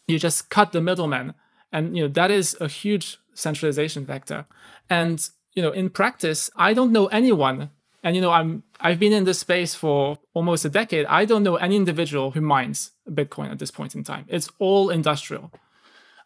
you 0.08 0.18
just 0.18 0.50
cut 0.50 0.72
the 0.72 0.80
middleman? 0.80 1.34
And 1.70 1.96
you 1.96 2.02
know 2.02 2.08
that 2.08 2.32
is 2.32 2.56
a 2.60 2.66
huge 2.66 3.18
centralization 3.34 4.04
vector. 4.04 4.46
And 4.90 5.24
you 5.52 5.62
know, 5.62 5.70
in 5.70 5.88
practice, 5.88 6.50
I 6.56 6.74
don't 6.74 6.90
know 6.90 7.06
anyone. 7.06 7.70
And 8.02 8.16
you 8.16 8.20
know, 8.20 8.32
I'm 8.32 8.64
I've 8.80 8.98
been 8.98 9.12
in 9.12 9.22
this 9.22 9.38
space 9.38 9.76
for 9.76 10.18
almost 10.34 10.64
a 10.64 10.68
decade. 10.68 11.06
I 11.06 11.24
don't 11.24 11.44
know 11.44 11.54
any 11.54 11.76
individual 11.76 12.32
who 12.32 12.40
mines 12.40 12.90
Bitcoin 13.08 13.52
at 13.52 13.60
this 13.60 13.70
point 13.70 13.94
in 13.94 14.02
time. 14.02 14.24
It's 14.26 14.48
all 14.58 14.90
industrial. 14.90 15.52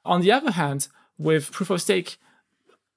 On 0.07 0.23
the 0.23 0.33
other 0.33 0.53
hand, 0.53 0.89
with 1.19 1.53
proof 1.53 1.69
of 1.69 1.83
stake, 1.83 2.17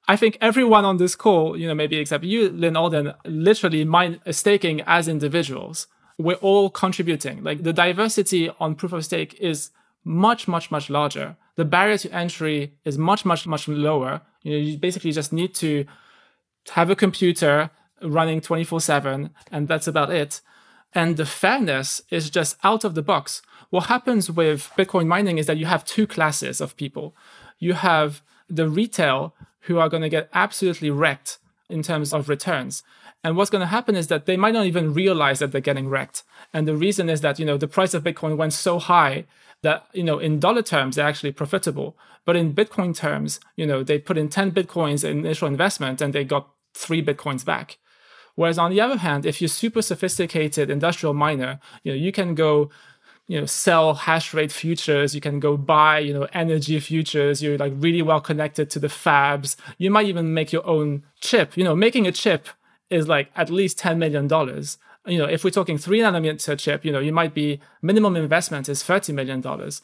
I 0.10 0.16
think 0.16 0.40
everyone 0.42 0.86
on 0.86 0.98
this 0.98 1.16
call, 1.16 1.56
you 1.56 1.68
know, 1.68 1.76
maybe 1.76 1.98
except 1.98 2.24
you, 2.24 2.50
Lyn 2.50 2.76
Alden, 2.76 3.14
literally 3.26 3.86
mind 3.86 4.20
uh, 4.26 4.32
staking 4.32 4.82
as 4.88 5.08
individuals. 5.08 5.86
We're 6.18 6.44
all 6.48 6.72
contributing. 6.72 7.44
Like 7.44 7.62
the 7.62 7.74
diversity 7.74 8.50
on 8.60 8.74
proof 8.74 8.92
of 8.92 9.06
stake 9.06 9.36
is 9.40 9.70
much, 10.04 10.48
much, 10.48 10.72
much 10.72 10.90
larger. 10.90 11.38
The 11.58 11.64
barrier 11.64 12.00
to 12.00 12.12
entry 12.12 12.74
is 12.86 12.98
much, 12.98 13.24
much, 13.24 13.46
much 13.46 13.68
lower. 13.68 14.22
You 14.42 14.52
know, 14.54 14.58
you 14.58 14.78
basically 14.80 15.12
just 15.12 15.32
need 15.32 15.54
to 15.56 15.86
have 16.72 16.90
a 16.90 16.96
computer 16.96 17.70
running 18.02 18.42
24 18.42 18.82
7, 18.82 19.30
and 19.52 19.68
that's 19.68 19.86
about 19.86 20.10
it. 20.10 20.42
And 20.92 21.18
the 21.18 21.26
fairness 21.28 22.02
is 22.10 22.32
just 22.32 22.58
out 22.64 22.84
of 22.84 22.96
the 22.96 23.04
box. 23.04 23.44
What 23.70 23.86
happens 23.86 24.32
with 24.32 24.72
Bitcoin 24.76 25.06
mining 25.06 25.38
is 25.38 25.46
that 25.46 25.58
you 25.58 25.68
have 25.68 25.86
two 25.86 26.08
classes 26.08 26.62
of 26.62 26.76
people. 26.78 27.16
You 27.60 27.74
have 27.74 28.24
the 28.50 28.68
retail 28.68 29.36
who 29.62 29.78
are 29.80 29.90
going 29.90 30.04
to 30.04 30.10
get 30.10 30.30
absolutely 30.34 30.90
wrecked 30.90 31.38
in 31.70 31.84
terms 31.84 32.14
of 32.14 32.30
returns. 32.30 32.84
And 33.24 33.36
what's 33.36 33.50
going 33.50 33.62
to 33.62 33.68
happen 33.68 33.96
is 33.96 34.08
that 34.08 34.26
they 34.26 34.38
might 34.38 34.54
not 34.54 34.66
even 34.66 34.94
realize 34.94 35.40
that 35.40 35.52
they're 35.52 35.62
getting 35.62 35.90
wrecked. 35.90 36.24
And 36.54 36.68
the 36.68 36.76
reason 36.76 37.10
is 37.10 37.22
that, 37.22 37.38
you 37.38 37.46
know, 37.46 37.58
the 37.58 37.68
price 37.68 37.94
of 37.94 38.04
Bitcoin 38.04 38.38
went 38.38 38.54
so 38.54 38.80
high 38.80 39.26
that, 39.62 39.88
you 39.94 40.04
know, 40.04 40.20
in 40.20 40.40
dollar 40.40 40.62
terms, 40.62 40.96
they're 40.96 41.08
actually 41.08 41.34
profitable. 41.34 41.98
But 42.26 42.36
in 42.36 42.54
Bitcoin 42.54 42.96
terms, 42.96 43.40
you 43.56 43.66
know, 43.66 43.84
they 43.84 44.00
put 44.00 44.18
in 44.18 44.30
10 44.30 44.52
Bitcoins 44.52 45.04
in 45.04 45.20
initial 45.20 45.48
investment 45.48 46.02
and 46.02 46.14
they 46.14 46.24
got 46.24 46.50
three 46.74 47.04
Bitcoins 47.04 47.44
back. 47.44 47.78
Whereas 48.36 48.58
on 48.58 48.72
the 48.72 48.80
other 48.80 48.98
hand, 48.98 49.26
if 49.26 49.42
you're 49.42 49.50
super 49.50 49.82
sophisticated 49.82 50.70
industrial 50.70 51.14
miner, 51.14 51.60
you 51.84 51.92
know, 51.92 51.98
you 51.98 52.14
can 52.14 52.36
go 52.36 52.70
you 53.30 53.40
know 53.40 53.46
sell 53.46 53.94
hash 53.94 54.34
rate 54.34 54.52
futures 54.52 55.14
you 55.14 55.22
can 55.22 55.40
go 55.40 55.56
buy 55.56 56.00
you 56.00 56.14
know 56.14 56.28
energy 56.34 56.80
futures 56.80 57.42
you're 57.42 57.60
like 57.60 57.72
really 57.76 58.02
well 58.02 58.20
connected 58.20 58.70
to 58.72 58.80
the 58.80 58.88
fabs. 58.88 59.56
You 59.78 59.92
might 59.92 60.08
even 60.08 60.34
make 60.34 60.52
your 60.52 60.66
own 60.68 61.04
chip. 61.22 61.56
You 61.56 61.64
know 61.64 61.76
making 61.76 62.08
a 62.08 62.12
chip 62.12 62.50
is 62.90 63.08
like 63.08 63.30
at 63.36 63.50
least 63.50 63.78
10 63.78 64.00
million 64.00 64.28
dollars. 64.28 64.80
You 65.06 65.20
know 65.20 65.26
if 65.26 65.44
we're 65.44 65.52
talking 65.52 65.78
3 65.78 66.00
nanometer 66.00 66.58
chip 66.60 66.84
you 66.84 66.92
know 66.92 67.00
you 67.00 67.14
might 67.14 67.34
be 67.36 67.62
minimum 67.82 68.16
investment 68.18 68.68
is 68.68 68.84
30 68.84 69.14
million 69.14 69.40
dollars. 69.42 69.82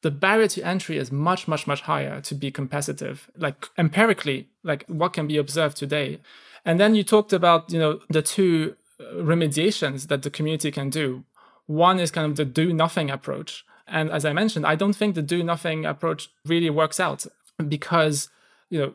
The 0.00 0.10
barrier 0.10 0.48
to 0.48 0.62
entry 0.62 0.96
is 0.96 1.12
much 1.12 1.46
much 1.46 1.66
much 1.66 1.82
higher 1.82 2.22
to 2.22 2.34
be 2.34 2.50
competitive 2.50 3.30
like 3.36 3.68
empirically 3.76 4.48
like 4.64 4.86
what 4.86 5.12
can 5.12 5.26
be 5.26 5.36
observed 5.36 5.76
today. 5.76 6.20
And 6.64 6.80
then 6.80 6.94
you 6.94 7.04
talked 7.04 7.34
about 7.34 7.70
you 7.70 7.78
know 7.78 8.00
the 8.08 8.22
two 8.22 8.76
uh, 8.98 9.04
remediations 9.16 10.08
that 10.08 10.22
the 10.22 10.30
community 10.30 10.70
can 10.70 10.88
do 10.88 11.24
one 11.68 12.00
is 12.00 12.10
kind 12.10 12.28
of 12.28 12.36
the 12.36 12.44
do 12.44 12.72
nothing 12.72 13.10
approach. 13.10 13.64
And 13.86 14.10
as 14.10 14.24
I 14.24 14.32
mentioned, 14.32 14.66
I 14.66 14.74
don't 14.74 14.94
think 14.94 15.14
the 15.14 15.22
do 15.22 15.44
nothing 15.44 15.84
approach 15.84 16.30
really 16.44 16.70
works 16.70 16.98
out 16.98 17.26
because, 17.68 18.28
you 18.70 18.78
know, 18.80 18.92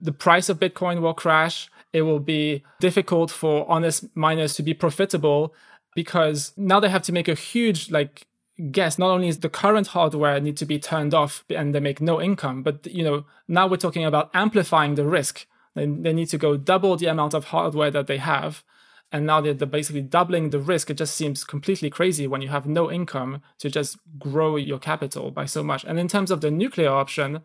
the 0.00 0.12
price 0.12 0.48
of 0.48 0.58
Bitcoin 0.58 1.00
will 1.00 1.14
crash. 1.14 1.70
It 1.92 2.02
will 2.02 2.18
be 2.18 2.64
difficult 2.80 3.30
for 3.30 3.70
honest 3.70 4.04
miners 4.16 4.54
to 4.54 4.62
be 4.62 4.74
profitable 4.74 5.54
because 5.94 6.52
now 6.56 6.80
they 6.80 6.88
have 6.88 7.02
to 7.02 7.12
make 7.12 7.28
a 7.28 7.34
huge 7.34 7.90
like 7.90 8.26
guess. 8.70 8.98
Not 8.98 9.10
only 9.10 9.28
is 9.28 9.40
the 9.40 9.48
current 9.48 9.88
hardware 9.88 10.40
need 10.40 10.56
to 10.58 10.66
be 10.66 10.78
turned 10.78 11.14
off 11.14 11.44
and 11.50 11.74
they 11.74 11.80
make 11.80 12.00
no 12.00 12.20
income, 12.20 12.62
but 12.62 12.86
you 12.86 13.04
know 13.04 13.24
now 13.46 13.66
we're 13.66 13.76
talking 13.76 14.04
about 14.04 14.30
amplifying 14.34 14.94
the 14.94 15.06
risk. 15.06 15.46
They, 15.74 15.86
they 15.86 16.14
need 16.14 16.30
to 16.30 16.38
go 16.38 16.56
double 16.56 16.96
the 16.96 17.06
amount 17.06 17.34
of 17.34 17.46
hardware 17.46 17.90
that 17.90 18.06
they 18.06 18.18
have 18.18 18.64
and 19.12 19.26
now 19.26 19.40
they're, 19.40 19.54
they're 19.54 19.66
basically 19.66 20.02
doubling 20.02 20.50
the 20.50 20.58
risk. 20.58 20.90
It 20.90 20.94
just 20.98 21.14
seems 21.14 21.44
completely 21.44 21.90
crazy 21.90 22.26
when 22.26 22.42
you 22.42 22.48
have 22.48 22.66
no 22.66 22.90
income 22.90 23.42
to 23.58 23.70
just 23.70 23.98
grow 24.18 24.56
your 24.56 24.78
capital 24.78 25.30
by 25.30 25.46
so 25.46 25.62
much. 25.62 25.84
And 25.84 25.98
in 25.98 26.08
terms 26.08 26.30
of 26.30 26.40
the 26.40 26.50
nuclear 26.50 26.90
option, 26.90 27.40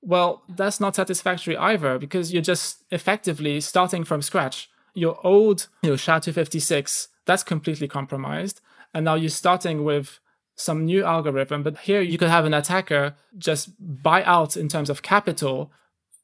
well, 0.00 0.42
that's 0.48 0.80
not 0.80 0.96
satisfactory 0.96 1.56
either 1.56 1.98
because 1.98 2.32
you're 2.32 2.42
just 2.42 2.84
effectively 2.90 3.60
starting 3.60 4.04
from 4.04 4.22
scratch. 4.22 4.68
Your 4.94 5.18
old, 5.26 5.68
you 5.82 5.90
know, 5.90 5.96
SHA-256, 5.96 7.08
that's 7.24 7.42
completely 7.42 7.88
compromised. 7.88 8.60
And 8.94 9.04
now 9.04 9.14
you're 9.14 9.30
starting 9.30 9.84
with 9.84 10.20
some 10.54 10.84
new 10.84 11.04
algorithm. 11.04 11.62
But 11.62 11.78
here 11.78 12.00
you 12.00 12.18
could 12.18 12.28
have 12.28 12.44
an 12.44 12.54
attacker 12.54 13.14
just 13.38 13.70
buy 13.78 14.22
out 14.24 14.56
in 14.56 14.68
terms 14.68 14.90
of 14.90 15.02
capital, 15.02 15.72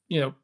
you 0.09 0.21
know, 0.21 0.35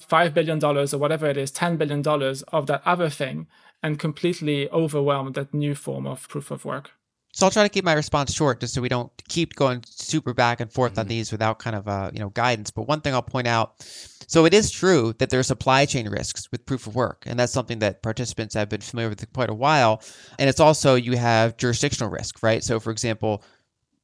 $5 0.00 0.34
billion 0.34 0.64
or 0.64 0.86
whatever 0.98 1.26
it 1.26 1.36
is, 1.36 1.50
$10 1.52 1.78
billion 1.78 2.06
of 2.48 2.66
that 2.66 2.82
other 2.84 3.08
thing 3.08 3.46
and 3.82 3.98
completely 3.98 4.68
overwhelm 4.70 5.32
that 5.32 5.54
new 5.54 5.74
form 5.74 6.06
of 6.06 6.28
proof 6.28 6.50
of 6.50 6.64
work. 6.64 6.92
So 7.32 7.46
I'll 7.46 7.52
try 7.52 7.62
to 7.62 7.68
keep 7.68 7.84
my 7.84 7.92
response 7.92 8.34
short 8.34 8.60
just 8.60 8.74
so 8.74 8.80
we 8.80 8.88
don't 8.88 9.12
keep 9.28 9.54
going 9.54 9.84
super 9.86 10.34
back 10.34 10.60
and 10.60 10.72
forth 10.72 10.92
mm-hmm. 10.92 11.00
on 11.00 11.06
these 11.08 11.30
without 11.30 11.58
kind 11.58 11.76
of 11.76 11.86
uh, 11.86 12.10
you 12.12 12.18
know 12.18 12.30
guidance. 12.30 12.70
But 12.70 12.88
one 12.88 13.00
thing 13.00 13.14
I'll 13.14 13.22
point 13.22 13.46
out, 13.46 13.74
so 14.26 14.44
it 14.44 14.54
is 14.54 14.70
true 14.70 15.14
that 15.18 15.30
there 15.30 15.38
are 15.38 15.44
supply 15.44 15.84
chain 15.84 16.08
risks 16.08 16.50
with 16.50 16.66
proof 16.66 16.86
of 16.86 16.96
work, 16.96 17.24
and 17.26 17.38
that's 17.38 17.52
something 17.52 17.78
that 17.80 18.02
participants 18.02 18.54
have 18.54 18.68
been 18.68 18.80
familiar 18.80 19.10
with 19.10 19.20
for 19.20 19.26
quite 19.26 19.50
a 19.50 19.54
while. 19.54 20.02
And 20.38 20.48
it's 20.48 20.58
also 20.58 20.94
you 20.94 21.16
have 21.16 21.56
jurisdictional 21.58 22.10
risk, 22.10 22.42
right? 22.42 22.64
So 22.64 22.80
for 22.80 22.90
example, 22.90 23.44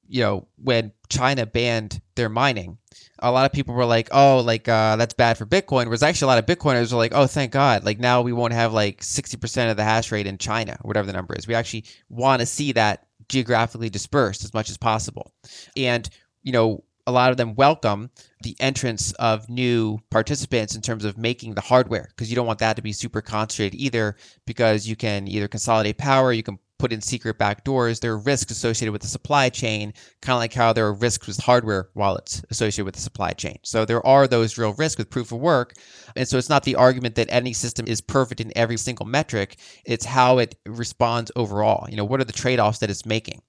you 0.09 0.23
know, 0.23 0.47
when 0.57 0.93
China 1.09 1.47
banned 1.47 2.01
their 2.15 2.29
mining, 2.29 2.79
a 3.19 3.31
lot 3.31 3.47
of 3.47 3.53
people 3.53 3.75
were 3.75 3.85
like, 3.85 4.09
"Oh, 4.13 4.41
like 4.41 4.69
uh, 4.69 4.97
that's 4.97 5.15
bad 5.15 5.39
for 5.39 5.47
Bitcoin." 5.47 5.87
Whereas 5.87 6.03
actually, 6.03 6.27
a 6.27 6.35
lot 6.35 6.39
of 6.39 6.47
Bitcoiners 6.47 6.93
were 6.93 6.99
like, 6.99 7.15
"Oh, 7.15 7.27
thank 7.27 7.53
God! 7.53 7.85
Like 7.85 7.99
now 7.99 8.23
we 8.23 8.33
won't 8.33 8.53
have 8.53 8.73
like 8.73 9.03
sixty 9.03 9.37
percent 9.37 9.71
of 9.71 9.77
the 9.77 9.85
hash 9.85 10.13
rate 10.13 10.27
in 10.27 10.39
China, 10.39 10.77
whatever 10.83 11.07
the 11.07 11.13
number 11.13 11.35
is. 11.35 11.47
We 11.47 11.55
actually 11.55 11.85
want 12.09 12.41
to 12.41 12.47
see 12.47 12.73
that 12.73 13.07
geographically 13.29 13.91
dispersed 13.91 14.45
as 14.45 14.55
much 14.55 14.71
as 14.71 14.77
possible." 14.79 15.33
And 15.77 16.09
you 16.43 16.53
know, 16.53 16.85
a 17.07 17.13
lot 17.13 17.31
of 17.31 17.37
them 17.37 17.55
welcome 17.55 18.11
the 18.43 18.57
entrance 18.61 19.13
of 19.13 19.49
new 19.49 19.99
participants 20.11 20.75
in 20.75 20.83
terms 20.83 21.05
of 21.05 21.19
making 21.19 21.55
the 21.55 21.61
hardware 21.61 22.09
because 22.11 22.31
you 22.31 22.37
don't 22.37 22.47
want 22.47 22.59
that 22.59 22.77
to 22.77 22.83
be 22.83 22.93
super 22.93 23.21
concentrated 23.21 23.79
either 23.79 24.17
because 24.47 24.87
you 24.87 24.97
can 24.97 25.29
either 25.29 25.49
consolidate 25.49 25.99
power, 25.99 26.33
you 26.33 26.43
can 26.43 26.59
put 26.79 26.93
in 26.93 27.01
secret 27.01 27.39
backdoors. 27.39 28.01
There 28.01 28.13
are 28.13 28.19
risks 28.19 28.53
associated 28.53 28.93
with 28.93 29.03
the 29.03 29.09
supply 29.09 29.49
chain, 29.49 29.93
kind 30.23 30.37
of 30.37 30.41
like 30.41 30.53
how 30.53 30.73
there 30.73 30.87
are 30.87 30.95
risks 30.95 31.27
with 31.27 31.39
hardware 31.39 31.89
wallets 31.95 32.45
associated 32.51 32.85
with 32.85 32.95
the 32.95 33.01
supply 33.01 33.33
chain. 33.33 33.59
So 33.63 33.85
there 33.85 34.05
are 34.07 34.27
those 34.27 34.59
real 34.59 34.75
risks 34.75 34.99
with 34.99 35.11
proof 35.11 35.33
of 35.33 35.39
work. 35.39 35.75
And 36.17 36.27
so 36.27 36.37
it's 36.37 36.49
not 36.49 36.65
the 36.65 36.77
argument 36.77 37.15
that 37.15 37.29
any 37.31 37.53
system 37.53 37.87
is 37.87 38.01
perfect 38.01 38.41
in 38.41 38.53
every 38.57 38.77
single 38.77 39.07
metric, 39.07 39.57
it's 39.85 40.05
how 40.05 40.39
it 40.39 40.57
responds 40.67 41.31
overall. 41.37 41.89
You 41.89 41.97
know, 41.97 42.05
what 42.05 42.21
are 42.21 42.25
the 42.25 42.33
trade 42.33 42.61
offs 42.61 42.79
that 42.81 42.91
it's 42.91 43.07
making? 43.07 43.43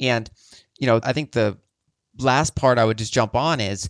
And, 0.00 0.30
you 0.78 0.86
know, 0.86 1.00
I 1.02 1.12
think 1.12 1.32
the 1.32 1.58
last 2.18 2.56
part 2.56 2.78
I 2.78 2.84
would 2.84 2.98
just 2.98 3.12
jump 3.12 3.36
on 3.36 3.60
is 3.60 3.88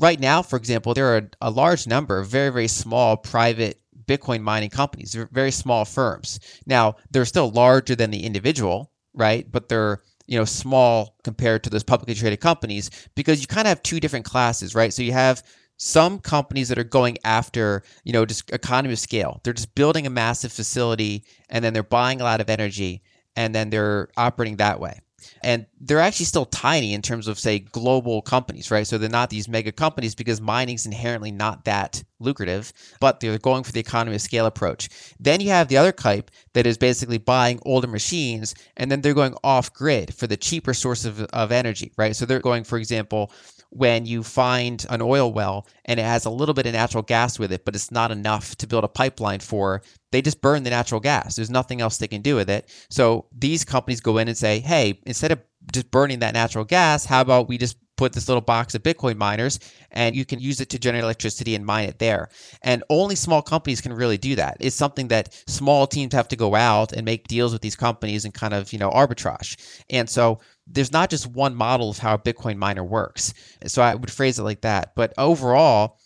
right 0.00 0.18
now, 0.18 0.42
for 0.42 0.56
example, 0.56 0.94
there 0.94 1.16
are 1.16 1.30
a 1.40 1.50
large 1.50 1.86
number 1.86 2.18
of 2.18 2.28
very, 2.28 2.50
very 2.50 2.68
small 2.68 3.16
private 3.16 3.80
Bitcoin 4.06 4.40
mining 4.42 4.70
companies. 4.70 5.12
They're 5.12 5.28
very 5.32 5.50
small 5.50 5.84
firms. 5.84 6.40
Now, 6.66 6.96
they're 7.10 7.24
still 7.24 7.50
larger 7.50 7.94
than 7.94 8.10
the 8.10 8.24
individual, 8.24 8.92
right? 9.14 9.50
But 9.50 9.68
they're 9.68 10.02
you 10.26 10.38
know 10.38 10.44
small 10.44 11.16
compared 11.22 11.62
to 11.64 11.70
those 11.70 11.84
publicly 11.84 12.14
traded 12.14 12.40
companies 12.40 12.90
because 13.14 13.40
you 13.40 13.46
kind 13.46 13.66
of 13.66 13.70
have 13.70 13.82
two 13.82 14.00
different 14.00 14.24
classes, 14.24 14.74
right? 14.74 14.92
So 14.92 15.02
you 15.02 15.12
have 15.12 15.42
some 15.78 16.18
companies 16.18 16.68
that 16.70 16.78
are 16.78 16.84
going 16.84 17.18
after, 17.24 17.82
you 18.04 18.12
know, 18.12 18.24
just 18.24 18.50
economy 18.50 18.94
of 18.94 18.98
scale. 18.98 19.40
They're 19.44 19.52
just 19.52 19.74
building 19.74 20.06
a 20.06 20.10
massive 20.10 20.52
facility 20.52 21.24
and 21.50 21.64
then 21.64 21.74
they're 21.74 21.82
buying 21.82 22.20
a 22.20 22.24
lot 22.24 22.40
of 22.40 22.48
energy 22.48 23.02
and 23.36 23.54
then 23.54 23.68
they're 23.68 24.08
operating 24.16 24.56
that 24.56 24.80
way 24.80 25.00
and 25.42 25.66
they're 25.80 26.00
actually 26.00 26.26
still 26.26 26.46
tiny 26.46 26.94
in 26.94 27.02
terms 27.02 27.28
of 27.28 27.38
say 27.38 27.58
global 27.58 28.22
companies 28.22 28.70
right? 28.70 28.86
So 28.86 28.98
they're 28.98 29.08
not 29.08 29.30
these 29.30 29.48
mega 29.48 29.72
companies 29.72 30.14
because 30.14 30.40
mining's 30.40 30.86
inherently 30.86 31.30
not 31.30 31.64
that 31.64 32.02
lucrative 32.18 32.72
but 33.00 33.20
they're 33.20 33.38
going 33.38 33.64
for 33.64 33.72
the 33.72 33.80
economy 33.80 34.16
of 34.16 34.22
scale 34.22 34.46
approach. 34.46 34.88
Then 35.20 35.40
you 35.40 35.50
have 35.50 35.68
the 35.68 35.76
other 35.76 35.92
type 35.92 36.30
that 36.54 36.66
is 36.66 36.78
basically 36.78 37.18
buying 37.18 37.60
older 37.64 37.88
machines 37.88 38.54
and 38.76 38.90
then 38.90 39.00
they're 39.00 39.14
going 39.14 39.36
off 39.44 39.72
grid 39.72 40.14
for 40.14 40.26
the 40.26 40.36
cheaper 40.36 40.74
source 40.74 41.04
of, 41.04 41.20
of 41.20 41.52
energy 41.52 41.92
right? 41.96 42.16
So 42.16 42.26
they're 42.26 42.40
going 42.40 42.64
for 42.64 42.78
example 42.78 43.30
when 43.70 44.06
you 44.06 44.22
find 44.22 44.86
an 44.90 45.02
oil 45.02 45.32
well 45.32 45.66
and 45.84 46.00
it 46.00 46.04
has 46.04 46.24
a 46.24 46.30
little 46.30 46.54
bit 46.54 46.66
of 46.66 46.72
natural 46.72 47.02
gas 47.02 47.38
with 47.38 47.52
it, 47.52 47.64
but 47.64 47.74
it's 47.74 47.90
not 47.90 48.10
enough 48.10 48.56
to 48.56 48.66
build 48.66 48.84
a 48.84 48.88
pipeline 48.88 49.40
for, 49.40 49.82
they 50.12 50.22
just 50.22 50.40
burn 50.40 50.62
the 50.62 50.70
natural 50.70 51.00
gas. 51.00 51.36
There's 51.36 51.50
nothing 51.50 51.80
else 51.80 51.98
they 51.98 52.08
can 52.08 52.22
do 52.22 52.36
with 52.36 52.48
it. 52.48 52.70
So 52.90 53.26
these 53.36 53.64
companies 53.64 54.00
go 54.00 54.18
in 54.18 54.28
and 54.28 54.36
say, 54.36 54.60
hey, 54.60 55.00
instead 55.06 55.32
of 55.32 55.40
just 55.72 55.90
burning 55.90 56.20
that 56.20 56.34
natural 56.34 56.64
gas, 56.64 57.04
how 57.04 57.20
about 57.20 57.48
we 57.48 57.58
just 57.58 57.76
put 57.96 58.12
this 58.12 58.28
little 58.28 58.42
box 58.42 58.74
of 58.74 58.82
Bitcoin 58.82 59.16
miners 59.16 59.58
and 59.90 60.14
you 60.14 60.24
can 60.24 60.38
use 60.38 60.60
it 60.60 60.68
to 60.70 60.78
generate 60.78 61.04
electricity 61.04 61.54
and 61.54 61.64
mine 61.64 61.88
it 61.88 61.98
there. 61.98 62.28
And 62.62 62.84
only 62.90 63.16
small 63.16 63.42
companies 63.42 63.80
can 63.80 63.92
really 63.92 64.18
do 64.18 64.36
that. 64.36 64.58
It's 64.60 64.76
something 64.76 65.08
that 65.08 65.42
small 65.46 65.86
teams 65.86 66.12
have 66.14 66.28
to 66.28 66.36
go 66.36 66.54
out 66.54 66.92
and 66.92 67.04
make 67.04 67.28
deals 67.28 67.52
with 67.52 67.62
these 67.62 67.76
companies 67.76 68.24
and 68.24 68.34
kind 68.34 68.54
of, 68.54 68.72
you 68.72 68.78
know, 68.78 68.90
arbitrage. 68.90 69.56
And 69.88 70.08
so 70.08 70.40
there's 70.66 70.92
not 70.92 71.10
just 71.10 71.26
one 71.26 71.54
model 71.54 71.90
of 71.90 71.98
how 71.98 72.14
a 72.14 72.18
Bitcoin 72.18 72.56
miner 72.56 72.84
works. 72.84 73.32
So 73.66 73.82
I 73.82 73.94
would 73.94 74.10
phrase 74.10 74.38
it 74.38 74.42
like 74.42 74.62
that. 74.62 74.94
But 74.96 75.14
overall, 75.16 75.98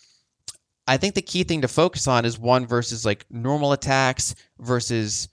I 0.87 0.97
think 0.97 1.15
the 1.15 1.23
key 1.23 1.45
thing 1.45 1.63
to 1.63 1.69
focus 1.69 2.07
on 2.07 2.25
is 2.25 2.39
one 2.39 2.67
versus 2.67 3.07
like 3.07 3.25
normal 3.31 3.73
attacks 3.73 4.35
versus 4.59 5.29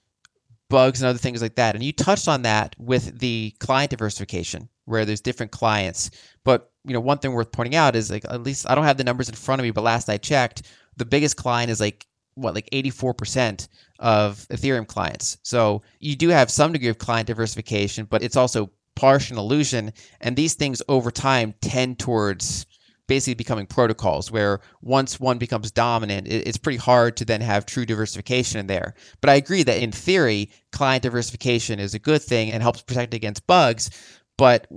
bugs 0.70 1.02
and 1.02 1.10
other 1.10 1.20
things 1.20 1.42
like 1.42 1.56
that. 1.56 1.76
And 1.76 1.84
you 1.84 1.92
touched 1.92 2.28
on 2.28 2.44
that 2.44 2.76
with 2.78 3.20
the 3.20 3.54
client 3.60 3.92
diversification, 3.92 4.70
where 4.86 5.06
there's 5.06 5.22
different 5.22 5.52
clients. 5.52 6.12
But 6.44 6.72
you 6.86 6.94
know, 6.94 7.00
one 7.00 7.18
thing 7.18 7.34
worth 7.34 7.52
pointing 7.52 7.76
out 7.76 7.96
is 7.96 8.10
like 8.10 8.26
at 8.26 8.44
least 8.44 8.70
I 8.70 8.76
don't 8.76 8.86
have 8.86 8.98
the 8.98 9.04
numbers 9.04 9.30
in 9.30 9.36
front 9.36 9.60
of 9.60 9.64
me, 9.64 9.72
but 9.72 9.84
last 9.84 10.10
I 10.10 10.18
checked, 10.18 10.64
the 10.96 11.06
biggest 11.06 11.38
client 11.38 11.70
is 11.70 11.80
like 11.80 12.06
what 12.36 12.54
like 12.54 12.70
84% 12.72 13.68
of 14.00 14.48
Ethereum 14.50 14.88
clients. 14.88 15.38
So 15.42 15.82
you 16.00 16.16
do 16.16 16.30
have 16.30 16.52
some 16.52 16.72
degree 16.72 16.90
of 16.90 17.00
client 17.00 17.28
diversification, 17.28 18.06
but 18.06 18.22
it's 18.22 18.38
also 18.38 18.70
Partial 18.98 19.38
illusion. 19.38 19.94
And 20.20 20.36
these 20.36 20.56
things 20.56 20.82
over 20.90 21.12
time 21.12 21.54
tend 21.62 22.00
towards 22.00 22.66
basically 23.08 23.36
becoming 23.36 23.66
protocols 23.66 24.30
where 24.32 24.60
once 24.82 25.20
one 25.20 25.38
becomes 25.38 25.72
dominant, 25.72 26.28
it's 26.28 26.58
pretty 26.58 26.78
hard 26.78 27.16
to 27.16 27.24
then 27.24 27.40
have 27.40 27.66
true 27.66 27.86
diversification 27.86 28.60
in 28.60 28.68
there. 28.68 28.96
But 29.22 29.30
I 29.30 29.36
agree 29.36 29.64
that 29.64 29.82
in 29.82 29.94
theory, 29.94 30.52
client 30.74 31.04
diversification 31.04 31.80
is 31.80 31.94
a 31.94 32.00
good 32.00 32.22
thing 32.22 32.52
and 32.52 32.62
helps 32.62 32.82
protect 32.82 33.14
against 33.14 33.48
bugs. 33.48 33.90
But 34.38 34.68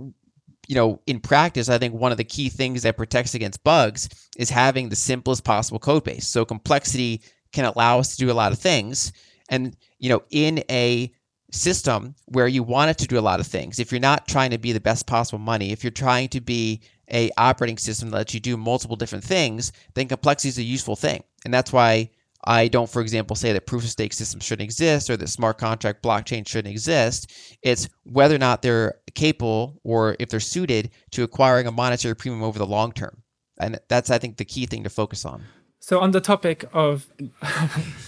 you 0.69 0.77
know, 0.77 1.01
in 1.09 1.19
practice, 1.19 1.69
I 1.69 1.79
think 1.79 1.95
one 1.95 2.13
of 2.13 2.19
the 2.19 2.25
key 2.25 2.49
things 2.49 2.83
that 2.83 2.97
protects 2.97 3.35
against 3.35 3.65
bugs 3.65 4.09
is 4.37 4.51
having 4.51 4.89
the 4.89 4.95
simplest 4.95 5.43
possible 5.43 5.81
code 5.81 6.05
base. 6.05 6.29
So 6.29 6.45
complexity 6.45 7.23
can 7.53 7.65
allow 7.65 7.99
us 7.99 8.15
to 8.15 8.25
do 8.25 8.31
a 8.31 8.35
lot 8.35 8.53
of 8.53 8.59
things. 8.61 9.13
And, 9.49 9.77
you 9.99 10.11
know, 10.11 10.23
in 10.31 10.63
a 10.71 11.13
system 11.51 12.15
where 12.27 12.49
you 12.49 12.63
want 12.63 12.91
it 12.91 12.99
to 12.99 13.07
do 13.07 13.19
a 13.19 13.21
lot 13.21 13.41
of 13.41 13.47
things. 13.47 13.79
If 13.79 13.93
you're 13.93 14.01
not 14.01 14.29
trying 14.29 14.51
to 14.51 14.59
be 14.59 14.73
the 14.73 14.81
best 14.81 15.07
possible 15.07 15.39
money, 15.39 15.73
if 15.73 15.83
you're 15.83 15.91
trying 15.91 16.29
to 16.29 16.41
be 16.41 16.81
a 17.13 17.31
operating 17.37 17.79
system 17.79 18.11
that 18.11 18.17
lets 18.17 18.35
you 18.35 18.41
do 18.41 18.57
multiple 18.57 18.97
different 18.97 19.25
things, 19.25 19.73
then 19.95 20.09
complexity 20.09 20.49
is 20.49 20.59
a 20.59 20.63
useful 20.63 20.97
thing. 20.97 21.23
And 21.45 21.53
that's 21.53 21.73
why 21.73 22.11
I 22.45 22.69
don't, 22.69 22.89
for 22.89 23.03
example, 23.03 23.37
say 23.37 23.53
that 23.53 23.67
proof 23.67 23.85
of 23.85 23.91
stake 23.91 24.13
systems 24.13 24.45
shouldn't 24.45 24.65
exist 24.65 25.11
or 25.11 25.17
that 25.17 25.29
smart 25.29 25.59
contract 25.59 26.03
blockchain 26.03 26.47
shouldn't 26.47 26.73
exist. 26.73 27.31
It's 27.63 27.89
whether 28.05 28.35
or 28.35 28.39
not 28.39 28.63
they're 28.63 28.95
capable 29.15 29.81
or 29.85 30.17
if 30.19 30.31
they're 30.31 30.41
suited 30.41 30.91
to 31.11 31.23
acquiring 31.23 31.67
a 31.67 31.73
monetary 31.73 32.17
premium 32.17 32.43
over 32.43 32.59
the 32.59 32.67
long 32.67 32.93
term. 32.93 33.23
And 33.59 33.79
that's, 33.89 34.11
I 34.11 34.19
think, 34.19 34.39
the 34.39 34.47
key 34.47 34.67
thing 34.67 34.85
to 34.85 34.91
focus 34.91 35.25
on. 35.25 35.43
So, 35.81 36.01
on 36.01 36.13
the 36.13 36.21
topic 36.21 36.65
of 36.73 37.09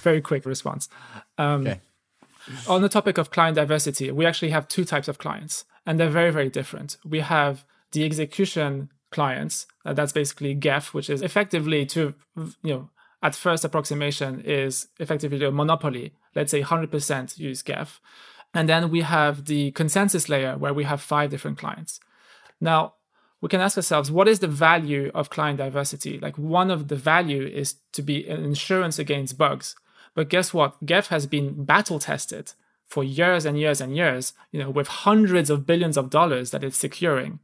very 0.03 0.21
quick 0.21 0.47
response. 0.47 0.89
Um, 1.37 1.63
okay. 1.63 1.81
On 2.69 2.83
the 2.83 2.89
topic 2.89 3.19
of 3.19 3.31
client 3.31 3.57
diversity, 3.57 4.11
we 4.11 4.27
actually 4.27 4.51
have 4.51 4.69
two 4.69 4.85
types 4.85 5.09
of 5.09 5.19
clients, 5.19 5.65
and 5.87 5.99
they're 5.99 6.09
very, 6.09 6.31
very 6.31 6.51
different. 6.51 6.97
We 7.05 7.21
have 7.21 7.65
the 7.93 8.05
execution 8.05 8.91
clients. 9.11 9.67
Uh, 9.85 9.93
that's 9.93 10.13
basically 10.13 10.55
Geth, 10.55 10.95
which 10.95 11.09
is 11.11 11.23
effectively 11.23 11.87
to 11.87 12.15
you 12.37 12.75
know 12.75 12.91
at 13.23 13.35
first 13.35 13.65
approximation 13.65 14.41
is 14.41 14.89
effectively 14.99 15.45
a 15.45 15.51
monopoly. 15.53 16.13
Let's 16.35 16.51
say 16.51 16.63
100% 16.63 17.39
use 17.39 17.63
Geth. 17.63 18.01
And 18.55 18.69
then 18.69 18.91
we 18.91 19.03
have 19.03 19.47
the 19.47 19.71
consensus 19.73 20.29
layer 20.29 20.59
where 20.59 20.75
we 20.75 20.85
have 20.85 21.01
five 21.01 21.31
different 21.31 21.59
clients. 21.59 22.01
Now, 22.61 22.95
we 23.41 23.49
can 23.49 23.61
ask 23.61 23.77
ourselves, 23.77 24.11
what 24.11 24.29
is 24.29 24.41
the 24.41 24.49
value 24.49 25.11
of 25.15 25.31
client 25.31 25.59
diversity? 25.59 26.19
Like 26.19 26.37
one 26.37 26.71
of 26.71 26.89
the 26.89 26.97
value 26.97 27.47
is 27.47 27.77
to 27.93 28.03
be 28.03 28.29
an 28.29 28.45
insurance 28.45 28.99
against 28.99 29.39
bugs. 29.39 29.75
But 30.15 30.29
guess 30.29 30.53
what? 30.53 30.85
Geth 30.85 31.09
has 31.09 31.27
been 31.27 31.65
battle 31.65 31.99
tested 31.99 32.53
for 32.87 33.03
years 33.03 33.47
and 33.47 33.59
years 33.59 33.81
and 33.81 33.97
years, 33.97 34.35
you 34.51 34.61
know, 34.61 34.71
with 34.71 34.89
hundreds 34.89 35.49
of 35.49 35.67
billions 35.67 35.97
of 35.97 36.11
dollars 36.11 36.51
that 36.51 36.63
it's 36.63 36.77
securing. 36.77 37.41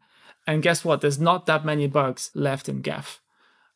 And 0.47 0.63
guess 0.63 0.85
what? 0.85 1.01
There's 1.01 1.19
not 1.19 1.47
that 1.47 1.65
many 1.65 1.87
bugs 1.87 2.31
left 2.35 2.69
in 2.69 2.81
Geth. 2.83 3.21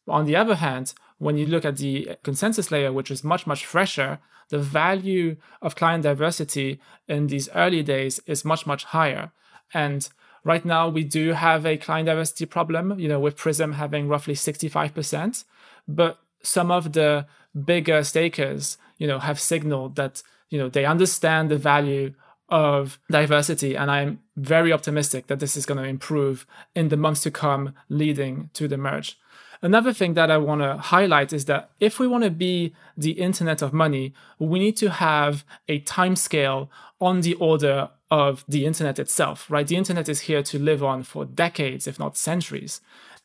On 0.09 0.27
the 0.27 0.37
other 0.37 0.57
hand, 0.57 0.95
when 1.19 1.37
you 1.37 1.47
look 1.47 1.65
at 1.65 1.77
the 1.77 2.17
consensus 2.23 2.71
layer, 2.71 2.93
which 2.93 3.11
is 3.11 3.23
much, 3.23 3.47
much 3.47 3.65
fresher, 3.65 4.19
the 4.49 4.59
value 4.59 5.37
of 5.63 5.77
client 5.77 6.03
diversity 6.03 6.81
in 7.09 7.29
these 7.29 7.49
early 7.55 7.83
days 7.83 8.21
is 8.27 8.45
much, 8.45 8.67
much 8.67 8.85
higher. 8.85 9.33
And 9.73 10.09
right 10.45 10.65
now, 10.65 10.89
we 10.89 11.05
do 11.05 11.33
have 11.33 11.65
a 11.65 11.77
client 11.77 12.07
diversity 12.07 12.45
problem, 12.47 12.99
you 12.99 13.09
know, 13.09 13.21
with 13.21 13.37
Prism 13.37 13.73
having 13.73 14.09
roughly 14.09 14.35
65%. 14.35 15.45
But 15.89 16.19
some 16.43 16.71
of 16.71 16.93
the 16.93 17.27
bigger 17.65 18.03
stakers, 18.05 18.79
you 18.99 19.07
know, 19.07 19.19
have 19.19 19.41
signaled 19.41 19.97
that, 19.97 20.23
you 20.51 20.59
know, 20.59 20.69
they 20.69 20.85
understand 20.85 21.51
the 21.51 21.59
value 21.59 22.15
of 22.49 22.99
diversity. 23.11 23.77
And 23.77 23.91
I'm 23.91 24.21
very 24.37 24.73
optimistic 24.73 25.27
that 25.29 25.41
this 25.41 25.57
is 25.57 25.67
going 25.67 25.83
to 25.83 25.89
improve 25.89 26.47
in 26.75 26.89
the 26.89 26.97
months 26.97 27.23
to 27.23 27.31
come 27.31 27.75
leading 27.89 28.51
to 28.55 28.69
the 28.69 28.77
merge. 28.77 29.19
Another 29.63 29.93
thing 29.93 30.15
that 30.15 30.31
I 30.31 30.39
want 30.39 30.61
to 30.61 30.77
highlight 30.77 31.33
is 31.33 31.45
that 31.45 31.71
if 31.79 32.01
we 32.01 32.09
want 32.09 32.25
to 32.25 32.31
be 32.31 32.75
the 32.97 33.13
internet 33.13 33.63
of 33.63 33.73
money, 33.73 34.13
we 34.39 34.59
need 34.59 34.77
to 34.79 34.91
have 34.91 35.45
a 35.69 35.79
time 35.81 36.17
scale 36.17 36.69
on 37.01 37.21
the 37.21 37.35
order 37.35 37.91
of 38.11 38.45
the 38.49 38.67
internet 38.67 38.99
itself, 38.99 39.49
right? 39.49 39.67
The 39.67 39.77
internet 39.77 40.09
is 40.09 40.23
here 40.23 40.43
to 40.43 40.59
live 40.59 40.83
on 40.83 41.05
for 41.05 41.25
decades, 41.25 41.87
if 41.87 41.99
not 41.99 42.17
centuries. 42.17 42.81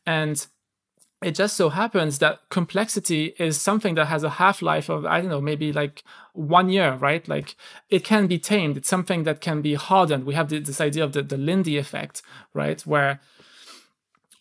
And 0.06 0.46
it 1.22 1.34
just 1.34 1.56
so 1.56 1.68
happens 1.70 2.18
that 2.20 2.40
complexity 2.48 3.34
is 3.38 3.60
something 3.60 3.96
that 3.96 4.06
has 4.06 4.22
a 4.22 4.30
half 4.30 4.62
life 4.62 4.88
of, 4.88 5.04
I 5.04 5.20
don't 5.20 5.30
know, 5.30 5.40
maybe 5.40 5.72
like 5.72 6.04
one 6.32 6.68
year, 6.68 6.94
right? 6.94 7.26
Like 7.28 7.56
it 7.90 8.04
can 8.04 8.28
be 8.28 8.38
tamed. 8.38 8.76
It's 8.76 8.88
something 8.88 9.24
that 9.24 9.40
can 9.40 9.60
be 9.60 9.74
hardened. 9.74 10.24
We 10.24 10.34
have 10.34 10.48
this 10.48 10.80
idea 10.80 11.02
of 11.02 11.12
the, 11.12 11.22
the 11.22 11.36
Lindy 11.36 11.76
effect, 11.76 12.22
right? 12.54 12.80
Where 12.82 13.20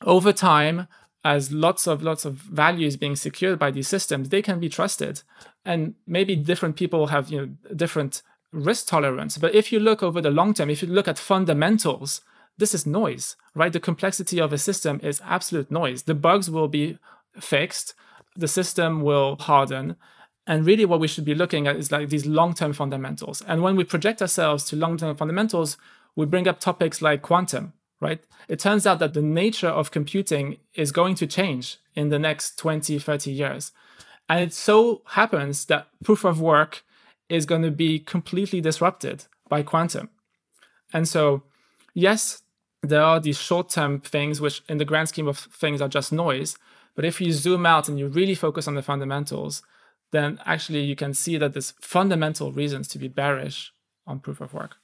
over 0.04 0.32
time, 0.32 0.88
as 1.24 1.52
lots 1.52 1.88
of 1.88 2.04
lots 2.04 2.26
of 2.26 2.36
values 2.36 2.96
being 2.96 3.16
secured 3.16 3.58
by 3.58 3.72
these 3.72 3.88
systems, 3.88 4.30
they 4.30 4.44
can 4.44 4.60
be 4.60 4.70
trusted. 4.70 5.24
And 5.66 5.96
maybe 6.06 6.36
different 6.36 6.76
people 6.76 7.08
have 7.08 7.30
you 7.30 7.38
know 7.38 7.74
different 7.76 8.22
risk 8.52 8.88
tolerance. 8.88 9.38
But 9.38 9.56
if 9.56 9.72
you 9.72 9.80
look 9.80 10.04
over 10.04 10.22
the 10.22 10.30
long 10.30 10.54
term, 10.54 10.70
if 10.70 10.82
you 10.82 10.88
look 10.88 11.08
at 11.08 11.18
fundamentals, 11.18 12.22
this 12.58 12.74
is 12.74 12.86
noise, 12.86 13.36
right? 13.56 13.72
The 13.72 13.80
complexity 13.80 14.40
of 14.40 14.52
a 14.52 14.58
system 14.58 15.00
is 15.04 15.22
absolute 15.24 15.72
noise. 15.72 16.04
The 16.04 16.16
bugs 16.16 16.50
will 16.50 16.68
be 16.68 16.98
fixed, 17.40 17.94
the 18.36 18.48
system 18.48 19.02
will 19.02 19.36
harden. 19.38 19.96
And 20.46 20.66
really, 20.66 20.86
what 20.86 21.00
we 21.00 21.08
should 21.08 21.26
be 21.26 21.36
looking 21.36 21.68
at 21.68 21.76
is 21.76 21.92
like 21.92 22.10
these 22.10 22.26
long 22.26 22.54
term 22.54 22.74
fundamentals. 22.74 23.42
And 23.42 23.62
when 23.62 23.76
we 23.76 23.84
project 23.84 24.22
ourselves 24.22 24.64
to 24.66 24.76
long 24.76 24.98
term 24.98 25.16
fundamentals, 25.16 25.78
we 26.16 26.26
bring 26.26 26.48
up 26.48 26.60
topics 26.60 27.02
like 27.02 27.22
quantum, 27.22 27.74
right? 28.00 28.24
It 28.48 28.60
turns 28.60 28.88
out 28.88 29.00
that 29.00 29.14
the 29.14 29.22
nature 29.22 29.68
of 29.68 29.92
computing 29.92 30.58
is 30.74 30.92
going 30.92 31.16
to 31.16 31.28
change 31.28 31.78
in 31.96 32.10
the 32.10 32.20
next 32.20 32.58
20, 32.58 32.98
30 32.98 33.32
years. 33.32 33.72
And 34.30 34.42
it 34.42 34.54
so 34.54 35.02
happens 35.06 35.66
that 35.66 35.88
proof 36.04 36.24
of 36.24 36.42
work 36.42 36.84
is 37.30 37.46
going 37.46 37.62
to 37.62 37.72
be 37.72 38.00
completely 38.00 38.62
disrupted 38.62 39.26
by 39.50 39.64
quantum. 39.64 40.10
And 40.94 41.08
so, 41.08 41.44
yes, 41.94 42.42
there 42.84 43.04
are 43.04 43.20
these 43.20 43.38
short 43.38 43.70
term 43.70 44.00
things, 44.00 44.40
which 44.40 44.62
in 44.70 44.78
the 44.78 44.86
grand 44.86 45.10
scheme 45.10 45.28
of 45.28 45.38
things 45.38 45.82
are 45.82 45.88
just 45.88 46.12
noise. 46.12 46.58
But 46.96 47.06
if 47.06 47.22
you 47.22 47.32
zoom 47.32 47.66
out 47.66 47.88
and 47.88 48.00
you 48.00 48.08
really 48.08 48.36
focus 48.36 48.68
on 48.68 48.76
the 48.76 48.82
fundamentals, 48.82 49.62
then 50.12 50.40
actually 50.46 50.82
you 50.82 50.96
can 50.96 51.14
see 51.14 51.38
that 51.38 51.54
there's 51.54 51.74
fundamental 51.80 52.52
reasons 52.52 52.88
to 52.90 53.00
be 53.00 53.08
bearish 53.08 53.72
on 54.06 54.20
proof 54.20 54.42
of 54.42 54.54
work. 54.54 54.78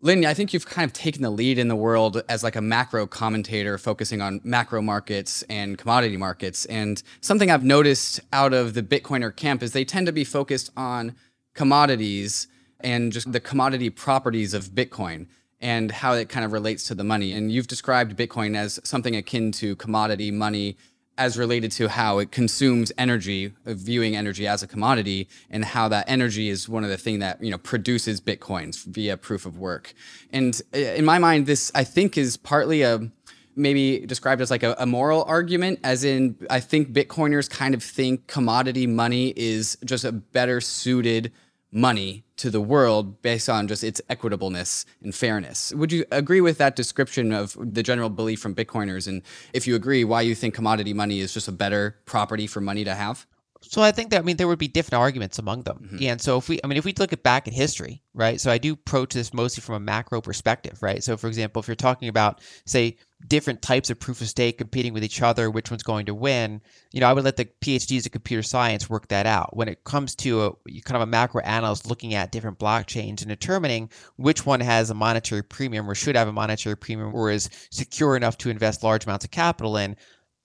Lyn, 0.00 0.26
I 0.26 0.34
think 0.34 0.52
you've 0.52 0.66
kind 0.66 0.84
of 0.84 0.92
taken 0.92 1.22
the 1.22 1.30
lead 1.30 1.58
in 1.58 1.68
the 1.68 1.76
world 1.76 2.22
as 2.28 2.42
like 2.42 2.56
a 2.56 2.60
macro 2.60 3.06
commentator 3.06 3.78
focusing 3.78 4.20
on 4.20 4.40
macro 4.42 4.82
markets 4.82 5.42
and 5.42 5.78
commodity 5.78 6.16
markets. 6.16 6.64
And 6.64 7.00
something 7.20 7.52
I've 7.52 7.62
noticed 7.62 8.18
out 8.32 8.52
of 8.52 8.74
the 8.74 8.82
Bitcoiner 8.82 9.34
camp 9.34 9.62
is 9.62 9.72
they 9.72 9.84
tend 9.84 10.06
to 10.06 10.12
be 10.12 10.24
focused 10.24 10.72
on 10.76 11.14
commodities 11.54 12.48
and 12.80 13.12
just 13.12 13.30
the 13.30 13.38
commodity 13.38 13.90
properties 13.90 14.54
of 14.54 14.70
Bitcoin 14.70 15.28
and 15.62 15.90
how 15.90 16.12
it 16.12 16.28
kind 16.28 16.44
of 16.44 16.52
relates 16.52 16.84
to 16.88 16.94
the 16.94 17.04
money. 17.04 17.32
And 17.32 17.50
you've 17.50 17.68
described 17.68 18.18
Bitcoin 18.18 18.56
as 18.56 18.80
something 18.84 19.16
akin 19.16 19.52
to 19.52 19.76
commodity 19.76 20.30
money 20.30 20.76
as 21.16 21.38
related 21.38 21.70
to 21.70 21.88
how 21.88 22.18
it 22.18 22.32
consumes 22.32 22.90
energy, 22.98 23.52
viewing 23.64 24.16
energy 24.16 24.46
as 24.46 24.62
a 24.62 24.66
commodity, 24.66 25.28
and 25.50 25.64
how 25.64 25.86
that 25.88 26.04
energy 26.08 26.48
is 26.48 26.68
one 26.68 26.84
of 26.84 26.90
the 26.90 26.96
things 26.96 27.20
that 27.20 27.42
you 27.42 27.50
know 27.50 27.58
produces 27.58 28.20
bitcoins 28.20 28.84
via 28.84 29.16
proof 29.16 29.46
of 29.46 29.58
work. 29.58 29.94
And 30.32 30.60
uh, 30.74 30.78
in 30.78 31.04
my 31.04 31.18
mind, 31.18 31.46
this 31.46 31.70
I 31.74 31.84
think 31.84 32.18
is 32.18 32.36
partly 32.36 32.82
a 32.82 33.10
maybe 33.54 34.00
described 34.06 34.40
as 34.40 34.50
like 34.50 34.62
a, 34.62 34.74
a, 34.78 34.86
moral 34.86 35.24
argument, 35.24 35.78
as 35.84 36.04
in 36.04 36.36
I 36.48 36.60
think 36.60 36.90
Bitcoiners 36.90 37.50
kind 37.50 37.74
of 37.74 37.82
think 37.82 38.26
commodity 38.26 38.86
money 38.86 39.34
is 39.36 39.76
just 39.84 40.04
a 40.04 40.12
better 40.12 40.58
suited 40.62 41.30
money 41.72 42.24
to 42.36 42.50
the 42.50 42.60
world 42.60 43.22
based 43.22 43.48
on 43.48 43.66
just 43.66 43.82
its 43.82 44.00
equitableness 44.10 44.84
and 45.02 45.14
fairness. 45.14 45.72
Would 45.74 45.90
you 45.90 46.04
agree 46.12 46.42
with 46.42 46.58
that 46.58 46.76
description 46.76 47.32
of 47.32 47.56
the 47.58 47.82
general 47.82 48.10
belief 48.10 48.40
from 48.40 48.54
Bitcoiners? 48.54 49.08
And 49.08 49.22
if 49.54 49.66
you 49.66 49.74
agree, 49.74 50.04
why 50.04 50.20
you 50.20 50.34
think 50.34 50.54
commodity 50.54 50.92
money 50.92 51.20
is 51.20 51.32
just 51.32 51.48
a 51.48 51.52
better 51.52 51.96
property 52.04 52.46
for 52.46 52.60
money 52.60 52.84
to 52.84 52.94
have? 52.94 53.26
So 53.62 53.80
I 53.80 53.92
think 53.92 54.10
that 54.10 54.18
I 54.18 54.22
mean 54.22 54.36
there 54.36 54.48
would 54.48 54.58
be 54.58 54.68
different 54.68 55.00
arguments 55.00 55.38
among 55.38 55.62
them. 55.62 55.88
Mm-hmm. 55.92 56.04
And 56.04 56.20
so 56.20 56.36
if 56.38 56.48
we 56.48 56.60
I 56.62 56.66
mean 56.66 56.78
if 56.78 56.84
we 56.84 56.92
look 56.98 57.12
at 57.12 57.22
back 57.22 57.46
at 57.46 57.54
history, 57.54 58.02
right? 58.12 58.40
So 58.40 58.50
I 58.50 58.58
do 58.58 58.72
approach 58.72 59.14
this 59.14 59.32
mostly 59.32 59.60
from 59.60 59.76
a 59.76 59.80
macro 59.80 60.20
perspective, 60.20 60.82
right? 60.82 61.02
So 61.02 61.16
for 61.16 61.28
example, 61.28 61.60
if 61.60 61.68
you're 61.68 61.74
talking 61.76 62.08
about 62.08 62.40
say 62.66 62.96
different 63.28 63.62
types 63.62 63.90
of 63.90 63.98
proof 63.98 64.20
of 64.20 64.28
stake 64.28 64.58
competing 64.58 64.92
with 64.92 65.04
each 65.04 65.22
other, 65.22 65.50
which 65.50 65.70
one's 65.70 65.82
going 65.82 66.06
to 66.06 66.14
win, 66.14 66.60
you 66.92 67.00
know, 67.00 67.08
I 67.08 67.12
would 67.12 67.24
let 67.24 67.36
the 67.36 67.48
PhDs 67.60 68.06
of 68.06 68.12
computer 68.12 68.42
science 68.42 68.90
work 68.90 69.08
that 69.08 69.26
out. 69.26 69.56
When 69.56 69.68
it 69.68 69.84
comes 69.84 70.14
to 70.16 70.44
a 70.44 70.52
kind 70.82 70.96
of 70.96 71.02
a 71.02 71.06
macro 71.06 71.42
analyst 71.42 71.88
looking 71.88 72.14
at 72.14 72.32
different 72.32 72.58
blockchains 72.58 73.20
and 73.20 73.28
determining 73.28 73.90
which 74.16 74.44
one 74.46 74.60
has 74.60 74.90
a 74.90 74.94
monetary 74.94 75.42
premium 75.42 75.88
or 75.88 75.94
should 75.94 76.16
have 76.16 76.28
a 76.28 76.32
monetary 76.32 76.76
premium 76.76 77.14
or 77.14 77.30
is 77.30 77.48
secure 77.70 78.16
enough 78.16 78.38
to 78.38 78.50
invest 78.50 78.82
large 78.82 79.04
amounts 79.04 79.24
of 79.24 79.30
capital 79.30 79.76
in, 79.76 79.96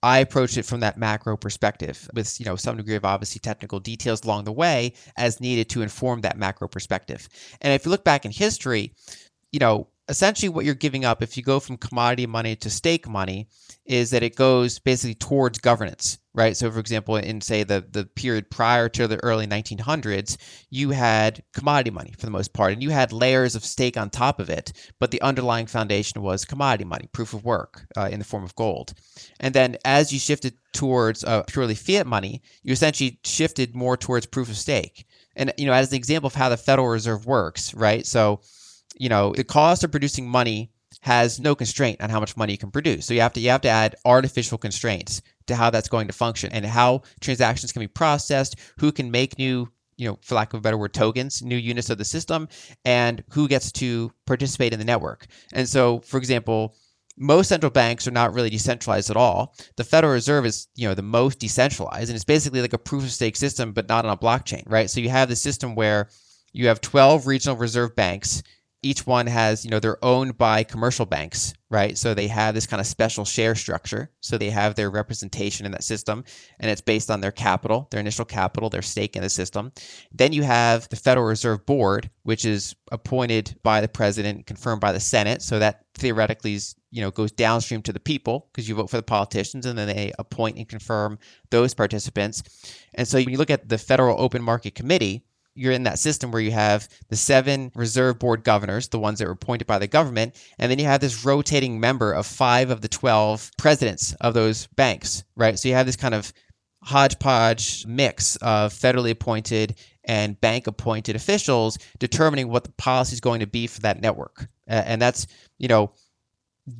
I 0.02 0.18
approached 0.18 0.56
it 0.56 0.64
from 0.64 0.80
that 0.80 0.96
macro 0.96 1.36
perspective 1.36 2.08
with, 2.14 2.38
you 2.38 2.46
know, 2.46 2.54
some 2.54 2.76
degree 2.76 2.94
of 2.94 3.04
obviously 3.04 3.40
technical 3.40 3.80
details 3.80 4.22
along 4.22 4.44
the 4.44 4.52
way 4.52 4.92
as 5.16 5.40
needed 5.40 5.68
to 5.70 5.82
inform 5.82 6.20
that 6.20 6.38
macro 6.38 6.68
perspective. 6.68 7.28
And 7.60 7.72
if 7.72 7.84
you 7.84 7.90
look 7.90 8.04
back 8.04 8.24
in 8.24 8.30
history, 8.30 8.94
you 9.50 9.58
know, 9.58 9.88
essentially 10.08 10.48
what 10.48 10.64
you're 10.64 10.74
giving 10.74 11.04
up 11.04 11.22
if 11.22 11.36
you 11.36 11.42
go 11.42 11.60
from 11.60 11.76
commodity 11.76 12.26
money 12.26 12.56
to 12.56 12.70
stake 12.70 13.08
money 13.08 13.48
is 13.84 14.10
that 14.10 14.22
it 14.22 14.36
goes 14.36 14.78
basically 14.78 15.14
towards 15.14 15.58
governance 15.58 16.18
right? 16.38 16.56
So 16.56 16.70
for 16.70 16.78
example 16.78 17.16
in 17.16 17.40
say 17.40 17.64
the 17.64 17.84
the 17.90 18.04
period 18.04 18.48
prior 18.48 18.88
to 18.90 19.08
the 19.08 19.22
early 19.24 19.46
1900s 19.46 20.36
you 20.70 20.90
had 20.90 21.42
commodity 21.52 21.90
money 21.90 22.14
for 22.16 22.26
the 22.26 22.30
most 22.32 22.52
part 22.52 22.72
and 22.72 22.82
you 22.82 22.90
had 22.90 23.12
layers 23.12 23.56
of 23.56 23.64
stake 23.64 23.96
on 23.96 24.08
top 24.08 24.38
of 24.38 24.48
it 24.48 24.72
but 25.00 25.10
the 25.10 25.20
underlying 25.20 25.66
foundation 25.66 26.22
was 26.22 26.44
commodity 26.44 26.84
money 26.84 27.08
proof 27.12 27.34
of 27.34 27.44
work 27.44 27.86
uh, 27.96 28.08
in 28.10 28.20
the 28.20 28.24
form 28.24 28.44
of 28.44 28.54
gold. 28.54 28.94
And 29.40 29.52
then 29.52 29.76
as 29.84 30.12
you 30.12 30.20
shifted 30.20 30.54
towards 30.72 31.24
uh, 31.24 31.42
purely 31.42 31.74
fiat 31.74 32.06
money 32.06 32.40
you 32.62 32.72
essentially 32.72 33.18
shifted 33.24 33.74
more 33.74 33.96
towards 33.96 34.26
proof 34.26 34.48
of 34.48 34.56
stake. 34.56 35.06
And 35.34 35.52
you 35.58 35.66
know 35.66 35.72
as 35.72 35.90
an 35.90 35.96
example 35.96 36.28
of 36.28 36.34
how 36.34 36.48
the 36.48 36.56
federal 36.56 36.88
reserve 36.88 37.26
works 37.26 37.74
right? 37.74 38.06
So 38.06 38.40
you 38.98 39.08
know, 39.08 39.32
the 39.32 39.44
cost 39.44 39.84
of 39.84 39.90
producing 39.90 40.28
money 40.28 40.70
has 41.00 41.38
no 41.38 41.54
constraint 41.54 42.00
on 42.00 42.10
how 42.10 42.20
much 42.20 42.36
money 42.36 42.52
you 42.52 42.58
can 42.58 42.70
produce. 42.70 43.06
So 43.06 43.14
you 43.14 43.20
have 43.20 43.32
to 43.34 43.40
you 43.40 43.50
have 43.50 43.60
to 43.62 43.68
add 43.68 43.96
artificial 44.04 44.58
constraints 44.58 45.22
to 45.46 45.54
how 45.54 45.70
that's 45.70 45.88
going 45.88 46.08
to 46.08 46.12
function 46.12 46.52
and 46.52 46.64
how 46.64 47.02
transactions 47.20 47.72
can 47.72 47.80
be 47.80 47.88
processed, 47.88 48.56
who 48.78 48.92
can 48.92 49.10
make 49.10 49.38
new 49.38 49.68
you 49.98 50.06
know, 50.06 50.18
for 50.22 50.36
lack 50.36 50.54
of 50.54 50.58
a 50.58 50.62
better 50.62 50.78
word, 50.78 50.94
tokens, 50.94 51.42
new 51.42 51.56
units 51.56 51.90
of 51.90 51.98
the 51.98 52.04
system, 52.04 52.48
and 52.84 53.24
who 53.30 53.48
gets 53.48 53.72
to 53.72 54.12
participate 54.26 54.72
in 54.72 54.78
the 54.78 54.84
network. 54.84 55.26
And 55.52 55.68
so, 55.68 55.98
for 56.00 56.18
example, 56.18 56.76
most 57.16 57.48
central 57.48 57.70
banks 57.70 58.06
are 58.06 58.12
not 58.12 58.32
really 58.32 58.48
decentralized 58.48 59.10
at 59.10 59.16
all. 59.16 59.56
The 59.76 59.82
Federal 59.82 60.12
Reserve 60.12 60.46
is, 60.46 60.68
you 60.76 60.86
know, 60.86 60.94
the 60.94 61.02
most 61.02 61.40
decentralized, 61.40 62.10
and 62.10 62.14
it's 62.14 62.24
basically 62.24 62.62
like 62.62 62.72
a 62.72 62.78
proof 62.78 63.02
of 63.02 63.10
stake 63.10 63.34
system, 63.34 63.72
but 63.72 63.88
not 63.88 64.04
on 64.04 64.12
a 64.12 64.16
blockchain, 64.16 64.62
right? 64.66 64.88
So 64.88 65.00
you 65.00 65.08
have 65.08 65.28
the 65.28 65.36
system 65.36 65.74
where 65.74 66.08
you 66.52 66.68
have 66.68 66.80
12 66.80 67.26
regional 67.26 67.56
reserve 67.56 67.96
banks 67.96 68.44
each 68.82 69.06
one 69.06 69.26
has, 69.26 69.64
you 69.64 69.70
know, 69.70 69.80
they're 69.80 70.02
owned 70.04 70.38
by 70.38 70.62
commercial 70.62 71.04
banks, 71.04 71.52
right? 71.68 71.98
So 71.98 72.14
they 72.14 72.28
have 72.28 72.54
this 72.54 72.66
kind 72.66 72.80
of 72.80 72.86
special 72.86 73.24
share 73.24 73.56
structure. 73.56 74.10
So 74.20 74.38
they 74.38 74.50
have 74.50 74.76
their 74.76 74.88
representation 74.88 75.66
in 75.66 75.72
that 75.72 75.82
system, 75.82 76.22
and 76.60 76.70
it's 76.70 76.80
based 76.80 77.10
on 77.10 77.20
their 77.20 77.32
capital, 77.32 77.88
their 77.90 77.98
initial 77.98 78.24
capital, 78.24 78.70
their 78.70 78.82
stake 78.82 79.16
in 79.16 79.22
the 79.22 79.30
system. 79.30 79.72
Then 80.12 80.32
you 80.32 80.44
have 80.44 80.88
the 80.90 80.96
Federal 80.96 81.26
Reserve 81.26 81.66
Board, 81.66 82.08
which 82.22 82.44
is 82.44 82.76
appointed 82.92 83.58
by 83.64 83.80
the 83.80 83.88
president, 83.88 84.46
confirmed 84.46 84.80
by 84.80 84.92
the 84.92 85.00
Senate. 85.00 85.42
So 85.42 85.58
that 85.58 85.84
theoretically 85.94 86.54
is, 86.54 86.76
you 86.92 87.00
know, 87.00 87.10
goes 87.10 87.32
downstream 87.32 87.82
to 87.82 87.92
the 87.92 88.00
people 88.00 88.48
because 88.52 88.68
you 88.68 88.76
vote 88.76 88.90
for 88.90 88.96
the 88.96 89.02
politicians, 89.02 89.66
and 89.66 89.76
then 89.76 89.88
they 89.88 90.12
appoint 90.20 90.56
and 90.56 90.68
confirm 90.68 91.18
those 91.50 91.74
participants. 91.74 92.42
And 92.94 93.08
so 93.08 93.18
when 93.18 93.30
you 93.30 93.38
look 93.38 93.50
at 93.50 93.68
the 93.68 93.78
Federal 93.78 94.20
Open 94.20 94.42
Market 94.42 94.76
Committee, 94.76 95.24
you're 95.58 95.72
in 95.72 95.82
that 95.84 95.98
system 95.98 96.30
where 96.30 96.40
you 96.40 96.52
have 96.52 96.88
the 97.08 97.16
seven 97.16 97.70
reserve 97.74 98.18
board 98.18 98.44
governors, 98.44 98.88
the 98.88 98.98
ones 98.98 99.18
that 99.18 99.26
were 99.26 99.32
appointed 99.32 99.66
by 99.66 99.78
the 99.78 99.86
government, 99.86 100.34
and 100.58 100.70
then 100.70 100.78
you 100.78 100.84
have 100.86 101.00
this 101.00 101.24
rotating 101.24 101.80
member 101.80 102.12
of 102.12 102.26
five 102.26 102.70
of 102.70 102.80
the 102.80 102.88
12 102.88 103.50
presidents 103.58 104.14
of 104.20 104.34
those 104.34 104.66
banks, 104.68 105.24
right? 105.36 105.58
So 105.58 105.68
you 105.68 105.74
have 105.74 105.86
this 105.86 105.96
kind 105.96 106.14
of 106.14 106.32
hodgepodge 106.82 107.84
mix 107.86 108.36
of 108.36 108.72
federally 108.72 109.10
appointed 109.10 109.78
and 110.04 110.40
bank 110.40 110.66
appointed 110.66 111.16
officials 111.16 111.76
determining 111.98 112.48
what 112.48 112.64
the 112.64 112.72
policy 112.72 113.14
is 113.14 113.20
going 113.20 113.40
to 113.40 113.46
be 113.46 113.66
for 113.66 113.80
that 113.80 114.00
network. 114.00 114.48
and 114.66 115.00
that's, 115.00 115.26
you 115.58 115.68
know, 115.68 115.92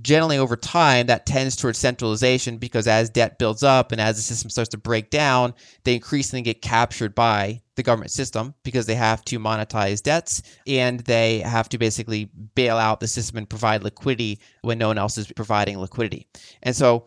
generally 0.03 0.39
over 0.39 0.57
time 0.57 1.07
that 1.07 1.27
tends 1.27 1.57
towards 1.57 1.79
centralization 1.79 2.59
because 2.59 2.87
as 2.87 3.11
debt 3.11 3.39
builds 3.39 3.63
up 3.63 3.93
and 3.93 4.01
as 4.01 4.17
the 4.17 4.23
system 4.23 4.51
starts 4.51 4.71
to 4.71 4.79
break 4.79 5.11
down 5.11 5.55
they 5.85 5.95
increasingly 5.95 6.43
get 6.43 6.63
captured 6.63 7.15
by 7.15 7.61
the 7.77 7.83
government 7.83 8.11
system 8.11 8.55
because 8.65 8.87
they 8.87 8.95
have 8.95 9.25
to 9.25 9.39
monetize 9.39 10.03
debts 10.03 10.43
and 10.67 11.01
they 11.01 11.39
have 11.41 11.69
to 11.69 11.79
basically 11.79 12.31
bail 12.55 12.77
out 12.77 13.01
the 13.01 13.07
system 13.07 13.39
and 13.39 13.49
provide 13.49 13.83
liquidity 13.83 14.41
when 14.63 14.79
no 14.79 14.89
one 14.89 14.99
else 14.99 15.17
is 15.17 15.31
providing 15.33 15.79
liquidity. 15.79 16.27
And 16.63 16.75
so 16.75 17.07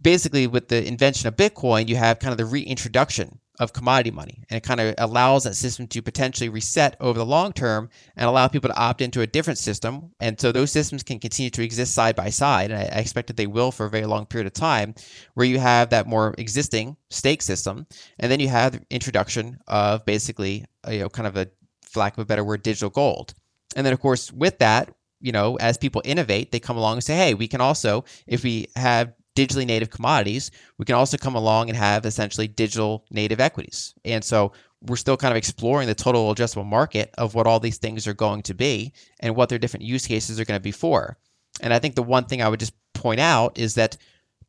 basically 0.00 0.46
with 0.46 0.68
the 0.68 0.86
invention 0.86 1.26
of 1.26 1.36
bitcoin 1.36 1.88
you 1.88 1.96
have 1.96 2.20
kind 2.20 2.30
of 2.32 2.38
the 2.38 2.44
reintroduction 2.44 3.40
of 3.60 3.72
commodity 3.72 4.10
money. 4.10 4.42
And 4.50 4.56
it 4.56 4.62
kind 4.62 4.80
of 4.80 4.94
allows 4.98 5.44
that 5.44 5.54
system 5.54 5.86
to 5.88 6.02
potentially 6.02 6.48
reset 6.48 6.96
over 7.00 7.18
the 7.18 7.26
long 7.26 7.52
term 7.52 7.88
and 8.16 8.26
allow 8.26 8.48
people 8.48 8.68
to 8.68 8.76
opt 8.76 9.00
into 9.00 9.20
a 9.20 9.26
different 9.26 9.58
system. 9.58 10.10
And 10.18 10.40
so 10.40 10.50
those 10.50 10.72
systems 10.72 11.02
can 11.02 11.20
continue 11.20 11.50
to 11.50 11.62
exist 11.62 11.94
side 11.94 12.16
by 12.16 12.30
side. 12.30 12.70
And 12.70 12.80
I, 12.80 13.04
expect 13.04 13.28
that 13.28 13.36
they 13.36 13.46
will 13.46 13.70
for 13.70 13.86
a 13.86 13.90
very 13.90 14.06
long 14.06 14.26
period 14.26 14.46
of 14.46 14.54
time, 14.54 14.94
where 15.34 15.46
you 15.46 15.58
have 15.58 15.90
that 15.90 16.06
more 16.06 16.34
existing 16.38 16.96
stake 17.10 17.42
system. 17.42 17.86
And 18.18 18.32
then 18.32 18.40
you 18.40 18.48
have 18.48 18.72
the 18.72 18.80
introduction 18.90 19.58
of 19.68 20.04
basically, 20.04 20.64
uh, 20.86 20.90
you 20.90 21.00
know, 21.00 21.08
kind 21.08 21.26
of 21.26 21.36
a, 21.36 21.48
for 21.82 22.00
lack 22.00 22.14
of 22.14 22.20
a 22.20 22.24
better 22.24 22.42
word, 22.42 22.62
digital 22.62 22.90
gold. 22.90 23.34
And 23.76 23.84
then, 23.84 23.92
of 23.92 24.00
course, 24.00 24.32
with 24.32 24.58
that, 24.58 24.94
you 25.20 25.32
know, 25.32 25.56
as 25.56 25.78
people 25.78 26.02
innovate, 26.04 26.50
they 26.50 26.60
come 26.60 26.76
along 26.76 26.94
and 26.94 27.04
say, 27.04 27.16
hey, 27.16 27.34
we 27.34 27.48
can 27.48 27.60
also, 27.60 28.04
if 28.26 28.42
we 28.42 28.66
have 28.76 29.14
digitally 29.34 29.66
native 29.66 29.90
commodities, 29.90 30.50
we 30.78 30.84
can 30.84 30.94
also 30.94 31.16
come 31.16 31.34
along 31.34 31.68
and 31.68 31.76
have 31.76 32.06
essentially 32.06 32.48
digital 32.48 33.04
native 33.10 33.40
equities. 33.40 33.94
And 34.04 34.22
so 34.22 34.52
we're 34.80 34.96
still 34.96 35.16
kind 35.16 35.32
of 35.32 35.36
exploring 35.36 35.88
the 35.88 35.94
total 35.94 36.32
addressable 36.34 36.66
market 36.66 37.12
of 37.18 37.34
what 37.34 37.46
all 37.46 37.60
these 37.60 37.78
things 37.78 38.06
are 38.06 38.14
going 38.14 38.42
to 38.42 38.54
be 38.54 38.92
and 39.20 39.34
what 39.34 39.48
their 39.48 39.58
different 39.58 39.84
use 39.84 40.06
cases 40.06 40.38
are 40.38 40.44
going 40.44 40.58
to 40.58 40.62
be 40.62 40.72
for. 40.72 41.16
And 41.60 41.72
I 41.72 41.78
think 41.78 41.94
the 41.94 42.02
one 42.02 42.24
thing 42.24 42.42
I 42.42 42.48
would 42.48 42.60
just 42.60 42.74
point 42.92 43.20
out 43.20 43.58
is 43.58 43.74
that 43.74 43.96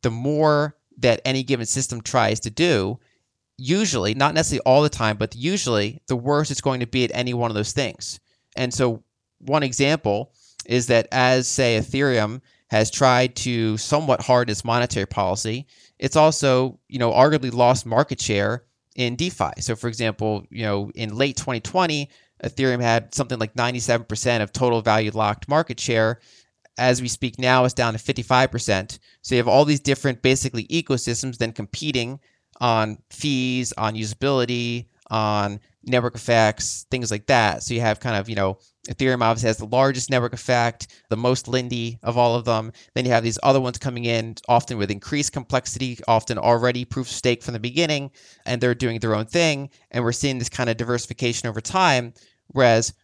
the 0.02 0.10
more 0.10 0.76
that 0.98 1.20
any 1.24 1.42
given 1.42 1.66
system 1.66 2.00
tries 2.00 2.40
to 2.40 2.50
do, 2.50 2.98
usually, 3.56 4.14
not 4.14 4.34
necessarily 4.34 4.62
all 4.66 4.82
the 4.82 4.88
time, 4.88 5.16
but 5.16 5.34
usually 5.34 6.00
the 6.06 6.16
worse 6.16 6.50
it's 6.50 6.60
going 6.60 6.80
to 6.80 6.86
be 6.86 7.04
at 7.04 7.10
any 7.14 7.34
one 7.34 7.50
of 7.50 7.54
those 7.54 7.72
things. 7.72 8.20
And 8.56 8.72
so, 8.72 9.02
one 9.38 9.62
example 9.62 10.32
is 10.66 10.86
that 10.86 11.08
as, 11.12 11.46
say, 11.46 11.78
Ethereum 11.78 12.40
has 12.68 12.90
tried 12.90 13.36
to 13.36 13.76
somewhat 13.76 14.20
hard 14.20 14.50
its 14.50 14.64
monetary 14.64 15.06
policy, 15.06 15.66
it's 15.98 16.16
also, 16.16 16.78
you 16.88 16.98
know, 16.98 17.12
arguably 17.12 17.52
lost 17.52 17.86
market 17.86 18.20
share 18.20 18.64
in 18.96 19.16
DeFi. 19.16 19.60
So, 19.60 19.76
for 19.76 19.88
example, 19.88 20.44
you 20.50 20.64
know, 20.64 20.90
in 20.94 21.14
late 21.14 21.36
2020, 21.36 22.10
Ethereum 22.44 22.80
had 22.80 23.14
something 23.14 23.38
like 23.38 23.54
97% 23.54 24.42
of 24.42 24.52
total 24.52 24.82
value 24.82 25.10
locked 25.12 25.48
market 25.48 25.80
share. 25.80 26.20
As 26.78 27.00
we 27.00 27.08
speak 27.08 27.38
now, 27.38 27.64
it's 27.64 27.72
down 27.72 27.94
to 27.94 27.98
55%. 27.98 28.98
So 29.22 29.34
you 29.34 29.38
have 29.38 29.48
all 29.48 29.64
these 29.64 29.80
different, 29.80 30.20
basically, 30.20 30.66
ecosystems 30.66 31.38
then 31.38 31.52
competing 31.52 32.20
on 32.60 32.98
fees, 33.10 33.72
on 33.78 33.94
usability, 33.94 34.86
on 35.08 35.60
network 35.84 36.14
effects, 36.14 36.84
things 36.90 37.10
like 37.10 37.26
that. 37.26 37.62
So 37.62 37.72
you 37.74 37.80
have 37.80 38.00
kind 38.00 38.16
of, 38.16 38.28
you 38.28 38.34
know, 38.34 38.58
Ethereum 38.86 39.22
obviously 39.22 39.48
has 39.48 39.58
the 39.58 39.66
largest 39.66 40.10
network 40.10 40.32
effect, 40.32 40.88
the 41.10 41.16
most 41.16 41.48
Lindy 41.48 41.98
of 42.02 42.16
all 42.16 42.34
of 42.34 42.44
them. 42.44 42.72
Then 42.94 43.04
you 43.04 43.10
have 43.10 43.24
these 43.24 43.38
other 43.42 43.60
ones 43.60 43.78
coming 43.78 44.04
in, 44.04 44.36
often 44.48 44.78
with 44.78 44.90
increased 44.90 45.32
complexity, 45.32 45.98
often 46.08 46.38
already 46.38 46.84
proof 46.84 47.06
of 47.06 47.12
stake 47.12 47.42
from 47.42 47.54
the 47.54 47.60
beginning, 47.60 48.10
and 48.44 48.60
they're 48.60 48.74
doing 48.74 48.98
their 48.98 49.14
own 49.14 49.26
thing. 49.26 49.70
And 49.90 50.04
we're 50.04 50.12
seeing 50.12 50.38
this 50.38 50.48
kind 50.48 50.70
of 50.70 50.76
diversification 50.76 51.48
over 51.48 51.60
time. 51.60 52.14
Whereas 52.48 52.94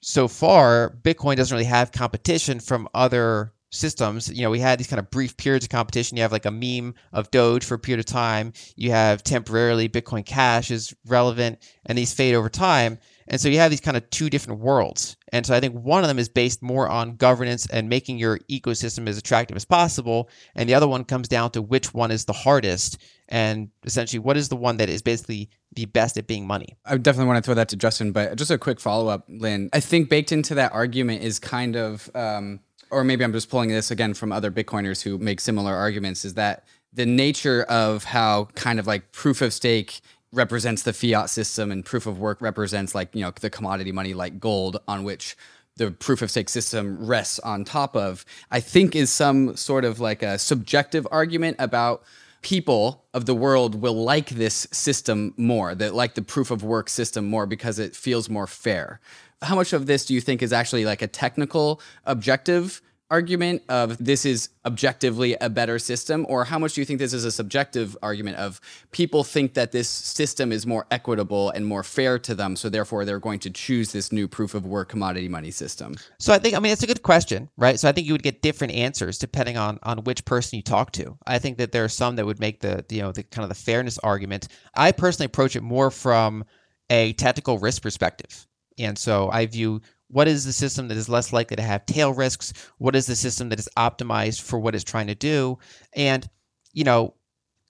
so 0.00 0.28
far, 0.28 0.98
Bitcoin 1.02 1.36
doesn't 1.36 1.54
really 1.54 1.64
have 1.64 1.92
competition 1.92 2.60
from 2.60 2.88
other 2.94 3.52
systems. 3.74 4.30
You 4.32 4.42
know, 4.42 4.50
we 4.50 4.60
had 4.60 4.78
these 4.78 4.86
kind 4.86 5.00
of 5.00 5.10
brief 5.10 5.36
periods 5.36 5.64
of 5.64 5.70
competition. 5.70 6.16
You 6.16 6.22
have 6.22 6.32
like 6.32 6.46
a 6.46 6.50
meme 6.50 6.94
of 7.12 7.30
Doge 7.30 7.64
for 7.64 7.74
a 7.74 7.78
period 7.78 8.00
of 8.00 8.06
time. 8.06 8.52
You 8.76 8.90
have 8.92 9.22
temporarily 9.22 9.88
Bitcoin 9.88 10.24
Cash 10.24 10.70
is 10.70 10.94
relevant, 11.06 11.58
and 11.86 11.98
these 11.98 12.14
fade 12.14 12.34
over 12.34 12.48
time. 12.48 12.98
And 13.28 13.40
so 13.40 13.48
you 13.48 13.58
have 13.58 13.70
these 13.70 13.80
kind 13.80 13.96
of 13.96 14.08
two 14.10 14.30
different 14.30 14.60
worlds. 14.60 15.16
And 15.32 15.44
so 15.44 15.54
I 15.54 15.60
think 15.60 15.74
one 15.74 16.04
of 16.04 16.08
them 16.08 16.18
is 16.18 16.28
based 16.28 16.62
more 16.62 16.88
on 16.88 17.16
governance 17.16 17.66
and 17.66 17.88
making 17.88 18.18
your 18.18 18.38
ecosystem 18.50 19.08
as 19.08 19.18
attractive 19.18 19.56
as 19.56 19.64
possible. 19.64 20.28
And 20.54 20.68
the 20.68 20.74
other 20.74 20.88
one 20.88 21.04
comes 21.04 21.28
down 21.28 21.50
to 21.52 21.62
which 21.62 21.94
one 21.94 22.10
is 22.10 22.24
the 22.24 22.32
hardest 22.32 22.98
and 23.28 23.70
essentially 23.84 24.18
what 24.18 24.36
is 24.36 24.48
the 24.48 24.56
one 24.56 24.76
that 24.76 24.90
is 24.90 25.02
basically 25.02 25.48
the 25.74 25.86
best 25.86 26.16
at 26.16 26.26
being 26.26 26.46
money. 26.46 26.76
I 26.84 26.96
definitely 26.98 27.28
want 27.28 27.42
to 27.42 27.46
throw 27.46 27.54
that 27.54 27.68
to 27.70 27.76
Justin, 27.76 28.12
but 28.12 28.36
just 28.36 28.50
a 28.50 28.58
quick 28.58 28.78
follow 28.80 29.08
up, 29.08 29.24
Lyn. 29.28 29.70
I 29.72 29.80
think 29.80 30.08
baked 30.08 30.30
into 30.30 30.54
that 30.56 30.72
argument 30.72 31.22
is 31.22 31.38
kind 31.38 31.76
of, 31.76 32.10
um, 32.14 32.60
or 32.90 33.02
maybe 33.02 33.24
I'm 33.24 33.32
just 33.32 33.50
pulling 33.50 33.70
this 33.70 33.90
again 33.90 34.14
from 34.14 34.30
other 34.30 34.50
Bitcoiners 34.50 35.02
who 35.02 35.18
make 35.18 35.40
similar 35.40 35.74
arguments, 35.74 36.24
is 36.24 36.34
that 36.34 36.64
the 36.92 37.06
nature 37.06 37.64
of 37.64 38.04
how 38.04 38.48
kind 38.54 38.78
of 38.78 38.86
like 38.86 39.10
proof 39.10 39.42
of 39.42 39.52
stake 39.52 40.00
represents 40.34 40.82
the 40.82 40.92
fiat 40.92 41.30
system 41.30 41.70
and 41.70 41.84
proof 41.84 42.06
of 42.06 42.18
work 42.18 42.40
represents 42.40 42.94
like 42.94 43.14
you 43.14 43.22
know 43.22 43.32
the 43.40 43.50
commodity 43.50 43.92
money 43.92 44.14
like 44.14 44.40
gold 44.40 44.80
on 44.88 45.04
which 45.04 45.36
the 45.76 45.90
proof 45.90 46.22
of 46.22 46.30
stake 46.30 46.48
system 46.48 47.04
rests 47.04 47.38
on 47.40 47.64
top 47.64 47.96
of 47.96 48.24
i 48.50 48.60
think 48.60 48.94
is 48.94 49.10
some 49.10 49.56
sort 49.56 49.84
of 49.84 50.00
like 50.00 50.22
a 50.22 50.38
subjective 50.38 51.06
argument 51.10 51.56
about 51.58 52.04
people 52.44 53.06
of 53.14 53.24
the 53.24 53.34
world 53.34 53.80
will 53.80 54.04
like 54.04 54.28
this 54.28 54.68
system 54.70 55.32
more 55.36 55.74
that 55.74 55.94
like 55.94 56.14
the 56.14 56.22
proof 56.22 56.50
of 56.50 56.62
work 56.62 56.90
system 56.90 57.24
more 57.24 57.46
because 57.46 57.78
it 57.78 57.96
feels 57.96 58.28
more 58.28 58.46
fair. 58.46 59.00
How 59.40 59.56
much 59.56 59.72
of 59.72 59.86
this 59.86 60.04
do 60.04 60.14
you 60.14 60.20
think 60.20 60.42
is 60.42 60.52
actually 60.52 60.84
like 60.84 61.00
a 61.00 61.06
technical 61.08 61.80
objective 62.04 62.82
argument 63.14 63.62
of 63.68 63.86
this 64.10 64.24
is 64.24 64.48
objectively 64.66 65.30
a 65.40 65.48
better 65.48 65.78
system? 65.78 66.26
Or 66.28 66.44
how 66.44 66.58
much 66.58 66.72
do 66.74 66.80
you 66.80 66.84
think 66.84 66.98
this 66.98 67.12
is 67.20 67.24
a 67.24 67.30
subjective 67.30 67.96
argument 68.02 68.36
of 68.38 68.60
people 68.90 69.22
think 69.34 69.54
that 69.54 69.70
this 69.72 69.88
system 69.88 70.52
is 70.52 70.66
more 70.66 70.84
equitable 70.90 71.50
and 71.50 71.62
more 71.64 71.84
fair 71.84 72.18
to 72.18 72.34
them 72.34 72.56
so 72.56 72.68
therefore 72.68 73.04
they're 73.04 73.26
going 73.28 73.40
to 73.46 73.50
choose 73.50 73.92
this 73.92 74.10
new 74.10 74.26
proof 74.26 74.54
of 74.54 74.66
work 74.66 74.88
commodity 74.88 75.28
money 75.28 75.50
system? 75.50 75.94
So 76.18 76.32
i 76.32 76.38
think 76.38 76.54
i 76.56 76.58
mean 76.58 76.72
it's 76.72 76.82
a 76.82 76.86
good 76.92 77.02
question 77.02 77.40
right? 77.56 77.78
So 77.80 77.88
i 77.88 77.92
think 77.92 78.06
you 78.06 78.14
would 78.14 78.28
get 78.30 78.42
different 78.42 78.72
answers 78.86 79.18
depending 79.18 79.56
on 79.56 79.78
on 79.82 79.98
which 80.08 80.24
person 80.24 80.56
you 80.56 80.62
talk 80.62 80.92
to. 80.92 81.16
I 81.26 81.38
think 81.38 81.58
that 81.58 81.72
there 81.72 81.84
are 81.84 81.94
some 82.02 82.16
that 82.16 82.26
would 82.26 82.40
make 82.40 82.60
the 82.60 82.84
you 82.90 83.02
know 83.02 83.12
the 83.12 83.22
kind 83.22 83.44
of 83.44 83.48
the 83.48 83.62
fairness 83.68 83.98
argument. 83.98 84.48
I 84.74 84.92
personally 84.92 85.26
approach 85.26 85.56
it 85.56 85.62
more 85.62 85.90
from 85.90 86.44
a 86.90 87.12
technical 87.14 87.58
risk 87.58 87.82
perspective. 87.82 88.46
And 88.78 88.98
so 88.98 89.30
I 89.30 89.46
view 89.46 89.80
what 90.08 90.28
is 90.28 90.44
the 90.44 90.52
system 90.52 90.88
that 90.88 90.96
is 90.96 91.08
less 91.08 91.32
likely 91.32 91.56
to 91.56 91.62
have 91.62 91.86
tail 91.86 92.12
risks? 92.12 92.52
What 92.78 92.96
is 92.96 93.06
the 93.06 93.16
system 93.16 93.48
that 93.48 93.58
is 93.58 93.68
optimized 93.76 94.42
for 94.42 94.58
what 94.58 94.74
it's 94.74 94.84
trying 94.84 95.08
to 95.08 95.14
do? 95.14 95.58
And, 95.94 96.28
you 96.72 96.84
know, 96.84 97.14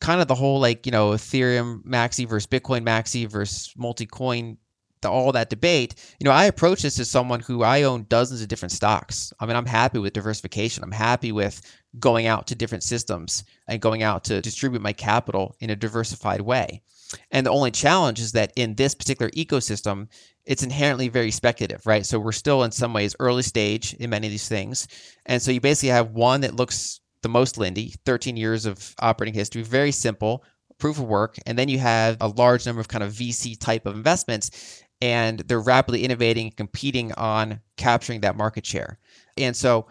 kind 0.01 0.21
of 0.21 0.29
the 0.29 0.35
whole 0.35 0.61
like, 0.61 0.87
you 0.87 0.93
know, 0.93 1.11
Ethereum 1.11 1.83
maxi 1.85 2.29
versus 2.29 2.47
Bitcoin 2.47 2.85
maxi 2.85 3.29
versus 3.29 3.73
multi 3.77 4.07
coin, 4.07 4.59
all 5.05 5.33
that 5.33 5.51
debate. 5.51 5.95
You 6.19 6.25
know, 6.25 6.31
I 6.31 6.45
approach 6.47 6.83
this 6.83 6.99
as 6.99 7.11
someone 7.11 7.41
who 7.41 7.63
I 7.63 7.83
own 7.83 8.07
dozens 8.09 8.43
of 8.43 8.49
different 8.49 8.73
stocks. 8.73 9.33
I 9.39 9.47
mean, 9.47 9.57
I'm 9.57 9.67
happy 9.67 9.99
with 9.99 10.13
diversification. 10.13 10.83
I'm 10.83 10.93
happy 10.93 11.33
with 11.33 11.61
going 11.99 12.27
out 12.27 12.47
to 12.49 12.55
different 12.55 12.85
systems 12.85 13.45
and 13.69 13.81
going 13.81 14.03
out 14.03 14.25
to 14.25 14.41
distribute 14.41 14.83
my 14.83 14.93
capital 14.93 15.57
in 15.61 15.71
a 15.71 15.77
diversified 15.77 16.41
way. 16.41 16.83
And 17.31 17.47
the 17.47 17.51
only 17.51 17.71
challenge 17.71 18.21
is 18.21 18.33
that 18.33 18.53
in 18.57 18.75
this 18.75 18.95
particular 18.95 19.31
ecosystem, 19.33 20.09
it's 20.45 20.63
inherently 20.63 21.09
very 21.09 21.31
speculative, 21.31 21.87
right? 21.87 22.05
So 22.05 22.19
we're 22.19 22.33
still 22.33 22.63
in 22.65 22.71
some 22.71 22.93
ways 22.93 23.17
early 23.19 23.43
stage 23.43 23.95
in 23.95 24.11
many 24.11 24.27
of 24.27 24.31
these 24.31 24.49
things. 24.49 24.89
And 25.27 25.41
so 25.41 25.51
you 25.51 25.61
basically 25.61 25.91
have 25.91 26.11
one 26.11 26.43
that 26.43 26.57
looks 26.57 27.01
the 27.23 27.29
most 27.29 27.57
Lindy, 27.59 27.95
13 28.05 28.37
years 28.37 28.67
of 28.67 28.95
operating 29.01 29.35
history, 29.35 29.63
very 29.63 29.91
simple, 29.91 30.45
proof 30.79 30.99
of 30.99 31.05
work. 31.05 31.37
And 31.47 31.59
then 31.59 31.69
you 31.69 31.79
have 31.79 32.19
a 32.21 32.29
large 32.29 32.67
number 32.67 32.81
of 32.81 32.89
kind 32.89 33.03
of 33.03 33.13
VC 33.13 33.59
type 33.59 33.87
of 33.87 33.97
investments, 33.97 34.83
and 35.01 35.41
they're 35.41 35.61
rapidly 35.61 36.05
innovating 36.05 36.47
and 36.47 36.57
competing 36.57 37.13
on 37.13 37.61
capturing 37.77 38.21
that 38.21 38.37
market 38.37 38.67
share. 38.67 38.99
And 39.37 39.57
so, 39.57 39.87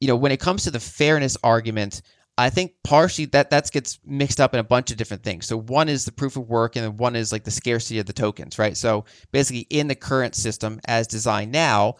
you 0.00 0.08
know, 0.08 0.16
when 0.16 0.32
it 0.32 0.40
comes 0.40 0.64
to 0.64 0.70
the 0.70 0.80
fairness 0.80 1.36
argument, 1.42 2.02
I 2.38 2.50
think 2.50 2.72
partially 2.84 3.24
that 3.26 3.50
that 3.50 3.70
gets 3.72 3.98
mixed 4.06 4.40
up 4.40 4.54
in 4.54 4.60
a 4.60 4.64
bunch 4.64 4.92
of 4.92 4.96
different 4.96 5.24
things. 5.24 5.46
So 5.46 5.58
one 5.58 5.88
is 5.88 6.04
the 6.04 6.12
proof 6.12 6.36
of 6.36 6.48
work, 6.48 6.76
and 6.76 6.84
then 6.84 6.96
one 6.96 7.16
is 7.16 7.32
like 7.32 7.42
the 7.42 7.50
scarcity 7.50 7.98
of 7.98 8.06
the 8.06 8.12
tokens, 8.12 8.60
right? 8.60 8.76
So 8.76 9.04
basically, 9.32 9.66
in 9.70 9.88
the 9.88 9.96
current 9.96 10.36
system 10.36 10.80
as 10.86 11.08
designed 11.08 11.50
now, 11.50 11.96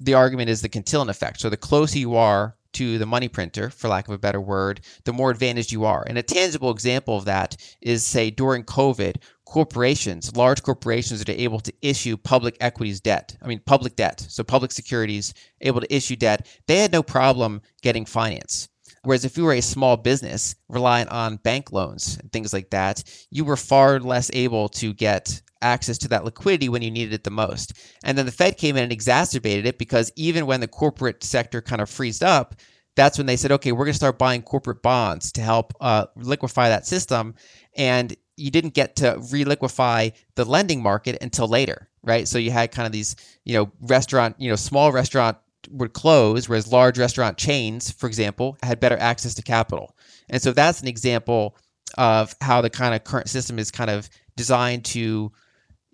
the 0.00 0.14
argument 0.14 0.50
is 0.50 0.60
the 0.60 0.68
Cantillon 0.68 1.08
effect. 1.08 1.40
So 1.40 1.48
the 1.48 1.56
closer 1.56 1.98
you 1.98 2.16
are 2.16 2.56
to 2.72 2.98
the 2.98 3.06
money 3.06 3.28
printer, 3.28 3.70
for 3.70 3.88
lack 3.88 4.08
of 4.08 4.14
a 4.14 4.18
better 4.18 4.40
word, 4.40 4.80
the 5.04 5.12
more 5.12 5.30
advantaged 5.30 5.70
you 5.70 5.84
are. 5.84 6.04
And 6.06 6.18
a 6.18 6.22
tangible 6.22 6.70
example 6.70 7.16
of 7.16 7.24
that 7.26 7.56
is, 7.80 8.04
say, 8.04 8.30
during 8.30 8.64
COVID, 8.64 9.16
corporations, 9.44 10.34
large 10.34 10.62
corporations 10.62 11.20
that 11.20 11.28
are 11.28 11.40
able 11.40 11.60
to 11.60 11.72
issue 11.82 12.16
public 12.16 12.56
equities 12.60 13.00
debt. 13.00 13.36
I 13.42 13.46
mean, 13.46 13.60
public 13.66 13.94
debt. 13.96 14.24
So 14.28 14.42
public 14.42 14.72
securities 14.72 15.34
able 15.60 15.80
to 15.80 15.94
issue 15.94 16.16
debt. 16.16 16.48
They 16.66 16.78
had 16.78 16.92
no 16.92 17.02
problem 17.02 17.60
getting 17.82 18.04
finance. 18.04 18.68
Whereas 19.02 19.24
if 19.24 19.36
you 19.36 19.44
were 19.44 19.54
a 19.54 19.62
small 19.62 19.96
business 19.96 20.54
reliant 20.68 21.10
on 21.10 21.36
bank 21.36 21.72
loans 21.72 22.18
and 22.20 22.30
things 22.30 22.52
like 22.52 22.70
that, 22.70 23.02
you 23.30 23.44
were 23.44 23.56
far 23.56 23.98
less 23.98 24.30
able 24.34 24.68
to 24.70 24.92
get 24.92 25.40
access 25.62 25.98
to 25.98 26.08
that 26.08 26.24
liquidity 26.24 26.68
when 26.68 26.82
you 26.82 26.90
needed 26.90 27.14
it 27.14 27.24
the 27.24 27.30
most. 27.30 27.72
And 28.04 28.16
then 28.16 28.26
the 28.26 28.32
Fed 28.32 28.56
came 28.56 28.76
in 28.76 28.84
and 28.84 28.92
exacerbated 28.92 29.66
it 29.66 29.78
because 29.78 30.12
even 30.16 30.46
when 30.46 30.60
the 30.60 30.68
corporate 30.68 31.22
sector 31.22 31.60
kind 31.60 31.80
of 31.80 31.90
freezed 31.90 32.22
up, 32.22 32.54
that's 32.96 33.18
when 33.18 33.26
they 33.26 33.36
said, 33.36 33.52
okay, 33.52 33.72
we're 33.72 33.84
going 33.84 33.92
to 33.92 33.96
start 33.96 34.18
buying 34.18 34.42
corporate 34.42 34.82
bonds 34.82 35.32
to 35.32 35.40
help 35.40 35.72
uh, 35.80 36.06
liquefy 36.16 36.68
that 36.68 36.86
system. 36.86 37.34
And 37.76 38.14
you 38.36 38.50
didn't 38.50 38.74
get 38.74 38.96
to 38.96 39.16
reliquefy 39.30 40.12
the 40.34 40.44
lending 40.44 40.82
market 40.82 41.18
until 41.22 41.46
later, 41.46 41.88
right? 42.02 42.26
So 42.26 42.38
you 42.38 42.50
had 42.50 42.72
kind 42.72 42.86
of 42.86 42.92
these, 42.92 43.16
you 43.44 43.54
know, 43.54 43.70
restaurant, 43.80 44.36
you 44.38 44.50
know, 44.50 44.56
small 44.56 44.92
restaurant 44.92 45.36
would 45.70 45.92
close, 45.92 46.48
whereas 46.48 46.72
large 46.72 46.98
restaurant 46.98 47.36
chains, 47.36 47.90
for 47.90 48.06
example, 48.06 48.56
had 48.62 48.80
better 48.80 48.96
access 48.98 49.34
to 49.34 49.42
capital. 49.42 49.96
And 50.28 50.40
so 50.40 50.52
that's 50.52 50.80
an 50.80 50.88
example 50.88 51.56
of 51.98 52.34
how 52.40 52.60
the 52.60 52.70
kind 52.70 52.94
of 52.94 53.04
current 53.04 53.28
system 53.28 53.58
is 53.58 53.70
kind 53.70 53.90
of 53.90 54.08
designed 54.36 54.84
to, 54.86 55.32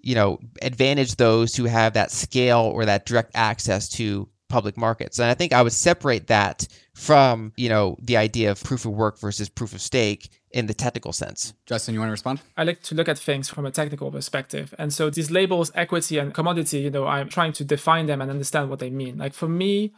you 0.03 0.15
know, 0.15 0.39
advantage 0.63 1.17
those 1.17 1.57
who 1.57 1.65
have 1.65 1.95
that 1.95 2.11
scale 2.11 2.61
or 2.61 2.85
that 2.85 3.07
direct 3.07 3.33
access 3.35 3.89
to 3.91 4.29
public 4.49 4.77
markets. 4.77 5.19
And 5.19 5.31
I 5.31 5.35
think 5.35 5.53
I 5.53 5.63
would 5.63 5.73
separate 5.73 6.29
that 6.29 6.69
from, 6.97 7.53
you 7.57 7.69
know, 7.69 7.95
the 8.01 8.17
idea 8.17 8.51
of 8.51 8.63
proof 8.65 8.87
of 8.87 8.93
work 8.93 9.19
versus 9.19 9.51
proof 9.51 9.75
of 9.75 9.83
stake 9.83 10.31
in 10.51 10.67
the 10.67 10.73
technical 10.73 11.13
sense. 11.13 11.53
Justin, 11.67 11.93
you 11.93 12.01
want 12.01 12.09
to 12.09 12.13
respond? 12.13 12.41
I 12.57 12.65
like 12.65 12.83
to 12.85 12.95
look 12.95 13.07
at 13.07 13.19
things 13.19 13.51
from 13.51 13.67
a 13.67 13.71
technical 13.71 14.11
perspective. 14.11 14.75
And 14.79 14.95
so 14.95 15.11
these 15.11 15.31
labels, 15.31 15.71
equity 15.75 16.17
and 16.17 16.33
commodity, 16.33 16.79
you 16.79 16.91
know, 16.91 17.07
I'm 17.07 17.29
trying 17.29 17.53
to 17.53 17.65
define 17.67 18.07
them 18.07 18.23
and 18.23 18.31
understand 18.31 18.71
what 18.71 18.79
they 18.79 18.89
mean. 18.89 19.19
Like 19.19 19.35
for 19.35 19.47
me, 19.47 19.93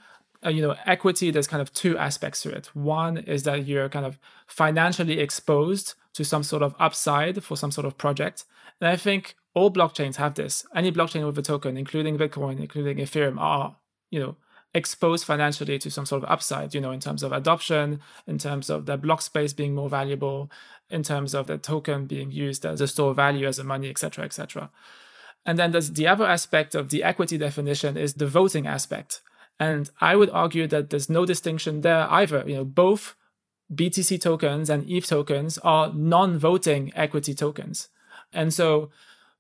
uh, 0.45 0.49
you 0.49 0.61
know, 0.61 0.75
equity, 0.87 1.31
there's 1.31 1.47
kind 1.47 1.63
of 1.63 1.73
two 1.73 1.97
aspects 1.97 2.43
to 2.43 2.51
it. 2.51 2.67
One 2.75 3.19
is 3.19 3.45
that 3.45 3.69
you're 3.69 3.89
kind 3.89 4.05
of 4.05 4.19
financially 4.49 5.21
exposed 5.21 5.95
to 6.15 6.25
some 6.25 6.43
sort 6.43 6.65
of 6.65 6.75
upside 6.81 7.45
for 7.45 7.57
some 7.57 7.71
sort 7.71 7.87
of 7.87 7.97
project. 7.97 8.45
And 8.81 8.89
I 8.89 8.97
think 8.97 9.37
all 9.55 9.71
blockchains 9.71 10.17
have 10.17 10.35
this. 10.35 10.67
Any 10.75 10.91
blockchain 10.91 11.25
with 11.25 11.39
a 11.39 11.43
token, 11.43 11.77
including 11.77 12.19
Bitcoin, 12.19 12.59
including 12.59 12.97
Ethereum, 12.99 13.39
are, 13.39 13.77
you 14.11 14.19
know, 14.19 14.37
exposed 14.75 15.25
financially 15.25 15.79
to 15.79 15.91
some 15.91 16.07
sort 16.07 16.23
of 16.23 16.31
upside, 16.31 16.75
you 16.75 16.81
know, 16.81 16.91
in 16.91 17.01
terms 17.01 17.23
of 17.23 17.33
adoption, 17.33 18.01
in 18.27 18.39
terms 18.39 18.69
of 18.69 18.87
the 18.87 18.97
block 18.97 19.23
space 19.23 19.53
being 19.53 19.75
more 19.75 19.89
valuable, 19.89 20.51
in 20.91 21.03
terms 21.03 21.35
of 21.35 21.47
the 21.47 21.59
token 21.59 22.07
being 22.07 22.31
used 22.31 22.65
as 22.67 22.81
a 22.81 22.87
store 22.87 23.11
of 23.11 23.17
value, 23.17 23.47
as 23.47 23.59
a 23.59 23.65
money, 23.65 23.89
etc., 23.89 24.25
etc. 24.25 24.71
And 25.47 25.59
then 25.59 25.73
there's 25.73 25.93
the 25.93 26.07
other 26.07 26.27
aspect 26.27 26.75
of 26.75 26.91
the 26.91 27.03
equity 27.03 27.39
definition 27.39 27.97
is 27.97 28.15
the 28.15 28.27
voting 28.27 28.67
aspect. 28.67 29.23
And 29.59 29.91
I 30.01 30.15
would 30.15 30.31
argue 30.31 30.67
that 30.69 30.91
there's 30.91 31.11
no 31.11 31.25
distinction 31.25 31.81
there 31.81 32.07
either. 32.11 32.45
You 32.47 32.57
know, 32.57 32.65
both 32.65 33.17
BTC 33.75 34.21
tokens 34.21 34.71
and 34.71 34.89
ETH 34.89 35.07
tokens 35.07 35.59
are 35.59 35.93
non-voting 35.93 36.93
equity 36.95 37.35
tokens. 37.35 37.89
And 38.33 38.53
so, 38.53 38.91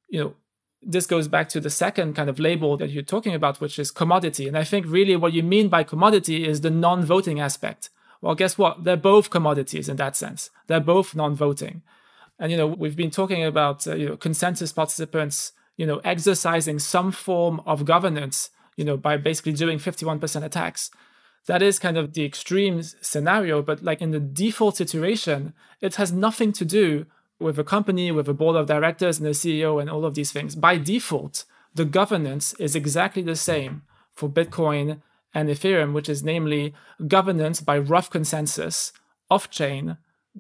you 0.09 0.21
know, 0.21 0.35
this 0.83 1.07
goes 1.07 1.29
back 1.29 1.49
to 1.51 1.61
the 1.61 1.71
second 1.71 2.15
kind 2.15 2.31
of 2.31 2.39
label 2.39 2.77
that 2.77 2.91
you're 2.91 3.03
talking 3.03 3.35
about, 3.35 3.61
which 3.61 3.79
is 3.79 3.91
commodity. 3.91 4.47
And 4.47 4.57
I 4.57 4.65
think 4.65 4.87
really 4.87 5.17
what 5.17 5.33
you 5.33 5.43
mean 5.43 5.69
by 5.69 5.83
commodity 5.83 6.47
is 6.47 6.61
the 6.61 6.71
non 6.71 7.05
voting 7.05 7.41
aspect. 7.41 7.91
Well, 8.21 8.35
guess 8.35 8.59
what? 8.59 8.85
They're 8.85 8.97
both 8.97 9.31
commodities 9.31 9.89
in 9.89 9.97
that 9.97 10.17
sense. 10.17 10.51
They're 10.67 10.81
both 10.81 11.15
non 11.15 11.35
voting. 11.35 11.83
And, 12.39 12.53
you 12.53 12.59
know, 12.59 12.67
we've 12.67 12.97
been 12.97 13.11
talking 13.11 13.45
about, 13.45 13.87
uh, 13.87 13.97
you 13.97 14.09
know, 14.09 14.17
consensus 14.17 14.73
participants, 14.73 15.53
you 15.77 15.87
know, 15.87 15.99
exercising 16.05 16.79
some 16.79 17.11
form 17.11 17.61
of 17.67 17.85
governance, 17.85 18.51
you 18.77 18.85
know, 18.85 18.97
by 18.97 19.17
basically 19.17 19.53
doing 19.53 19.79
51% 19.79 20.45
attacks. 20.45 20.91
That 21.47 21.63
is 21.63 21.79
kind 21.79 21.97
of 21.97 22.13
the 22.13 22.25
extreme 22.25 22.83
scenario. 22.83 23.63
But 23.63 23.83
like 23.83 24.01
in 24.01 24.13
the 24.13 24.21
default 24.21 24.77
situation, 24.77 25.55
it 25.81 25.97
has 25.97 26.13
nothing 26.13 26.53
to 26.53 26.65
do 26.65 27.07
with 27.41 27.59
a 27.59 27.65
company, 27.65 28.11
with 28.11 28.29
a 28.29 28.35
board 28.35 28.57
of 28.57 28.67
directors 28.67 29.19
and 29.19 29.27
a 29.29 29.33
CEO 29.33 29.81
and 29.81 29.89
all 29.89 30.05
of 30.05 30.15
these 30.15 30.33
things, 30.33 30.55
by 30.55 30.77
default, 30.77 31.45
the 31.75 31.85
governance 31.85 32.55
is 32.55 32.75
exactly 32.75 33.23
the 33.23 33.37
same 33.37 33.83
for 34.13 34.29
Bitcoin 34.29 35.01
and 35.35 35.49
Ethereum, 35.49 35.93
which 35.93 36.09
is 36.09 36.25
namely 36.25 36.75
governance 37.07 37.61
by 37.61 37.79
rough 37.79 38.11
consensus 38.11 38.93
off 39.31 39.51
chain 39.51 39.97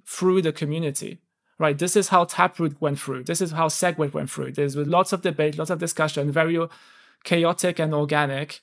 through 0.06 0.42
the 0.42 0.52
community. 0.52 1.20
Right. 1.60 1.76
This 1.76 1.96
is 1.96 2.08
how 2.08 2.24
Taproot 2.24 2.80
went 2.80 3.00
through. 3.00 3.24
This 3.24 3.40
is 3.40 3.50
how 3.50 3.66
SegWit 3.66 4.12
went 4.12 4.30
through. 4.30 4.52
There's 4.52 4.76
lots 4.76 5.12
of 5.12 5.22
debate, 5.22 5.58
lots 5.58 5.70
of 5.70 5.80
discussion, 5.80 6.30
very 6.30 6.56
chaotic 7.24 7.80
and 7.80 7.92
organic. 7.92 8.60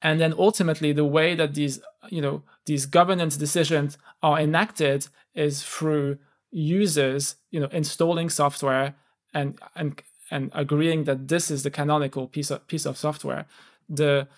And 0.00 0.18
then 0.18 0.34
ultimately 0.38 0.92
the 0.92 1.04
way 1.04 1.34
that 1.34 1.54
these, 1.54 1.80
you 2.08 2.22
know, 2.22 2.42
these 2.64 2.86
governance 2.86 3.36
decisions 3.36 3.98
are 4.22 4.40
enacted 4.40 5.08
is 5.34 5.62
through 5.62 6.18
users, 6.52 7.36
you 7.50 7.58
know, 7.58 7.68
installing 7.72 8.30
software 8.30 8.94
and 9.34 9.58
and 9.74 10.02
and 10.30 10.50
agreeing 10.54 11.04
that 11.04 11.28
this 11.28 11.50
is 11.50 11.62
the 11.62 11.70
canonical 11.70 12.28
piece 12.28 12.50
of 12.50 12.66
piece 12.68 12.86
of 12.86 12.96
software. 12.96 13.46
The 13.88 14.28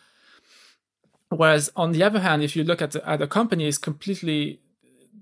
whereas 1.29 1.71
on 1.77 1.93
the 1.93 2.03
other 2.03 2.21
hand, 2.21 2.43
if 2.43 2.57
you 2.57 2.65
look 2.65 2.81
at 2.81 2.93
the, 2.93 3.09
at 3.09 3.21
a 3.21 3.27
company, 3.27 3.67
is 3.67 3.79
completely 3.79 4.61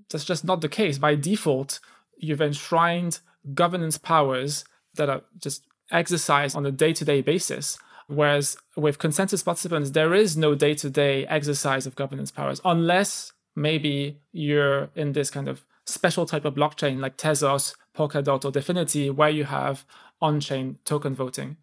that's 0.09 0.23
just 0.23 0.45
not 0.45 0.61
the 0.61 0.69
case. 0.69 0.97
By 0.97 1.15
default, 1.15 1.79
you've 2.17 2.41
enshrined 2.41 3.19
governance 3.53 3.97
powers 3.97 4.63
that 4.95 5.09
are 5.09 5.21
just 5.39 5.63
exercised 5.91 6.55
on 6.55 6.65
a 6.65 6.71
day-to-day 6.71 7.21
basis. 7.21 7.77
Whereas 8.07 8.57
with 8.75 8.99
consensus 8.99 9.43
participants, 9.43 9.91
there 9.91 10.13
is 10.13 10.37
no 10.37 10.55
day-to-day 10.55 11.25
exercise 11.27 11.87
of 11.87 11.95
governance 11.95 12.31
powers 12.31 12.61
unless 12.63 13.31
maybe 13.55 14.19
you're 14.31 14.89
in 14.95 15.13
this 15.13 15.29
kind 15.29 15.47
of 15.47 15.65
special 15.85 16.25
type 16.25 16.45
of 16.45 16.55
blockchain 16.55 16.99
like 16.99 17.17
Tezos, 17.17 17.75
Polkadot, 17.95 18.45
or 18.45 18.51
DFINITY, 18.51 19.13
where 19.13 19.29
you 19.29 19.43
have 19.45 19.85
on-chain 20.21 20.77
token 20.85 21.13
voting. 21.13 21.57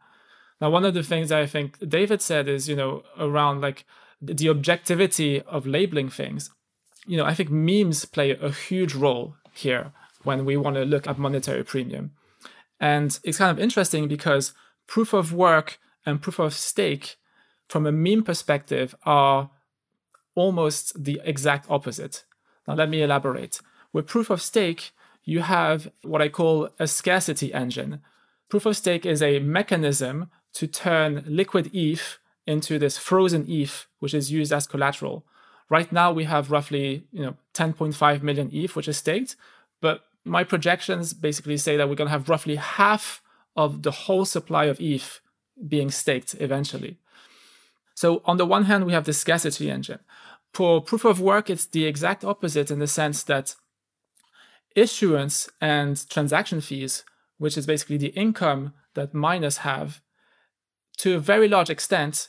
Now, 0.61 0.71
one 0.71 0.85
of 0.85 0.95
the 0.95 1.03
things 1.03 1.33
I 1.33 1.47
think 1.47 1.79
David 1.89 2.21
said 2.21 2.47
is, 2.47 2.69
you 2.69 2.77
know, 2.77 3.03
around 3.19 3.61
like 3.61 3.87
the 4.21 4.51
objectivity 4.51 5.41
of 5.43 5.67
labeling 5.67 6.11
things. 6.11 6.51
You 7.07 7.17
know, 7.17 7.25
I 7.25 7.35
think 7.35 7.51
memes 7.51 8.05
play 8.05 8.33
a 8.33 8.51
huge 8.51 8.95
role 8.95 9.37
here 9.55 9.93
when 10.23 10.45
we 10.45 10.57
want 10.57 10.77
to 10.77 10.85
look 10.85 11.07
at 11.07 11.19
monetary 11.19 11.65
premium. 11.65 12.13
And 12.79 13.19
it's 13.25 13.39
kind 13.39 13.51
of 13.51 13.59
interesting 13.59 14.07
because 14.07 14.53
proof 14.87 15.15
of 15.15 15.33
work 15.33 15.79
and 16.05 16.21
proof 16.21 16.39
of 16.39 16.53
stake, 16.53 17.17
from 17.69 17.87
a 17.87 17.93
meme 17.93 18.23
perspective, 18.23 18.95
are 19.05 19.51
almost 20.35 21.03
the 21.03 21.21
exact 21.25 21.67
opposite. 21.71 22.25
Now, 22.69 22.75
let 22.75 22.91
me 22.91 23.03
elaborate. 23.03 23.61
With 23.93 24.07
proof 24.07 24.31
of 24.31 24.43
stake, 24.43 24.93
you 25.25 25.41
have 25.41 25.91
what 26.03 26.23
I 26.23 26.29
call 26.29 26.71
a 26.79 26.87
scarcity 26.87 27.53
engine. 27.53 28.01
Proof 28.49 28.67
of 28.67 28.77
stake 28.77 29.07
is 29.07 29.23
a 29.23 29.39
mechanism 29.41 30.31
to 30.55 30.67
turn 30.67 31.25
liquid 31.27 31.71
ETH 31.73 32.19
into 32.47 32.79
this 32.79 32.99
frozen 32.99 33.45
ETH, 33.49 33.87
which 33.99 34.15
is 34.15 34.33
used 34.33 34.53
as 34.53 34.67
collateral. 34.67 35.25
Right 35.69 35.93
now, 35.93 36.11
we 36.13 36.25
have 36.25 36.51
roughly 36.51 37.05
you 37.13 37.23
know 37.23 37.37
10.5 37.55 38.23
million 38.23 38.51
ETH, 38.53 38.75
which 38.75 38.89
is 38.89 38.97
staked, 38.97 39.37
but 39.81 40.05
my 40.25 40.45
projections 40.45 41.15
basically 41.15 41.57
say 41.57 41.77
that 41.77 41.89
we're 41.89 41.95
going 41.95 42.09
to 42.09 42.13
have 42.13 42.29
roughly 42.29 42.57
half 42.57 43.23
of 43.57 43.83
the 43.83 43.91
whole 43.91 44.25
supply 44.25 44.65
of 44.65 44.81
ETH 44.81 45.21
being 45.67 45.91
staked 45.91 46.35
eventually. 46.41 46.99
So 47.95 48.23
on 48.25 48.37
the 48.37 48.47
one 48.47 48.65
hand, 48.65 48.87
we 48.87 48.93
have 48.93 49.05
the 49.05 49.13
scarcity 49.13 49.71
engine. 49.71 50.01
For 50.53 50.81
proof 50.81 51.05
of 51.05 51.21
work, 51.21 51.51
it's 51.51 51.67
the 51.67 51.87
exact 51.87 52.25
opposite 52.25 52.71
in 52.71 52.79
the 52.79 52.87
sense 52.87 53.23
that 53.25 53.55
issuance 54.77 55.49
and 55.61 56.09
transaction 56.09 56.61
fees, 56.61 57.05
which 57.39 57.57
is 57.57 57.67
basically 57.67 57.97
the 57.97 58.09
income 58.09 58.73
that 58.95 59.15
miners 59.15 59.59
have, 59.59 60.01
to 60.99 61.15
a 61.15 61.21
very 61.21 61.49
large 61.49 61.71
extent, 61.71 62.29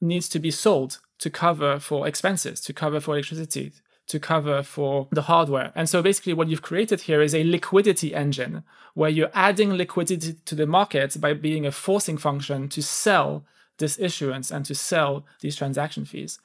needs 0.00 0.28
to 0.28 0.38
be 0.38 0.50
sold 0.50 0.98
to 1.18 1.30
cover 1.30 1.78
for 1.78 2.06
expenses, 2.06 2.60
to 2.60 2.72
cover 2.72 3.00
for 3.00 3.14
electricity, 3.14 3.72
to 4.08 4.18
cover 4.18 4.62
for 4.62 5.08
the 5.12 5.22
hardware. 5.22 5.72
And 5.74 5.88
so 5.88 6.02
basically, 6.02 6.34
what 6.34 6.48
you've 6.48 6.62
created 6.62 7.02
here 7.02 7.22
is 7.22 7.34
a 7.34 7.44
liquidity 7.44 8.14
engine 8.14 8.64
where 8.94 9.10
you're 9.10 9.30
adding 9.32 9.72
liquidity 9.72 10.34
to 10.44 10.54
the 10.54 10.66
market 10.66 11.20
by 11.20 11.32
being 11.32 11.64
a 11.64 11.72
forcing 11.72 12.18
function 12.18 12.68
to 12.70 12.82
sell 12.82 13.44
this 13.78 13.98
issuance 13.98 14.50
and 14.50 14.64
to 14.66 14.74
sell 14.74 15.24
these 15.40 15.56
transaction 15.56 16.04
fees. 16.04 16.38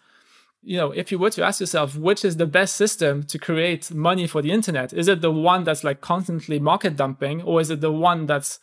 You 0.67 0.75
know, 0.75 0.91
if 0.91 1.13
you 1.13 1.17
were 1.17 1.29
to 1.29 1.45
ask 1.45 1.61
yourself 1.61 1.95
which 1.95 2.25
is 2.25 2.35
the 2.35 2.45
best 2.45 2.75
system 2.75 3.23
to 3.23 3.39
create 3.39 3.93
money 3.93 4.27
for 4.27 4.41
the 4.41 4.51
internet, 4.51 4.91
is 4.91 5.07
it 5.07 5.21
the 5.21 5.31
one 5.31 5.63
that's 5.63 5.85
like 5.85 6.01
constantly 6.01 6.59
market 6.59 6.97
dumping, 6.97 7.41
or 7.41 7.61
is 7.61 7.69
it 7.69 7.79
the 7.79 7.89
one 7.89 8.25
that's 8.25 8.59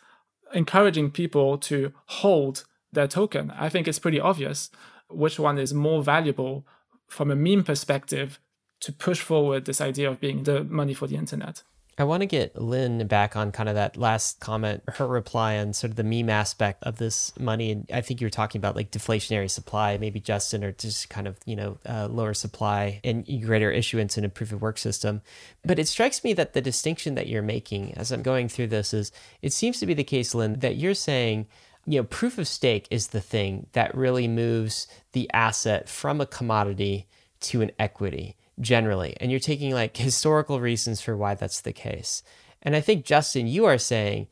encouraging 0.53 1.11
people 1.11 1.57
to 1.57 1.95
hold 2.21 2.65
their 2.93 3.09
token? 3.09 3.51
I 3.53 3.71
think 3.71 3.89
it's 3.89 3.99
pretty 3.99 4.21
obvious 4.21 4.69
which 5.09 5.39
one 5.39 5.57
is 5.57 5.73
more 5.73 6.03
valuable 6.03 6.67
from 7.09 7.31
a 7.31 7.37
meme 7.37 7.65
perspective 7.65 8.39
to 8.81 8.93
push 8.93 9.23
forward 9.23 9.65
this 9.65 9.81
idea 9.81 10.11
of 10.11 10.21
being 10.21 10.43
the 10.43 10.63
money 10.63 10.93
for 10.93 11.07
the 11.07 11.17
internet. 11.17 11.63
I 11.97 12.05
want 12.05 12.23
to 12.23 12.27
get 12.27 12.61
Lyn 12.61 13.07
back 13.07 13.37
on 13.37 13.53
kind 13.53 13.69
of 13.69 13.77
that 13.77 13.97
last 13.97 14.41
comment, 14.41 14.83
her 14.95 15.07
reply 15.07 15.59
on 15.59 15.73
sort 15.73 15.91
of 15.91 15.97
the 15.97 16.03
meme 16.03 16.29
aspect 16.29 16.83
of 16.83 16.97
this 16.97 17.33
money. 17.39 17.71
And 17.71 17.89
I 17.93 18.01
think 18.01 18.21
you 18.21 18.27
were 18.27 18.31
talking 18.31 18.59
about 18.59 18.75
like 18.75 18.91
deflationary 18.91 19.49
supply, 19.49 19.97
maybe 19.97 20.19
Justin, 20.19 20.65
or 20.65 20.73
just 20.73 21.09
kind 21.09 21.29
of, 21.29 21.39
you 21.45 21.55
know, 21.55 21.79
uh, 21.89 22.09
lower 22.09 22.35
supply 22.35 23.01
and 23.05 23.25
greater 23.45 23.71
issuance 23.71 24.19
in 24.19 24.25
a 24.25 24.29
proof 24.29 24.51
of 24.51 24.61
work 24.61 24.79
system. 24.79 25.23
But 25.65 25.79
it 25.79 25.87
strikes 25.87 26.25
me 26.25 26.33
that 26.33 26.53
the 26.53 26.61
distinction 26.61 27.15
that 27.15 27.29
you're 27.29 27.43
making 27.43 27.95
as 27.95 28.11
I'm 28.11 28.23
going 28.23 28.49
through 28.49 28.69
this 28.69 28.93
is 28.93 29.13
it 29.41 29.53
seems 29.53 29.79
to 29.79 29.87
be 29.87 29.95
the 29.95 30.03
case, 30.03 30.35
Lyn, 30.35 30.59
that 30.61 30.77
you're 30.77 30.95
saying, 30.95 31.47
you 31.87 32.01
know, 32.01 32.05
proof 32.05 32.39
of 32.39 32.49
stake 32.49 32.89
is 32.91 33.09
the 33.09 33.21
thing 33.21 33.69
that 33.73 33.95
really 33.95 34.27
moves 34.27 34.89
the 35.13 35.31
asset 35.33 35.89
from 35.89 36.21
a 36.21 36.27
commodity 36.27 37.07
to 37.41 37.63
an 37.63 37.71
equity 37.79 38.37
generally. 38.61 39.17
And 39.21 39.31
you're 39.31 39.41
taking 39.41 39.73
like 39.73 39.97
historical 39.97 40.61
reasons 40.61 41.01
for 41.01 41.17
why 41.17 41.35
that's 41.35 41.61
the 41.61 41.73
case. 41.73 42.23
And 42.63 42.75
I 42.75 42.81
think, 42.81 43.05
Justin, 43.05 43.47
you 43.47 43.65
are 43.67 43.79
saying 43.79 44.29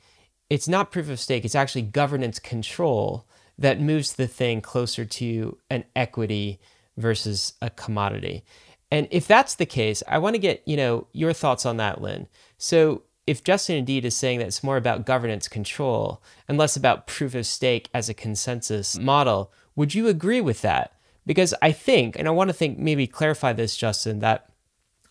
it's 0.48 0.68
not 0.68 0.92
proof 0.92 1.08
of 1.08 1.20
stake, 1.20 1.44
it's 1.44 1.54
actually 1.54 1.82
governance 1.82 2.38
control 2.38 3.26
that 3.58 3.80
moves 3.80 4.14
the 4.14 4.26
thing 4.26 4.60
closer 4.60 5.04
to 5.04 5.58
an 5.70 5.84
equity 5.94 6.60
versus 6.96 7.54
a 7.60 7.70
commodity. 7.70 8.44
And 8.90 9.08
if 9.10 9.26
that's 9.26 9.54
the 9.54 9.66
case, 9.66 10.02
I 10.06 10.18
want 10.18 10.34
to 10.34 10.38
get, 10.38 10.62
you 10.66 10.76
know, 10.76 11.06
your 11.12 11.32
thoughts 11.32 11.64
on 11.64 11.78
that, 11.78 12.02
Lyn. 12.02 12.28
So 12.58 13.02
if 13.26 13.44
Justin 13.44 13.76
indeed 13.76 14.04
is 14.04 14.16
saying 14.16 14.40
that 14.40 14.48
it's 14.48 14.64
more 14.64 14.76
about 14.76 15.06
governance 15.06 15.48
control 15.48 16.22
and 16.48 16.58
less 16.58 16.76
about 16.76 17.06
proof 17.06 17.34
of 17.34 17.46
stake 17.46 17.88
as 17.94 18.08
a 18.08 18.14
consensus 18.14 18.98
model, 18.98 19.52
would 19.76 19.94
you 19.94 20.08
agree 20.08 20.40
with 20.40 20.60
that? 20.62 20.92
Because 21.24 21.54
I 21.62 21.72
think, 21.72 22.18
and 22.18 22.26
I 22.26 22.32
want 22.32 22.48
to 22.48 22.54
think, 22.54 22.78
maybe 22.78 23.06
clarify 23.06 23.52
this, 23.52 23.76
Justin, 23.76 24.18
that 24.20 24.50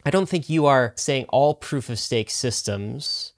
I 0.05 0.09
don't 0.09 0.28
think 0.28 0.49
you 0.49 0.66
are 0.66 0.93
saying 0.95 1.26
all 1.30 1.53
proof 1.53 1.89
of 1.89 1.99
stake 1.99 2.30
systems 2.30 3.34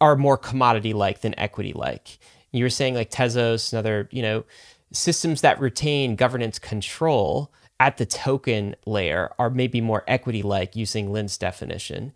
are 0.00 0.16
more 0.16 0.36
commodity 0.36 0.92
like 0.92 1.20
than 1.20 1.38
equity 1.38 1.72
like. 1.72 2.18
You 2.52 2.64
were 2.64 2.70
saying 2.70 2.94
like 2.94 3.10
Tezos 3.10 3.72
and 3.72 3.78
other, 3.78 4.08
you 4.10 4.22
know, 4.22 4.44
systems 4.92 5.40
that 5.42 5.60
retain 5.60 6.16
governance 6.16 6.58
control 6.58 7.52
at 7.78 7.96
the 7.96 8.06
token 8.06 8.74
layer 8.86 9.32
are 9.38 9.50
maybe 9.50 9.80
more 9.80 10.04
equity 10.06 10.42
like 10.42 10.76
using 10.76 11.12
Lyn's 11.12 11.38
definition. 11.38 12.12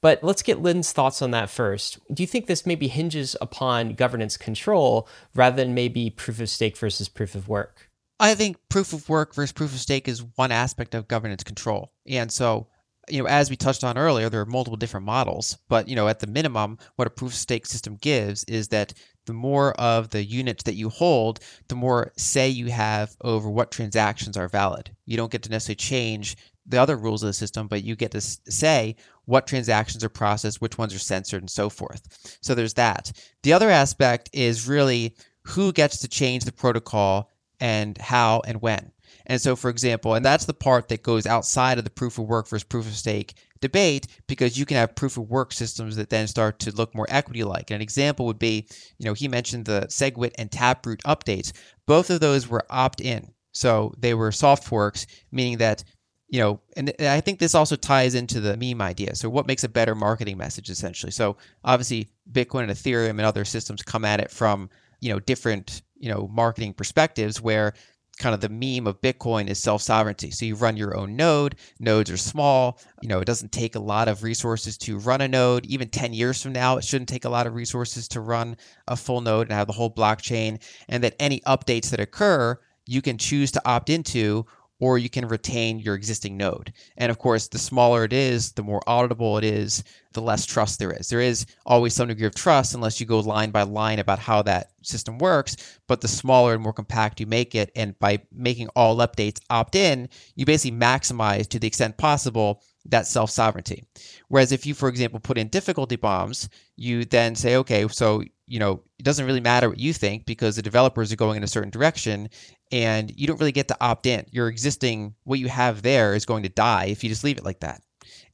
But 0.00 0.22
let's 0.22 0.42
get 0.42 0.62
Lyn's 0.62 0.92
thoughts 0.92 1.22
on 1.22 1.32
that 1.32 1.50
first. 1.50 1.98
Do 2.14 2.22
you 2.22 2.26
think 2.26 2.46
this 2.46 2.64
maybe 2.64 2.86
hinges 2.86 3.34
upon 3.40 3.94
governance 3.94 4.36
control 4.36 5.08
rather 5.34 5.56
than 5.56 5.74
maybe 5.74 6.10
proof 6.10 6.38
of 6.38 6.48
stake 6.48 6.76
versus 6.76 7.08
proof 7.08 7.34
of 7.34 7.48
work? 7.48 7.87
I 8.20 8.34
think 8.34 8.56
proof 8.68 8.92
of 8.92 9.08
work 9.08 9.34
versus 9.34 9.52
proof 9.52 9.72
of 9.72 9.80
stake 9.80 10.08
is 10.08 10.24
one 10.34 10.50
aspect 10.50 10.94
of 10.94 11.08
governance 11.08 11.44
control. 11.44 11.92
And 12.06 12.32
so, 12.32 12.66
you 13.08 13.22
know, 13.22 13.28
as 13.28 13.48
we 13.48 13.56
touched 13.56 13.84
on 13.84 13.96
earlier, 13.96 14.28
there 14.28 14.40
are 14.40 14.46
multiple 14.46 14.76
different 14.76 15.06
models, 15.06 15.56
but 15.68 15.88
you 15.88 15.96
know, 15.96 16.08
at 16.08 16.18
the 16.18 16.26
minimum, 16.26 16.78
what 16.96 17.06
a 17.06 17.10
proof 17.10 17.32
of 17.32 17.38
stake 17.38 17.66
system 17.66 17.96
gives 17.96 18.44
is 18.44 18.68
that 18.68 18.92
the 19.26 19.32
more 19.32 19.72
of 19.80 20.10
the 20.10 20.24
units 20.24 20.64
that 20.64 20.74
you 20.74 20.88
hold, 20.88 21.40
the 21.68 21.74
more 21.74 22.12
say 22.16 22.48
you 22.48 22.66
have 22.66 23.16
over 23.22 23.48
what 23.48 23.70
transactions 23.70 24.36
are 24.36 24.48
valid. 24.48 24.90
You 25.06 25.16
don't 25.16 25.30
get 25.30 25.42
to 25.44 25.50
necessarily 25.50 25.76
change 25.76 26.36
the 26.66 26.78
other 26.78 26.96
rules 26.96 27.22
of 27.22 27.28
the 27.28 27.32
system, 27.32 27.66
but 27.66 27.84
you 27.84 27.96
get 27.96 28.10
to 28.12 28.20
say 28.20 28.96
what 29.24 29.46
transactions 29.46 30.04
are 30.04 30.08
processed, 30.08 30.60
which 30.60 30.76
ones 30.76 30.94
are 30.94 30.98
censored, 30.98 31.42
and 31.42 31.50
so 31.50 31.70
forth. 31.70 32.38
So 32.42 32.54
there's 32.54 32.74
that. 32.74 33.12
The 33.42 33.52
other 33.52 33.70
aspect 33.70 34.28
is 34.32 34.68
really 34.68 35.14
who 35.42 35.72
gets 35.72 35.98
to 35.98 36.08
change 36.08 36.44
the 36.44 36.52
protocol 36.52 37.30
and 37.60 37.98
how 37.98 38.42
and 38.46 38.60
when. 38.60 38.92
And 39.26 39.40
so, 39.40 39.56
for 39.56 39.68
example, 39.68 40.14
and 40.14 40.24
that's 40.24 40.46
the 40.46 40.54
part 40.54 40.88
that 40.88 41.02
goes 41.02 41.26
outside 41.26 41.78
of 41.78 41.84
the 41.84 41.90
proof 41.90 42.18
of 42.18 42.24
work 42.24 42.48
versus 42.48 42.64
proof 42.64 42.86
of 42.86 42.94
stake 42.94 43.34
debate 43.60 44.06
because 44.26 44.58
you 44.58 44.64
can 44.64 44.76
have 44.76 44.94
proof 44.94 45.16
of 45.16 45.28
work 45.28 45.52
systems 45.52 45.96
that 45.96 46.10
then 46.10 46.26
start 46.26 46.58
to 46.60 46.74
look 46.74 46.94
more 46.94 47.06
equity 47.08 47.44
like. 47.44 47.70
An 47.70 47.82
example 47.82 48.26
would 48.26 48.38
be, 48.38 48.66
you 48.98 49.04
know, 49.04 49.14
he 49.14 49.28
mentioned 49.28 49.64
the 49.64 49.82
SegWit 49.88 50.32
and 50.38 50.50
Taproot 50.50 51.02
updates. 51.02 51.52
Both 51.86 52.10
of 52.10 52.20
those 52.20 52.48
were 52.48 52.64
opt 52.70 53.00
in. 53.00 53.32
So 53.52 53.92
they 53.98 54.14
were 54.14 54.32
soft 54.32 54.64
forks, 54.64 55.06
meaning 55.32 55.58
that, 55.58 55.84
you 56.28 56.40
know, 56.40 56.60
and 56.76 56.92
I 57.00 57.20
think 57.20 57.38
this 57.38 57.54
also 57.54 57.76
ties 57.76 58.14
into 58.14 58.40
the 58.40 58.56
meme 58.56 58.80
idea. 58.80 59.14
So, 59.14 59.28
what 59.28 59.46
makes 59.46 59.64
a 59.64 59.68
better 59.68 59.94
marketing 59.94 60.36
message 60.36 60.68
essentially? 60.68 61.10
So, 61.10 61.38
obviously, 61.64 62.10
Bitcoin 62.30 62.64
and 62.64 62.70
Ethereum 62.70 63.10
and 63.10 63.22
other 63.22 63.46
systems 63.46 63.82
come 63.82 64.04
at 64.04 64.20
it 64.20 64.30
from, 64.30 64.68
you 65.00 65.12
know, 65.12 65.20
different 65.20 65.82
you 65.98 66.10
know 66.10 66.28
marketing 66.32 66.74
perspectives 66.74 67.40
where 67.40 67.74
kind 68.18 68.34
of 68.34 68.40
the 68.40 68.48
meme 68.48 68.86
of 68.86 69.00
Bitcoin 69.00 69.48
is 69.48 69.62
self 69.62 69.82
sovereignty. 69.82 70.30
So 70.30 70.44
you 70.44 70.54
run 70.54 70.76
your 70.76 70.96
own 70.96 71.16
node. 71.16 71.56
Nodes 71.78 72.10
are 72.10 72.16
small. 72.16 72.80
You 73.00 73.08
know, 73.08 73.20
it 73.20 73.24
doesn't 73.24 73.52
take 73.52 73.74
a 73.74 73.80
lot 73.80 74.08
of 74.08 74.22
resources 74.22 74.76
to 74.78 74.98
run 74.98 75.20
a 75.20 75.28
node. 75.28 75.64
Even 75.66 75.88
10 75.88 76.12
years 76.12 76.42
from 76.42 76.52
now, 76.52 76.76
it 76.76 76.84
shouldn't 76.84 77.08
take 77.08 77.24
a 77.24 77.30
lot 77.30 77.46
of 77.46 77.54
resources 77.54 78.08
to 78.08 78.20
run 78.20 78.56
a 78.86 78.96
full 78.96 79.20
node 79.20 79.46
and 79.46 79.52
have 79.52 79.66
the 79.66 79.72
whole 79.72 79.90
blockchain. 79.90 80.60
And 80.88 81.02
that 81.04 81.16
any 81.18 81.40
updates 81.40 81.90
that 81.90 82.00
occur, 82.00 82.58
you 82.86 83.02
can 83.02 83.18
choose 83.18 83.52
to 83.52 83.62
opt 83.64 83.90
into 83.90 84.46
or 84.80 84.98
you 84.98 85.10
can 85.10 85.26
retain 85.26 85.78
your 85.78 85.94
existing 85.94 86.36
node. 86.36 86.72
And 86.96 87.10
of 87.10 87.18
course, 87.18 87.48
the 87.48 87.58
smaller 87.58 88.04
it 88.04 88.12
is, 88.12 88.52
the 88.52 88.62
more 88.62 88.80
auditable 88.86 89.38
it 89.38 89.44
is, 89.44 89.82
the 90.12 90.22
less 90.22 90.46
trust 90.46 90.78
there 90.78 90.92
is. 90.92 91.08
There 91.08 91.20
is 91.20 91.46
always 91.66 91.94
some 91.94 92.08
degree 92.08 92.26
of 92.26 92.34
trust 92.34 92.74
unless 92.74 93.00
you 93.00 93.06
go 93.06 93.20
line 93.20 93.50
by 93.50 93.62
line 93.62 93.98
about 93.98 94.18
how 94.18 94.42
that 94.42 94.70
system 94.82 95.18
works. 95.18 95.78
But 95.86 96.00
the 96.00 96.08
smaller 96.08 96.54
and 96.54 96.62
more 96.62 96.72
compact 96.72 97.20
you 97.20 97.26
make 97.26 97.54
it, 97.54 97.70
and 97.74 97.98
by 97.98 98.22
making 98.32 98.68
all 98.68 98.96
updates 98.98 99.40
opt 99.50 99.74
in, 99.74 100.08
you 100.36 100.46
basically 100.46 100.78
maximize 100.78 101.48
to 101.48 101.58
the 101.58 101.66
extent 101.66 101.96
possible 101.96 102.62
that 102.86 103.06
self 103.06 103.30
sovereignty. 103.30 103.84
Whereas 104.28 104.52
if 104.52 104.64
you, 104.64 104.74
for 104.74 104.88
example, 104.88 105.20
put 105.20 105.38
in 105.38 105.48
difficulty 105.48 105.96
bombs, 105.96 106.48
you 106.76 107.04
then 107.04 107.34
say, 107.34 107.56
okay, 107.56 107.86
so 107.88 108.22
you 108.48 108.58
know, 108.58 108.82
it 108.98 109.04
doesn't 109.04 109.26
really 109.26 109.40
matter 109.40 109.68
what 109.68 109.78
you 109.78 109.92
think 109.92 110.24
because 110.24 110.56
the 110.56 110.62
developers 110.62 111.12
are 111.12 111.16
going 111.16 111.36
in 111.36 111.42
a 111.44 111.48
certain 111.48 111.70
direction 111.70 112.30
and 112.70 113.12
you 113.18 113.26
don't 113.26 113.40
really 113.40 113.52
get 113.52 113.68
to 113.68 113.76
opt 113.80 114.06
in. 114.06 114.26
Your 114.30 114.48
existing, 114.48 115.14
what 115.24 115.38
you 115.38 115.48
have 115.48 115.82
there 115.82 116.14
is 116.14 116.26
going 116.26 116.42
to 116.42 116.48
die 116.48 116.86
if 116.86 117.02
you 117.02 117.10
just 117.10 117.24
leave 117.24 117.38
it 117.38 117.44
like 117.44 117.60
that. 117.60 117.82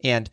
And 0.02 0.28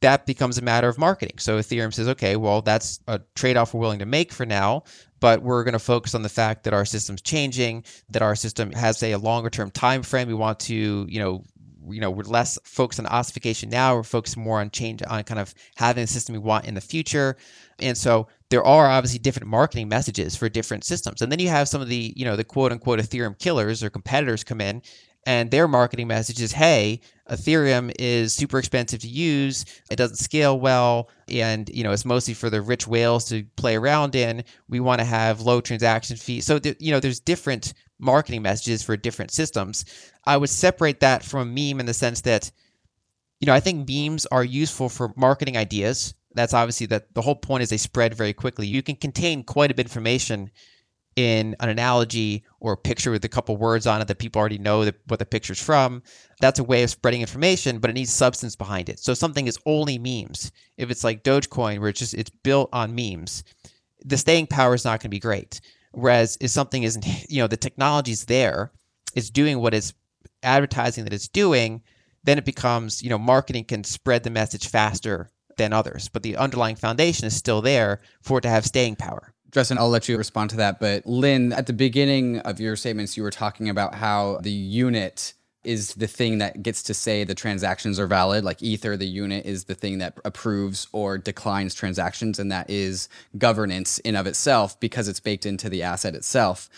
that 0.00 0.26
becomes 0.26 0.58
a 0.58 0.62
matter 0.62 0.88
of 0.88 0.98
marketing. 0.98 1.38
So 1.38 1.58
Ethereum 1.58 1.92
says, 1.92 2.08
okay, 2.08 2.36
well, 2.36 2.62
that's 2.62 3.00
a 3.08 3.20
trade 3.34 3.56
off 3.56 3.74
we're 3.74 3.80
willing 3.80 3.98
to 4.00 4.06
make 4.06 4.32
for 4.32 4.46
now, 4.46 4.84
but 5.20 5.42
we're 5.42 5.64
going 5.64 5.72
to 5.72 5.78
focus 5.78 6.14
on 6.14 6.22
the 6.22 6.28
fact 6.28 6.64
that 6.64 6.72
our 6.72 6.84
system's 6.84 7.22
changing, 7.22 7.84
that 8.10 8.22
our 8.22 8.34
system 8.34 8.72
has 8.72 8.98
say, 8.98 9.12
a 9.12 9.18
longer 9.18 9.50
term 9.50 9.70
time 9.70 10.02
frame. 10.02 10.28
We 10.28 10.34
want 10.34 10.60
to, 10.60 11.06
you 11.08 11.18
know, 11.18 11.44
you 11.88 12.00
know, 12.00 12.10
we're 12.10 12.22
less 12.22 12.58
focused 12.64 13.00
on 13.00 13.06
ossification 13.06 13.68
now. 13.68 13.96
We're 13.96 14.04
focused 14.04 14.36
more 14.36 14.60
on 14.60 14.70
change, 14.70 15.02
on 15.02 15.24
kind 15.24 15.40
of 15.40 15.52
having 15.74 16.02
the 16.02 16.08
system 16.08 16.32
we 16.32 16.38
want 16.38 16.66
in 16.66 16.74
the 16.74 16.80
future. 16.80 17.36
And 17.80 17.96
so 17.98 18.28
there 18.52 18.62
are 18.62 18.86
obviously 18.86 19.18
different 19.18 19.48
marketing 19.48 19.88
messages 19.88 20.36
for 20.36 20.46
different 20.46 20.84
systems. 20.84 21.22
And 21.22 21.32
then 21.32 21.38
you 21.38 21.48
have 21.48 21.70
some 21.70 21.80
of 21.80 21.88
the, 21.88 22.12
you 22.14 22.26
know, 22.26 22.36
the 22.36 22.44
quote 22.44 22.70
unquote 22.70 22.98
Ethereum 22.98 23.38
killers 23.38 23.82
or 23.82 23.88
competitors 23.88 24.44
come 24.44 24.60
in 24.60 24.82
and 25.24 25.50
their 25.50 25.66
marketing 25.66 26.06
message 26.06 26.38
is, 26.38 26.52
hey, 26.52 27.00
Ethereum 27.30 27.90
is 27.98 28.34
super 28.34 28.58
expensive 28.58 29.00
to 29.00 29.08
use. 29.08 29.64
It 29.90 29.96
doesn't 29.96 30.16
scale 30.16 30.60
well. 30.60 31.08
And, 31.28 31.70
you 31.72 31.82
know, 31.82 31.92
it's 31.92 32.04
mostly 32.04 32.34
for 32.34 32.50
the 32.50 32.60
rich 32.60 32.86
whales 32.86 33.24
to 33.30 33.42
play 33.56 33.74
around 33.74 34.14
in. 34.14 34.44
We 34.68 34.80
want 34.80 34.98
to 34.98 35.06
have 35.06 35.40
low 35.40 35.62
transaction 35.62 36.18
fees. 36.18 36.44
So, 36.44 36.60
you 36.78 36.90
know, 36.92 37.00
there's 37.00 37.20
different 37.20 37.72
marketing 37.98 38.42
messages 38.42 38.82
for 38.82 38.98
different 38.98 39.30
systems. 39.30 39.86
I 40.26 40.36
would 40.36 40.50
separate 40.50 41.00
that 41.00 41.24
from 41.24 41.40
a 41.40 41.44
meme 41.46 41.80
in 41.80 41.86
the 41.86 41.94
sense 41.94 42.20
that, 42.22 42.50
you 43.40 43.46
know, 43.46 43.54
I 43.54 43.60
think 43.60 43.88
memes 43.88 44.26
are 44.26 44.44
useful 44.44 44.90
for 44.90 45.14
marketing 45.16 45.56
ideas. 45.56 46.12
That's 46.34 46.54
obviously 46.54 46.86
that 46.86 47.14
the 47.14 47.22
whole 47.22 47.34
point 47.34 47.62
is 47.62 47.70
they 47.70 47.76
spread 47.76 48.14
very 48.14 48.32
quickly. 48.32 48.66
You 48.66 48.82
can 48.82 48.96
contain 48.96 49.44
quite 49.44 49.70
a 49.70 49.74
bit 49.74 49.86
of 49.86 49.90
information 49.90 50.50
in 51.16 51.54
an 51.60 51.68
analogy 51.68 52.44
or 52.60 52.72
a 52.72 52.76
picture 52.76 53.10
with 53.10 53.24
a 53.24 53.28
couple 53.28 53.56
words 53.56 53.86
on 53.86 54.00
it 54.00 54.08
that 54.08 54.18
people 54.18 54.40
already 54.40 54.58
know 54.58 54.84
that, 54.84 54.96
what 55.08 55.18
the 55.18 55.26
picture's 55.26 55.62
from. 55.62 56.02
That's 56.40 56.58
a 56.58 56.64
way 56.64 56.82
of 56.82 56.90
spreading 56.90 57.20
information, 57.20 57.78
but 57.78 57.90
it 57.90 57.94
needs 57.94 58.12
substance 58.12 58.56
behind 58.56 58.88
it. 58.88 58.98
So 58.98 59.12
something 59.12 59.46
is 59.46 59.58
only 59.66 59.98
memes. 59.98 60.52
If 60.78 60.90
it's 60.90 61.04
like 61.04 61.22
Dogecoin, 61.22 61.80
where 61.80 61.90
it's 61.90 61.98
just 61.98 62.14
it's 62.14 62.30
built 62.30 62.70
on 62.72 62.94
memes, 62.94 63.44
the 64.04 64.16
staying 64.16 64.46
power 64.46 64.74
is 64.74 64.84
not 64.84 65.00
going 65.00 65.00
to 65.00 65.08
be 65.10 65.20
great. 65.20 65.60
Whereas 65.92 66.38
if 66.40 66.50
something 66.50 66.82
isn't, 66.82 67.06
you 67.30 67.42
know, 67.42 67.46
the 67.46 67.56
technology's 67.58 68.24
there, 68.24 68.72
it's 69.14 69.30
doing 69.30 69.58
what 69.58 69.74
it's 69.74 69.92
advertising 70.42 71.04
that 71.04 71.12
it's 71.12 71.28
doing, 71.28 71.82
then 72.24 72.38
it 72.38 72.44
becomes, 72.44 73.02
you 73.02 73.10
know, 73.10 73.18
marketing 73.18 73.64
can 73.64 73.84
spread 73.84 74.22
the 74.22 74.30
message 74.30 74.68
faster 74.68 75.28
than 75.56 75.72
others. 75.72 76.08
But 76.08 76.22
the 76.22 76.36
underlying 76.36 76.76
foundation 76.76 77.26
is 77.26 77.36
still 77.36 77.62
there 77.62 78.00
for 78.20 78.38
it 78.38 78.42
to 78.42 78.48
have 78.48 78.66
staying 78.66 78.96
power. 78.96 79.32
Justin, 79.50 79.76
I'll 79.76 79.90
let 79.90 80.08
you 80.08 80.16
respond 80.16 80.50
to 80.50 80.56
that. 80.56 80.80
But 80.80 81.06
Lyn, 81.06 81.52
at 81.52 81.66
the 81.66 81.74
beginning 81.74 82.38
of 82.40 82.58
your 82.58 82.74
statements, 82.74 83.16
you 83.16 83.22
were 83.22 83.30
talking 83.30 83.68
about 83.68 83.94
how 83.94 84.38
the 84.42 84.50
unit 84.50 85.34
is 85.64 85.94
the 85.94 86.06
thing 86.06 86.38
that 86.38 86.62
gets 86.62 86.82
to 86.82 86.94
say 86.94 87.22
the 87.22 87.34
transactions 87.34 88.00
are 88.00 88.06
valid. 88.06 88.44
Like 88.44 88.62
Ether, 88.62 88.96
the 88.96 89.06
unit 89.06 89.46
is 89.46 89.64
the 89.64 89.74
thing 89.74 89.98
that 89.98 90.18
approves 90.24 90.88
or 90.92 91.18
declines 91.18 91.74
transactions, 91.74 92.38
and 92.38 92.50
that 92.50 92.68
is 92.68 93.08
governance 93.38 93.98
in 94.00 94.16
of 94.16 94.26
itself 94.26 94.78
because 94.80 95.06
it's 95.06 95.20
baked 95.20 95.46
into 95.46 95.68
the 95.68 95.82
asset 95.82 96.14
itself. 96.14 96.68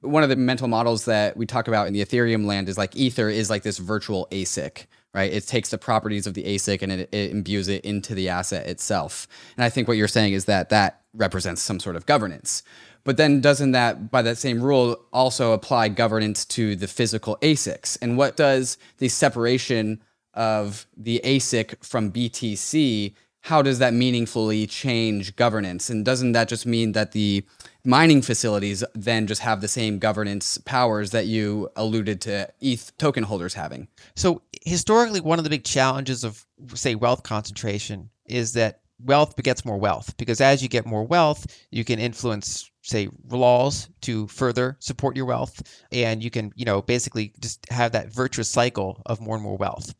One 0.00 0.24
of 0.24 0.28
the 0.28 0.36
mental 0.36 0.66
models 0.66 1.04
that 1.04 1.36
we 1.36 1.46
talk 1.46 1.68
about 1.68 1.86
in 1.86 1.92
the 1.92 2.04
Ethereum 2.04 2.44
land 2.44 2.68
is 2.68 2.76
like 2.76 2.96
Ether 2.96 3.28
is 3.28 3.48
like 3.48 3.62
this 3.62 3.78
virtual 3.78 4.26
ASIC, 4.32 4.86
right? 5.14 5.32
It 5.32 5.46
takes 5.46 5.70
the 5.70 5.78
properties 5.78 6.26
of 6.26 6.34
the 6.34 6.44
ASIC 6.44 6.82
and 6.82 6.92
it, 6.92 7.08
it 7.12 7.30
imbues 7.30 7.68
it 7.68 7.84
into 7.84 8.14
the 8.14 8.28
asset 8.28 8.66
itself. 8.66 9.28
And 9.56 9.64
I 9.64 9.68
think 9.68 9.88
what 9.88 9.96
you're 9.96 10.08
saying 10.08 10.32
is 10.32 10.46
that 10.46 10.70
that 10.70 11.02
represents 11.14 11.60
some 11.60 11.80
sort 11.80 11.96
of 11.96 12.06
governance. 12.06 12.62
But 13.04 13.16
then 13.16 13.40
doesn't 13.40 13.72
that, 13.72 14.10
by 14.10 14.22
that 14.22 14.38
same 14.38 14.62
rule, 14.62 14.96
also 15.12 15.52
apply 15.52 15.88
governance 15.88 16.44
to 16.46 16.76
the 16.76 16.86
physical 16.86 17.36
ASICs? 17.42 17.98
And 18.00 18.16
what 18.16 18.36
does 18.36 18.78
the 18.98 19.08
separation 19.08 20.00
of 20.34 20.86
the 20.96 21.20
ASIC 21.24 21.84
from 21.84 22.10
BTC, 22.10 23.14
how 23.42 23.60
does 23.60 23.80
that 23.80 23.92
meaningfully 23.92 24.66
change 24.66 25.34
governance? 25.36 25.90
And 25.90 26.04
doesn't 26.04 26.32
that 26.32 26.48
just 26.48 26.64
mean 26.64 26.92
that 26.92 27.12
the 27.12 27.44
mining 27.84 28.22
facilities 28.22 28.84
then 28.94 29.26
just 29.26 29.42
have 29.42 29.60
the 29.60 29.68
same 29.68 29.98
governance 29.98 30.58
powers 30.58 31.10
that 31.10 31.26
you 31.26 31.68
alluded 31.74 32.20
to 32.22 32.48
ETH 32.60 32.96
token 32.98 33.24
holders 33.24 33.54
having? 33.54 33.88
So 34.14 34.42
historically, 34.64 35.20
one 35.20 35.38
of 35.38 35.44
the 35.44 35.50
big 35.50 35.64
challenges 35.64 36.24
of, 36.24 36.44
say, 36.74 36.94
wealth 36.94 37.22
concentration 37.22 38.10
is 38.26 38.52
that 38.54 38.80
wealth 39.04 39.36
begets 39.36 39.64
more 39.64 39.78
wealth 39.78 40.16
because 40.16 40.40
as 40.40 40.62
you 40.62 40.68
get 40.68 40.86
more 40.86 41.04
wealth, 41.04 41.46
you 41.70 41.84
can 41.84 41.98
influence 41.98 42.70
say 42.84 43.08
laws 43.28 43.88
to 44.00 44.26
further 44.26 44.76
support 44.80 45.14
your 45.14 45.24
wealth 45.24 45.62
and 45.92 46.22
you 46.22 46.30
can 46.30 46.52
you 46.56 46.64
know 46.64 46.82
basically 46.82 47.32
just 47.40 47.64
have 47.70 47.92
that 47.92 48.12
virtuous 48.12 48.48
cycle 48.48 49.00
of 49.06 49.20
more 49.20 49.36
and 49.36 49.44
more 49.44 49.56
wealth. 49.56 49.94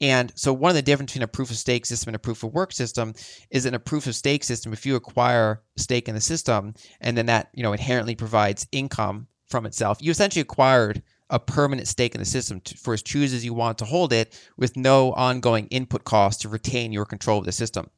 And 0.00 0.32
so 0.36 0.52
one 0.52 0.70
of 0.70 0.76
the 0.76 0.82
difference 0.82 1.12
between 1.12 1.24
a 1.24 1.28
proof 1.28 1.50
of 1.50 1.56
stake 1.56 1.84
system 1.84 2.10
and 2.10 2.16
a 2.16 2.20
proof 2.20 2.42
of 2.42 2.54
work 2.54 2.72
system 2.72 3.14
is 3.50 3.66
in 3.66 3.74
a 3.74 3.78
proof 3.78 4.06
of 4.06 4.14
stake 4.14 4.44
system 4.44 4.72
if 4.72 4.86
you 4.86 4.94
acquire 4.94 5.62
stake 5.76 6.08
in 6.08 6.14
the 6.14 6.20
system 6.20 6.74
and 7.00 7.16
then 7.16 7.26
that 7.26 7.48
you 7.54 7.62
know 7.62 7.72
inherently 7.72 8.14
provides 8.14 8.68
income 8.72 9.26
from 9.48 9.66
itself 9.66 9.98
you 10.00 10.10
essentially 10.10 10.42
acquired 10.42 11.02
a 11.30 11.38
permanent 11.38 11.88
stake 11.88 12.14
in 12.14 12.20
the 12.20 12.24
system 12.24 12.60
to, 12.62 12.76
for 12.76 12.94
as 12.94 13.02
choose 13.02 13.34
as 13.34 13.44
you 13.44 13.54
want 13.54 13.78
to 13.78 13.84
hold 13.84 14.12
it 14.12 14.38
with 14.56 14.76
no 14.76 15.12
ongoing 15.12 15.66
input 15.68 16.04
cost 16.04 16.40
to 16.42 16.48
retain 16.48 16.92
your 16.92 17.04
control 17.04 17.38
of 17.38 17.44
the 17.44 17.52
system. 17.52 17.90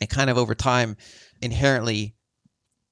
It 0.00 0.10
kind 0.10 0.30
of 0.30 0.38
over 0.38 0.54
time 0.54 0.96
inherently 1.40 2.14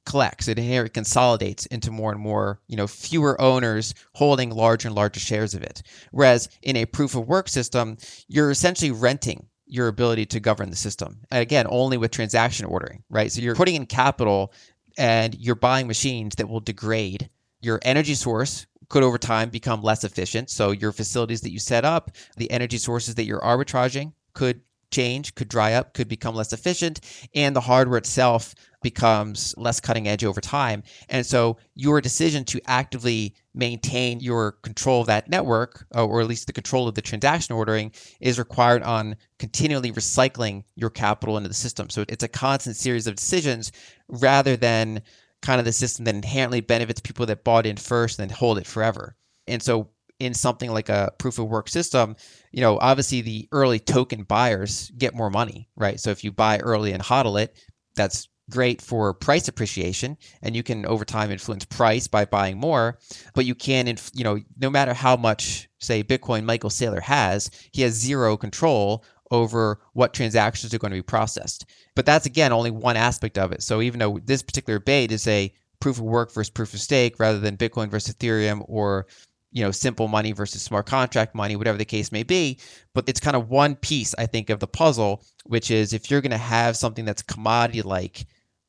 collects. 0.06 0.48
It 0.48 0.58
inherently 0.58 0.90
consolidates 0.90 1.66
into 1.66 1.90
more 1.90 2.10
and 2.12 2.20
more 2.20 2.60
you 2.66 2.76
know 2.76 2.86
fewer 2.86 3.40
owners 3.40 3.94
holding 4.14 4.50
larger 4.50 4.88
and 4.88 4.94
larger 4.94 5.20
shares 5.20 5.54
of 5.54 5.62
it. 5.62 5.82
Whereas 6.10 6.48
in 6.62 6.76
a 6.76 6.86
proof 6.86 7.14
of 7.14 7.28
work 7.28 7.48
system 7.48 7.96
you're 8.28 8.50
essentially 8.50 8.90
renting 8.90 9.46
your 9.66 9.86
ability 9.86 10.26
to 10.26 10.40
govern 10.40 10.70
the 10.70 10.76
system 10.76 11.20
again 11.30 11.66
only 11.68 11.96
with 11.96 12.10
transaction 12.10 12.66
ordering 12.66 13.04
right? 13.08 13.30
So 13.30 13.40
you're 13.40 13.54
putting 13.54 13.76
in 13.76 13.86
capital 13.86 14.52
and 14.98 15.34
you're 15.36 15.54
buying 15.54 15.86
machines 15.86 16.34
that 16.36 16.48
will 16.48 16.60
degrade 16.60 17.30
your 17.60 17.78
energy 17.82 18.14
source 18.14 18.66
could 18.90 19.02
over 19.02 19.16
time 19.16 19.48
become 19.48 19.80
less 19.80 20.04
efficient 20.04 20.50
so 20.50 20.72
your 20.72 20.92
facilities 20.92 21.40
that 21.40 21.52
you 21.52 21.58
set 21.58 21.86
up 21.86 22.10
the 22.36 22.50
energy 22.50 22.76
sources 22.76 23.14
that 23.14 23.24
you're 23.24 23.40
arbitraging 23.40 24.12
could 24.34 24.60
change, 24.90 25.34
could 25.34 25.48
dry 25.48 25.72
up, 25.74 25.94
could 25.94 26.08
become 26.08 26.34
less 26.34 26.52
efficient, 26.52 27.00
and 27.34 27.54
the 27.54 27.60
hardware 27.60 27.98
itself 27.98 28.54
becomes 28.82 29.54
less 29.56 29.78
cutting 29.78 30.08
edge 30.08 30.24
over 30.24 30.40
time. 30.40 30.82
And 31.08 31.24
so 31.24 31.58
your 31.74 32.00
decision 32.00 32.44
to 32.46 32.60
actively 32.66 33.34
maintain 33.54 34.20
your 34.20 34.52
control 34.62 35.02
of 35.02 35.06
that 35.08 35.28
network, 35.28 35.86
uh, 35.94 36.04
or 36.04 36.20
at 36.20 36.26
least 36.26 36.46
the 36.46 36.52
control 36.52 36.88
of 36.88 36.94
the 36.94 37.02
transaction 37.02 37.54
ordering, 37.54 37.92
is 38.20 38.38
required 38.38 38.82
on 38.82 39.16
continually 39.38 39.92
recycling 39.92 40.64
your 40.76 40.90
capital 40.90 41.36
into 41.36 41.48
the 41.48 41.54
system. 41.54 41.90
So 41.90 42.04
it's 42.08 42.24
a 42.24 42.28
constant 42.28 42.76
series 42.76 43.06
of 43.06 43.16
decisions 43.16 43.70
rather 44.08 44.56
than 44.56 45.02
kind 45.42 45.58
of 45.58 45.64
the 45.64 45.72
system 45.72 46.04
that 46.04 46.14
inherently 46.14 46.60
benefits 46.60 47.00
people 47.00 47.26
that 47.26 47.44
bought 47.44 47.66
in 47.66 47.76
first 47.76 48.18
and 48.18 48.30
hold 48.30 48.58
it 48.58 48.66
forever. 48.66 49.16
And 49.46 49.62
so 49.62 49.90
in 50.18 50.34
something 50.34 50.70
like 50.70 50.88
a 50.88 51.12
proof 51.18 51.38
of 51.38 51.48
work 51.48 51.68
system, 51.68 52.14
you 52.52 52.60
know, 52.60 52.78
obviously 52.78 53.22
the 53.22 53.48
early 53.52 53.78
token 53.78 54.24
buyers 54.24 54.90
get 54.98 55.14
more 55.14 55.30
money, 55.30 55.68
right? 55.76 55.98
So 55.98 56.10
if 56.10 56.22
you 56.22 56.30
buy 56.30 56.58
early 56.58 56.92
and 56.92 57.02
hodl 57.02 57.40
it, 57.42 57.58
that's 57.96 58.28
great 58.50 58.82
for 58.82 59.14
price 59.14 59.48
appreciation 59.48 60.18
and 60.42 60.54
you 60.54 60.62
can 60.62 60.84
over 60.84 61.04
time 61.04 61.30
influence 61.30 61.64
price 61.64 62.06
by 62.08 62.24
buying 62.24 62.58
more 62.58 62.98
but 63.32 63.46
you 63.46 63.54
can 63.54 63.86
you 64.12 64.24
know 64.24 64.38
no 64.58 64.68
matter 64.68 64.92
how 64.92 65.16
much 65.16 65.68
say 65.78 66.02
bitcoin 66.02 66.44
michael 66.44 66.68
saylor 66.68 67.00
has 67.00 67.50
he 67.72 67.82
has 67.82 67.94
zero 67.94 68.36
control 68.36 69.04
over 69.30 69.80
what 69.92 70.12
transactions 70.12 70.74
are 70.74 70.78
going 70.78 70.90
to 70.90 70.98
be 70.98 71.02
processed 71.02 71.66
but 71.94 72.06
that's 72.06 72.26
again 72.26 72.52
only 72.52 72.70
one 72.70 72.96
aspect 72.96 73.38
of 73.38 73.52
it 73.52 73.62
so 73.62 73.80
even 73.80 73.98
though 73.98 74.18
this 74.24 74.42
particular 74.42 74.78
debate 74.78 75.12
is 75.12 75.26
a 75.26 75.52
proof 75.80 75.96
of 75.96 76.04
work 76.04 76.32
versus 76.32 76.50
proof 76.50 76.74
of 76.74 76.80
stake 76.80 77.18
rather 77.18 77.38
than 77.38 77.56
bitcoin 77.56 77.88
versus 77.88 78.14
ethereum 78.14 78.62
or 78.68 79.06
you 79.52 79.64
know, 79.64 79.70
simple 79.70 80.08
money 80.08 80.32
versus 80.32 80.62
smart 80.62 80.86
contract 80.86 81.34
money, 81.34 81.56
whatever 81.56 81.78
the 81.78 81.84
case 81.84 82.12
may 82.12 82.22
be. 82.22 82.58
But 82.94 83.08
it's 83.08 83.20
kind 83.20 83.36
of 83.36 83.48
one 83.48 83.74
piece, 83.74 84.14
I 84.16 84.26
think, 84.26 84.50
of 84.50 84.60
the 84.60 84.66
puzzle, 84.66 85.24
which 85.44 85.70
is 85.70 85.92
if 85.92 86.10
you're 86.10 86.20
going 86.20 86.30
to 86.30 86.38
have 86.38 86.76
something 86.76 87.04
that's 87.04 87.22
commodity 87.22 87.82
like, 87.82 88.26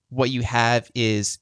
what 0.09 0.31
you 0.31 0.41
have 0.41 0.89
is 0.95 1.39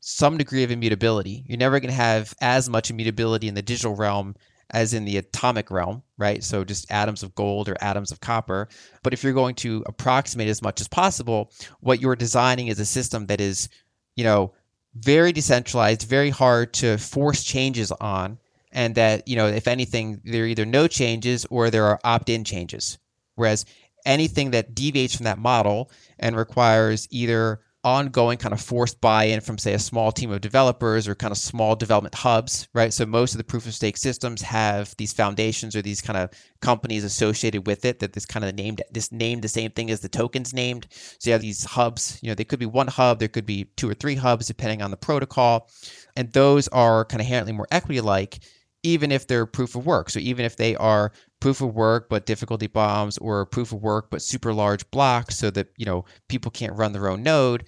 some 0.00 0.36
degree 0.36 0.64
of 0.64 0.70
immutability. 0.72 1.44
You're 1.46 1.58
never 1.58 1.78
going 1.78 1.90
to 1.90 1.96
have 1.96 2.34
as 2.40 2.68
much 2.68 2.90
immutability 2.90 3.46
in 3.46 3.54
the 3.54 3.62
digital 3.62 3.94
realm 3.94 4.34
as 4.72 4.94
in 4.94 5.04
the 5.04 5.18
atomic 5.18 5.70
realm, 5.70 6.02
right? 6.18 6.42
So 6.42 6.64
just 6.64 6.90
atoms 6.90 7.22
of 7.22 7.34
gold 7.34 7.68
or 7.68 7.76
atoms 7.80 8.10
of 8.10 8.20
copper. 8.20 8.68
But 9.02 9.12
if 9.12 9.22
you're 9.22 9.32
going 9.32 9.54
to 9.56 9.82
approximate 9.86 10.48
as 10.48 10.62
much 10.62 10.80
as 10.80 10.88
possible, 10.88 11.52
what 11.80 12.00
you're 12.00 12.16
designing 12.16 12.68
is 12.68 12.80
a 12.80 12.86
system 12.86 13.26
that 13.26 13.40
is, 13.40 13.68
you 14.16 14.24
know, 14.24 14.54
very 14.94 15.32
decentralized, 15.32 16.02
very 16.02 16.30
hard 16.30 16.72
to 16.74 16.98
force 16.98 17.44
changes 17.44 17.92
on 17.92 18.38
and 18.72 18.94
that 18.94 19.28
you 19.28 19.36
know 19.36 19.46
if 19.46 19.68
anything 19.68 20.20
there 20.24 20.44
are 20.44 20.46
either 20.46 20.64
no 20.64 20.88
changes 20.88 21.46
or 21.50 21.70
there 21.70 21.84
are 21.84 22.00
opt-in 22.02 22.42
changes 22.42 22.98
whereas 23.36 23.64
anything 24.04 24.50
that 24.50 24.74
deviates 24.74 25.14
from 25.14 25.24
that 25.24 25.38
model 25.38 25.90
and 26.18 26.36
requires 26.36 27.06
either 27.10 27.60
ongoing 27.84 28.38
kind 28.38 28.52
of 28.54 28.60
forced 28.60 29.00
buy-in 29.00 29.40
from 29.40 29.58
say 29.58 29.74
a 29.74 29.78
small 29.78 30.12
team 30.12 30.30
of 30.30 30.40
developers 30.40 31.08
or 31.08 31.14
kind 31.14 31.32
of 31.32 31.38
small 31.38 31.74
development 31.74 32.14
hubs 32.14 32.68
right? 32.74 32.92
So 32.92 33.04
most 33.06 33.34
of 33.34 33.38
the 33.38 33.44
proof 33.44 33.66
of 33.66 33.74
stake 33.74 33.96
systems 33.96 34.42
have 34.42 34.94
these 34.96 35.12
foundations 35.12 35.74
or 35.74 35.82
these 35.82 36.00
kind 36.00 36.16
of 36.16 36.30
companies 36.60 37.04
associated 37.04 37.66
with 37.66 37.84
it 37.84 37.98
that 37.98 38.12
this 38.12 38.26
kind 38.26 38.44
of 38.44 38.54
named 38.54 38.82
this 38.92 39.10
named 39.10 39.42
the 39.42 39.48
same 39.48 39.70
thing 39.70 39.90
as 39.90 40.00
the 40.00 40.08
tokens 40.08 40.54
named. 40.54 40.86
So 41.18 41.30
you 41.30 41.32
have 41.32 41.42
these 41.42 41.64
hubs 41.64 42.18
you 42.22 42.28
know 42.28 42.34
they 42.34 42.44
could 42.44 42.60
be 42.60 42.66
one 42.66 42.88
hub 42.88 43.18
there 43.18 43.28
could 43.28 43.46
be 43.46 43.64
two 43.76 43.90
or 43.90 43.94
three 43.94 44.14
hubs 44.14 44.46
depending 44.46 44.82
on 44.82 44.90
the 44.90 44.96
protocol. 44.96 45.68
And 46.16 46.32
those 46.32 46.68
are 46.68 47.04
kind 47.06 47.20
of 47.20 47.26
inherently 47.26 47.52
more 47.52 47.68
equity 47.70 48.00
like 48.00 48.40
even 48.82 49.12
if 49.12 49.26
they're 49.26 49.46
proof 49.46 49.74
of 49.74 49.86
work. 49.86 50.10
So 50.10 50.18
even 50.18 50.44
if 50.44 50.56
they 50.56 50.76
are 50.76 51.12
proof 51.42 51.60
of 51.60 51.74
work 51.74 52.08
but 52.08 52.24
difficulty 52.24 52.68
bombs 52.68 53.18
or 53.18 53.44
proof 53.44 53.72
of 53.72 53.82
work 53.82 54.10
but 54.10 54.22
super 54.22 54.54
large 54.54 54.88
blocks 54.92 55.36
so 55.36 55.50
that 55.50 55.66
you 55.76 55.84
know 55.84 56.04
people 56.28 56.52
can't 56.52 56.72
run 56.74 56.92
their 56.92 57.08
own 57.08 57.20
node. 57.20 57.64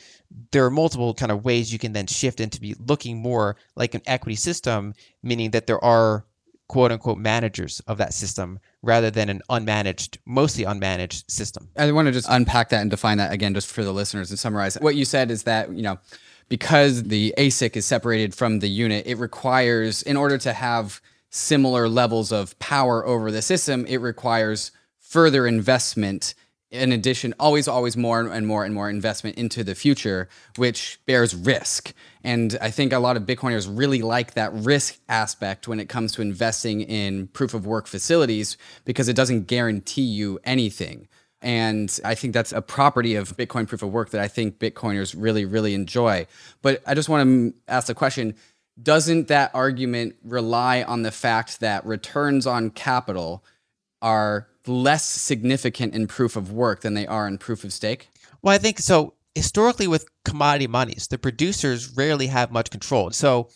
There 0.52 0.64
are 0.64 0.70
multiple 0.70 1.12
kind 1.12 1.32
of 1.32 1.44
ways 1.44 1.72
you 1.72 1.80
can 1.80 1.92
then 1.92 2.06
shift 2.06 2.38
into 2.38 2.60
be 2.60 2.76
looking 2.78 3.18
more 3.18 3.56
like 3.74 3.94
an 3.96 4.02
equity 4.06 4.36
system 4.36 4.94
meaning 5.24 5.50
that 5.50 5.66
there 5.66 5.84
are 5.84 6.24
quote 6.68 6.92
unquote 6.92 7.18
managers 7.18 7.80
of 7.88 7.98
that 7.98 8.14
system 8.14 8.60
rather 8.80 9.10
than 9.10 9.28
an 9.28 9.42
unmanaged 9.50 10.18
mostly 10.24 10.64
unmanaged 10.64 11.28
system. 11.28 11.68
I 11.76 11.90
want 11.90 12.06
to 12.06 12.12
just 12.12 12.28
unpack 12.30 12.68
that 12.68 12.80
and 12.80 12.90
define 12.92 13.18
that 13.18 13.32
again 13.32 13.54
just 13.54 13.66
for 13.72 13.82
the 13.82 13.92
listeners 13.92 14.30
and 14.30 14.38
summarize. 14.38 14.76
What 14.76 14.94
you 14.94 15.04
said 15.04 15.32
is 15.32 15.42
that 15.42 15.72
you 15.72 15.82
know 15.82 15.98
because 16.48 17.02
the 17.02 17.34
ASIC 17.36 17.74
is 17.74 17.86
separated 17.86 18.36
from 18.36 18.60
the 18.60 18.68
unit, 18.68 19.06
it 19.06 19.16
requires, 19.16 20.02
in 20.02 20.16
order 20.16 20.36
to 20.38 20.52
have 20.52 21.00
similar 21.34 21.88
levels 21.88 22.30
of 22.30 22.56
power 22.60 23.04
over 23.04 23.32
the 23.32 23.42
system, 23.42 23.84
it 23.86 23.96
requires 23.96 24.70
further 25.00 25.48
investment 25.48 26.34
in 26.70 26.92
addition, 26.92 27.34
always, 27.38 27.68
always 27.68 27.96
more 27.96 28.20
and 28.20 28.46
more 28.46 28.64
and 28.64 28.74
more 28.74 28.90
investment 28.90 29.36
into 29.36 29.62
the 29.62 29.74
future, 29.74 30.28
which 30.56 30.98
bears 31.06 31.34
risk. 31.34 31.92
And 32.24 32.56
I 32.60 32.70
think 32.70 32.92
a 32.92 32.98
lot 32.98 33.16
of 33.16 33.24
Bitcoiners 33.24 33.68
really 33.70 34.02
like 34.02 34.34
that 34.34 34.52
risk 34.52 34.98
aspect 35.08 35.68
when 35.68 35.78
it 35.78 35.88
comes 35.88 36.12
to 36.12 36.22
investing 36.22 36.80
in 36.80 37.28
proof 37.28 37.54
of 37.54 37.66
work 37.66 37.86
facilities 37.86 38.56
because 38.84 39.08
it 39.08 39.14
doesn't 39.14 39.46
guarantee 39.46 40.02
you 40.02 40.40
anything. 40.44 41.08
And 41.40 41.96
I 42.04 42.14
think 42.14 42.32
that's 42.32 42.52
a 42.52 42.62
property 42.62 43.16
of 43.16 43.36
Bitcoin 43.36 43.68
proof 43.68 43.82
of 43.82 43.92
work 43.92 44.10
that 44.10 44.20
I 44.20 44.28
think 44.28 44.58
Bitcoiners 44.58 45.14
really, 45.16 45.44
really 45.44 45.74
enjoy. 45.74 46.26
But 46.62 46.82
I 46.86 46.94
just 46.94 47.08
want 47.08 47.28
to 47.28 47.54
ask 47.68 47.86
the 47.86 47.94
question 47.94 48.34
doesn't 48.80 49.28
that 49.28 49.50
argument 49.54 50.16
rely 50.24 50.82
on 50.82 51.02
the 51.02 51.12
fact 51.12 51.60
that 51.60 51.86
returns 51.86 52.46
on 52.46 52.70
capital 52.70 53.44
are 54.02 54.48
less 54.66 55.04
significant 55.04 55.94
in 55.94 56.06
proof 56.06 56.36
of 56.36 56.52
work 56.52 56.80
than 56.80 56.94
they 56.94 57.06
are 57.06 57.26
in 57.28 57.38
proof 57.38 57.64
of 57.64 57.72
stake? 57.72 58.10
Well, 58.42 58.54
I 58.54 58.58
think 58.58 58.78
so. 58.78 59.14
Historically, 59.34 59.86
with 59.86 60.08
commodity 60.24 60.66
monies, 60.66 61.08
the 61.08 61.18
producers 61.18 61.96
rarely 61.96 62.28
have 62.28 62.52
much 62.52 62.70
control. 62.70 63.10
So 63.10 63.48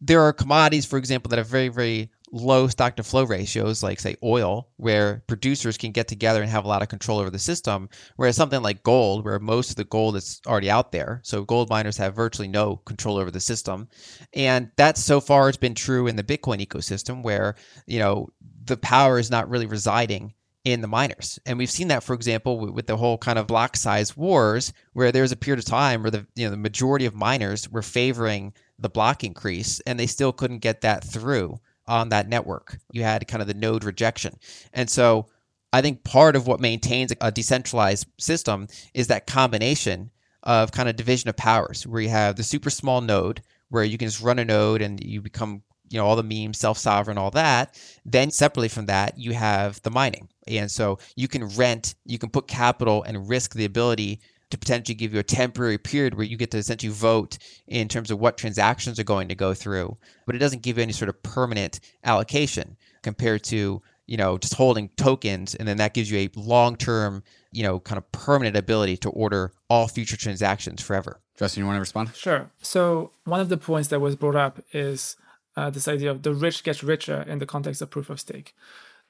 there 0.00 0.20
are 0.20 0.32
commodities, 0.32 0.84
for 0.84 0.98
example, 0.98 1.30
that 1.30 1.38
have 1.38 1.46
very, 1.46 1.68
very 1.68 2.10
low 2.32 2.68
stock 2.68 2.96
to 2.96 3.02
flow 3.02 3.24
ratios, 3.24 3.82
like 3.82 4.00
say 4.00 4.16
oil, 4.22 4.68
where 4.76 5.22
producers 5.26 5.76
can 5.76 5.92
get 5.92 6.08
together 6.08 6.42
and 6.42 6.50
have 6.50 6.64
a 6.64 6.68
lot 6.68 6.82
of 6.82 6.88
control 6.88 7.18
over 7.18 7.30
the 7.30 7.38
system. 7.38 7.88
Whereas 8.16 8.36
something 8.36 8.62
like 8.62 8.82
gold, 8.82 9.24
where 9.24 9.38
most 9.38 9.70
of 9.70 9.76
the 9.76 9.84
gold 9.84 10.16
is 10.16 10.40
already 10.46 10.70
out 10.70 10.92
there, 10.92 11.20
so 11.24 11.44
gold 11.44 11.70
miners 11.70 11.96
have 11.96 12.14
virtually 12.14 12.48
no 12.48 12.76
control 12.76 13.16
over 13.16 13.30
the 13.30 13.40
system, 13.40 13.88
and 14.34 14.70
that 14.76 14.98
so 14.98 15.20
far 15.20 15.46
has 15.46 15.56
been 15.56 15.74
true 15.74 16.06
in 16.06 16.16
the 16.16 16.24
Bitcoin 16.24 16.64
ecosystem, 16.64 17.22
where 17.22 17.54
you 17.86 17.98
know 17.98 18.28
the 18.64 18.76
power 18.76 19.18
is 19.18 19.30
not 19.30 19.48
really 19.48 19.66
residing 19.66 20.34
in 20.64 20.80
the 20.80 20.88
miners. 20.88 21.38
And 21.46 21.56
we've 21.56 21.70
seen 21.70 21.88
that, 21.88 22.02
for 22.02 22.14
example, 22.14 22.58
with 22.58 22.86
the 22.86 22.96
whole 22.96 23.16
kind 23.16 23.38
of 23.38 23.46
block 23.46 23.76
size 23.76 24.16
wars, 24.16 24.72
where 24.92 25.12
there 25.12 25.22
was 25.22 25.32
a 25.32 25.36
period 25.36 25.60
of 25.60 25.64
time 25.64 26.02
where 26.02 26.10
the 26.10 26.26
you 26.34 26.44
know 26.44 26.50
the 26.50 26.56
majority 26.56 27.06
of 27.06 27.14
miners 27.14 27.70
were 27.70 27.82
favoring 27.82 28.52
the 28.78 28.90
block 28.90 29.24
increase, 29.24 29.80
and 29.80 29.98
they 29.98 30.06
still 30.06 30.32
couldn't 30.32 30.58
get 30.58 30.82
that 30.82 31.04
through 31.04 31.58
on 31.88 32.10
that 32.10 32.28
network. 32.28 32.78
You 32.92 33.02
had 33.02 33.26
kind 33.26 33.42
of 33.42 33.48
the 33.48 33.54
node 33.54 33.82
rejection, 33.82 34.38
and 34.72 34.88
so 34.88 35.26
I 35.72 35.82
think 35.82 36.04
part 36.04 36.36
of 36.36 36.46
what 36.46 36.60
maintains 36.60 37.12
a 37.20 37.32
decentralized 37.32 38.06
system 38.18 38.68
is 38.94 39.08
that 39.08 39.26
combination 39.26 40.10
of 40.44 40.72
kind 40.72 40.88
of 40.88 40.96
division 40.96 41.28
of 41.28 41.36
powers, 41.36 41.86
where 41.86 42.00
you 42.00 42.08
have 42.08 42.36
the 42.36 42.42
super 42.42 42.70
small 42.70 43.00
node 43.00 43.42
where 43.70 43.84
you 43.84 43.98
can 43.98 44.08
just 44.08 44.22
run 44.22 44.38
a 44.38 44.44
node 44.44 44.80
and 44.82 45.02
you 45.04 45.20
become 45.20 45.62
you 45.90 45.98
know 45.98 46.06
all 46.06 46.16
the 46.16 46.22
memes 46.22 46.58
self-sovereign 46.58 47.18
all 47.18 47.30
that. 47.30 47.78
Then 48.04 48.30
separately 48.30 48.68
from 48.68 48.86
that 48.86 49.18
you 49.18 49.32
have 49.32 49.80
the 49.82 49.90
mining. 49.90 50.28
And 50.46 50.70
so 50.70 50.98
you 51.16 51.28
can 51.28 51.46
rent 51.48 51.94
you 52.04 52.18
can 52.18 52.30
put 52.30 52.48
capital 52.48 53.02
and 53.02 53.28
risk 53.28 53.54
the 53.54 53.64
ability 53.64 54.20
to 54.50 54.58
potentially 54.58 54.94
give 54.94 55.12
you 55.12 55.20
a 55.20 55.24
temporary 55.24 55.78
period 55.78 56.14
where 56.14 56.26
you 56.26 56.36
get 56.36 56.50
to 56.50 56.58
essentially 56.58 56.92
vote 56.92 57.38
in 57.66 57.88
terms 57.88 58.10
of 58.10 58.18
what 58.18 58.38
transactions 58.38 58.98
are 58.98 59.04
going 59.04 59.28
to 59.28 59.34
go 59.34 59.54
through 59.54 59.96
but 60.26 60.34
it 60.34 60.38
doesn't 60.38 60.62
give 60.62 60.76
you 60.76 60.82
any 60.82 60.92
sort 60.92 61.08
of 61.08 61.22
permanent 61.22 61.80
allocation 62.04 62.76
compared 63.02 63.42
to 63.42 63.82
you 64.06 64.16
know 64.16 64.38
just 64.38 64.54
holding 64.54 64.88
tokens 64.90 65.54
and 65.54 65.68
then 65.68 65.76
that 65.76 65.94
gives 65.94 66.10
you 66.10 66.18
a 66.18 66.30
long-term 66.34 67.22
you 67.52 67.62
know 67.62 67.78
kind 67.80 67.98
of 67.98 68.10
permanent 68.12 68.56
ability 68.56 68.96
to 68.96 69.10
order 69.10 69.52
all 69.68 69.88
future 69.88 70.16
transactions 70.16 70.82
forever 70.82 71.20
justin 71.38 71.62
you 71.62 71.66
want 71.66 71.76
to 71.76 71.80
respond 71.80 72.10
sure 72.14 72.50
so 72.62 73.10
one 73.24 73.40
of 73.40 73.48
the 73.48 73.56
points 73.56 73.88
that 73.88 74.00
was 74.00 74.16
brought 74.16 74.36
up 74.36 74.62
is 74.72 75.16
uh, 75.58 75.70
this 75.70 75.88
idea 75.88 76.08
of 76.08 76.22
the 76.22 76.32
rich 76.32 76.62
get 76.62 76.84
richer 76.84 77.22
in 77.22 77.40
the 77.40 77.46
context 77.46 77.82
of 77.82 77.90
proof 77.90 78.10
of 78.10 78.20
stake. 78.20 78.54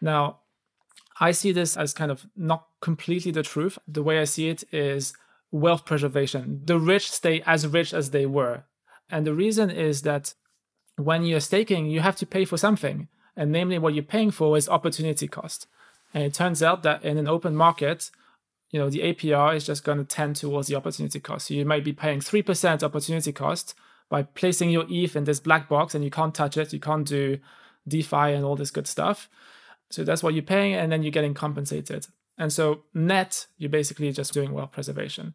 Now, 0.01 0.39
I 1.21 1.33
see 1.33 1.53
this 1.53 1.77
as 1.77 1.93
kind 1.93 2.11
of 2.11 2.27
not 2.37 2.67
completely 2.81 3.31
the 3.31 3.43
truth. 3.43 3.79
The 3.87 4.03
way 4.03 4.19
I 4.19 4.25
see 4.25 4.49
it 4.49 4.65
is 4.73 5.13
wealth 5.51 5.85
preservation. 5.85 6.63
The 6.65 6.79
rich 6.79 7.11
stay 7.11 7.43
as 7.47 7.67
rich 7.67 7.95
as 7.95 8.11
they 8.11 8.27
were. 8.27 8.65
And 9.11 9.27
the 9.27 9.35
reason 9.35 9.71
is 9.71 10.03
that 10.03 10.35
when 10.97 11.25
you're 11.25 11.41
staking, 11.41 11.87
you 11.87 12.01
have 12.01 12.17
to 12.17 12.27
pay 12.27 12.45
for 12.45 12.57
something. 12.57 13.09
And 13.37 13.53
namely, 13.53 13.79
what 13.79 13.95
you're 13.95 14.03
paying 14.03 14.31
for 14.31 14.57
is 14.57 14.69
opportunity 14.69 15.29
cost. 15.29 15.67
And 16.13 16.25
it 16.25 16.35
turns 16.35 16.63
out 16.63 16.83
that 16.83 17.05
in 17.05 17.19
an 17.19 17.29
open 17.29 17.55
market, 17.55 18.11
you 18.71 18.79
know, 18.79 18.91
the 18.91 19.01
APR 19.01 19.55
is 19.55 19.65
just 19.65 19.85
going 19.85 19.99
to 19.99 20.05
tend 20.05 20.37
towards 20.37 20.69
the 20.69 20.75
opportunity 20.75 21.21
cost. 21.21 21.47
So 21.47 21.55
you 21.55 21.65
might 21.65 21.85
be 21.85 21.93
paying 21.93 22.21
3% 22.21 22.83
opportunity 22.83 23.33
cost, 23.33 23.75
by 24.09 24.23
placing 24.23 24.71
your 24.71 24.87
ETH 24.89 25.17
in 25.17 25.25
this 25.25 25.41
black 25.41 25.69
box 25.69 25.95
and 25.95 26.03
you 26.03 26.11
can't 26.11 26.35
touch 26.35 26.57
it, 26.57 26.73
you 26.73 26.81
can't 26.81 27.07
do 27.07 27.39
DeFi 27.87 28.33
and 28.33 28.45
all 28.45 28.57
this 28.57 28.71
good 28.71 28.87
stuff. 28.87 29.29
So 29.91 30.05
that's 30.05 30.23
what 30.23 30.35
you're 30.35 30.43
paying, 30.43 30.75
and 30.75 30.93
then 30.93 31.03
you're 31.03 31.13
getting 31.13 31.35
compensated. 31.35 32.07
And 32.39 32.53
so 32.53 32.85
net, 32.95 33.47
you're 33.59 33.69
basically 33.69 34.13
just 34.13 34.33
doing 34.33 34.53
wealth 34.53 34.73
preservation. 34.73 35.35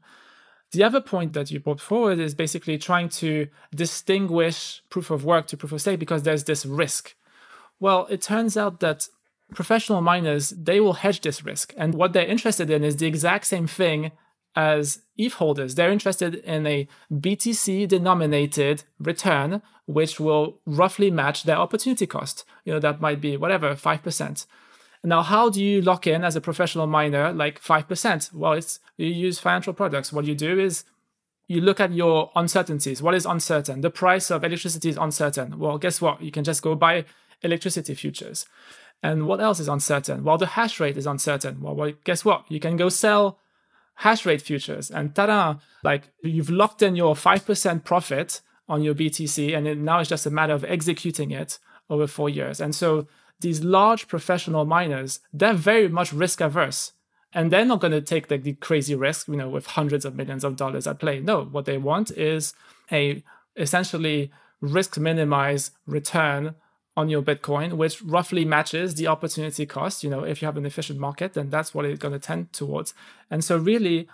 The 0.72 0.84
other 0.84 1.02
point 1.02 1.34
that 1.34 1.52
you 1.52 1.60
brought 1.60 1.82
forward 1.82 2.20
is 2.20 2.34
basically 2.34 2.78
trying 2.80 3.10
to 3.10 3.48
distinguish 3.76 4.82
proof 4.90 5.12
of 5.12 5.24
work 5.24 5.46
to 5.48 5.58
proof 5.58 5.72
of 5.72 5.82
stake 5.82 6.00
because 6.00 6.24
there's 6.24 6.46
this 6.46 6.66
risk. 6.66 7.16
Well, 7.80 8.08
it 8.10 8.22
turns 8.22 8.58
out 8.58 8.80
that 8.80 9.08
professional 9.54 10.02
miners, 10.02 10.50
they 10.50 10.80
will 10.80 10.94
hedge 10.94 11.22
this 11.22 11.46
risk. 11.46 11.74
And 11.78 11.94
what 11.94 12.14
they're 12.14 12.26
interested 12.26 12.72
in 12.72 12.84
is 12.84 12.98
the 12.98 13.06
exact 13.06 13.46
same 13.46 13.68
thing 13.68 14.12
as 14.56 15.00
ETH 15.18 15.34
holders. 15.34 15.76
They're 15.76 15.92
interested 15.92 16.36
in 16.36 16.66
a 16.66 16.88
BTC 17.12 17.88
denominated 17.88 18.84
return, 19.00 19.62
which 19.86 20.20
will 20.20 20.60
roughly 20.66 21.12
match 21.12 21.44
their 21.44 21.58
opportunity 21.58 22.08
cost. 22.08 22.46
You 22.66 22.74
know, 22.74 22.80
that 22.80 23.02
might 23.02 23.22
be 23.22 23.38
whatever, 23.38 23.76
5%. 23.76 24.46
Now, 25.04 25.22
how 25.22 25.50
do 25.50 25.64
you 25.64 25.82
lock 25.82 26.08
in 26.08 26.24
as 26.24 26.36
a 26.36 26.42
professional 26.42 26.88
miner 26.88 27.34
like 27.34 27.62
5%? 27.62 28.34
Well, 28.34 28.54
it's 28.54 28.80
you 28.98 29.08
use 29.08 29.40
financial 29.40 29.74
products. 29.74 30.14
What 30.14 30.26
you 30.26 30.36
do 30.36 30.60
is 30.60 30.86
you 31.48 31.60
look 31.60 31.80
at 31.80 31.92
your 31.92 32.32
uncertainties. 32.36 33.02
What 33.02 33.14
is 33.14 33.26
uncertain? 33.26 33.82
The 33.82 33.90
price 33.90 34.32
of 34.32 34.44
electricity 34.44 34.90
is 34.90 34.98
uncertain. 34.98 35.60
Well, 35.60 35.78
guess 35.78 36.00
what? 36.00 36.22
You 36.22 36.32
can 36.32 36.46
just 36.46 36.62
go 36.62 36.74
buy 36.76 37.06
electricity 37.42 37.94
futures. 37.96 38.46
And 39.02 39.28
what 39.28 39.42
else 39.42 39.60
is 39.60 39.68
uncertain? 39.68 40.24
Well, 40.24 40.38
the 40.38 40.46
hash 40.46 40.80
rate 40.80 40.98
is 40.98 41.06
uncertain. 41.06 41.60
Well, 41.60 41.76
well 41.76 41.92
guess 42.06 42.24
what? 42.24 42.46
You 42.50 42.62
can 42.62 42.78
go 42.78 42.88
sell 42.88 43.40
hash 43.96 44.26
rate 44.26 44.42
futures 44.42 44.90
and 44.90 45.14
ta-da 45.14 45.56
like 45.84 46.10
you've 46.24 46.50
locked 46.50 46.82
in 46.82 46.96
your 46.96 47.14
5% 47.14 47.84
profit 47.84 48.42
on 48.68 48.82
your 48.82 48.96
btc 48.96 49.56
and 49.56 49.68
it, 49.68 49.78
now 49.78 50.00
it's 50.00 50.10
just 50.10 50.26
a 50.26 50.32
matter 50.32 50.54
of 50.54 50.66
executing 50.66 51.32
it 51.32 51.60
over 51.90 52.08
four 52.08 52.30
years 52.30 52.60
and 52.60 52.74
so 52.74 53.08
these 53.44 53.64
large 53.64 54.08
professional 54.08 54.66
miners 54.66 55.20
they're 55.32 55.54
very 55.54 55.88
much 55.88 56.12
risk 56.12 56.42
averse 56.42 56.94
and 57.36 57.52
they're 57.52 57.66
not 57.66 57.80
going 57.80 57.92
to 57.92 58.02
take 58.02 58.28
the, 58.28 58.38
the 58.38 58.54
crazy 58.54 58.96
risk 58.96 59.28
you 59.28 59.36
know 59.36 59.50
with 59.50 59.68
hundreds 59.68 60.06
of 60.06 60.16
millions 60.16 60.44
of 60.44 60.56
dollars 60.56 60.88
at 60.88 61.00
play 61.00 61.20
no 61.20 61.44
what 61.44 61.66
they 61.66 61.78
want 61.78 62.10
is 62.12 62.54
a 62.92 63.24
essentially 63.56 64.32
risk 64.62 64.98
minimize 64.98 65.72
return 65.86 66.56
on 66.96 67.10
your 67.10 67.22
Bitcoin, 67.22 67.74
which 67.74 68.02
roughly 68.02 68.46
matches 68.46 68.96
the 68.96 69.08
opportunity 69.08 69.66
cost. 69.66 70.04
You 70.04 70.10
know, 70.10 70.24
if 70.24 70.42
you 70.42 70.46
have 70.46 70.58
an 70.58 70.66
efficient 70.66 71.00
market, 71.00 71.34
then 71.34 71.50
that's 71.50 71.74
what 71.74 71.86
it's 71.86 72.00
going 72.00 72.14
to 72.14 72.20
tend 72.20 72.54
towards. 72.54 72.94
And 73.32 73.44
so, 73.44 73.58
really, 73.58 74.08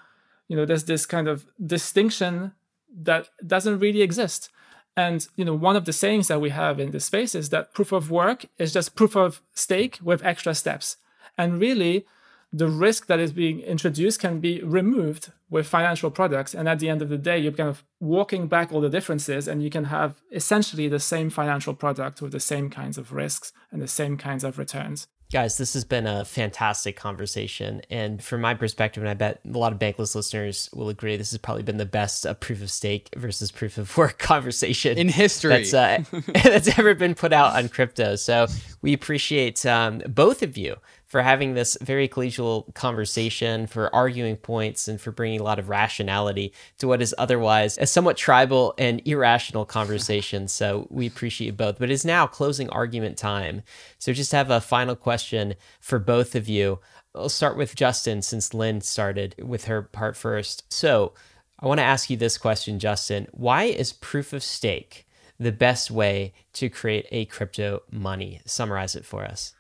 you 0.48 0.56
know, 0.56 0.66
there's 0.66 0.86
this 0.86 1.06
kind 1.06 1.28
of 1.28 1.46
distinction 1.64 2.54
that 3.02 3.30
doesn't 3.46 3.80
really 3.80 4.02
exist. 4.02 4.50
And 4.96 5.28
you 5.36 5.46
know, 5.46 5.54
one 5.54 5.76
of 5.76 5.86
the 5.86 5.94
sayings 5.94 6.28
that 6.28 6.42
we 6.42 6.50
have 6.50 6.80
in 6.80 6.92
this 6.92 7.06
space 7.06 7.36
is 7.36 7.50
that 7.50 7.74
proof 7.74 7.92
of 7.92 8.12
work 8.12 8.46
is 8.58 8.74
just 8.74 8.96
proof 8.96 9.16
of 9.16 9.42
stake 9.54 10.00
with 10.04 10.24
extra 10.26 10.54
steps. 10.54 10.98
And 11.38 11.60
really, 11.60 12.06
the 12.52 12.68
risk 12.68 13.08
that 13.08 13.20
is 13.20 13.32
being 13.32 13.60
introduced 13.60 14.20
can 14.20 14.40
be 14.40 14.62
removed 14.64 15.32
with 15.50 15.68
financial 15.68 16.10
products. 16.10 16.56
And 16.56 16.68
at 16.68 16.80
the 16.80 16.90
end 16.90 17.02
of 17.02 17.10
the 17.10 17.18
day, 17.18 17.38
you're 17.38 17.52
kind 17.52 17.70
of 17.70 17.84
walking 18.00 18.48
back 18.48 18.72
all 18.72 18.82
the 18.82 18.90
differences 18.90 19.48
and 19.48 19.62
you 19.64 19.70
can 19.70 19.86
have 19.86 20.22
essentially 20.32 20.88
the 20.88 21.00
same 21.00 21.30
financial 21.30 21.74
product 21.74 22.22
with 22.22 22.32
the 22.32 22.40
same 22.40 22.70
kinds 22.70 22.98
of 22.98 23.14
risks 23.14 23.54
and 23.72 23.82
the 23.82 23.88
same 23.88 24.18
kinds 24.18 24.44
of 24.44 24.58
returns. 24.58 25.08
Guys, 25.32 25.60
this 25.60 25.74
has 25.74 25.84
been 25.86 26.08
a 26.08 26.26
fantastic 26.26 26.96
conversation. 26.96 27.84
And 27.92 28.24
from 28.24 28.42
my 28.42 28.56
perspective, 28.56 29.04
and 29.04 29.10
I 29.10 29.14
bet 29.14 29.42
a 29.46 29.56
lot 29.56 29.72
of 29.72 29.78
Bankless 29.78 30.16
listeners 30.16 30.72
will 30.74 30.90
agree, 30.90 31.18
this 31.18 31.30
has 31.30 31.38
probably 31.38 31.62
been 31.62 31.78
the 31.78 31.86
best 31.86 32.26
uh, 32.26 32.34
proof 32.34 32.64
of 32.64 32.72
stake 32.72 33.10
versus 33.16 33.52
proof 33.52 33.78
of 33.78 33.96
work 33.96 34.18
conversation 34.18 34.98
in 34.98 35.08
history 35.08 35.52
that's, 35.52 35.74
uh, 35.74 36.04
that's 36.44 36.80
ever 36.80 36.96
been 36.96 37.14
put 37.14 37.32
out 37.32 37.56
on 37.56 37.70
crypto. 37.70 38.16
So 38.16 38.48
we 38.82 38.92
appreciate 38.94 39.64
um, 39.68 40.00
both 40.08 40.42
of 40.42 40.58
you 40.58 40.78
for 41.10 41.24
having 41.24 41.56
this 41.56 41.76
very 41.82 42.08
collegial 42.08 42.74
conversation, 42.76 43.66
for 43.66 43.94
arguing 43.94 44.38
points, 44.38 44.88
and 44.88 45.02
for 45.02 45.12
bringing 45.12 45.40
a 45.40 45.44
lot 45.44 45.58
of 45.58 45.68
rationality 45.68 46.54
to 46.78 46.88
what 46.88 47.02
is 47.02 47.16
otherwise 47.18 47.78
a 47.80 47.88
somewhat 47.88 48.16
tribal 48.16 48.76
and 48.78 49.02
irrational 49.06 49.66
conversation. 49.66 50.48
so 50.48 50.88
we 50.92 51.08
appreciate 51.08 51.58
both. 51.58 51.80
But 51.80 51.90
it's 51.90 52.06
now 52.06 52.28
closing 52.28 52.70
argument 52.70 53.18
time. 53.18 53.64
So 53.98 54.14
just 54.14 54.32
have 54.32 54.52
a 54.52 54.62
final 54.62 54.96
question 54.96 55.56
for 55.82 55.98
both 55.98 56.36
of 56.36 56.48
you. 56.48 56.80
I'll 57.16 57.28
start 57.28 57.58
with 57.58 57.76
Justin 57.76 58.22
since 58.22 58.54
Lyn 58.54 58.82
started 58.82 59.36
with 59.44 59.66
her 59.66 59.82
part 59.82 60.16
first. 60.16 60.72
So 60.72 61.14
I 61.60 61.66
want 61.66 61.80
to 61.80 61.86
ask 61.86 62.12
you 62.12 62.18
this 62.18 62.38
question, 62.38 62.78
Justin. 62.78 63.28
Why 63.32 63.64
is 63.64 63.94
proof 63.94 64.32
of 64.32 64.44
stake 64.44 65.08
the 65.40 65.52
best 65.52 65.90
way 65.90 66.34
to 66.54 66.70
create 66.70 67.08
a 67.12 67.26
crypto 67.26 67.82
money? 67.90 68.42
Summarize 68.46 68.96
it 68.96 69.06
for 69.06 69.26
us. 69.26 69.56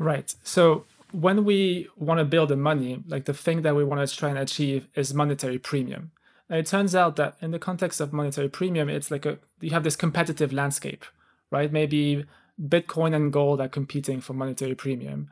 Right. 0.00 0.34
So 0.42 0.86
when 1.12 1.44
we 1.44 1.88
want 1.94 2.20
to 2.20 2.24
build 2.24 2.48
the 2.48 2.56
money, 2.56 3.04
like 3.06 3.26
the 3.26 3.34
thing 3.34 3.60
that 3.62 3.76
we 3.76 3.84
want 3.84 4.08
to 4.08 4.16
try 4.16 4.30
and 4.30 4.38
achieve 4.38 4.88
is 4.94 5.12
monetary 5.12 5.58
premium. 5.58 6.10
And 6.48 6.58
it 6.58 6.66
turns 6.66 6.94
out 6.94 7.16
that 7.16 7.36
in 7.42 7.50
the 7.50 7.58
context 7.58 8.00
of 8.00 8.10
monetary 8.10 8.48
premium, 8.48 8.88
it's 8.88 9.10
like 9.10 9.26
a 9.26 9.38
you 9.60 9.70
have 9.70 9.84
this 9.84 9.96
competitive 9.96 10.54
landscape, 10.54 11.04
right? 11.50 11.70
Maybe 11.70 12.24
Bitcoin 12.58 13.14
and 13.14 13.30
gold 13.30 13.60
are 13.60 13.68
competing 13.68 14.22
for 14.22 14.32
monetary 14.32 14.74
premium. 14.74 15.28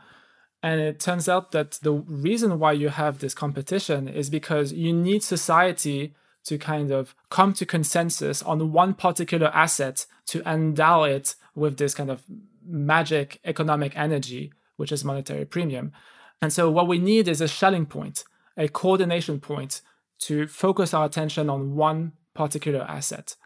And 0.62 0.82
it 0.82 1.00
turns 1.00 1.30
out 1.30 1.52
that 1.52 1.78
the 1.82 1.92
reason 1.92 2.58
why 2.58 2.72
you 2.72 2.90
have 2.90 3.20
this 3.20 3.32
competition 3.32 4.06
is 4.06 4.28
because 4.28 4.74
you 4.74 4.92
need 4.92 5.22
society 5.22 6.14
to 6.44 6.58
kind 6.58 6.90
of 6.90 7.14
come 7.30 7.54
to 7.54 7.64
consensus 7.64 8.42
on 8.42 8.72
one 8.72 8.92
particular 8.92 9.48
asset 9.48 10.04
to 10.26 10.42
endow 10.46 11.04
it 11.04 11.36
with 11.54 11.78
this 11.78 11.94
kind 11.94 12.10
of 12.10 12.22
magic 12.68 13.40
economic 13.44 13.96
energy, 13.96 14.52
which 14.78 14.90
is 14.90 15.04
monetary 15.04 15.44
premium. 15.44 15.92
And 16.40 16.52
so, 16.52 16.70
what 16.70 16.88
we 16.88 16.98
need 16.98 17.28
is 17.28 17.42
a 17.42 17.48
Schelling 17.48 17.86
point, 17.86 18.24
a 18.56 18.68
coordination 18.68 19.40
point 19.40 19.82
to 20.20 20.46
focus 20.46 20.94
our 20.94 21.04
attention 21.04 21.50
on 21.50 21.74
one 21.74 22.12
particular 22.34 22.80
asset. 22.88 23.36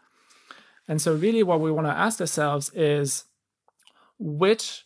And 0.87 1.01
so, 1.01 1.13
really, 1.13 1.43
what 1.43 1.59
we 1.59 1.71
want 1.71 1.87
to 1.87 1.97
ask 1.97 2.21
ourselves 2.21 2.71
is 2.73 3.25
which 4.17 4.85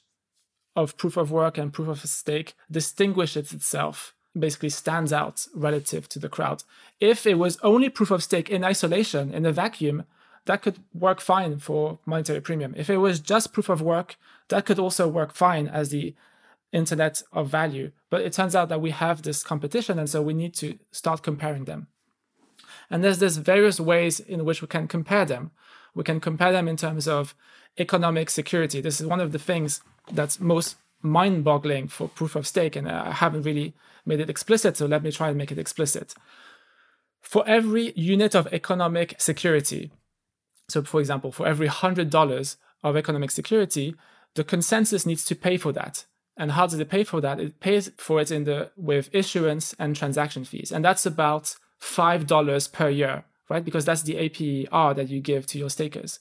of 0.76 0.96
proof 0.98 1.18
of 1.18 1.32
work 1.32 1.58
and 1.58 1.74
proof 1.74 1.88
of 1.88 2.00
stake 2.10 2.56
distinguishes 2.72 3.52
itself, 3.52 4.14
basically 4.38 4.70
stands 4.70 5.12
out 5.12 5.48
relative 5.54 6.08
to 6.08 6.20
the 6.20 6.30
crowd. 6.30 6.64
If 7.00 7.26
it 7.26 7.36
was 7.40 7.58
only 7.64 7.90
proof 7.90 8.12
of 8.12 8.24
stake 8.24 8.50
in 8.50 8.64
isolation, 8.64 9.34
in 9.34 9.46
a 9.46 9.52
vacuum, 9.52 10.06
that 10.46 10.62
could 10.62 10.80
work 10.94 11.20
fine 11.20 11.60
for 11.60 12.00
monetary 12.06 12.42
premium. 12.42 12.74
If 12.78 12.90
it 12.90 12.98
was 12.98 13.20
just 13.20 13.54
proof 13.54 13.70
of 13.70 13.82
work, 13.82 14.16
that 14.50 14.66
could 14.66 14.80
also 14.80 15.08
work 15.08 15.34
fine 15.34 15.68
as 15.68 15.90
the 15.90 16.16
internet 16.78 17.22
of 17.34 17.50
value. 17.50 17.92
But 18.10 18.22
it 18.22 18.34
turns 18.34 18.56
out 18.56 18.70
that 18.70 18.82
we 18.82 18.92
have 18.92 19.22
this 19.22 19.44
competition, 19.44 20.00
and 20.00 20.10
so 20.10 20.22
we 20.22 20.34
need 20.34 20.54
to 20.56 20.78
start 20.92 21.24
comparing 21.24 21.66
them. 21.66 21.88
And 22.90 23.04
there's 23.04 23.20
there's 23.20 23.38
various 23.38 23.80
ways 23.80 24.20
in 24.20 24.46
which 24.46 24.62
we 24.62 24.68
can 24.68 24.88
compare 24.88 25.26
them. 25.26 25.52
We 25.94 26.04
can 26.04 26.20
compare 26.20 26.52
them 26.52 26.68
in 26.68 26.78
terms 26.78 27.08
of 27.08 27.36
economic 27.78 28.30
security. 28.30 28.82
This 28.82 29.02
is 29.02 29.08
one 29.08 29.20
of 29.20 29.32
the 29.32 29.40
things 29.40 29.82
that's 30.12 30.40
most 30.40 30.78
mind-boggling 31.02 31.88
for 31.90 32.08
proof 32.08 32.36
of 32.36 32.48
stake, 32.48 32.76
and 32.76 32.90
I 32.90 33.12
haven't 33.12 33.44
really 33.44 33.74
made 34.06 34.20
it 34.20 34.30
explicit, 34.30 34.78
so 34.78 34.86
let 34.86 35.04
me 35.04 35.12
try 35.12 35.30
and 35.30 35.38
make 35.38 35.52
it 35.52 35.60
explicit. 35.60 36.14
For 37.22 37.44
every 37.48 37.94
unit 37.96 38.36
of 38.36 38.48
economic 38.54 39.20
security, 39.20 39.92
so 40.70 40.82
for 40.84 41.00
example, 41.00 41.32
for 41.32 41.48
every 41.48 41.68
$100 41.68 42.56
of 42.84 42.98
economic 42.98 43.32
security, 43.32 43.96
the 44.36 44.44
consensus 44.44 45.06
needs 45.06 45.26
to 45.26 45.36
pay 45.36 45.58
for 45.58 45.72
that. 45.74 46.06
And 46.38 46.52
how 46.52 46.68
does 46.68 46.80
it 46.80 46.90
pay 46.90 47.04
for 47.04 47.20
that? 47.22 47.40
It 47.40 47.60
pays 47.60 47.92
for 47.98 48.22
it 48.22 48.32
in 48.32 48.44
the 48.44 48.72
with 48.78 49.10
issuance 49.12 49.76
and 49.80 49.96
transaction 49.96 50.46
fees. 50.46 50.72
And 50.72 50.86
that's 50.86 51.06
about 51.06 51.56
$5 51.82 52.72
per 52.72 52.90
year, 52.90 53.24
right? 53.50 53.66
Because 53.66 53.86
that's 53.86 54.04
the 54.04 54.16
APR 54.16 54.96
that 54.96 55.10
you 55.10 55.20
give 55.20 55.48
to 55.48 55.58
your 55.58 55.70
stakers. 55.70 56.20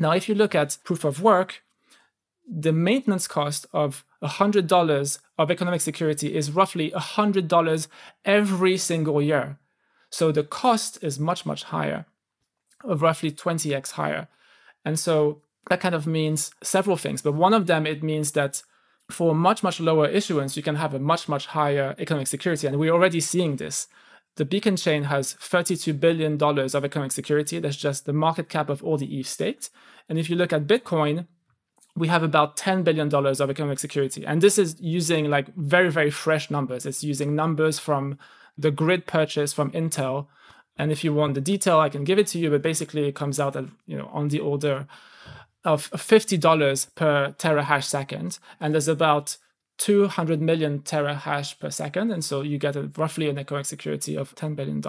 Now, 0.00 0.12
if 0.12 0.28
you 0.28 0.34
look 0.34 0.54
at 0.54 0.78
proof 0.84 1.04
of 1.04 1.22
work, 1.22 1.62
the 2.50 2.72
maintenance 2.72 3.28
cost 3.28 3.66
of 3.72 4.04
$100 4.22 5.18
of 5.38 5.50
economic 5.50 5.80
security 5.82 6.34
is 6.34 6.50
roughly 6.50 6.90
$100 6.92 7.88
every 8.24 8.76
single 8.78 9.20
year. 9.20 9.58
So 10.10 10.32
the 10.32 10.42
cost 10.42 10.98
is 11.02 11.18
much, 11.18 11.44
much 11.44 11.64
higher, 11.64 12.06
of 12.82 13.02
roughly 13.02 13.30
20x 13.30 13.92
higher. 13.92 14.28
And 14.84 14.98
so 14.98 15.42
that 15.68 15.80
kind 15.80 15.94
of 15.94 16.06
means 16.06 16.52
several 16.62 16.96
things. 16.96 17.20
But 17.20 17.34
one 17.34 17.52
of 17.52 17.66
them, 17.66 17.86
it 17.86 18.02
means 18.02 18.32
that 18.32 18.62
for 19.10 19.34
much, 19.34 19.62
much 19.62 19.80
lower 19.80 20.06
issuance, 20.06 20.56
you 20.56 20.62
can 20.62 20.76
have 20.76 20.94
a 20.94 20.98
much, 20.98 21.28
much 21.28 21.46
higher 21.46 21.94
economic 21.98 22.26
security. 22.26 22.66
And 22.66 22.78
we're 22.78 22.92
already 22.92 23.20
seeing 23.20 23.56
this. 23.56 23.88
The 24.36 24.44
Beacon 24.44 24.76
chain 24.76 25.04
has 25.04 25.34
$32 25.34 25.98
billion 25.98 26.40
of 26.40 26.84
economic 26.84 27.12
security. 27.12 27.58
That's 27.58 27.76
just 27.76 28.06
the 28.06 28.12
market 28.12 28.48
cap 28.48 28.68
of 28.68 28.84
all 28.84 28.96
the 28.96 29.18
ETH 29.18 29.26
staked. 29.26 29.70
And 30.08 30.18
if 30.18 30.30
you 30.30 30.36
look 30.36 30.52
at 30.52 30.66
Bitcoin, 30.66 31.26
we 31.96 32.08
have 32.08 32.22
about 32.22 32.56
$10 32.56 32.84
billion 32.84 33.12
of 33.12 33.50
economic 33.50 33.78
security. 33.78 34.24
And 34.24 34.40
this 34.40 34.58
is 34.58 34.76
using 34.80 35.28
like 35.28 35.54
very, 35.56 35.90
very 35.90 36.10
fresh 36.10 36.50
numbers. 36.50 36.86
It's 36.86 37.02
using 37.02 37.34
numbers 37.34 37.78
from 37.78 38.18
the 38.56 38.70
GRIID 38.70 39.06
purchase 39.06 39.52
from 39.52 39.70
Intel. 39.72 40.26
And 40.76 40.92
if 40.92 41.02
you 41.02 41.12
want 41.12 41.34
the 41.34 41.40
detail, 41.40 41.80
I 41.80 41.88
can 41.88 42.04
give 42.04 42.18
it 42.18 42.28
to 42.28 42.38
you, 42.38 42.50
but 42.50 42.62
basically 42.62 43.08
it 43.08 43.16
comes 43.16 43.40
out 43.40 43.56
at, 43.56 43.64
you 43.86 43.96
know, 43.96 44.08
on 44.12 44.28
the 44.28 44.38
order 44.38 44.86
of 45.64 45.90
$50 45.90 46.94
per 46.94 47.34
terahash 47.38 47.84
second. 47.84 48.38
And 48.60 48.74
there's 48.74 48.88
about 48.88 49.36
200 49.78 50.40
million 50.40 50.80
terahash 50.80 51.58
per 51.58 51.70
second. 51.70 52.10
And 52.10 52.24
so 52.24 52.42
you 52.42 52.58
get 52.58 52.76
a, 52.76 52.90
roughly 52.96 53.28
an 53.28 53.38
economic 53.38 53.66
security 53.66 54.16
of 54.16 54.34
$10 54.34 54.56
billion. 54.56 54.80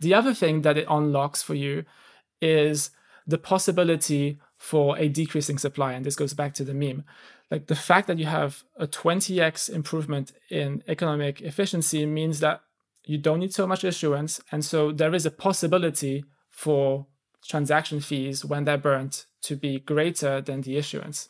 The 0.00 0.14
other 0.14 0.34
thing 0.34 0.62
that 0.62 0.78
it 0.78 0.86
unlocks 0.88 1.42
for 1.42 1.54
you 1.54 1.84
is 2.40 2.90
the 3.26 3.38
possibility 3.38 4.38
for 4.56 4.96
a 4.98 5.08
decreasing 5.08 5.58
supply. 5.58 5.92
And 5.92 6.04
this 6.04 6.16
goes 6.16 6.32
back 6.32 6.54
to 6.54 6.64
the 6.64 6.74
meme. 6.74 7.04
Like 7.50 7.66
the 7.66 7.74
fact 7.74 8.08
that 8.08 8.18
you 8.18 8.26
have 8.26 8.64
a 8.76 8.86
20x 8.86 9.70
improvement 9.70 10.32
in 10.50 10.82
economic 10.88 11.40
efficiency 11.42 12.06
means 12.06 12.40
that 12.40 12.62
you 13.04 13.18
don't 13.18 13.40
need 13.40 13.54
so 13.54 13.66
much 13.66 13.84
issuance. 13.84 14.40
And 14.50 14.64
so 14.64 14.90
there 14.90 15.14
is 15.14 15.26
a 15.26 15.30
possibility 15.30 16.24
for 16.50 17.06
transaction 17.46 18.00
fees 18.00 18.44
when 18.44 18.64
they're 18.64 18.78
burnt 18.78 19.26
to 19.42 19.56
be 19.56 19.80
greater 19.80 20.40
than 20.40 20.62
the 20.62 20.76
issuance. 20.76 21.28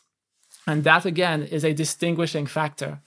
And 0.65 0.83
that 0.83 1.05
again 1.05 1.43
is 1.43 1.63
a 1.63 1.73
distinguishing 1.73 2.45
factor. 2.45 2.99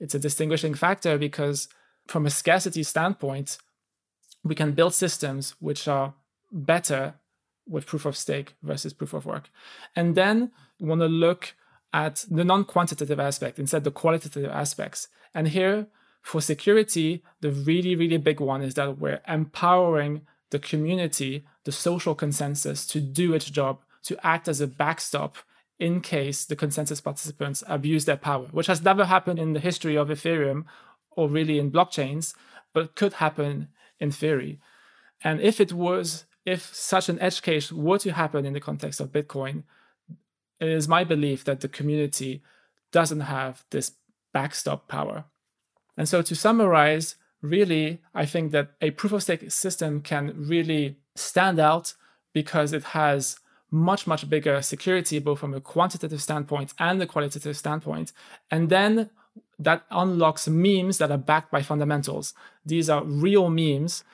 It's 0.00 0.14
a 0.14 0.18
distinguishing 0.18 0.74
factor 0.74 1.16
because 1.18 1.68
from 2.06 2.26
a 2.26 2.30
scarcity 2.30 2.82
standpoint, 2.82 3.58
we 4.42 4.54
can 4.54 4.72
build 4.72 4.94
systems 4.94 5.54
which 5.60 5.88
are 5.88 6.14
better 6.52 7.14
with 7.66 7.86
proof 7.86 8.04
of 8.04 8.16
stake 8.16 8.54
versus 8.62 8.92
proof 8.92 9.14
of 9.14 9.26
work. 9.26 9.48
And 9.96 10.14
then 10.14 10.52
we 10.78 10.88
want 10.88 11.00
to 11.00 11.06
look 11.06 11.54
at 11.92 12.24
the 12.30 12.44
non 12.44 12.64
quantitative 12.64 13.20
aspect 13.20 13.58
instead 13.58 13.84
the 13.84 13.90
qualitative 13.90 14.50
aspects. 14.50 15.08
And 15.34 15.48
here, 15.48 15.86
for 16.20 16.40
security, 16.40 17.22
the 17.40 17.50
really, 17.50 17.94
really 17.94 18.18
big 18.18 18.40
one 18.40 18.62
is 18.62 18.74
that 18.74 18.98
we're 18.98 19.20
empowering 19.28 20.22
the 20.54 20.60
community, 20.60 21.44
the 21.64 21.72
social 21.72 22.14
consensus 22.14 22.86
to 22.86 23.00
do 23.00 23.34
its 23.34 23.50
job, 23.50 23.80
to 24.04 24.16
act 24.24 24.46
as 24.46 24.60
a 24.60 24.68
backstop 24.68 25.36
in 25.80 26.00
case 26.00 26.44
the 26.44 26.54
consensus 26.54 27.00
participants 27.00 27.64
abuse 27.66 28.04
their 28.04 28.16
power, 28.16 28.46
which 28.52 28.68
has 28.68 28.80
never 28.80 29.04
happened 29.06 29.40
in 29.40 29.52
the 29.52 29.58
history 29.58 29.96
of 29.96 30.10
Ethereum 30.10 30.64
or 31.10 31.28
really 31.28 31.58
in 31.58 31.72
blockchains, 31.72 32.34
but 32.72 32.94
could 32.94 33.14
happen 33.14 33.66
in 33.98 34.12
theory. 34.12 34.60
And 35.24 35.40
if 35.40 35.60
it 35.60 35.72
was 35.72 36.24
if 36.46 36.72
such 36.72 37.08
an 37.08 37.18
edge 37.18 37.42
case 37.42 37.72
were 37.72 37.98
to 37.98 38.12
happen 38.12 38.46
in 38.46 38.52
the 38.52 38.60
context 38.60 39.00
of 39.00 39.10
Bitcoin, 39.10 39.64
it 40.60 40.68
is 40.68 40.86
my 40.86 41.02
belief 41.02 41.42
that 41.44 41.62
the 41.62 41.68
community 41.68 42.44
doesn't 42.92 43.22
have 43.22 43.64
this 43.70 43.92
backstop 44.32 44.86
power. 44.86 45.24
And 45.96 46.08
so 46.08 46.22
to 46.22 46.36
summarize, 46.36 47.16
really, 47.44 48.00
I 48.14 48.24
think 48.26 48.52
that 48.52 48.70
a 48.80 48.90
proof 48.90 49.12
of 49.12 49.22
stake 49.22 49.50
system 49.52 50.00
can 50.00 50.32
really 50.36 50.96
stand 51.14 51.60
out 51.60 51.94
because 52.32 52.72
it 52.72 52.84
has 52.84 53.38
much, 53.70 54.06
much 54.06 54.28
bigger 54.28 54.62
security, 54.62 55.18
both 55.18 55.40
from 55.40 55.54
a 55.54 55.60
quantitative 55.60 56.22
standpoint 56.22 56.72
and 56.78 57.02
a 57.02 57.06
qualitative 57.06 57.56
standpoint. 57.56 58.12
And 58.50 58.70
then 58.70 59.10
that 59.58 59.84
unlocks 59.90 60.48
memes 60.48 60.98
that 60.98 61.10
are 61.10 61.18
backed 61.18 61.50
by 61.50 61.62
fundamentals. 61.62 62.34
These 62.64 62.88
are 62.88 63.04
real 63.04 63.50
memes 63.50 64.04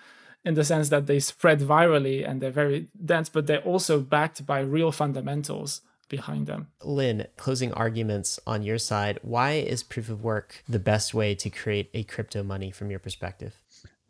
in 0.44 0.54
the 0.54 0.64
sense 0.64 0.88
that 0.88 1.06
they 1.06 1.20
spread 1.20 1.60
virally 1.60 2.28
and 2.28 2.40
they're 2.40 2.50
very 2.50 2.88
dense, 3.04 3.28
but 3.28 3.46
they're 3.46 3.62
also 3.62 4.00
backed 4.00 4.44
by 4.44 4.60
real 4.60 4.90
fundamentals 4.90 5.82
behind 6.10 6.46
them. 6.46 6.68
Lyn, 6.82 7.26
closing 7.38 7.72
arguments 7.72 8.38
on 8.46 8.62
your 8.62 8.76
side. 8.76 9.18
Why 9.22 9.52
is 9.52 9.82
proof 9.82 10.10
of 10.10 10.22
work 10.22 10.62
the 10.68 10.78
best 10.78 11.14
way 11.14 11.34
to 11.36 11.48
create 11.48 11.88
a 11.94 12.02
crypto 12.02 12.42
money 12.42 12.70
from 12.70 12.90
your 12.90 12.98
perspective? 12.98 13.54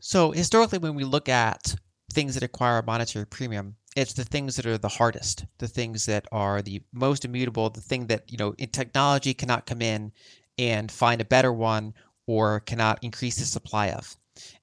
So, 0.00 0.32
historically, 0.32 0.78
when 0.78 0.96
we 0.96 1.04
look 1.04 1.28
at 1.28 1.76
things 2.12 2.34
that 2.34 2.42
acquire 2.42 2.78
a 2.78 2.84
monetary 2.84 3.26
premium, 3.26 3.76
it's 3.94 4.14
the 4.14 4.24
things 4.24 4.56
that 4.56 4.66
are 4.66 4.78
the 4.78 4.88
hardest, 4.88 5.44
the 5.58 5.68
things 5.68 6.06
that 6.06 6.26
are 6.32 6.62
the 6.62 6.82
most 6.92 7.24
immutable, 7.24 7.70
the 7.70 7.80
thing 7.80 8.06
that, 8.08 8.30
you 8.32 8.38
know, 8.38 8.54
in 8.58 8.70
technology 8.70 9.34
cannot 9.34 9.66
come 9.66 9.82
in 9.82 10.12
and 10.58 10.90
find 10.90 11.20
a 11.20 11.24
better 11.24 11.52
one 11.52 11.94
or 12.26 12.60
cannot 12.60 13.02
increase 13.02 13.36
the 13.36 13.44
supply 13.44 13.90
of. 13.90 14.16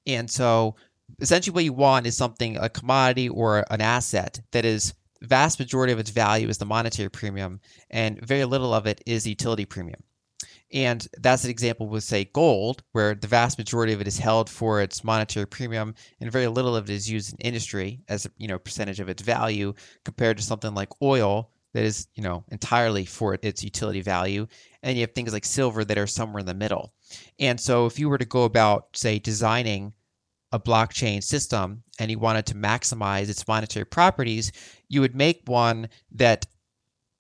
And 0.06 0.30
so 0.30 0.76
essentially 1.20 1.54
what 1.54 1.64
you 1.64 1.74
want 1.74 2.08
is 2.08 2.16
something 2.16 2.58
a 2.58 2.70
commodity 2.70 3.30
or 3.30 3.66
an 3.70 3.82
asset 3.82 4.40
that 4.52 4.66
is 4.66 4.94
vast 5.22 5.60
majority 5.60 5.94
of 5.94 6.00
its 6.00 6.10
value 6.10 6.48
is 6.48 6.58
the 6.58 6.66
monetary 6.66 7.10
premium 7.10 7.60
and 7.90 8.20
very 8.26 8.46
little 8.46 8.74
of 8.74 8.86
it 8.88 9.02
is 9.06 9.28
utility 9.28 9.66
premium 9.66 10.02
and 10.74 11.08
that's 11.20 11.46
an 11.46 11.50
example 11.50 11.88
with 11.88 12.04
say 12.04 12.26
gold 12.26 12.84
where 12.92 13.16
the 13.16 13.28
vast 13.28 13.58
majority 13.58 13.94
of 13.94 14.02
it 14.02 14.08
is 14.08 14.18
held 14.18 14.50
for 14.50 14.82
its 14.82 15.04
monetary 15.04 15.48
premium 15.48 15.96
and 16.20 16.32
very 16.32 16.48
little 16.48 16.76
of 16.76 16.90
it 16.90 16.94
is 16.94 17.10
used 17.10 17.34
in 17.34 17.40
industry 17.40 18.02
as 18.10 18.26
a 18.26 18.30
you 18.38 18.48
know 18.48 18.60
percentage 18.60 19.00
of 19.00 19.10
its 19.10 19.22
value 19.22 19.74
compared 20.04 20.38
to 20.38 20.44
something 20.44 20.74
like 20.74 20.90
oil 21.02 21.52
that 21.74 21.84
is 21.84 22.08
you 22.16 22.24
know 22.24 22.44
entirely 22.52 23.06
for 23.06 23.38
its 23.42 23.64
utility 23.64 24.02
value 24.02 24.46
and 24.88 24.96
you 24.98 25.02
have 25.02 25.12
things 25.12 25.34
like 25.34 25.44
silver 25.44 25.84
that 25.84 25.98
are 25.98 26.08
somewhere 26.08 26.40
in 26.40 26.46
the 26.46 26.54
middle. 26.54 26.94
And 27.40 27.60
so 27.60 27.86
if 27.86 28.00
you 28.00 28.08
were 28.08 28.18
to 28.18 28.26
go 28.26 28.44
about, 28.44 28.88
say, 28.96 29.20
designing 29.20 29.94
a 30.52 30.60
blockchain 30.60 31.24
system 31.24 31.84
and 32.00 32.10
you 32.10 32.20
wanted 32.20 32.46
to 32.46 32.56
maximize 32.56 33.30
its 33.30 33.48
monetary 33.48 33.86
properties, 33.86 34.52
you 34.88 35.02
would 35.02 35.16
make 35.16 35.42
one 35.46 35.90
that, 36.12 36.46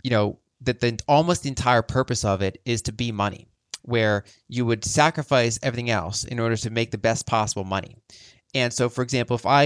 you 0.03 0.11
know, 0.11 0.39
that 0.61 0.79
the 0.79 0.99
almost 1.07 1.43
the 1.43 1.49
entire 1.49 1.81
purpose 1.81 2.23
of 2.25 2.41
it 2.41 2.59
is 2.65 2.81
to 2.83 2.91
be 2.91 3.11
money, 3.11 3.47
where 3.83 4.23
you 4.47 4.65
would 4.65 4.83
sacrifice 4.83 5.59
everything 5.61 5.89
else 5.89 6.23
in 6.23 6.39
order 6.39 6.57
to 6.57 6.69
make 6.69 6.91
the 6.91 6.97
best 6.97 7.27
possible 7.27 7.63
money. 7.63 7.95
And 8.53 8.73
so, 8.73 8.89
for 8.89 9.01
example, 9.01 9.35
if 9.35 9.45
I, 9.45 9.63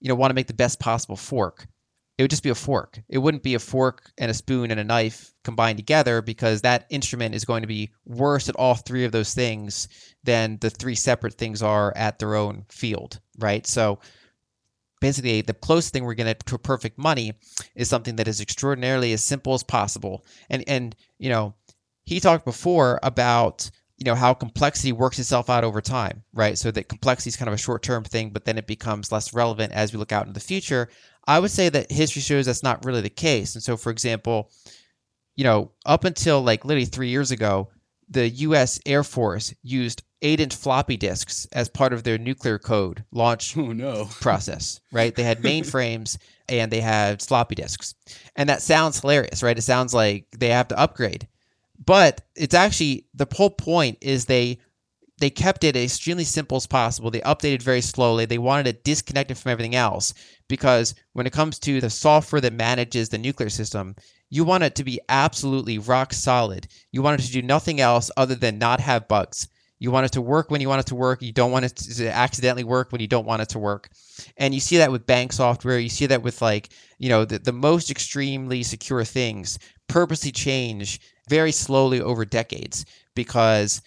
you 0.00 0.08
know, 0.08 0.14
want 0.14 0.30
to 0.30 0.34
make 0.34 0.48
the 0.48 0.54
best 0.54 0.80
possible 0.80 1.16
fork, 1.16 1.66
it 2.16 2.22
would 2.22 2.30
just 2.30 2.42
be 2.42 2.50
a 2.50 2.54
fork. 2.54 3.02
It 3.08 3.18
wouldn't 3.18 3.42
be 3.42 3.54
a 3.54 3.58
fork 3.58 4.12
and 4.18 4.30
a 4.30 4.34
spoon 4.34 4.70
and 4.70 4.78
a 4.78 4.84
knife 4.84 5.32
combined 5.42 5.78
together 5.78 6.22
because 6.22 6.62
that 6.62 6.86
instrument 6.88 7.34
is 7.34 7.44
going 7.44 7.62
to 7.62 7.68
be 7.68 7.90
worse 8.04 8.48
at 8.48 8.54
all 8.56 8.74
three 8.74 9.04
of 9.04 9.12
those 9.12 9.34
things 9.34 9.88
than 10.22 10.58
the 10.60 10.70
three 10.70 10.94
separate 10.94 11.34
things 11.34 11.62
are 11.62 11.92
at 11.96 12.18
their 12.18 12.36
own 12.36 12.66
field, 12.68 13.20
right? 13.38 13.66
So 13.66 13.98
basically, 15.00 15.42
the 15.42 15.54
closest 15.54 15.92
thing 15.92 16.04
we're 16.04 16.14
going 16.14 16.32
to 16.32 16.34
to 16.34 16.58
perfect 16.58 16.98
money 16.98 17.34
is 17.74 17.88
something 17.88 18.16
that 18.16 18.28
is 18.28 18.40
extraordinarily 18.40 19.12
as 19.12 19.22
simple 19.22 19.54
as 19.54 19.64
possible. 19.64 20.24
And 20.48 20.62
and 20.68 20.94
you 21.18 21.30
know, 21.30 21.54
he 22.04 22.20
talked 22.20 22.44
before 22.44 23.00
about 23.02 23.70
you 24.04 24.10
know 24.10 24.14
how 24.14 24.34
complexity 24.34 24.92
works 24.92 25.18
itself 25.18 25.48
out 25.48 25.64
over 25.64 25.80
time 25.80 26.22
right 26.34 26.58
so 26.58 26.70
that 26.70 26.88
complexity 26.88 27.28
is 27.28 27.36
kind 27.36 27.48
of 27.48 27.54
a 27.54 27.58
short-term 27.58 28.04
thing 28.04 28.28
but 28.30 28.44
then 28.44 28.58
it 28.58 28.66
becomes 28.66 29.10
less 29.10 29.32
relevant 29.32 29.72
as 29.72 29.92
we 29.92 29.98
look 29.98 30.12
out 30.12 30.26
into 30.26 30.38
the 30.38 30.44
future 30.44 30.88
I 31.26 31.38
would 31.38 31.50
say 31.50 31.68
that 31.68 31.90
history 31.90 32.22
shows 32.22 32.46
that's 32.46 32.62
not 32.62 32.84
really 32.84 33.00
the 33.00 33.10
case. 33.10 33.54
And 33.54 33.62
so, 33.62 33.76
for 33.76 33.90
example, 33.90 34.50
you 35.36 35.44
know, 35.44 35.72
up 35.86 36.04
until 36.04 36.42
like 36.42 36.64
literally 36.64 36.84
three 36.84 37.08
years 37.08 37.30
ago, 37.30 37.70
the 38.08 38.28
U.S. 38.28 38.78
Air 38.84 39.02
Force 39.02 39.54
used 39.62 40.02
eight-inch 40.22 40.54
floppy 40.54 40.96
disks 40.96 41.46
as 41.52 41.68
part 41.68 41.92
of 41.92 42.02
their 42.02 42.18
nuclear 42.18 42.58
code 42.58 43.04
launch 43.10 43.56
oh, 43.56 43.72
no. 43.72 44.06
process. 44.20 44.80
Right? 44.92 45.14
They 45.14 45.22
had 45.22 45.38
mainframes 45.42 46.18
and 46.48 46.70
they 46.70 46.80
had 46.80 47.22
floppy 47.22 47.54
disks, 47.54 47.94
and 48.36 48.50
that 48.50 48.60
sounds 48.60 49.00
hilarious, 49.00 49.42
right? 49.42 49.56
It 49.56 49.62
sounds 49.62 49.94
like 49.94 50.26
they 50.36 50.50
have 50.50 50.68
to 50.68 50.78
upgrade, 50.78 51.26
but 51.84 52.22
it's 52.36 52.54
actually 52.54 53.06
the 53.14 53.26
whole 53.32 53.50
point 53.50 53.98
is 54.00 54.24
they 54.24 54.58
they 55.18 55.30
kept 55.30 55.62
it 55.62 55.76
as 55.76 55.84
extremely 55.84 56.24
simple 56.24 56.56
as 56.56 56.66
possible. 56.66 57.10
They 57.10 57.20
updated 57.20 57.62
very 57.62 57.80
slowly. 57.80 58.24
They 58.24 58.38
wanted 58.38 58.64
to 58.64 58.82
disconnect 58.82 59.30
it 59.30 59.36
from 59.36 59.52
everything 59.52 59.76
else 59.76 60.12
because 60.48 60.94
when 61.12 61.26
it 61.26 61.32
comes 61.32 61.58
to 61.60 61.80
the 61.80 61.90
software 61.90 62.40
that 62.40 62.52
manages 62.52 63.08
the 63.08 63.18
nuclear 63.18 63.48
system, 63.48 63.94
you 64.28 64.42
want 64.44 64.64
it 64.64 64.74
to 64.74 64.84
be 64.84 65.00
absolutely 65.08 65.78
rock 65.78 66.12
solid. 66.12 66.66
You 66.90 67.02
want 67.02 67.20
it 67.20 67.26
to 67.26 67.32
do 67.32 67.42
nothing 67.42 67.80
else 67.80 68.10
other 68.16 68.34
than 68.34 68.58
not 68.58 68.80
have 68.80 69.06
bugs. 69.06 69.48
You 69.78 69.90
want 69.90 70.06
it 70.06 70.12
to 70.12 70.22
work 70.22 70.50
when 70.50 70.60
you 70.60 70.68
want 70.68 70.80
it 70.80 70.86
to 70.86 70.94
work. 70.94 71.20
You 71.22 71.32
don't 71.32 71.52
want 71.52 71.66
it 71.66 71.76
to 71.76 72.08
accidentally 72.08 72.64
work 72.64 72.90
when 72.90 73.00
you 73.00 73.06
don't 73.06 73.26
want 73.26 73.42
it 73.42 73.50
to 73.50 73.58
work. 73.58 73.90
And 74.36 74.54
you 74.54 74.60
see 74.60 74.78
that 74.78 74.90
with 74.90 75.06
bank 75.06 75.32
software. 75.32 75.78
You 75.78 75.88
see 75.88 76.06
that 76.06 76.22
with 76.22 76.40
like, 76.40 76.70
you 76.98 77.08
know, 77.08 77.24
the, 77.24 77.38
the 77.38 77.52
most 77.52 77.90
extremely 77.90 78.62
secure 78.62 79.04
things 79.04 79.58
purposely 79.88 80.32
change 80.32 81.00
very 81.28 81.52
slowly 81.52 82.00
over 82.00 82.24
decades 82.24 82.84
because, 83.14 83.82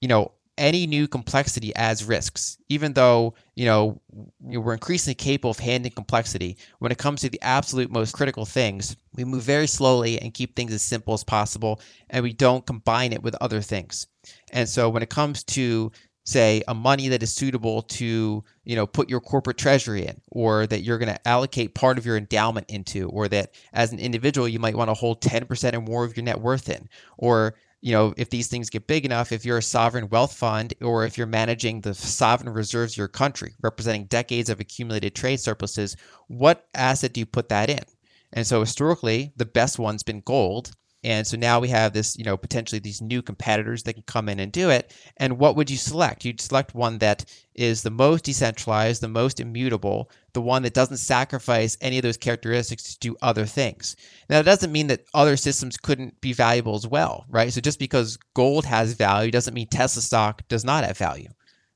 you 0.00 0.08
know, 0.08 0.32
any 0.58 0.86
new 0.86 1.06
complexity 1.06 1.74
adds 1.76 2.04
risks. 2.04 2.58
Even 2.68 2.92
though 2.92 3.34
you 3.54 3.64
know 3.64 4.00
we're 4.40 4.74
increasingly 4.74 5.14
capable 5.14 5.50
of 5.50 5.58
handling 5.58 5.92
complexity, 5.92 6.58
when 6.80 6.92
it 6.92 6.98
comes 6.98 7.20
to 7.20 7.30
the 7.30 7.40
absolute 7.42 7.90
most 7.90 8.12
critical 8.12 8.44
things, 8.44 8.96
we 9.14 9.24
move 9.24 9.42
very 9.42 9.68
slowly 9.68 10.20
and 10.20 10.34
keep 10.34 10.54
things 10.56 10.72
as 10.72 10.82
simple 10.82 11.14
as 11.14 11.24
possible, 11.24 11.80
and 12.10 12.22
we 12.22 12.32
don't 12.32 12.66
combine 12.66 13.12
it 13.12 13.22
with 13.22 13.36
other 13.40 13.62
things. 13.62 14.06
And 14.52 14.68
so, 14.68 14.90
when 14.90 15.02
it 15.02 15.10
comes 15.10 15.44
to 15.44 15.92
say 16.28 16.62
a 16.68 16.74
money 16.74 17.08
that 17.08 17.22
is 17.22 17.34
suitable 17.34 17.82
to 17.82 18.44
you 18.64 18.76
know 18.76 18.86
put 18.86 19.08
your 19.08 19.20
corporate 19.20 19.56
treasury 19.56 20.06
in 20.06 20.20
or 20.30 20.66
that 20.66 20.82
you're 20.82 20.98
going 20.98 21.12
to 21.12 21.28
allocate 21.28 21.74
part 21.74 21.96
of 21.96 22.04
your 22.04 22.16
endowment 22.16 22.68
into 22.70 23.08
or 23.08 23.28
that 23.28 23.54
as 23.72 23.92
an 23.92 23.98
individual 23.98 24.46
you 24.46 24.58
might 24.58 24.76
want 24.76 24.88
to 24.88 24.94
hold 24.94 25.22
10% 25.22 25.74
or 25.74 25.80
more 25.80 26.04
of 26.04 26.16
your 26.16 26.24
net 26.24 26.40
worth 26.40 26.68
in 26.68 26.88
or 27.16 27.54
you 27.80 27.92
know, 27.92 28.12
if 28.16 28.30
these 28.30 28.48
things 28.48 28.70
get 28.70 28.86
big 28.86 29.04
enough, 29.04 29.30
if 29.30 29.44
you're 29.44 29.58
a 29.58 29.62
sovereign 29.62 30.08
wealth 30.08 30.32
fund 30.32 30.74
or 30.82 31.04
if 31.04 31.16
you're 31.16 31.26
managing 31.26 31.80
the 31.80 31.94
sovereign 31.94 32.52
reserves 32.52 32.94
of 32.94 32.98
your 32.98 33.08
country, 33.08 33.54
representing 33.62 34.06
decades 34.06 34.50
of 34.50 34.58
accumulated 34.58 35.14
trade 35.14 35.38
surpluses, 35.38 35.96
what 36.26 36.66
asset 36.74 37.12
do 37.12 37.20
you 37.20 37.26
put 37.26 37.48
that 37.50 37.70
in? 37.70 37.84
And 38.32 38.46
so 38.46 38.60
historically, 38.60 39.32
the 39.36 39.46
best 39.46 39.78
one's 39.78 40.02
been 40.02 40.20
gold. 40.20 40.72
And 41.04 41.24
so 41.26 41.36
now 41.36 41.60
we 41.60 41.68
have 41.68 41.92
this, 41.92 42.16
you 42.16 42.24
know, 42.24 42.36
potentially 42.36 42.80
these 42.80 43.00
new 43.00 43.22
competitors 43.22 43.84
that 43.84 43.94
can 43.94 44.02
come 44.02 44.28
in 44.28 44.40
and 44.40 44.50
do 44.50 44.70
it. 44.70 44.92
And 45.18 45.38
what 45.38 45.54
would 45.54 45.70
you 45.70 45.76
select? 45.76 46.24
You'd 46.24 46.40
select 46.40 46.74
one 46.74 46.98
that 46.98 47.24
is 47.54 47.82
the 47.82 47.90
most 47.90 48.24
decentralized, 48.24 49.00
the 49.00 49.08
most 49.08 49.38
immutable, 49.38 50.10
the 50.32 50.40
one 50.40 50.62
that 50.62 50.74
doesn't 50.74 50.96
sacrifice 50.96 51.76
any 51.80 51.98
of 51.98 52.02
those 52.02 52.16
characteristics 52.16 52.82
to 52.94 52.98
do 52.98 53.16
other 53.22 53.46
things. 53.46 53.94
Now, 54.28 54.40
it 54.40 54.44
doesn't 54.44 54.72
mean 54.72 54.88
that 54.88 55.04
other 55.14 55.36
systems 55.36 55.76
couldn't 55.76 56.20
be 56.20 56.32
valuable 56.32 56.74
as 56.74 56.86
well, 56.86 57.26
right? 57.28 57.52
So 57.52 57.60
just 57.60 57.78
because 57.78 58.18
gold 58.34 58.64
has 58.64 58.94
value 58.94 59.30
doesn't 59.30 59.54
mean 59.54 59.68
Tesla 59.68 60.02
stock 60.02 60.42
does 60.48 60.64
not 60.64 60.84
have 60.84 60.98
value. 60.98 61.28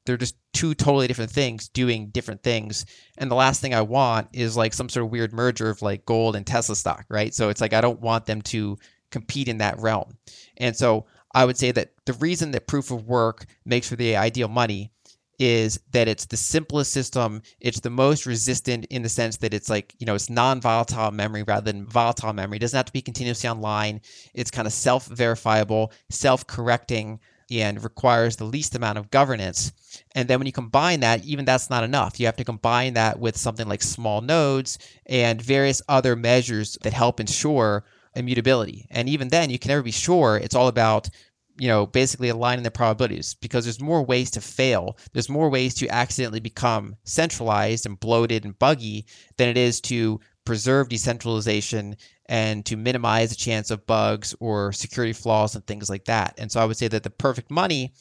They're 0.04 0.16
just 0.16 0.34
two 0.52 0.74
totally 0.74 1.06
different 1.06 1.30
things 1.30 1.68
doing 1.68 2.08
different 2.08 2.42
things. 2.42 2.86
And 3.18 3.30
the 3.30 3.36
last 3.36 3.60
thing 3.60 3.72
I 3.72 3.82
want 3.82 4.28
is 4.32 4.56
like 4.56 4.74
some 4.74 4.88
sort 4.88 5.06
of 5.06 5.12
weird 5.12 5.32
merger 5.32 5.70
of 5.70 5.80
like 5.80 6.04
gold 6.06 6.34
and 6.34 6.44
Tesla 6.44 6.74
stock, 6.74 7.06
right? 7.08 7.32
So 7.32 7.50
it's 7.50 7.60
like 7.60 7.72
I 7.72 7.80
don't 7.80 8.00
want 8.00 8.26
them 8.26 8.42
to 8.42 8.76
compete 9.12 9.48
in 9.48 9.58
that 9.58 9.78
realm. 9.78 10.18
And 10.56 10.76
so 10.76 11.06
I 11.34 11.44
would 11.44 11.56
say 11.56 11.70
that 11.72 11.92
the 12.04 12.14
reason 12.14 12.50
that 12.50 12.66
proof 12.66 12.90
of 12.90 13.06
work 13.06 13.46
makes 13.64 13.88
for 13.88 13.96
the 13.96 14.16
ideal 14.16 14.48
money 14.48 14.92
is 15.38 15.80
that 15.90 16.08
it's 16.08 16.26
the 16.26 16.36
simplest 16.36 16.92
system. 16.92 17.42
It's 17.60 17.80
the 17.80 17.90
most 17.90 18.26
resistant 18.26 18.86
in 18.86 19.02
the 19.02 19.08
sense 19.08 19.38
that 19.38 19.54
it's 19.54 19.70
like, 19.70 19.94
you 19.98 20.06
know, 20.06 20.14
it's 20.14 20.30
non 20.30 20.60
volatile 20.60 21.10
memory 21.10 21.42
rather 21.42 21.72
than 21.72 21.86
volatile 21.86 22.32
memory. 22.32 22.56
It 22.56 22.60
doesn't 22.60 22.76
have 22.76 22.86
to 22.86 22.92
be 22.92 23.02
continuously 23.02 23.48
online. 23.48 24.00
It's 24.34 24.50
kind 24.50 24.66
of 24.66 24.72
self 24.72 25.06
verifiable, 25.06 25.92
self 26.10 26.46
correcting, 26.46 27.18
and 27.50 27.82
requires 27.82 28.36
the 28.36 28.44
least 28.44 28.74
amount 28.74 28.98
of 28.98 29.10
governance. 29.10 29.72
And 30.14 30.28
then 30.28 30.38
when 30.38 30.46
you 30.46 30.52
combine 30.52 31.00
that, 31.00 31.24
even 31.24 31.44
that's 31.44 31.70
not 31.70 31.84
enough. 31.84 32.20
You 32.20 32.26
have 32.26 32.36
to 32.36 32.44
combine 32.44 32.94
that 32.94 33.18
with 33.18 33.36
something 33.36 33.68
like 33.68 33.82
small 33.82 34.20
nodes 34.20 34.78
and 35.06 35.40
various 35.42 35.82
other 35.88 36.14
measures 36.14 36.78
that 36.82 36.92
help 36.92 37.20
ensure 37.20 37.84
immutability. 38.14 38.86
And 38.90 39.08
even 39.08 39.28
then, 39.28 39.50
you 39.50 39.58
can 39.58 39.68
never 39.68 39.82
be 39.82 39.90
sure. 39.90 40.36
It's 40.36 40.54
all 40.54 40.68
about 40.68 41.08
you 41.58 41.68
know 41.68 41.86
basically 41.86 42.28
aligning 42.28 42.62
the 42.62 42.70
probabilities 42.70 43.34
because 43.34 43.64
there's 43.64 43.80
more 43.80 44.02
ways 44.02 44.30
to 44.30 44.40
fail 44.40 44.96
there's 45.12 45.28
more 45.28 45.50
ways 45.50 45.74
to 45.74 45.88
accidentally 45.88 46.40
become 46.40 46.96
centralized 47.04 47.84
and 47.84 48.00
bloated 48.00 48.44
and 48.44 48.58
buggy 48.58 49.04
than 49.36 49.48
it 49.48 49.58
is 49.58 49.80
to 49.80 50.18
preserve 50.44 50.88
decentralization 50.88 51.94
and 52.26 52.64
to 52.64 52.76
minimize 52.76 53.30
the 53.30 53.36
chance 53.36 53.70
of 53.70 53.86
bugs 53.86 54.34
or 54.40 54.72
security 54.72 55.12
flaws 55.12 55.54
and 55.54 55.66
things 55.66 55.90
like 55.90 56.06
that 56.06 56.34
and 56.38 56.50
so 56.50 56.60
i 56.60 56.64
would 56.64 56.76
say 56.76 56.88
that 56.88 57.02
the 57.02 57.10
perfect 57.10 57.50
money 57.50 57.92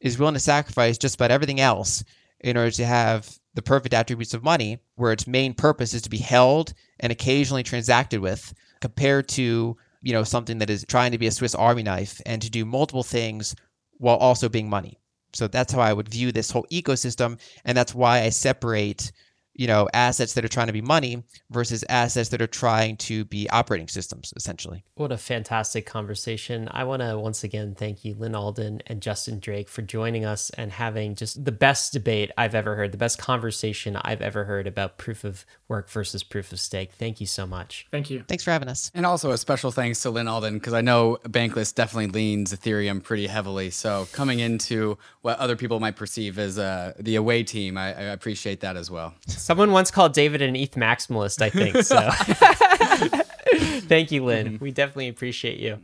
is 0.00 0.18
willing 0.18 0.34
to 0.34 0.40
sacrifice 0.40 0.96
just 0.96 1.16
about 1.16 1.30
everything 1.30 1.60
else 1.60 2.04
in 2.40 2.56
order 2.56 2.70
to 2.70 2.86
have 2.86 3.28
the 3.54 3.62
perfect 3.62 3.94
attributes 3.94 4.34
of 4.34 4.42
money 4.42 4.78
where 4.96 5.12
its 5.12 5.26
main 5.26 5.54
purpose 5.54 5.94
is 5.94 6.02
to 6.02 6.10
be 6.10 6.18
held 6.18 6.74
and 7.00 7.10
occasionally 7.12 7.62
transacted 7.62 8.20
with 8.20 8.52
compared 8.80 9.28
to 9.28 9.76
you 10.02 10.12
know 10.12 10.24
something 10.24 10.58
that 10.58 10.70
is 10.70 10.84
trying 10.88 11.12
to 11.12 11.18
be 11.18 11.26
a 11.26 11.32
Swiss 11.32 11.54
Army 11.54 11.82
knife 11.82 12.20
and 12.26 12.42
to 12.42 12.50
do 12.50 12.64
multiple 12.64 13.02
things 13.02 13.54
while 13.98 14.16
also 14.16 14.48
being 14.48 14.68
money. 14.68 14.98
So 15.32 15.48
that's 15.48 15.72
how 15.72 15.80
I 15.80 15.92
would 15.92 16.08
view 16.08 16.30
this 16.30 16.50
whole 16.50 16.66
ecosystem, 16.70 17.40
and 17.64 17.76
that's 17.76 17.94
why 17.94 18.20
I 18.20 18.28
separate 18.28 19.10
you 19.54 19.66
know 19.66 19.88
assets 19.94 20.34
that 20.34 20.44
are 20.44 20.48
trying 20.48 20.66
to 20.66 20.72
be 20.72 20.82
money 20.82 21.22
versus 21.50 21.84
assets 21.88 22.28
that 22.30 22.42
are 22.42 22.46
trying 22.46 22.96
to 22.96 23.24
be 23.24 23.48
operating 23.50 23.88
systems 23.88 24.32
essentially. 24.36 24.84
What 24.94 25.12
a 25.12 25.18
fantastic 25.18 25.86
conversation. 25.86 26.68
I 26.70 26.84
want 26.84 27.02
to 27.02 27.18
once 27.18 27.44
again 27.44 27.74
thank 27.74 28.04
you 28.04 28.14
lyn 28.14 28.34
alden 28.34 28.82
and 28.86 29.00
justin 29.00 29.38
drake 29.38 29.68
for 29.68 29.82
joining 29.82 30.24
us 30.24 30.50
and 30.50 30.72
having 30.72 31.14
just 31.14 31.44
the 31.44 31.52
best 31.52 31.92
debate 31.92 32.30
i've 32.36 32.54
ever 32.54 32.76
heard 32.76 32.92
the 32.92 32.98
best 32.98 33.18
conversation 33.18 33.96
i've 33.96 34.20
ever 34.20 34.44
heard 34.44 34.66
about 34.66 34.98
proof 34.98 35.24
of 35.24 35.44
work 35.68 35.88
versus 35.88 36.22
proof 36.22 36.52
of 36.52 36.60
stake. 36.60 36.92
Thank 36.92 37.20
you 37.20 37.26
so 37.26 37.46
much. 37.46 37.86
Thank 37.90 38.10
you. 38.10 38.24
Thanks 38.28 38.44
for 38.44 38.50
having 38.50 38.68
us. 38.68 38.90
And 38.94 39.06
also 39.06 39.30
a 39.30 39.38
special 39.38 39.70
thanks 39.70 40.00
to 40.02 40.10
lyn 40.10 40.28
alden 40.28 40.54
because 40.54 40.72
i 40.72 40.80
know 40.80 41.18
bankless 41.24 41.74
definitely 41.74 42.08
leans 42.08 42.52
ethereum 42.52 43.02
pretty 43.02 43.26
heavily. 43.26 43.70
So 43.70 44.06
coming 44.12 44.40
into 44.40 44.98
what 45.22 45.38
other 45.38 45.56
people 45.56 45.80
might 45.80 45.96
perceive 45.96 46.38
as 46.38 46.58
uh, 46.58 46.92
the 46.98 47.16
away 47.16 47.42
team 47.42 47.76
I, 47.78 47.88
I 47.88 48.02
appreciate 48.12 48.60
that 48.60 48.76
as 48.76 48.90
well 48.90 49.14
Someone 49.44 49.72
once 49.72 49.90
called 49.90 50.14
David 50.14 50.40
an 50.40 50.56
ETH 50.56 50.70
maximalist, 50.70 51.42
I 51.42 51.50
think. 51.50 51.76
So 51.82 52.00
thank 53.88 54.10
you, 54.10 54.24
Lyn. 54.24 54.56
We 54.58 54.70
definitely 54.70 55.08
appreciate 55.08 55.58
you. 55.58 55.80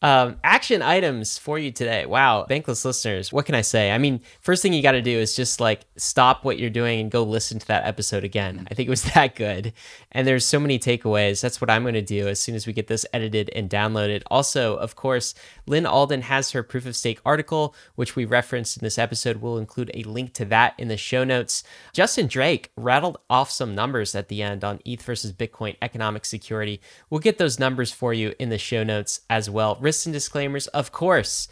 Um, 0.00 0.36
action 0.44 0.80
items 0.80 1.36
for 1.36 1.58
you 1.58 1.72
today. 1.72 2.06
Wow, 2.06 2.46
bankless 2.48 2.84
listeners, 2.84 3.32
what 3.32 3.46
can 3.46 3.56
I 3.56 3.62
say? 3.62 3.90
I 3.90 3.98
mean, 3.98 4.20
first 4.40 4.62
thing 4.62 4.72
you 4.72 4.80
got 4.80 4.92
to 4.92 5.02
do 5.02 5.18
is 5.18 5.34
just 5.34 5.60
like 5.60 5.80
stop 5.96 6.44
what 6.44 6.58
you're 6.58 6.70
doing 6.70 7.00
and 7.00 7.10
go 7.10 7.24
listen 7.24 7.58
to 7.58 7.66
that 7.66 7.84
episode 7.84 8.22
again. 8.22 8.66
I 8.70 8.74
think 8.74 8.86
it 8.86 8.90
was 8.90 9.02
that 9.14 9.34
good. 9.34 9.72
And 10.12 10.26
there's 10.26 10.46
so 10.46 10.60
many 10.60 10.78
takeaways. 10.78 11.42
That's 11.42 11.60
what 11.60 11.68
I'm 11.68 11.82
going 11.82 11.94
to 11.94 12.00
do 12.00 12.28
as 12.28 12.38
soon 12.40 12.54
as 12.54 12.66
we 12.66 12.72
get 12.72 12.86
this 12.86 13.04
edited 13.12 13.50
and 13.54 13.68
downloaded. 13.68 14.22
Also, 14.30 14.76
of 14.76 14.94
course, 14.94 15.34
Lyn 15.68 15.86
Alden 15.86 16.22
has 16.22 16.52
her 16.52 16.62
proof 16.62 16.86
of 16.86 16.96
stake 16.96 17.20
article, 17.24 17.74
which 17.94 18.16
we 18.16 18.24
referenced 18.24 18.76
in 18.76 18.84
this 18.84 18.98
episode. 18.98 19.36
We'll 19.36 19.58
include 19.58 19.90
a 19.94 20.02
link 20.04 20.32
to 20.34 20.44
that 20.46 20.74
in 20.78 20.88
the 20.88 20.96
show 20.96 21.24
notes. 21.24 21.62
Justin 21.92 22.26
Drake 22.26 22.72
rattled 22.76 23.18
off 23.28 23.50
some 23.50 23.74
numbers 23.74 24.14
at 24.14 24.28
the 24.28 24.42
end 24.42 24.64
on 24.64 24.80
ETH 24.84 25.02
versus 25.02 25.32
Bitcoin 25.32 25.76
economic 25.82 26.24
security. 26.24 26.80
We'll 27.10 27.20
get 27.20 27.38
those 27.38 27.58
numbers 27.58 27.92
for 27.92 28.12
you 28.14 28.34
in 28.38 28.48
the 28.48 28.58
show 28.58 28.82
notes 28.82 29.20
as 29.28 29.50
well. 29.50 29.76
Risks 29.80 30.06
and 30.06 30.12
disclaimers, 30.12 30.66
of 30.68 30.92
course. 30.92 31.48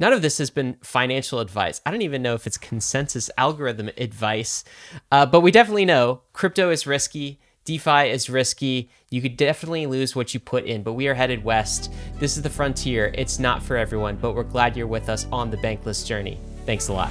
None 0.00 0.14
of 0.14 0.22
this 0.22 0.38
has 0.38 0.48
been 0.48 0.78
financial 0.82 1.40
advice. 1.40 1.82
I 1.84 1.90
don't 1.90 2.00
even 2.00 2.22
know 2.22 2.34
if 2.34 2.46
it's 2.46 2.56
consensus 2.56 3.30
algorithm 3.36 3.90
advice, 3.98 4.64
uh, 5.12 5.26
but 5.26 5.40
we 5.40 5.50
definitely 5.50 5.84
know 5.84 6.22
crypto 6.32 6.70
is 6.70 6.86
risky. 6.86 7.38
DeFi 7.64 8.10
is 8.10 8.30
risky. 8.30 8.90
You 9.10 9.20
could 9.20 9.36
definitely 9.36 9.86
lose 9.86 10.16
what 10.16 10.32
you 10.34 10.40
put 10.40 10.64
in, 10.64 10.82
but 10.82 10.94
we 10.94 11.08
are 11.08 11.14
headed 11.14 11.44
west. 11.44 11.92
This 12.18 12.36
is 12.36 12.42
the 12.42 12.50
frontier. 12.50 13.12
It's 13.14 13.38
not 13.38 13.62
for 13.62 13.76
everyone, 13.76 14.16
but 14.16 14.34
we're 14.34 14.44
glad 14.44 14.76
you're 14.76 14.86
with 14.86 15.08
us 15.08 15.26
on 15.30 15.50
the 15.50 15.56
Bankless 15.58 16.06
journey. 16.06 16.38
Thanks 16.66 16.88
a 16.88 16.92
lot. 16.92 17.10